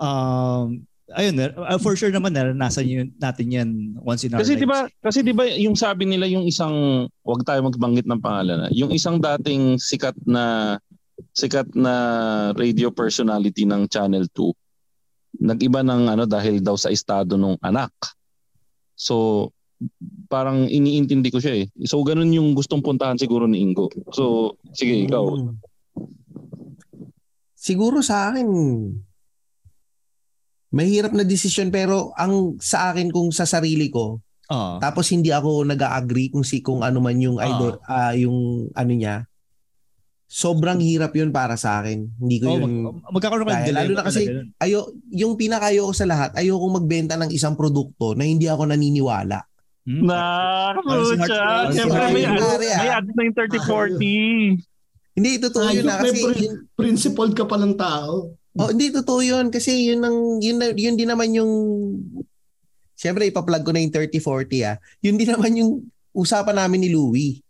um, 0.00 0.80
ayun, 1.12 1.36
uh, 1.36 1.76
for 1.76 1.92
sure 1.92 2.08
naman 2.08 2.32
naranasan 2.32 2.88
yun, 2.88 3.12
natin 3.20 3.46
yan 3.52 3.68
once 4.00 4.24
in 4.24 4.32
our 4.32 4.40
Kasi 4.40 4.56
lives. 4.56 4.60
'di 4.64 4.68
ba, 4.68 4.80
kasi 5.04 5.18
'di 5.20 5.34
ba 5.36 5.44
yung 5.44 5.76
sabi 5.76 6.08
nila 6.08 6.24
yung 6.24 6.48
isang 6.48 7.04
wag 7.20 7.44
tayo 7.44 7.68
magbanggit 7.68 8.08
ng 8.08 8.20
pangalan, 8.24 8.68
ah, 8.68 8.72
yung 8.72 8.88
isang 8.88 9.20
dating 9.20 9.76
sikat 9.76 10.16
na 10.24 10.76
sikat 11.36 11.68
na 11.76 11.94
radio 12.56 12.88
personality 12.88 13.68
ng 13.68 13.86
Channel 13.86 14.24
2 14.32 15.44
nag-iba 15.44 15.82
ng 15.82 16.14
ano 16.14 16.24
dahil 16.30 16.62
daw 16.62 16.78
sa 16.78 16.94
estado 16.94 17.34
ng 17.34 17.58
anak. 17.58 17.90
So 18.94 19.50
parang 20.30 20.70
iniintindi 20.70 21.28
ko 21.34 21.42
siya 21.42 21.64
eh. 21.64 21.66
So 21.84 22.00
ganun 22.06 22.30
yung 22.30 22.54
gustong 22.54 22.80
puntahan 22.80 23.18
siguro 23.18 23.50
ni 23.50 23.60
Ingo. 23.60 23.90
So 24.14 24.54
sige 24.70 25.04
ikaw. 25.10 25.26
Mm. 25.34 25.58
Siguro 27.58 28.04
sa 28.04 28.30
akin, 28.30 28.46
mahirap 30.74 31.12
na 31.12 31.22
desisyon 31.22 31.70
pero 31.70 32.10
ang 32.14 32.58
sa 32.58 32.90
akin 32.90 33.08
kung 33.08 33.30
sa 33.30 33.44
sarili 33.44 33.88
ko, 33.88 34.18
Oo. 34.44 34.72
tapos 34.76 35.06
hindi 35.08 35.30
ako 35.30 35.62
nag-agree 35.64 36.28
kung 36.28 36.42
si 36.42 36.58
kung 36.60 36.82
ano 36.82 36.98
man 36.98 37.16
yung 37.16 37.38
Ah. 37.38 37.46
idol, 37.46 37.72
ah, 37.84 38.12
yung 38.12 38.38
ano 38.72 38.92
niya. 38.92 39.24
Sobrang 40.26 40.82
hirap 40.82 41.14
yun 41.14 41.30
para 41.30 41.54
sa 41.54 41.78
akin. 41.78 42.10
Hindi 42.18 42.42
ko 42.42 42.46
Oh, 42.48 42.58
yun 42.58 42.62
mag, 42.82 43.06
magkakaroon 43.12 43.46
ka 43.46 43.52
ng 43.52 43.56
Dahil 43.56 43.68
dilemma 43.70 43.86
lalo 43.86 43.94
na 43.94 44.02
kasi- 44.02 44.28
ayo 44.58 44.78
yung 45.08 45.38
pinakayo 45.38 45.86
ko 45.86 45.92
sa 45.94 46.04
lahat, 46.04 46.34
ayoko 46.34 46.66
magbenta 46.74 47.14
ng 47.14 47.30
isang 47.30 47.54
produkto 47.54 48.18
na 48.18 48.26
hindi 48.26 48.50
ako 48.50 48.66
naniniwala. 48.66 49.46
Hmm? 49.84 50.00
Na, 50.02 50.18
pucha. 50.74 51.68
si 51.68 51.76
Siyempre 51.76 52.02
may, 52.10 52.24
may 52.24 52.88
ads 52.88 53.12
na 53.12 53.22
yung 53.22 53.36
30-40. 53.36 54.58
Hindi 55.14 55.30
totoo 55.38 55.70
yun 55.70 55.86
na 55.86 56.02
kasi 56.02 56.18
yun- 56.18 56.66
Principled 56.74 57.32
ka 57.32 57.46
palang 57.46 57.78
tao. 57.78 58.34
Oh, 58.54 58.70
hindi 58.70 58.94
totoo 58.94 59.18
'yun 59.18 59.50
kasi 59.50 59.90
yun 59.90 60.00
ang 60.06 60.38
yun 60.38 60.62
yun 60.78 60.94
din 60.94 61.10
naman 61.10 61.34
yung 61.34 61.52
Siyempre 62.94 63.26
ipa-plug 63.26 63.66
ko 63.66 63.74
na 63.74 63.82
yung 63.82 63.90
3040 63.90 64.70
ah. 64.70 64.78
Yun 65.02 65.18
din 65.18 65.26
naman 65.26 65.52
yung 65.58 65.70
usapan 66.14 66.54
namin 66.54 66.86
ni 66.86 66.94
Louie 66.94 67.42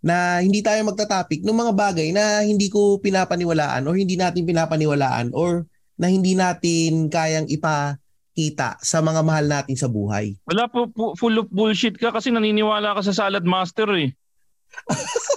na 0.00 0.40
hindi 0.40 0.64
tayo 0.64 0.80
magta-topic 0.88 1.44
ng 1.44 1.52
mga 1.52 1.72
bagay 1.76 2.08
na 2.10 2.40
hindi 2.40 2.72
ko 2.72 2.96
pinapaniwalaan 2.96 3.84
or 3.84 3.94
hindi 4.00 4.16
natin 4.16 4.48
pinapaniwalaan 4.48 5.36
or 5.36 5.68
na 6.00 6.08
hindi 6.08 6.32
natin 6.32 7.12
kayang 7.12 7.50
ipakita 7.52 8.80
sa 8.80 9.04
mga 9.04 9.20
mahal 9.20 9.44
natin 9.44 9.76
sa 9.76 9.92
buhay. 9.92 10.40
Wala 10.48 10.72
po, 10.72 10.88
po 10.88 11.12
full 11.20 11.36
of 11.36 11.52
bullshit 11.52 12.00
ka 12.00 12.08
kasi 12.08 12.32
naniniwala 12.32 12.96
ka 12.96 13.04
sa 13.04 13.12
salad 13.12 13.44
master 13.44 13.92
eh. 13.92 14.08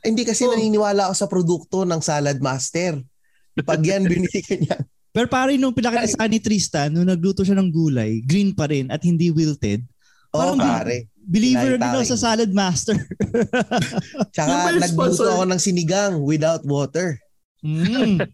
Hindi 0.00 0.24
kasi 0.24 0.48
Oh. 0.48 0.56
naniniwala 0.56 1.12
ako 1.12 1.14
sa 1.14 1.28
produkto 1.28 1.84
ng 1.84 2.00
Salad 2.00 2.40
Master. 2.40 3.04
Pag 3.58 3.82
yan 3.82 4.06
binili 4.06 4.40
ka 4.40 4.54
niya. 4.56 4.78
Pero 5.10 5.26
pare, 5.26 5.58
nung 5.58 5.74
pinakita 5.74 6.06
sa 6.06 6.30
ni 6.30 6.38
Tristan, 6.38 6.94
nung 6.94 7.10
nagluto 7.10 7.42
siya 7.42 7.58
ng 7.58 7.70
gulay, 7.74 8.22
green 8.22 8.54
pa 8.54 8.70
rin 8.70 8.86
at 8.94 9.02
hindi 9.02 9.34
wilted, 9.34 9.82
Parang 10.30 10.54
pare. 10.54 11.10
believer 11.18 11.74
din 11.74 11.82
Pinakita 11.82 11.98
ako 11.98 12.06
ko 12.06 12.10
sa 12.14 12.18
salad 12.30 12.50
master. 12.54 12.94
Tsaka 14.34 14.78
nagluto 14.78 15.26
ako 15.26 15.44
ng 15.50 15.60
sinigang 15.60 16.22
without 16.22 16.62
water. 16.62 17.18
Mm. 17.66 18.22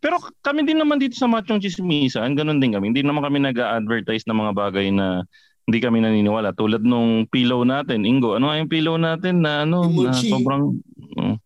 Pero 0.00 0.16
kami 0.40 0.64
din 0.64 0.80
naman 0.80 0.96
dito 0.96 1.20
sa 1.20 1.28
Machong 1.28 1.60
Chismisan, 1.60 2.32
ganun 2.32 2.64
din 2.64 2.72
kami. 2.72 2.96
Hindi 2.96 3.04
naman 3.04 3.20
kami 3.20 3.44
nag-advertise 3.44 4.24
ng 4.24 4.40
mga 4.40 4.52
bagay 4.56 4.88
na 4.88 5.20
hindi 5.68 5.78
kami 5.84 6.00
naniniwala. 6.00 6.56
Tulad 6.56 6.80
nung 6.80 7.28
pillow 7.28 7.64
natin, 7.68 8.08
Ingo, 8.08 8.40
ano 8.40 8.48
nga 8.48 8.56
yung 8.56 8.72
pillow 8.72 8.96
natin 8.96 9.44
na 9.44 9.68
ano, 9.68 9.84
na 9.92 10.16
sobrang 10.16 10.80
mm, 11.20 11.36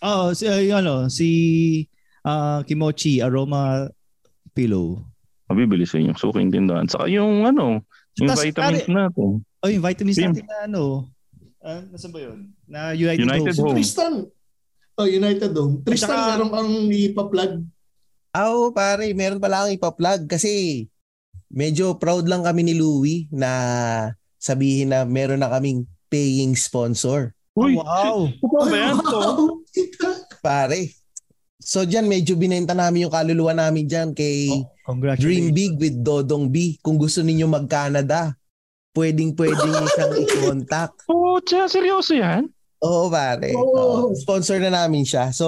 Oh, 0.00 0.32
si 0.32 0.48
uh, 0.48 0.60
yung 0.64 0.80
ano, 0.80 0.94
si 1.12 1.28
ah, 2.24 2.64
Kimochi 2.64 3.20
Aroma 3.20 3.88
Pillow. 4.56 5.04
mabibili 5.50 5.82
sa 5.82 5.98
inyo. 5.98 6.14
So, 6.14 6.30
tindahan. 6.30 6.86
Saka 6.86 7.10
yung 7.10 7.42
ano, 7.42 7.82
yung 8.16 8.30
Tas, 8.30 8.40
vitamins 8.40 8.86
natin. 8.86 9.42
Oh, 9.60 9.68
yung 9.68 9.82
vitamins 9.82 10.16
Sim. 10.16 10.30
natin 10.30 10.46
na 10.46 10.58
ano, 10.70 11.10
ah, 11.60 11.82
nasaan 11.90 12.12
ba 12.14 12.20
yun? 12.22 12.38
Na 12.70 12.94
United, 12.94 13.26
United 13.26 13.54
Home. 13.58 13.74
Home. 13.74 13.76
Tristan. 13.76 14.14
Oh, 14.94 15.08
United 15.10 15.52
Home. 15.58 15.74
Tristan, 15.82 16.14
saka- 16.14 16.28
meron 16.38 16.50
kang 16.54 16.72
ipa-plug. 16.88 17.52
Oo, 18.30 18.70
pare, 18.70 19.10
meron 19.10 19.42
pala 19.42 19.66
akong 19.66 19.74
ipa-plug 19.74 20.20
kasi 20.30 20.86
medyo 21.50 21.98
proud 21.98 22.30
lang 22.30 22.46
kami 22.46 22.62
ni 22.62 22.74
Louie 22.78 23.26
na 23.34 23.50
sabihin 24.38 24.94
na 24.94 25.02
meron 25.02 25.42
na 25.42 25.50
kaming 25.50 25.82
paying 26.06 26.54
sponsor. 26.54 27.34
Uy, 27.58 27.74
wow. 27.74 28.30
Totoo 28.30 28.64
ba 28.66 28.76
yan? 28.78 28.96
Pare. 30.44 30.80
So 31.60 31.84
diyan 31.84 32.08
medyo 32.08 32.38
binenta 32.38 32.72
namin 32.72 33.04
yung 33.04 33.12
kaluluwa 33.12 33.52
namin 33.52 33.84
diyan 33.84 34.10
kay 34.16 34.48
Oh. 34.90 34.96
Dream 35.14 35.54
Big 35.54 35.78
with 35.78 36.02
Dodong 36.02 36.50
B. 36.50 36.74
Kung 36.82 36.98
gusto 36.98 37.22
ninyo 37.22 37.46
mag-Canada, 37.46 38.34
pwedeng 38.90 39.38
pwedeng 39.38 39.70
niyo 39.70 39.86
siyang 39.94 40.14
i-contact. 40.18 41.06
Oh, 41.06 41.38
tsa, 41.38 41.70
seryoso 41.70 42.18
yan? 42.18 42.50
Oo, 42.82 43.06
pare. 43.06 43.54
Oo. 43.54 44.10
Oo, 44.10 44.18
sponsor 44.18 44.58
na 44.58 44.74
namin 44.74 45.06
siya. 45.06 45.30
So, 45.30 45.46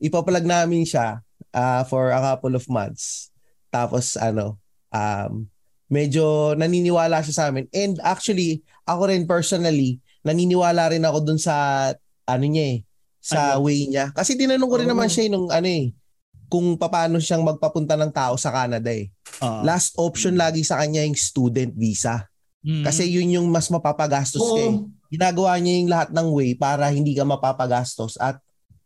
ipapalag 0.00 0.48
namin 0.48 0.88
siya 0.88 1.20
ah, 1.52 1.84
for 1.84 2.08
a 2.08 2.20
couple 2.24 2.56
of 2.56 2.64
months. 2.72 3.28
Tapos, 3.68 4.16
ano, 4.16 4.56
um, 4.88 5.44
medyo 5.92 6.56
naniniwala 6.56 7.20
siya 7.20 7.34
sa 7.36 7.44
amin. 7.52 7.68
And 7.76 8.00
actually, 8.00 8.64
ako 8.88 9.12
rin 9.12 9.28
personally, 9.28 10.00
naniniwala 10.28 10.92
rin 10.92 11.04
ako 11.08 11.18
dun 11.24 11.40
sa, 11.40 11.88
ano 12.28 12.44
niya 12.44 12.76
eh, 12.76 12.78
sa 13.18 13.56
way 13.56 13.88
niya. 13.88 14.12
Kasi 14.12 14.36
tinanong 14.36 14.68
ko 14.68 14.76
rin 14.76 14.88
Oo. 14.88 14.92
naman 14.92 15.08
siya 15.08 15.24
eh, 15.26 15.30
nung 15.32 15.48
ano 15.48 15.64
eh, 15.64 15.96
kung 16.48 16.76
paano 16.76 17.16
siyang 17.20 17.44
magpapunta 17.44 17.96
ng 17.96 18.12
tao 18.12 18.36
sa 18.36 18.52
Canada 18.52 18.88
eh. 18.88 19.08
Ah. 19.40 19.60
Last 19.64 19.96
option 19.96 20.36
lagi 20.36 20.64
sa 20.64 20.80
kanya 20.80 21.04
yung 21.04 21.16
student 21.16 21.72
visa. 21.76 22.24
Mm. 22.64 22.84
Kasi 22.84 23.04
yun 23.08 23.28
yung 23.40 23.48
mas 23.48 23.68
mapapagastos 23.68 24.40
ka 24.42 24.60
eh 24.60 24.72
Oo. 24.74 24.88
ginagawa 25.08 25.56
niya 25.56 25.74
yung 25.78 25.90
lahat 25.92 26.08
ng 26.10 26.28
way 26.34 26.52
para 26.52 26.90
hindi 26.90 27.14
ka 27.16 27.22
mapapagastos 27.24 28.18
at 28.18 28.36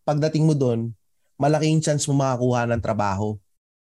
pagdating 0.03 0.45
mo 0.45 0.53
doon, 0.53 0.91
malaking 1.35 1.79
chance 1.81 2.07
mo 2.07 2.15
makakuha 2.15 2.67
ng 2.69 2.83
trabaho. 2.83 3.35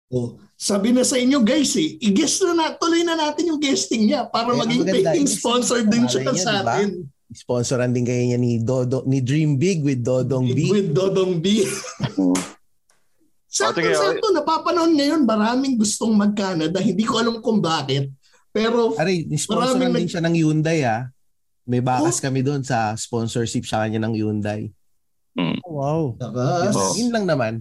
Oh, 0.09 0.39
sabi 0.55 0.91
na 0.91 1.05
sa 1.05 1.17
inyo 1.17 1.39
guys 1.41 1.77
eh, 1.77 1.99
i-guest 2.01 2.43
na, 2.47 2.53
na 2.55 2.67
tuloy 2.75 3.05
na 3.05 3.15
natin 3.15 3.53
yung 3.53 3.61
guesting 3.61 4.11
niya 4.11 4.27
para 4.27 4.51
Eh, 4.51 4.59
maging 4.59 4.83
maganda. 4.83 4.95
paying 5.15 5.29
Ibig 5.29 5.39
sponsor 5.39 5.79
din 5.85 6.05
siya 6.09 6.23
sa 6.35 6.53
di 6.53 6.65
ba? 6.65 6.75
atin. 6.77 6.91
Sponsoran 7.29 7.93
din 7.93 8.09
kayo 8.09 8.25
niya 8.25 8.41
ni 8.41 8.57
Dodo 8.65 9.05
ni 9.05 9.21
Dream 9.21 9.61
Big 9.61 9.85
with 9.85 10.01
Dodong 10.01 10.49
B. 10.49 10.73
With 10.73 10.97
Dodong 10.97 11.45
B. 11.45 11.61
Sakto, 13.49 13.81
sige, 13.81 13.93
okay. 13.93 13.97
sakto. 13.97 14.33
Napapanahon 14.33 14.93
ngayon, 14.97 15.23
maraming 15.29 15.77
gustong 15.77 16.17
mag-Canada. 16.17 16.81
Hindi 16.81 17.05
ko 17.05 17.21
alam 17.21 17.41
kung 17.45 17.61
bakit. 17.61 18.13
Pero 18.49 18.97
Aray, 18.97 19.29
sponsoran 19.37 19.93
din 19.93 20.09
siya 20.09 20.25
ng 20.25 20.37
Hyundai 20.37 20.85
ah. 20.89 21.09
May 21.69 21.85
bakas 21.85 22.17
kami 22.17 22.41
doon 22.41 22.65
sa 22.65 22.97
sponsorship 22.97 23.69
sa 23.69 23.85
kanya 23.85 24.01
ng 24.09 24.17
Hyundai. 24.17 24.73
wow. 25.69 26.17
Nakas. 26.17 26.73
Oo. 26.73 26.93
Yun 26.97 27.13
lang 27.13 27.25
naman. 27.29 27.53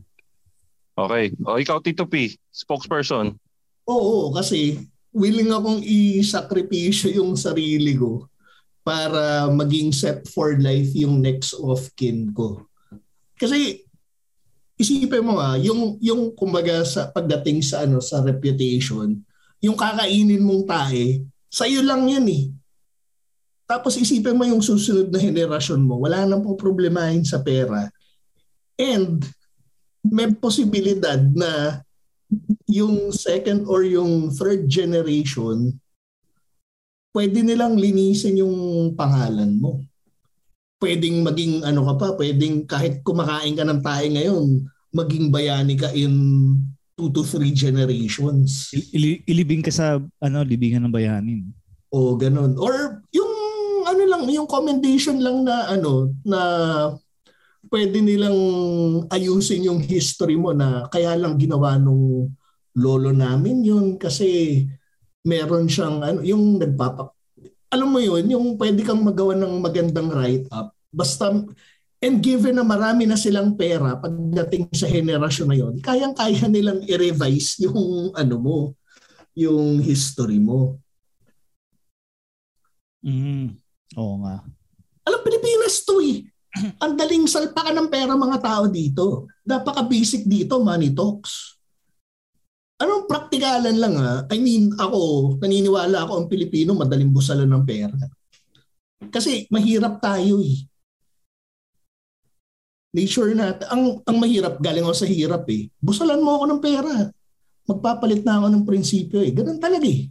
Okay. 0.96 1.36
O, 1.44 1.60
ikaw, 1.60 1.84
Tito 1.84 2.08
P, 2.08 2.40
spokesperson. 2.50 3.36
Oo, 3.84 4.32
kasi 4.32 4.80
willing 5.12 5.52
akong 5.52 5.84
i-sakripisyo 5.84 7.20
yung 7.20 7.36
sarili 7.36 8.00
ko 8.00 8.32
para 8.88 9.52
maging 9.52 9.92
set 9.92 10.24
for 10.32 10.56
life 10.56 10.96
yung 10.96 11.20
next 11.20 11.52
of 11.60 11.92
kin 12.00 12.32
ko. 12.32 12.64
Kasi 13.36 13.84
isipin 14.80 15.28
mo 15.28 15.44
ah, 15.44 15.60
yung 15.60 16.00
yung 16.00 16.32
kumbaga 16.32 16.88
sa 16.88 17.12
pagdating 17.12 17.60
sa 17.60 17.84
ano 17.84 18.00
sa 18.00 18.24
reputation, 18.24 19.20
yung 19.60 19.76
kakainin 19.76 20.40
mong 20.40 20.64
tae, 20.64 21.20
sa 21.52 21.68
iyo 21.68 21.84
lang 21.84 22.08
'yan 22.08 22.28
eh. 22.32 22.46
Tapos 23.68 24.00
isipin 24.00 24.40
mo 24.40 24.48
yung 24.48 24.64
susunod 24.64 25.12
na 25.12 25.20
henerasyon 25.20 25.84
mo, 25.84 26.00
wala 26.00 26.24
nang 26.24 26.40
po 26.40 26.56
problemahin 26.56 27.28
sa 27.28 27.44
pera. 27.44 27.92
And 28.80 29.20
may 30.08 30.32
posibilidad 30.32 31.20
na 31.36 31.84
yung 32.72 33.12
second 33.12 33.68
or 33.68 33.84
yung 33.84 34.32
third 34.32 34.72
generation, 34.72 35.76
pwede 37.18 37.42
nilang 37.42 37.74
linisin 37.74 38.46
yung 38.46 38.56
pangalan 38.94 39.58
mo. 39.58 39.82
Pwedeng 40.78 41.26
maging 41.26 41.66
ano 41.66 41.82
ka 41.90 41.94
pa, 41.98 42.08
pwedeng 42.14 42.70
kahit 42.70 43.02
kumakain 43.02 43.58
ka 43.58 43.66
ng 43.66 43.82
tayo 43.82 44.06
ngayon, 44.14 44.46
maging 44.94 45.34
bayani 45.34 45.74
ka 45.74 45.90
in 45.98 46.14
two 46.94 47.10
to 47.10 47.26
three 47.26 47.50
generations. 47.50 48.70
Il- 48.94 49.26
ilibing 49.26 49.66
ka 49.66 49.74
sa 49.74 49.98
ano, 50.22 50.46
libingan 50.46 50.86
ng 50.86 50.94
bayanin. 50.94 51.50
O 51.90 52.14
ganun. 52.14 52.54
Or 52.62 53.02
yung 53.10 53.34
ano 53.90 54.04
lang, 54.06 54.30
yung 54.30 54.46
commendation 54.46 55.18
lang 55.18 55.42
na 55.42 55.74
ano, 55.74 56.14
na 56.22 56.42
pwede 57.74 57.98
nilang 57.98 58.38
ayusin 59.10 59.66
yung 59.66 59.82
history 59.82 60.38
mo 60.38 60.54
na 60.54 60.86
kaya 60.94 61.18
lang 61.18 61.42
ginawa 61.42 61.82
nung 61.82 62.30
lolo 62.78 63.10
namin 63.10 63.66
yun 63.66 63.86
kasi 63.98 64.62
meron 65.28 65.68
siyang 65.68 66.00
ano, 66.00 66.20
yung 66.24 66.56
nagpapak 66.56 67.18
alam 67.68 67.90
mo 67.92 68.00
yun, 68.00 68.24
yung 68.32 68.56
pwede 68.56 68.80
kang 68.84 69.04
magawa 69.04 69.36
ng 69.36 69.60
magandang 69.60 70.08
write-up. 70.08 70.72
Basta, 70.88 71.36
and 72.00 72.16
given 72.24 72.56
na 72.56 72.64
marami 72.64 73.04
na 73.04 73.20
silang 73.20 73.60
pera 73.60 74.00
pagdating 74.00 74.72
sa 74.72 74.88
henerasyon 74.88 75.48
na 75.52 75.58
yun, 75.60 75.76
kayang-kaya 75.84 76.48
nilang 76.48 76.80
i-revise 76.88 77.60
yung 77.68 78.12
ano 78.16 78.36
mo, 78.40 78.58
yung 79.36 79.84
history 79.84 80.40
mo. 80.40 80.80
Mm. 83.04 83.56
Oo 84.00 84.16
nga. 84.24 84.44
Alam, 85.08 85.20
Pilipinas 85.24 85.84
to 85.84 86.00
eh. 86.04 86.24
Ang 86.82 86.98
daling 86.98 87.28
salpakan 87.30 87.76
ng 87.76 87.90
pera 87.92 88.16
mga 88.16 88.40
tao 88.42 88.64
dito. 88.72 89.28
Napaka-basic 89.44 90.26
dito, 90.26 90.58
money 90.64 90.96
talks. 90.96 91.57
Anong 92.78 93.10
praktikalan 93.10 93.78
lang 93.82 93.98
ha? 93.98 94.30
I 94.30 94.38
mean, 94.38 94.70
ako, 94.78 95.34
naniniwala 95.42 96.06
ako 96.06 96.14
ang 96.14 96.28
Pilipino 96.30 96.78
madaling 96.78 97.10
busalan 97.10 97.50
ng 97.50 97.66
pera. 97.66 97.98
Kasi 99.10 99.50
mahirap 99.50 99.98
tayo 99.98 100.38
eh. 100.42 100.62
Nature 102.94 103.34
natin. 103.34 103.66
Ang, 103.70 103.84
ang 104.06 104.18
mahirap, 104.22 104.62
galing 104.62 104.86
ako 104.86 104.94
sa 104.94 105.10
hirap 105.10 105.50
eh. 105.50 105.74
Busalan 105.82 106.22
mo 106.22 106.38
ako 106.38 106.46
ng 106.54 106.62
pera. 106.62 106.94
Magpapalit 107.66 108.22
na 108.22 108.42
ako 108.42 108.48
ng 108.54 108.64
prinsipyo 108.66 109.26
eh. 109.26 109.34
Ganun 109.34 109.58
talaga 109.58 109.86
eh. 109.86 110.10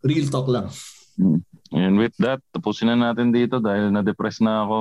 Real 0.00 0.28
talk 0.32 0.48
lang. 0.48 0.72
And 1.70 2.00
with 2.00 2.16
that, 2.18 2.40
tapusin 2.50 2.90
na 2.90 3.12
natin 3.12 3.30
dito 3.30 3.60
dahil 3.60 3.92
na-depress 3.92 4.40
na 4.40 4.64
ako. 4.64 4.78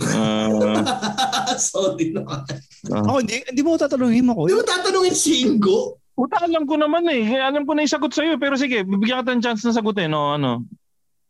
Uh, 0.00 0.80
Sorry 1.60 2.16
naman. 2.16 2.48
Ako, 2.88 3.20
hindi, 3.20 3.44
hindi 3.44 3.60
mo 3.60 3.76
tatanungin 3.76 4.24
mo 4.24 4.32
ko. 4.32 4.42
Di 4.48 4.56
mo 4.56 4.64
tatanungin 4.64 5.16
si 5.16 5.44
Ingo? 5.44 6.00
Puta, 6.12 6.44
alam 6.44 6.64
ko 6.64 6.76
naman 6.80 7.04
eh. 7.12 7.24
Kaya 7.24 7.52
Alam 7.52 7.64
ko 7.64 7.72
na 7.76 7.84
yung 7.84 7.92
sagot 7.92 8.12
sa'yo. 8.12 8.36
Pero 8.40 8.56
sige, 8.56 8.84
bibigyan 8.84 9.24
kita 9.24 9.32
ng 9.36 9.44
chance 9.44 9.64
na 9.64 9.76
sagutin. 9.76 10.12
No, 10.12 10.36
ano. 10.36 10.64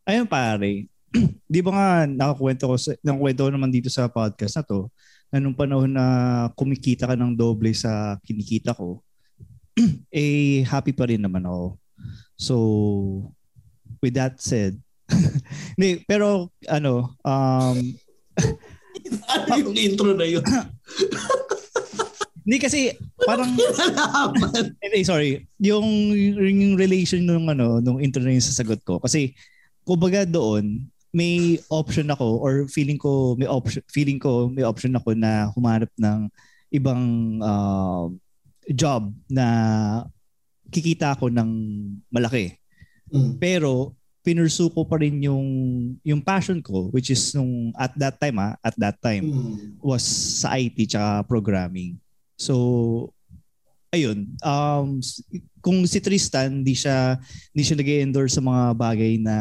Ayun 0.03 0.27
pare, 0.27 0.91
di 1.53 1.59
ba 1.63 1.71
nga 1.71 1.87
nakakwento 2.03 2.67
ko, 2.67 2.75
sa, 2.75 2.91
nakakwento 2.99 3.47
ko 3.47 3.51
naman 3.51 3.71
dito 3.71 3.87
sa 3.87 4.11
podcast 4.11 4.59
na 4.59 4.63
to, 4.67 4.91
na 5.31 5.39
nung 5.39 5.55
panahon 5.55 5.87
na 5.87 6.05
kumikita 6.59 7.07
ka 7.07 7.15
ng 7.15 7.33
doble 7.39 7.71
sa 7.71 8.19
kinikita 8.27 8.75
ko, 8.75 8.99
eh 10.11 10.67
happy 10.67 10.91
pa 10.91 11.07
rin 11.07 11.23
naman 11.23 11.47
ako. 11.47 11.79
So, 12.35 12.55
with 14.03 14.19
that 14.19 14.43
said, 14.43 14.75
hindi, 15.79 16.03
pero 16.03 16.51
ano, 16.67 17.15
um, 17.23 17.77
ano 19.33 19.53
yung 19.59 19.75
intro 19.77 20.11
na 20.13 20.25
yun? 20.27 20.43
hindi 22.43 22.57
kasi 22.59 22.91
parang. 23.23 23.55
Hindi, 24.83 24.99
sorry. 25.07 25.47
Yung, 25.63 26.11
yung 26.37 26.75
relation 26.75 27.23
nung 27.23 27.47
ano, 27.47 27.79
nung 27.79 27.99
intro 28.03 28.21
na 28.21 28.35
yung 28.35 28.43
sasagot 28.43 28.83
ko. 28.83 28.99
Kasi, 28.99 29.31
kumbaga 29.87 30.27
doon, 30.27 30.87
may 31.13 31.61
option 31.69 32.09
ako 32.09 32.41
or 32.41 32.65
feeling 32.65 32.97
ko 32.97 33.37
may 33.37 33.45
option 33.45 33.85
feeling 33.85 34.17
ko 34.17 34.49
may 34.49 34.65
option 34.65 34.97
ako 34.97 35.13
na 35.13 35.45
humanap 35.53 35.93
ng 36.01 36.25
ibang 36.73 37.37
uh, 37.37 38.09
job 38.73 39.13
na 39.29 39.45
kikita 40.73 41.13
ako 41.13 41.29
ng 41.29 41.49
malaki. 42.09 42.57
Mm. 43.13 43.37
Pero 43.37 43.93
pinursu 44.23 44.71
ko 44.71 44.87
pa 44.87 44.95
rin 44.97 45.19
yung 45.19 45.45
yung 45.99 46.23
passion 46.23 46.63
ko 46.63 46.87
which 46.95 47.11
is 47.11 47.35
nung 47.35 47.75
at 47.75 47.91
that 47.99 48.15
time 48.17 48.39
ah, 48.39 48.55
at 48.63 48.71
that 48.79 48.95
time 49.03 49.27
Mm. 49.27 49.75
was 49.83 50.01
sa 50.39 50.55
IT 50.55 50.79
tsaka 50.87 51.27
programming. 51.27 51.99
So 52.39 53.11
ayun, 53.91 54.31
um 54.41 55.03
kung 55.59 55.83
si 55.85 55.99
Tristan 55.99 56.63
hindi 56.63 56.73
siya 56.73 57.19
hindi 57.51 57.63
siya 57.63 57.77
nag-endorse 57.77 58.39
sa 58.39 58.43
mga 58.43 58.63
bagay 58.73 59.19
na 59.19 59.37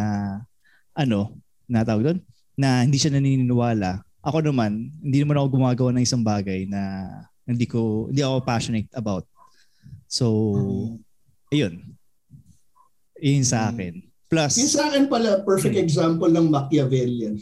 ano, 0.92 1.38
na 1.64 1.86
tawag 1.86 2.04
doon, 2.04 2.18
na 2.52 2.84
hindi 2.84 3.00
siya 3.00 3.14
naniniwala. 3.16 4.04
Ako 4.20 4.44
naman, 4.44 4.92
hindi 5.00 5.24
naman 5.24 5.40
ako 5.40 5.46
gumagawa 5.56 5.90
ng 5.96 6.04
isang 6.04 6.20
bagay 6.20 6.68
na 6.68 7.08
hindi 7.48 7.64
ko 7.64 8.10
hindi 8.12 8.20
ako 8.20 8.44
passionate 8.44 8.90
about. 8.92 9.24
So, 10.06 10.28
ayun. 11.48 11.96
Yun 13.16 13.46
sa 13.46 13.72
akin. 13.72 14.11
Plus, 14.32 14.56
Yung 14.56 14.72
sa 14.72 14.88
akin 14.88 15.12
pala, 15.12 15.44
perfect 15.44 15.76
example 15.76 16.32
ng 16.32 16.48
Machiavellian. 16.48 17.36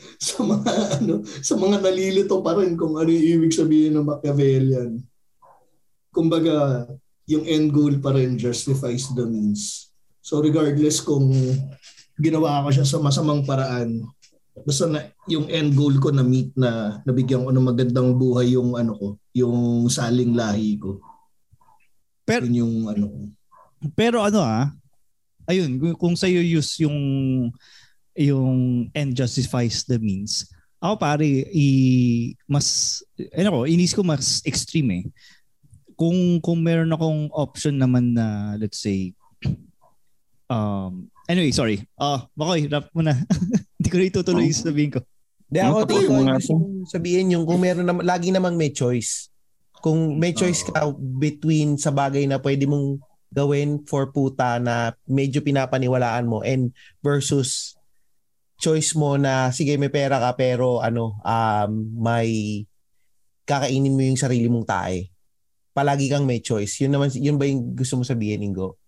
sa 0.20 0.44
mga 0.44 0.72
ano, 1.00 1.24
sa 1.40 1.56
mga 1.56 1.80
nalilito 1.80 2.36
pa 2.44 2.52
rin 2.60 2.76
kung 2.76 3.00
ano 3.00 3.08
yung 3.08 3.40
ibig 3.40 3.56
sabihin 3.56 3.96
ng 3.96 4.04
Machiavellian. 4.04 5.00
Kumbaga, 6.12 6.84
yung 7.24 7.48
end 7.48 7.72
goal 7.72 7.96
pa 7.96 8.12
rin 8.12 8.36
justifies 8.36 9.08
the 9.16 9.24
means. 9.24 9.88
So 10.20 10.44
regardless 10.44 11.00
kung 11.00 11.32
ginawa 12.20 12.60
ko 12.68 12.76
siya 12.76 12.84
sa 12.84 13.00
masamang 13.00 13.48
paraan, 13.48 14.04
basta 14.60 14.84
na 14.84 15.08
yung 15.32 15.48
end 15.48 15.72
goal 15.72 15.96
ko 15.96 16.12
na 16.12 16.20
meet 16.20 16.52
na 16.60 17.00
nabigyan 17.08 17.40
ko 17.40 17.56
ng 17.56 17.68
magandang 17.72 18.20
buhay 18.20 18.52
yung 18.52 18.76
ano 18.76 18.92
ko, 18.92 19.08
yung 19.32 19.88
saling 19.88 20.36
lahi 20.36 20.76
ko. 20.76 21.00
Pero- 22.28 22.44
Yun 22.44 22.68
yung 22.68 22.74
ano 22.84 23.04
ko. 23.08 23.18
Pero 23.96 24.20
ano 24.20 24.44
ah, 24.44 24.76
ayun, 25.50 25.76
kung- 25.76 25.98
kung 25.98 26.14
sa'yo 26.14 26.40
use 26.40 26.86
yung 26.86 26.98
yung 28.14 28.90
end 28.94 29.14
justifies 29.14 29.86
the 29.86 29.98
means, 29.98 30.46
ako 30.80 30.94
pare, 30.96 31.28
i, 31.52 31.68
mas, 32.48 33.00
ano 33.36 33.48
ko, 33.52 33.58
inis 33.68 33.92
ko 33.92 34.00
mas 34.00 34.40
extreme 34.48 34.90
eh. 34.92 35.04
Kung, 35.92 36.40
kung 36.40 36.58
meron 36.64 36.88
akong 36.88 37.28
option 37.36 37.76
naman 37.76 38.16
na, 38.16 38.56
let's 38.56 38.80
say, 38.80 39.12
um, 40.48 41.12
anyway, 41.28 41.52
sorry. 41.52 41.84
Ah, 42.00 42.24
Makoy, 42.32 42.64
rap 42.66 42.88
mo 42.96 43.04
na. 43.04 43.12
Hindi 43.76 43.88
ko 43.92 43.96
na 44.00 44.08
itutuloy 44.08 44.48
yung 44.48 44.64
sabihin 44.64 44.90
ko. 44.96 45.00
Di 45.50 45.58
ako 45.60 45.82
gusto 45.84 46.08
kong 46.08 46.28
sabihin 46.86 47.34
yung 47.34 47.44
kung 47.44 47.60
meron 47.60 47.84
naman, 47.84 48.06
lagi 48.06 48.30
namang 48.30 48.54
may 48.54 48.70
choice. 48.70 49.28
Kung 49.80 50.16
may 50.16 50.30
choice 50.30 50.62
ka 50.62 50.92
between 50.96 51.74
sa 51.74 51.90
bagay 51.90 52.28
na 52.28 52.38
pwede 52.38 52.68
mong 52.68 53.00
gawin 53.30 53.86
for 53.86 54.10
puta 54.10 54.58
na 54.58 54.94
medyo 55.06 55.38
pinapaniwalaan 55.40 56.26
mo 56.26 56.42
and 56.42 56.74
versus 56.98 57.78
choice 58.60 58.92
mo 58.92 59.16
na 59.16 59.48
sige 59.54 59.78
may 59.80 59.88
pera 59.88 60.20
ka 60.20 60.36
pero 60.36 60.84
ano 60.84 61.16
um 61.24 61.70
may 61.96 62.62
kakainin 63.50 63.98
mo 63.98 64.02
yung 64.06 64.20
sarili 64.20 64.46
mong 64.46 64.62
tae. 64.62 65.10
Palagi 65.74 66.06
kang 66.06 66.22
may 66.22 66.38
choice. 66.38 66.78
Yun 66.86 66.94
naman 66.94 67.10
yun 67.18 67.34
ba 67.34 67.50
yung 67.50 67.74
gusto 67.74 67.98
mo 67.98 68.06
sabihin, 68.06 68.46
Ingo? 68.46 68.78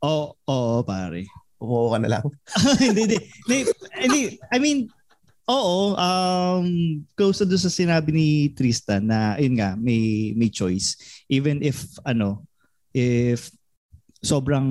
Oo, 0.00 0.32
oo, 0.48 0.80
pare. 0.80 1.28
Umuo 1.60 1.92
ka 1.92 2.00
na 2.00 2.08
lang. 2.08 2.24
hindi, 2.80 3.20
hindi. 4.00 4.20
I 4.48 4.56
mean, 4.56 4.88
oo, 5.44 5.92
um, 5.92 6.64
close 7.12 7.44
to 7.44 7.58
sa 7.60 7.68
sinabi 7.68 8.16
ni 8.16 8.28
Tristan 8.56 9.12
na, 9.12 9.36
yun 9.36 9.60
nga, 9.60 9.76
may, 9.76 10.32
may 10.40 10.48
choice. 10.48 10.96
Even 11.28 11.60
if, 11.60 11.84
ano, 12.08 12.48
if 12.94 13.50
sobrang 14.20 14.68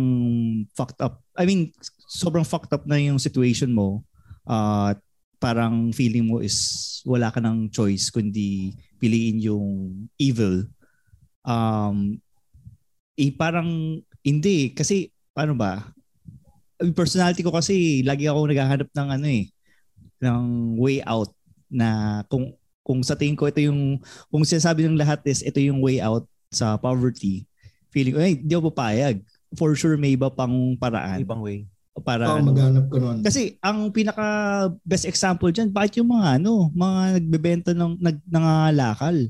fucked 0.77 1.01
up, 1.01 1.23
I 1.33 1.45
mean, 1.45 1.73
sobrang 2.05 2.45
fucked 2.45 2.73
up 2.73 2.85
na 2.85 3.01
yung 3.01 3.17
situation 3.17 3.73
mo, 3.73 4.05
uh, 4.45 4.93
parang 5.39 5.95
feeling 5.95 6.27
mo 6.27 6.43
is 6.43 6.99
wala 7.07 7.31
ka 7.31 7.39
ng 7.39 7.71
choice 7.71 8.11
kundi 8.11 8.75
piliin 8.99 9.39
yung 9.39 9.67
evil. 10.19 10.67
Um, 11.47 12.19
eh, 13.15 13.31
parang 13.31 13.99
hindi 14.21 14.75
kasi 14.75 15.09
paano 15.31 15.55
ba? 15.55 15.79
Yung 16.83 16.95
personality 16.95 17.43
ko 17.43 17.51
kasi 17.51 18.03
lagi 18.03 18.27
ako 18.27 18.47
naghahanap 18.47 18.89
ng 18.91 19.09
ano 19.19 19.27
eh 19.27 19.45
ng 20.19 20.75
way 20.75 20.99
out 21.07 21.31
na 21.71 22.21
kung 22.27 22.51
kung 22.83 22.99
sa 23.03 23.15
tingin 23.15 23.39
ko 23.39 23.47
ito 23.47 23.63
yung 23.63 23.99
kung 24.27 24.43
sinasabi 24.43 24.83
ng 24.83 24.99
lahat 24.99 25.23
is 25.27 25.43
ito 25.43 25.59
yung 25.63 25.79
way 25.79 26.03
out 26.03 26.27
sa 26.51 26.75
poverty 26.75 27.48
feeling 27.89 28.13
ko 28.15 28.19
ay 28.21 28.33
di 28.37 28.53
ako 28.53 28.71
papayag 28.73 29.21
for 29.57 29.73
sure 29.73 29.97
may 29.97 30.13
iba 30.13 30.29
pang 30.29 30.77
paraan 30.77 31.25
Ibang 31.25 31.41
way. 31.41 31.65
para 31.99 32.31
Oh, 32.31 32.39
maghanap 32.39 32.87
ko 32.87 32.95
nun. 33.01 33.19
Kasi 33.19 33.59
ang 33.59 33.91
pinaka 33.91 34.23
best 34.87 35.03
example 35.03 35.51
diyan, 35.51 35.67
bakit 35.67 35.99
yung 35.99 36.15
mga 36.15 36.39
ano, 36.39 36.71
mga 36.71 37.19
nagbebenta 37.19 37.71
ng 37.75 37.99
nag 37.99 38.17
nangangalakal. 38.23 39.27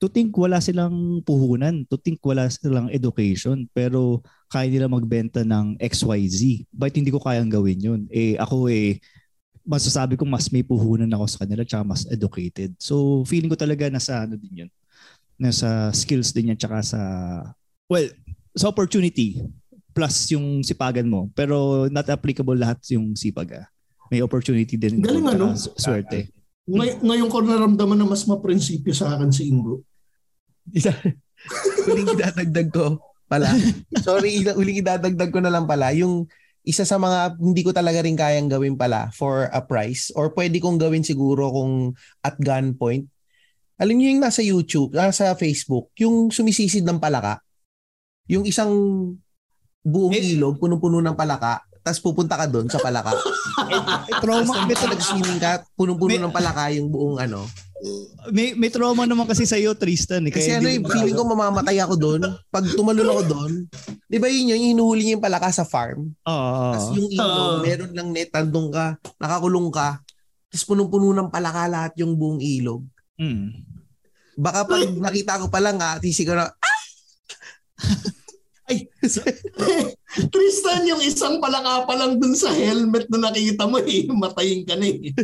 To 0.00 0.08
think 0.08 0.32
wala 0.32 0.60
silang 0.64 1.20
puhunan, 1.24 1.84
to 1.88 2.00
think 2.00 2.20
wala 2.24 2.48
silang 2.48 2.88
education, 2.88 3.68
pero 3.72 4.24
kaya 4.48 4.68
nila 4.72 4.88
magbenta 4.88 5.44
ng 5.44 5.76
XYZ. 5.76 6.68
Bakit 6.72 6.94
hindi 7.00 7.12
ko 7.12 7.20
kayang 7.20 7.52
gawin 7.52 7.80
yun? 7.80 8.00
Eh 8.08 8.36
ako 8.40 8.72
eh 8.72 8.96
masasabi 9.60 10.16
ko 10.16 10.24
mas 10.24 10.48
may 10.48 10.64
puhunan 10.64 11.08
ako 11.12 11.24
sa 11.28 11.40
kanila 11.44 11.62
tsaka 11.68 11.84
mas 11.84 12.02
educated. 12.08 12.72
So 12.80 13.24
feeling 13.28 13.52
ko 13.52 13.56
talaga 13.60 13.92
nasa 13.92 14.24
ano 14.24 14.40
din 14.40 14.64
yun. 14.66 14.70
Nasa 15.36 15.92
skills 15.92 16.32
din 16.32 16.52
yan 16.52 16.58
tsaka 16.60 16.80
sa 16.80 17.00
well, 17.90 18.06
sa 18.54 18.70
opportunity 18.70 19.42
plus 19.90 20.30
yung 20.30 20.62
sipagan 20.62 21.10
mo. 21.10 21.28
Pero 21.34 21.90
not 21.90 22.06
applicable 22.06 22.56
lahat 22.56 22.78
yung 22.94 23.18
sipag 23.18 23.58
ah. 23.58 23.66
May 24.10 24.22
opportunity 24.22 24.78
din. 24.78 25.02
Galing, 25.02 25.26
ano? 25.26 25.54
Swerte. 25.54 26.30
Ngay- 26.70 27.02
ngayon 27.02 27.28
ko 27.30 27.42
naramdaman 27.42 27.98
na 27.98 28.06
mas 28.06 28.22
maprinsipyo 28.26 28.94
sa 28.94 29.18
akin 29.18 29.30
si 29.34 29.50
Ingo. 29.50 29.82
Isa, 30.70 30.94
huling 31.86 32.14
idadagdag 32.14 32.70
ko 32.70 33.02
pala. 33.26 33.50
Sorry, 34.02 34.42
huling 34.46 34.82
idadagdag 34.82 35.30
ko 35.30 35.38
na 35.42 35.50
lang 35.50 35.66
pala. 35.66 35.90
Yung 35.94 36.26
isa 36.66 36.82
sa 36.82 36.98
mga 36.98 37.38
hindi 37.40 37.62
ko 37.62 37.70
talaga 37.70 38.02
rin 38.04 38.18
kayang 38.18 38.50
gawin 38.50 38.76
pala 38.76 39.08
for 39.14 39.48
a 39.50 39.62
price 39.64 40.12
or 40.12 40.30
pwede 40.36 40.60
kong 40.60 40.76
gawin 40.76 41.06
siguro 41.06 41.50
kung 41.50 41.94
at 42.22 42.36
gunpoint. 42.38 43.06
Alam 43.80 43.96
niyo 43.96 44.12
yung 44.12 44.22
nasa 44.22 44.44
YouTube, 44.44 44.92
nasa 44.92 45.32
Facebook, 45.38 45.88
yung 45.96 46.28
sumisisid 46.28 46.84
ng 46.84 47.00
palaka. 47.00 47.40
Yung 48.30 48.46
isang 48.46 48.70
buong 49.82 50.14
Eh, 50.14 50.36
ilog, 50.36 50.56
punong-puno 50.56 51.02
ng 51.02 51.18
palaka, 51.18 51.66
tapos 51.80 51.98
pupunta 51.98 52.36
ka 52.36 52.46
doon 52.46 52.68
sa 52.68 52.78
palaka. 52.78 53.10
Trauma, 54.22 54.62
may, 54.62 54.76
Tapos 54.76 54.92
nag-swimming 54.92 55.40
ka, 55.40 55.64
punong-puno 55.74 56.12
May- 56.12 56.22
ng 56.22 56.30
palaka 56.30 56.70
yung 56.70 56.88
buong 56.88 57.18
ano. 57.18 57.42
may, 58.28 58.52
may 58.52 58.68
trauma 58.68 59.08
naman 59.08 59.24
kasi 59.24 59.48
sa 59.48 59.56
iyo 59.56 59.72
Tristan. 59.72 60.28
Eh, 60.28 60.30
Kasi 60.30 60.52
ano 60.52 60.68
yung 60.68 60.84
mo- 60.84 60.92
feeling 60.92 61.16
ko 61.16 61.24
mamamatay 61.24 61.80
ako 61.80 61.96
doon. 61.96 62.20
Pag 62.52 62.68
tumalon 62.76 63.08
ako 63.08 63.22
doon, 63.26 63.52
di 64.04 64.20
ba 64.20 64.28
yun 64.28 64.52
yun, 64.52 64.60
yung 64.60 64.76
hinuhuli 64.76 65.00
niya 65.00 65.14
yung 65.16 65.24
palaka 65.24 65.48
sa 65.48 65.64
farm. 65.64 66.12
Oo, 66.22 66.76
Tapos 66.76 66.92
yung 66.92 67.08
ilog, 67.08 67.32
Oo. 67.32 67.64
meron 67.64 67.92
lang 67.96 68.08
net, 68.12 68.28
tandong 68.28 68.68
ka, 68.68 68.86
nakakulong 69.16 69.72
ka. 69.72 69.96
Tapos 70.52 70.64
punong-puno 70.68 71.16
ng 71.16 71.32
palaka 71.32 71.64
lahat 71.66 71.92
yung 71.96 72.14
buong 72.14 72.44
ilog. 72.44 72.84
Mm. 73.16 73.64
Baka 74.36 74.68
pag 74.68 74.84
nakita 75.00 75.40
ko 75.40 75.48
pa 75.48 75.64
lang 75.64 75.80
ha, 75.80 75.96
tisi 75.96 76.28
ko 76.28 76.36
na, 76.36 76.52
Tristan, 80.32 80.86
yung 80.86 81.02
isang 81.02 81.38
palaka 81.38 81.86
pa 81.86 81.94
lang 81.98 82.18
dun 82.18 82.34
sa 82.34 82.50
helmet 82.54 83.06
na 83.10 83.30
nakita 83.30 83.66
mo 83.66 83.78
eh, 83.82 84.06
matayin 84.10 84.62
ka 84.66 84.74
na 84.78 84.86
eh. 84.86 85.14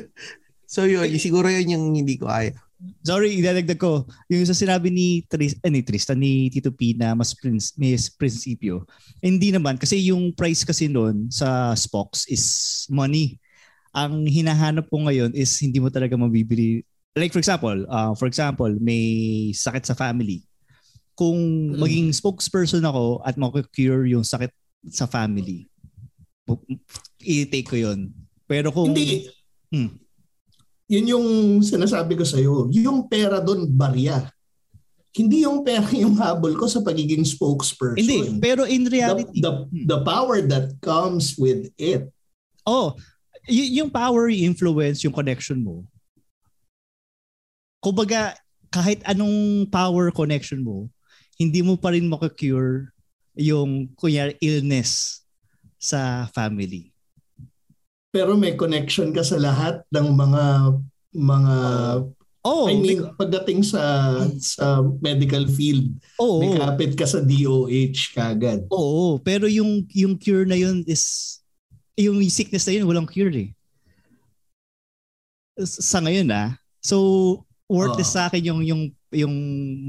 so 0.67 0.87
yun, 0.87 1.07
yung- 1.07 1.23
siguro 1.23 1.47
yun 1.47 1.75
yung 1.79 1.85
hindi 1.95 2.19
ko 2.19 2.27
kaya. 2.31 2.55
Sorry, 3.01 3.41
idadagdag 3.41 3.81
ko. 3.81 4.05
Yung 4.29 4.45
sa 4.45 4.53
sinabi 4.53 4.93
ni, 4.93 5.25
Tris, 5.25 5.57
eh, 5.65 5.73
ni 5.73 5.81
Tristan, 5.81 6.21
ni 6.21 6.53
Tito 6.53 6.69
P 6.69 6.93
na 6.93 7.17
mas 7.17 7.33
prins, 7.33 7.73
may 7.81 7.97
prinsipyo. 7.97 8.85
Hindi 9.25 9.49
naman, 9.49 9.81
kasi 9.81 10.13
yung 10.13 10.37
price 10.37 10.61
kasi 10.61 10.85
noon 10.85 11.33
sa 11.33 11.73
Spox 11.73 12.29
is 12.29 12.45
money. 12.93 13.41
Ang 13.97 14.29
hinahanap 14.29 14.93
ko 14.93 15.09
ngayon 15.09 15.33
is 15.33 15.57
hindi 15.57 15.81
mo 15.81 15.89
talaga 15.89 16.21
mabibili. 16.21 16.85
Like 17.17 17.33
for 17.33 17.41
example, 17.41 17.89
uh, 17.89 18.13
for 18.13 18.29
example, 18.29 18.69
may 18.77 19.49
sakit 19.57 19.89
sa 19.89 19.97
family. 19.97 20.45
Kung 21.17 21.73
Mm. 21.73 21.81
maging 21.81 22.09
spokesperson 22.13 22.85
ako 22.85 23.25
at 23.25 23.35
makukure 23.35 24.05
yung 24.05 24.21
sakit 24.23 24.53
sa 24.93 25.09
family, 25.09 25.65
i-take 27.19 27.67
ko 27.67 27.75
yun. 27.75 28.13
Pero 28.45 28.71
kung... 28.71 28.93
Hindi. 28.93 29.27
Hmm. 29.73 29.97
Yun 30.87 31.07
yung 31.11 31.27
sinasabi 31.65 32.15
ko 32.15 32.23
sa'yo. 32.23 32.71
Yung 32.71 33.11
pera 33.11 33.43
doon, 33.43 33.67
barya. 33.67 34.31
Hindi 35.11 35.43
yung 35.43 35.65
pera 35.65 35.83
yung 35.91 36.15
habol 36.15 36.55
ko 36.55 36.69
sa 36.69 36.85
pagiging 36.85 37.25
spokesperson. 37.27 37.99
Hindi, 37.99 38.37
pero 38.39 38.69
in 38.69 38.85
The, 38.87 38.93
reality... 38.93 39.41
the, 39.41 39.53
the 39.89 39.99
power 40.05 40.39
that 40.45 40.77
comes 40.79 41.35
with 41.35 41.73
it. 41.75 42.07
Oh, 42.63 42.95
y- 43.49 43.81
yung 43.81 43.89
power, 43.91 44.29
yung 44.29 44.53
influence, 44.53 45.03
yung 45.03 45.17
connection 45.17 45.65
mo. 45.65 45.83
Kumbaga, 47.81 48.37
kahit 48.69 49.03
anong 49.03 49.67
power 49.67 50.11
connection 50.11 50.63
mo, 50.63 50.87
hindi 51.37 51.61
mo 51.61 51.77
pa 51.77 51.93
rin 51.93 52.09
makakure 52.09 52.91
yung 53.37 53.93
kunyari 53.95 54.35
illness 54.41 55.23
sa 55.77 56.25
family. 56.33 56.91
Pero 58.11 58.33
may 58.33 58.57
connection 58.57 59.13
ka 59.13 59.21
sa 59.21 59.37
lahat 59.37 59.85
ng 59.93 60.09
mga 60.17 60.45
mga 61.13 61.57
Oh, 62.47 62.71
I 62.71 62.79
mean 62.79 63.03
pagdating 63.19 63.67
sa 63.67 63.83
sa 64.39 64.79
medical 65.03 65.51
field, 65.51 65.99
oo, 66.23 66.39
may 66.39 66.55
kapit 66.55 66.95
ka 66.95 67.03
sa 67.03 67.19
DOH 67.19 68.15
kagad. 68.15 68.71
oo, 68.71 69.19
pero 69.19 69.51
yung 69.51 69.83
yung 69.91 70.15
cure 70.15 70.47
na 70.47 70.55
yun 70.55 70.87
is 70.87 71.37
yung 71.99 72.23
sickness 72.31 72.63
na 72.71 72.79
yun 72.79 72.87
walang 72.87 73.11
cure 73.11 73.35
eh. 73.35 73.51
Sa 75.67 75.99
ngayon 75.99 76.31
ah. 76.31 76.55
So 76.79 77.43
worthless 77.67 78.15
Oo. 78.15 78.17
sa 78.17 78.31
akin 78.31 78.47
yung 78.47 78.61
yung 78.63 78.83
yung 79.13 79.35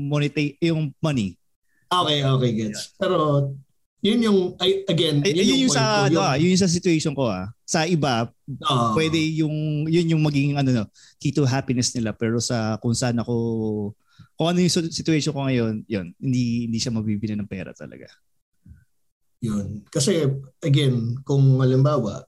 monetary 0.10 0.58
yung 0.62 0.94
money. 1.02 1.38
Okay, 1.88 2.20
okay, 2.22 2.52
gets. 2.52 2.92
Pero 3.00 3.50
yun 4.04 4.20
yung 4.22 4.40
I, 4.62 4.86
again, 4.86 5.26
Ay, 5.26 5.34
yun, 5.34 5.68
yung, 5.68 5.74
point 5.74 5.80
sa 5.80 5.84
ko, 5.84 6.06
ano, 6.12 6.20
ah, 6.22 6.36
yun 6.38 6.54
yung 6.54 6.64
sa 6.64 6.70
situation 6.70 7.14
ko 7.18 7.26
ah. 7.28 7.50
Sa 7.66 7.88
iba, 7.90 8.30
Oo. 8.30 8.94
pwede 8.94 9.18
yung 9.42 9.88
yun 9.90 10.14
yung 10.14 10.22
maging 10.22 10.56
ano 10.56 10.70
no, 10.72 10.86
key 11.18 11.34
to 11.34 11.44
happiness 11.44 11.92
nila 11.98 12.14
pero 12.14 12.38
sa 12.38 12.78
kung 12.78 12.94
saan 12.94 13.18
ako 13.20 13.34
kung 14.38 14.54
ano 14.54 14.62
yung 14.62 14.74
si- 14.74 14.94
situation 14.94 15.34
ko 15.34 15.50
ngayon, 15.50 15.82
yun, 15.90 16.14
hindi 16.22 16.70
hindi 16.70 16.78
siya 16.78 16.94
mabibili 16.94 17.34
ng 17.34 17.50
pera 17.50 17.74
talaga. 17.74 18.06
Yun. 19.42 19.86
Kasi 19.90 20.26
again, 20.62 21.22
kung 21.26 21.62
halimbawa, 21.62 22.26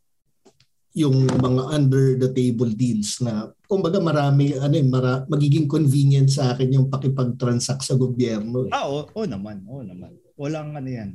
yung 0.98 1.30
mga 1.30 1.64
under 1.70 2.18
the 2.18 2.30
table 2.34 2.70
deals 2.74 3.22
na 3.22 3.54
kumbaga 3.70 4.02
marami 4.02 4.58
ano 4.58 4.74
eh, 4.74 4.82
mara, 4.82 5.22
magiging 5.30 5.70
convenient 5.70 6.34
sa 6.34 6.58
akin 6.58 6.74
yung 6.74 6.90
pakipag-transact 6.90 7.86
sa 7.86 7.94
gobyerno. 7.94 8.66
Eh. 8.66 8.74
Ah, 8.74 8.90
oo, 8.90 9.06
oo 9.14 9.26
naman, 9.30 9.62
oo 9.70 9.86
naman. 9.86 10.10
Walang 10.34 10.74
ano 10.74 10.90
yan. 10.90 11.14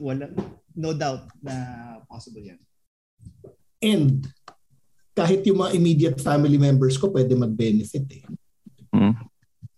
Wala 0.00 0.32
no 0.72 0.96
doubt 0.96 1.28
na 1.44 1.52
possible 2.08 2.40
yan. 2.40 2.60
And 3.84 4.24
kahit 5.12 5.44
yung 5.44 5.60
mga 5.60 5.76
immediate 5.76 6.18
family 6.24 6.56
members 6.56 6.96
ko 6.96 7.12
pwede 7.12 7.36
mag-benefit 7.36 8.08
eh. 8.08 8.24
Hmm. 8.88 9.12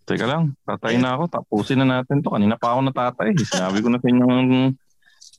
Teka 0.07 0.29
lang, 0.29 0.55
tatay 0.63 1.01
na 1.03 1.19
ako. 1.19 1.27
Tapusin 1.27 1.83
na 1.83 1.99
natin 1.99 2.23
to. 2.23 2.31
Kanina 2.31 2.55
pa 2.55 2.77
ako 2.77 2.81
natatay. 2.93 3.35
Sinabi 3.43 3.83
ko 3.83 3.89
na 3.91 3.99
sa 3.99 4.07
inyo. 4.07 4.27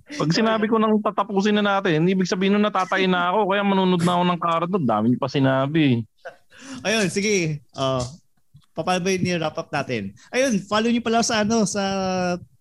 Pag 0.06 0.30
sinabi 0.34 0.66
ko 0.66 0.82
nang 0.82 0.98
tatapusin 1.02 1.56
na 1.62 1.64
natin, 1.64 2.02
hindi 2.02 2.18
ibig 2.18 2.30
sabihin 2.30 2.58
nun 2.58 2.66
natatay 2.66 3.06
na 3.06 3.32
ako. 3.32 3.54
Kaya 3.54 3.62
manunod 3.62 4.02
na 4.02 4.14
ako 4.18 4.24
ng 4.26 4.42
karat 4.42 4.70
doon. 4.74 4.86
Dami 4.90 5.08
pa 5.22 5.30
sinabi. 5.30 6.02
Ayun, 6.84 7.08
sige. 7.10 7.62
Uh, 7.76 8.04
paano 8.76 9.00
ba 9.00 9.12
yung 9.12 9.40
wrap 9.40 9.58
up 9.58 9.72
natin? 9.72 10.12
Ayun, 10.34 10.60
follow 10.68 10.92
niyo 10.92 11.00
pala 11.00 11.24
sa 11.24 11.42
ano 11.42 11.64
sa 11.64 11.84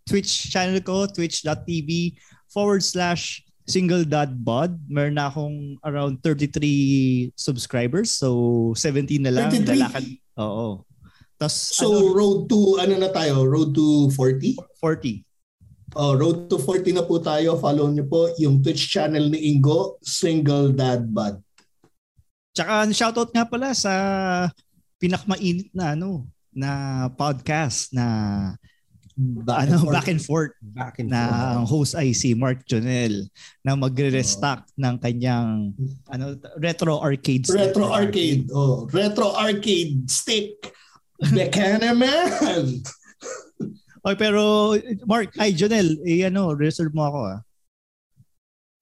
Twitch 0.05 0.53
channel 0.53 0.79
ko, 0.85 1.09
twitch.tv 1.09 2.15
forward 2.53 2.85
slash 2.85 3.43
single 3.65 4.05
dot 4.05 4.31
bod. 4.45 4.77
Meron 4.87 5.16
na 5.16 5.33
akong 5.33 5.81
around 5.83 6.21
33 6.21 7.33
subscribers. 7.35 8.12
So, 8.12 8.73
17 8.77 9.25
na 9.25 9.33
lang. 9.33 9.49
33? 9.51 9.81
Lalakad. 9.81 10.05
Oo. 10.39 10.85
Tapos, 11.35 11.75
So 11.75 11.91
ano, 11.91 12.15
road 12.15 12.39
to 12.47 12.79
ano 12.79 12.95
na 13.01 13.11
tayo? 13.11 13.43
Road 13.43 13.75
to 13.75 14.12
40? 14.12 14.55
40. 14.79 15.25
Oh, 15.95 16.15
road 16.19 16.51
to 16.51 16.59
40 16.59 16.99
na 16.99 17.05
po 17.07 17.23
tayo. 17.23 17.55
Follow 17.59 17.87
niyo 17.91 18.05
po 18.07 18.31
yung 18.39 18.59
Twitch 18.59 18.91
channel 18.91 19.31
ni 19.31 19.55
Ingo, 19.55 19.99
Single 20.03 20.75
Dad 20.75 21.07
Bod. 21.07 21.44
Tsaka 22.55 22.86
shoutout 22.94 23.35
nga 23.35 23.43
pala 23.44 23.74
sa 23.74 23.93
pinakmainit 25.02 25.74
na 25.74 25.98
ano 25.98 26.31
na 26.55 26.70
podcast 27.10 27.90
na 27.90 28.06
Back 29.14 29.70
ano 29.70 29.78
and 29.78 29.82
forth. 29.82 29.94
back 29.94 30.09
and 30.10 30.22
forth 30.22 30.52
Back 30.74 30.94
and 30.98 31.06
na 31.06 31.22
forth. 31.22 31.51
ang 31.55 31.64
host 31.66 31.93
ay 31.94 32.10
si 32.10 32.35
Mark 32.35 32.66
Jonel 32.66 33.31
na 33.62 33.78
magre-restock 33.78 34.66
ng 34.74 34.94
kanyang 34.98 35.70
ano 36.10 36.35
retro 36.59 36.98
arcade 36.98 37.47
stick. 37.47 37.59
Retro 37.59 37.90
Arcade. 37.90 38.51
Oh, 38.51 38.86
Retro 38.90 39.35
Arcade 39.35 40.02
Stick. 40.06 40.59
Bekana 41.31 41.94
man. 41.94 42.82
Oy, 44.06 44.14
pero 44.18 44.74
Mark, 45.06 45.31
ay 45.39 45.55
Jonel, 45.55 45.94
eh 46.02 46.26
ano, 46.26 46.51
reserve 46.52 46.90
mo 46.90 47.06
ako 47.06 47.20
ah. 47.24 47.40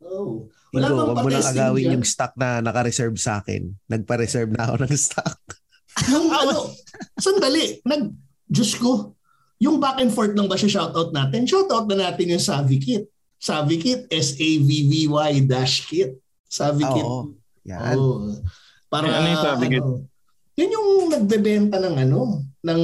Oh. 0.02 0.48
Wala 0.72 0.88
bang 0.88 1.08
wag 1.12 1.18
mo 1.20 1.28
nang 1.28 1.44
agawin 1.46 1.94
yung 1.94 2.06
stock 2.06 2.32
na 2.34 2.64
naka-reserve 2.64 3.16
sa 3.16 3.38
akin. 3.38 3.68
Nagpa-reserve 3.86 4.50
na 4.50 4.62
ako 4.66 4.74
ng 4.82 4.96
stock. 4.96 5.36
Yung 6.08 6.32
ano, 6.32 6.72
sandali, 7.20 7.76
nag, 7.84 8.08
Diyos 8.48 8.80
ko, 8.80 9.12
yung 9.60 9.76
back 9.76 10.00
and 10.00 10.08
forth 10.08 10.32
lang 10.32 10.48
ba 10.48 10.56
siya 10.56 10.80
shoutout 10.80 11.12
natin? 11.12 11.44
Shoutout 11.44 11.84
na 11.84 12.08
natin 12.08 12.32
yung 12.32 12.40
Savvy 12.40 12.80
Kit. 12.80 13.12
Savvy 13.36 13.76
Kit, 13.76 14.08
S-A-V-V-Y 14.08 15.44
dash 15.44 15.84
kit. 15.84 16.16
Savvy 16.48 16.82
Ah, 16.82 16.92
Kit. 16.96 17.04
oo. 17.04 17.20
Yan. 17.68 17.94
Oo. 18.00 18.40
Para 18.88 19.04
ano 19.06 19.26
yung 19.28 19.44
Savvy 19.44 19.66
Kit? 19.68 19.84
ano, 19.84 20.08
yun 20.56 20.70
yung 20.72 20.88
nagbebenta 21.12 21.76
ng 21.76 21.96
ano, 22.08 22.20
ng 22.64 22.82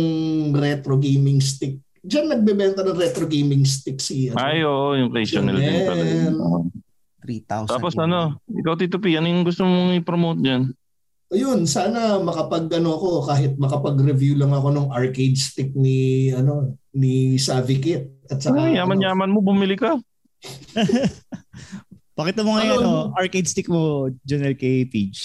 retro 0.53 1.01
gaming 1.01 1.41
stick. 1.41 1.81
Diyan 2.05 2.29
nagbebenta 2.29 2.85
ng 2.85 2.93
retro 2.93 3.25
gaming 3.25 3.65
stick 3.65 3.99
si 3.99 4.29
ano. 4.29 4.37
Ay, 4.37 4.61
oo, 4.63 4.95
yung 4.95 5.11
kay 5.11 5.25
Chanel 5.25 5.57
din 5.57 5.89
pala. 5.89 6.05
Yun. 7.31 7.45
Oo. 7.45 7.67
3,000. 7.67 7.71
Tapos 7.71 7.93
yun. 7.93 8.03
ano, 8.05 8.19
ikaw 8.49 8.75
Tito 8.75 8.97
P, 8.97 9.13
ano 9.13 9.27
yung 9.27 9.45
gusto 9.45 9.63
mong 9.63 9.97
i-promote 9.97 10.41
dyan? 10.41 10.63
Ayun, 11.29 11.69
sana 11.69 12.17
makapag 12.17 12.73
ano 12.73 12.97
ako 12.97 13.29
kahit 13.29 13.53
makapag-review 13.57 14.33
lang 14.35 14.49
ako 14.49 14.73
ng 14.73 14.89
arcade 14.89 15.37
stick 15.37 15.77
ni 15.77 16.33
ano 16.33 16.73
ni 16.91 17.37
Savvy 17.37 17.77
Kit 17.79 18.25
at 18.27 18.41
saka 18.41 18.57
Ay, 18.59 18.75
ano, 18.75 18.89
yaman-yaman 18.89 19.29
mo, 19.29 19.45
bumili 19.45 19.77
ka. 19.77 20.01
Pakita 22.17 22.43
mo 22.43 22.57
nga 22.57 22.65
yung 22.65 22.81
Ano? 22.81 23.13
ano, 23.13 23.15
arcade 23.15 23.47
stick 23.47 23.69
mo, 23.69 24.09
Jonel 24.25 24.57
kay 24.57 24.83
Page. 24.85 25.21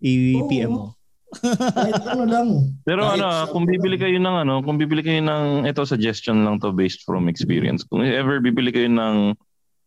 I-PM 0.00 0.72
mo. 0.72 0.96
kahit 1.32 2.02
ano 2.12 2.24
lang. 2.24 2.48
Pero 2.82 3.06
Kahit 3.06 3.20
ano, 3.20 3.28
sa- 3.30 3.48
kung 3.52 3.64
bibili 3.64 3.96
kayo 3.96 4.16
ng 4.16 4.36
ano, 4.42 4.54
kung 4.60 4.76
bibili 4.76 5.00
kayo 5.00 5.20
ng 5.20 5.64
ito 5.64 5.84
suggestion 5.84 6.42
lang 6.42 6.58
to 6.58 6.72
based 6.72 7.04
from 7.04 7.28
experience. 7.28 7.84
Kung 7.84 8.02
ever 8.02 8.40
bibili 8.40 8.68
kayo 8.68 8.88
ng 8.88 9.36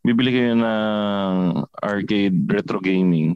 bibili 0.06 0.30
kayo 0.30 0.54
ng 0.54 1.36
arcade 1.82 2.38
retro 2.46 2.78
gaming, 2.78 3.34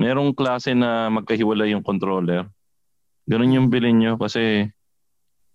merong 0.00 0.32
klase 0.32 0.72
na 0.72 1.12
magkahiwalay 1.12 1.76
yung 1.76 1.84
controller. 1.84 2.48
Ganun 3.28 3.52
yung 3.52 3.68
bilhin 3.68 4.00
nyo 4.00 4.12
kasi 4.16 4.72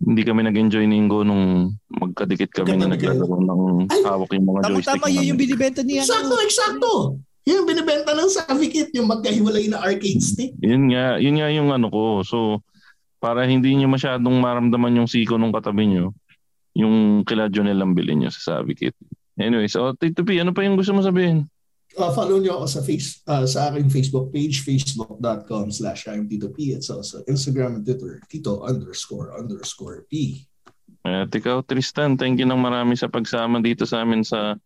hindi 0.03 0.21
kami 0.21 0.45
nag-enjoy 0.45 0.85
ni 0.85 0.99
Ingo 0.99 1.25
nung 1.25 1.73
magkadikit 1.89 2.53
kami 2.53 2.77
na 2.77 2.85
Magkatabi 2.85 3.01
kayo. 3.01 3.17
naglalaro 3.17 3.37
ng 3.39 3.61
Ay! 3.89 4.01
hawak 4.03 4.31
yung 4.35 4.45
mga 4.45 4.59
joystick. 4.61 4.85
Tama-tama 4.93 5.07
yun 5.09 5.25
yung 5.33 5.39
binibenta 5.39 5.81
niya. 5.81 6.03
Eksakto, 6.05 6.35
eksakto. 6.43 6.91
Yun 7.43 7.55
yung 7.63 7.67
binibenta 7.67 8.11
ng 8.13 8.29
Savvy 8.29 8.67
Kit, 8.69 8.89
yung 8.93 9.07
magkahiwalay 9.09 9.65
na 9.71 9.81
arcade 9.81 10.21
stick. 10.21 10.53
Yun 10.59 10.91
nga, 10.93 11.17
yun 11.17 11.39
nga 11.39 11.49
yung 11.49 11.69
ano 11.71 11.87
ko. 11.89 12.21
So, 12.21 12.61
para 13.17 13.47
hindi 13.47 13.71
nyo 13.73 13.87
masyadong 13.87 14.37
maramdaman 14.37 14.99
yung 15.01 15.09
siko 15.09 15.39
nung 15.39 15.55
katabi 15.55 15.87
nyo, 15.87 16.11
yung 16.75 17.23
kila 17.23 17.47
Jonel 17.47 17.79
lang 17.79 17.95
bilhin 17.95 18.21
nyo 18.21 18.29
sa 18.29 18.59
Savvy 18.59 18.75
Kit. 19.35 19.45
Anyway, 19.49 19.67
so 19.67 19.93
Tito 19.97 20.21
P, 20.21 20.37
ano 20.37 20.53
pa 20.53 20.61
yung 20.61 20.77
gusto 20.77 20.93
mo 20.93 21.01
sabihin? 21.01 21.49
Uh, 21.93 22.09
follow 22.09 22.41
nyo 22.41 22.57
ako 22.57 22.65
sa 22.65 22.81
face 22.81 23.21
uh, 23.29 23.45
sa 23.45 23.69
aking 23.69 23.85
Facebook 23.85 24.33
page, 24.33 24.65
facebook.com 24.65 25.69
slash 25.69 26.09
I'm 26.09 26.25
Tito 26.25 26.49
P. 26.49 26.73
At 26.73 26.81
sa 26.81 27.05
sa 27.05 27.21
Instagram 27.29 27.81
and 27.81 27.85
Twitter, 27.85 28.17
Tito 28.25 28.65
underscore 28.65 29.37
underscore 29.37 30.09
P. 30.09 30.41
At 31.05 31.29
ikaw, 31.29 31.61
Tristan, 31.61 32.17
thank 32.17 32.41
you 32.41 32.47
ng 32.49 32.57
marami 32.57 32.97
sa 32.97 33.11
pagsama 33.11 33.61
dito 33.61 33.85
sa 33.85 34.01
amin 34.01 34.25
sa 34.25 34.57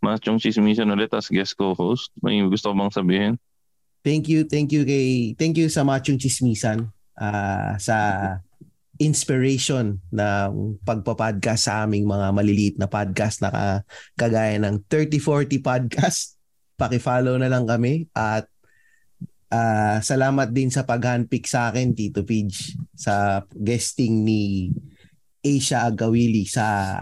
Machong 0.00 0.40
Chismisan 0.40 0.88
ulit 0.88 1.12
as 1.12 1.28
guest 1.28 1.52
co-host. 1.60 2.08
May 2.24 2.40
gusto 2.48 2.72
ko 2.72 2.74
bang 2.80 2.94
sabihin? 2.94 3.34
Thank 4.00 4.32
you, 4.32 4.48
thank 4.48 4.72
you 4.72 4.88
kay 4.88 5.36
thank 5.36 5.60
you 5.60 5.68
sa 5.68 5.84
Machong 5.84 6.16
Chismisan 6.16 6.88
ah, 7.20 7.76
sa 7.76 7.96
inspiration 9.00 9.96
ng 10.12 10.76
pagpa-podcast 10.84 11.72
sa 11.72 11.88
aming 11.88 12.04
mga 12.04 12.26
maliliit 12.36 12.76
na 12.76 12.84
podcast 12.84 13.40
na 13.40 13.48
ka- 13.48 13.82
kagaya 14.12 14.60
ng 14.60 14.84
3040 14.84 15.64
podcast. 15.64 16.36
Paki-follow 16.80 17.40
na 17.40 17.48
lang 17.48 17.64
kami 17.64 18.12
at 18.12 18.44
ah, 19.48 20.04
salamat 20.04 20.52
din 20.52 20.68
sa 20.68 20.84
pag-handpick 20.84 21.48
sa 21.48 21.72
akin 21.72 21.96
Tito 21.96 22.24
Pidge 22.28 22.76
sa 22.92 23.44
guesting 23.56 24.20
ni 24.20 24.68
Asia 25.40 25.88
Agawili 25.88 26.44
sa 26.44 26.96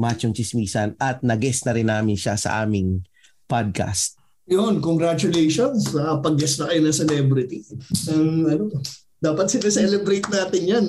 Machong 0.00 0.32
Chismisan 0.32 0.96
at 0.96 1.20
nag-guest 1.20 1.68
na 1.68 1.76
rin 1.76 1.88
namin 1.92 2.16
siya 2.16 2.40
sa 2.40 2.64
aming 2.64 3.04
podcast. 3.44 4.16
Yun, 4.48 4.80
congratulations. 4.80 5.92
Uh, 5.92 6.16
pag-guest 6.24 6.60
na 6.60 6.72
kayo 6.72 6.80
ng 6.80 6.96
celebrity. 6.96 7.60
Um, 8.08 8.48
ano, 8.48 8.64
dapat 9.20 9.52
sineselebrate 9.52 10.26
natin 10.32 10.62
yan. 10.64 10.86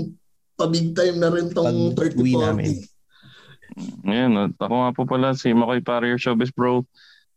Pa-big 0.64 0.96
time 0.96 1.20
na 1.20 1.28
rin 1.28 1.52
tong 1.52 1.92
Pag 2.00 2.16
30 2.16 2.24
uwi 2.24 2.40
namin. 2.40 2.80
Ayan, 4.08 4.56
ako 4.56 4.76
nga 4.80 4.92
po 4.96 5.04
pala 5.04 5.36
si 5.36 5.52
Makoy 5.52 5.84
Parier 5.84 6.16
Showbiz 6.16 6.56
Bro. 6.56 6.88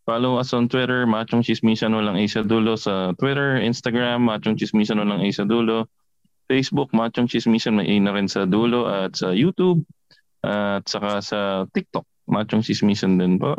Follow 0.06 0.38
us 0.38 0.54
on 0.54 0.70
Twitter, 0.70 1.02
Machong 1.02 1.42
Chismisan 1.42 1.90
Walang 1.90 2.22
A 2.22 2.24
sa 2.30 2.46
Dulo 2.46 2.78
sa 2.78 3.10
Twitter, 3.18 3.58
Instagram, 3.58 4.22
Machong 4.22 4.54
Chismisan 4.54 5.02
Walang 5.02 5.26
A 5.26 5.28
sa 5.34 5.42
Dulo, 5.42 5.90
Facebook, 6.46 6.94
Machong 6.94 7.26
Chismisan 7.26 7.74
may 7.74 7.90
A 7.90 7.98
na 7.98 8.14
rin 8.14 8.30
sa 8.30 8.46
dulo 8.46 8.86
at 8.86 9.18
sa 9.18 9.34
YouTube 9.34 9.82
at 10.46 10.86
saka 10.86 11.18
sa 11.18 11.66
TikTok, 11.74 12.06
Machong 12.30 12.62
Chismisan 12.62 13.18
din 13.18 13.42
po. 13.42 13.58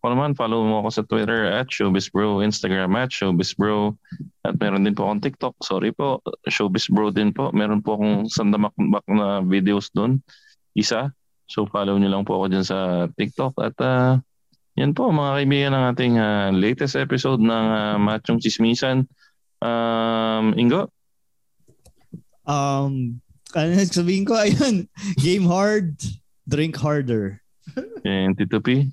Kung 0.00 0.16
naman, 0.16 0.32
follow 0.32 0.64
mo 0.64 0.80
ako 0.80 0.88
sa 0.88 1.04
Twitter 1.04 1.44
at 1.52 1.68
Showbiz 1.68 2.08
Bro, 2.08 2.40
Instagram 2.40 2.96
at 2.96 3.12
Showbiz 3.12 3.52
Bro. 3.52 4.00
At 4.40 4.56
meron 4.56 4.88
din 4.88 4.96
po 4.96 5.04
akong 5.04 5.20
TikTok, 5.20 5.54
sorry 5.60 5.92
po, 5.92 6.24
Showbiz 6.48 6.88
Bro 6.88 7.12
din 7.12 7.36
po. 7.36 7.52
Meron 7.52 7.84
po 7.84 8.00
akong 8.00 8.24
sandamakbak 8.32 9.04
na 9.12 9.44
videos 9.44 9.92
doon, 9.92 10.24
isa. 10.72 11.12
So 11.52 11.68
follow 11.68 12.00
nyo 12.00 12.08
lang 12.08 12.24
po 12.24 12.40
ako 12.40 12.46
dyan 12.48 12.64
sa 12.64 13.10
TikTok 13.12 13.60
at 13.60 13.76
ah, 13.84 14.16
yan 14.78 14.96
po 14.96 15.12
mga 15.12 15.32
kaibigan 15.42 15.72
ng 15.76 15.84
ating 15.92 16.14
ah, 16.16 16.48
latest 16.48 16.96
episode 16.96 17.42
ng 17.44 17.64
uh, 17.68 17.96
Machong 18.00 18.40
Chismisan. 18.40 19.04
Um, 19.60 20.56
Ingo, 20.56 20.88
Um, 22.50 23.22
ano 23.54 23.70
sabihin 23.86 24.26
ko, 24.26 24.34
ayun, 24.42 24.90
game 25.22 25.46
hard, 25.46 25.94
drink 26.48 26.74
harder. 26.74 27.38
and 28.02 28.34
Tito 28.34 28.58
P. 28.58 28.90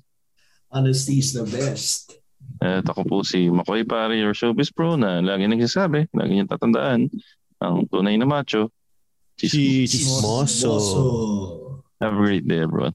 Honesty 0.68 1.18
is 1.18 1.32
the 1.32 1.44
best. 1.48 2.20
At 2.60 2.84
ako 2.84 3.02
po 3.06 3.16
si 3.22 3.48
Makoy 3.48 3.86
Pare, 3.86 4.18
your 4.18 4.34
showbiz 4.34 4.74
pro 4.74 4.98
na 4.98 5.22
lagi 5.22 5.46
nagsasabi, 5.46 6.10
lagi 6.12 6.32
niyong 6.34 6.50
tatandaan, 6.50 7.00
ang 7.62 7.86
tunay 7.88 8.18
na 8.18 8.26
macho. 8.26 8.68
Chismoso. 9.38 10.66
Moso. 10.66 10.74
Have 12.02 12.14
a 12.14 12.20
great 12.20 12.46
day, 12.46 12.62
everyone. 12.62 12.94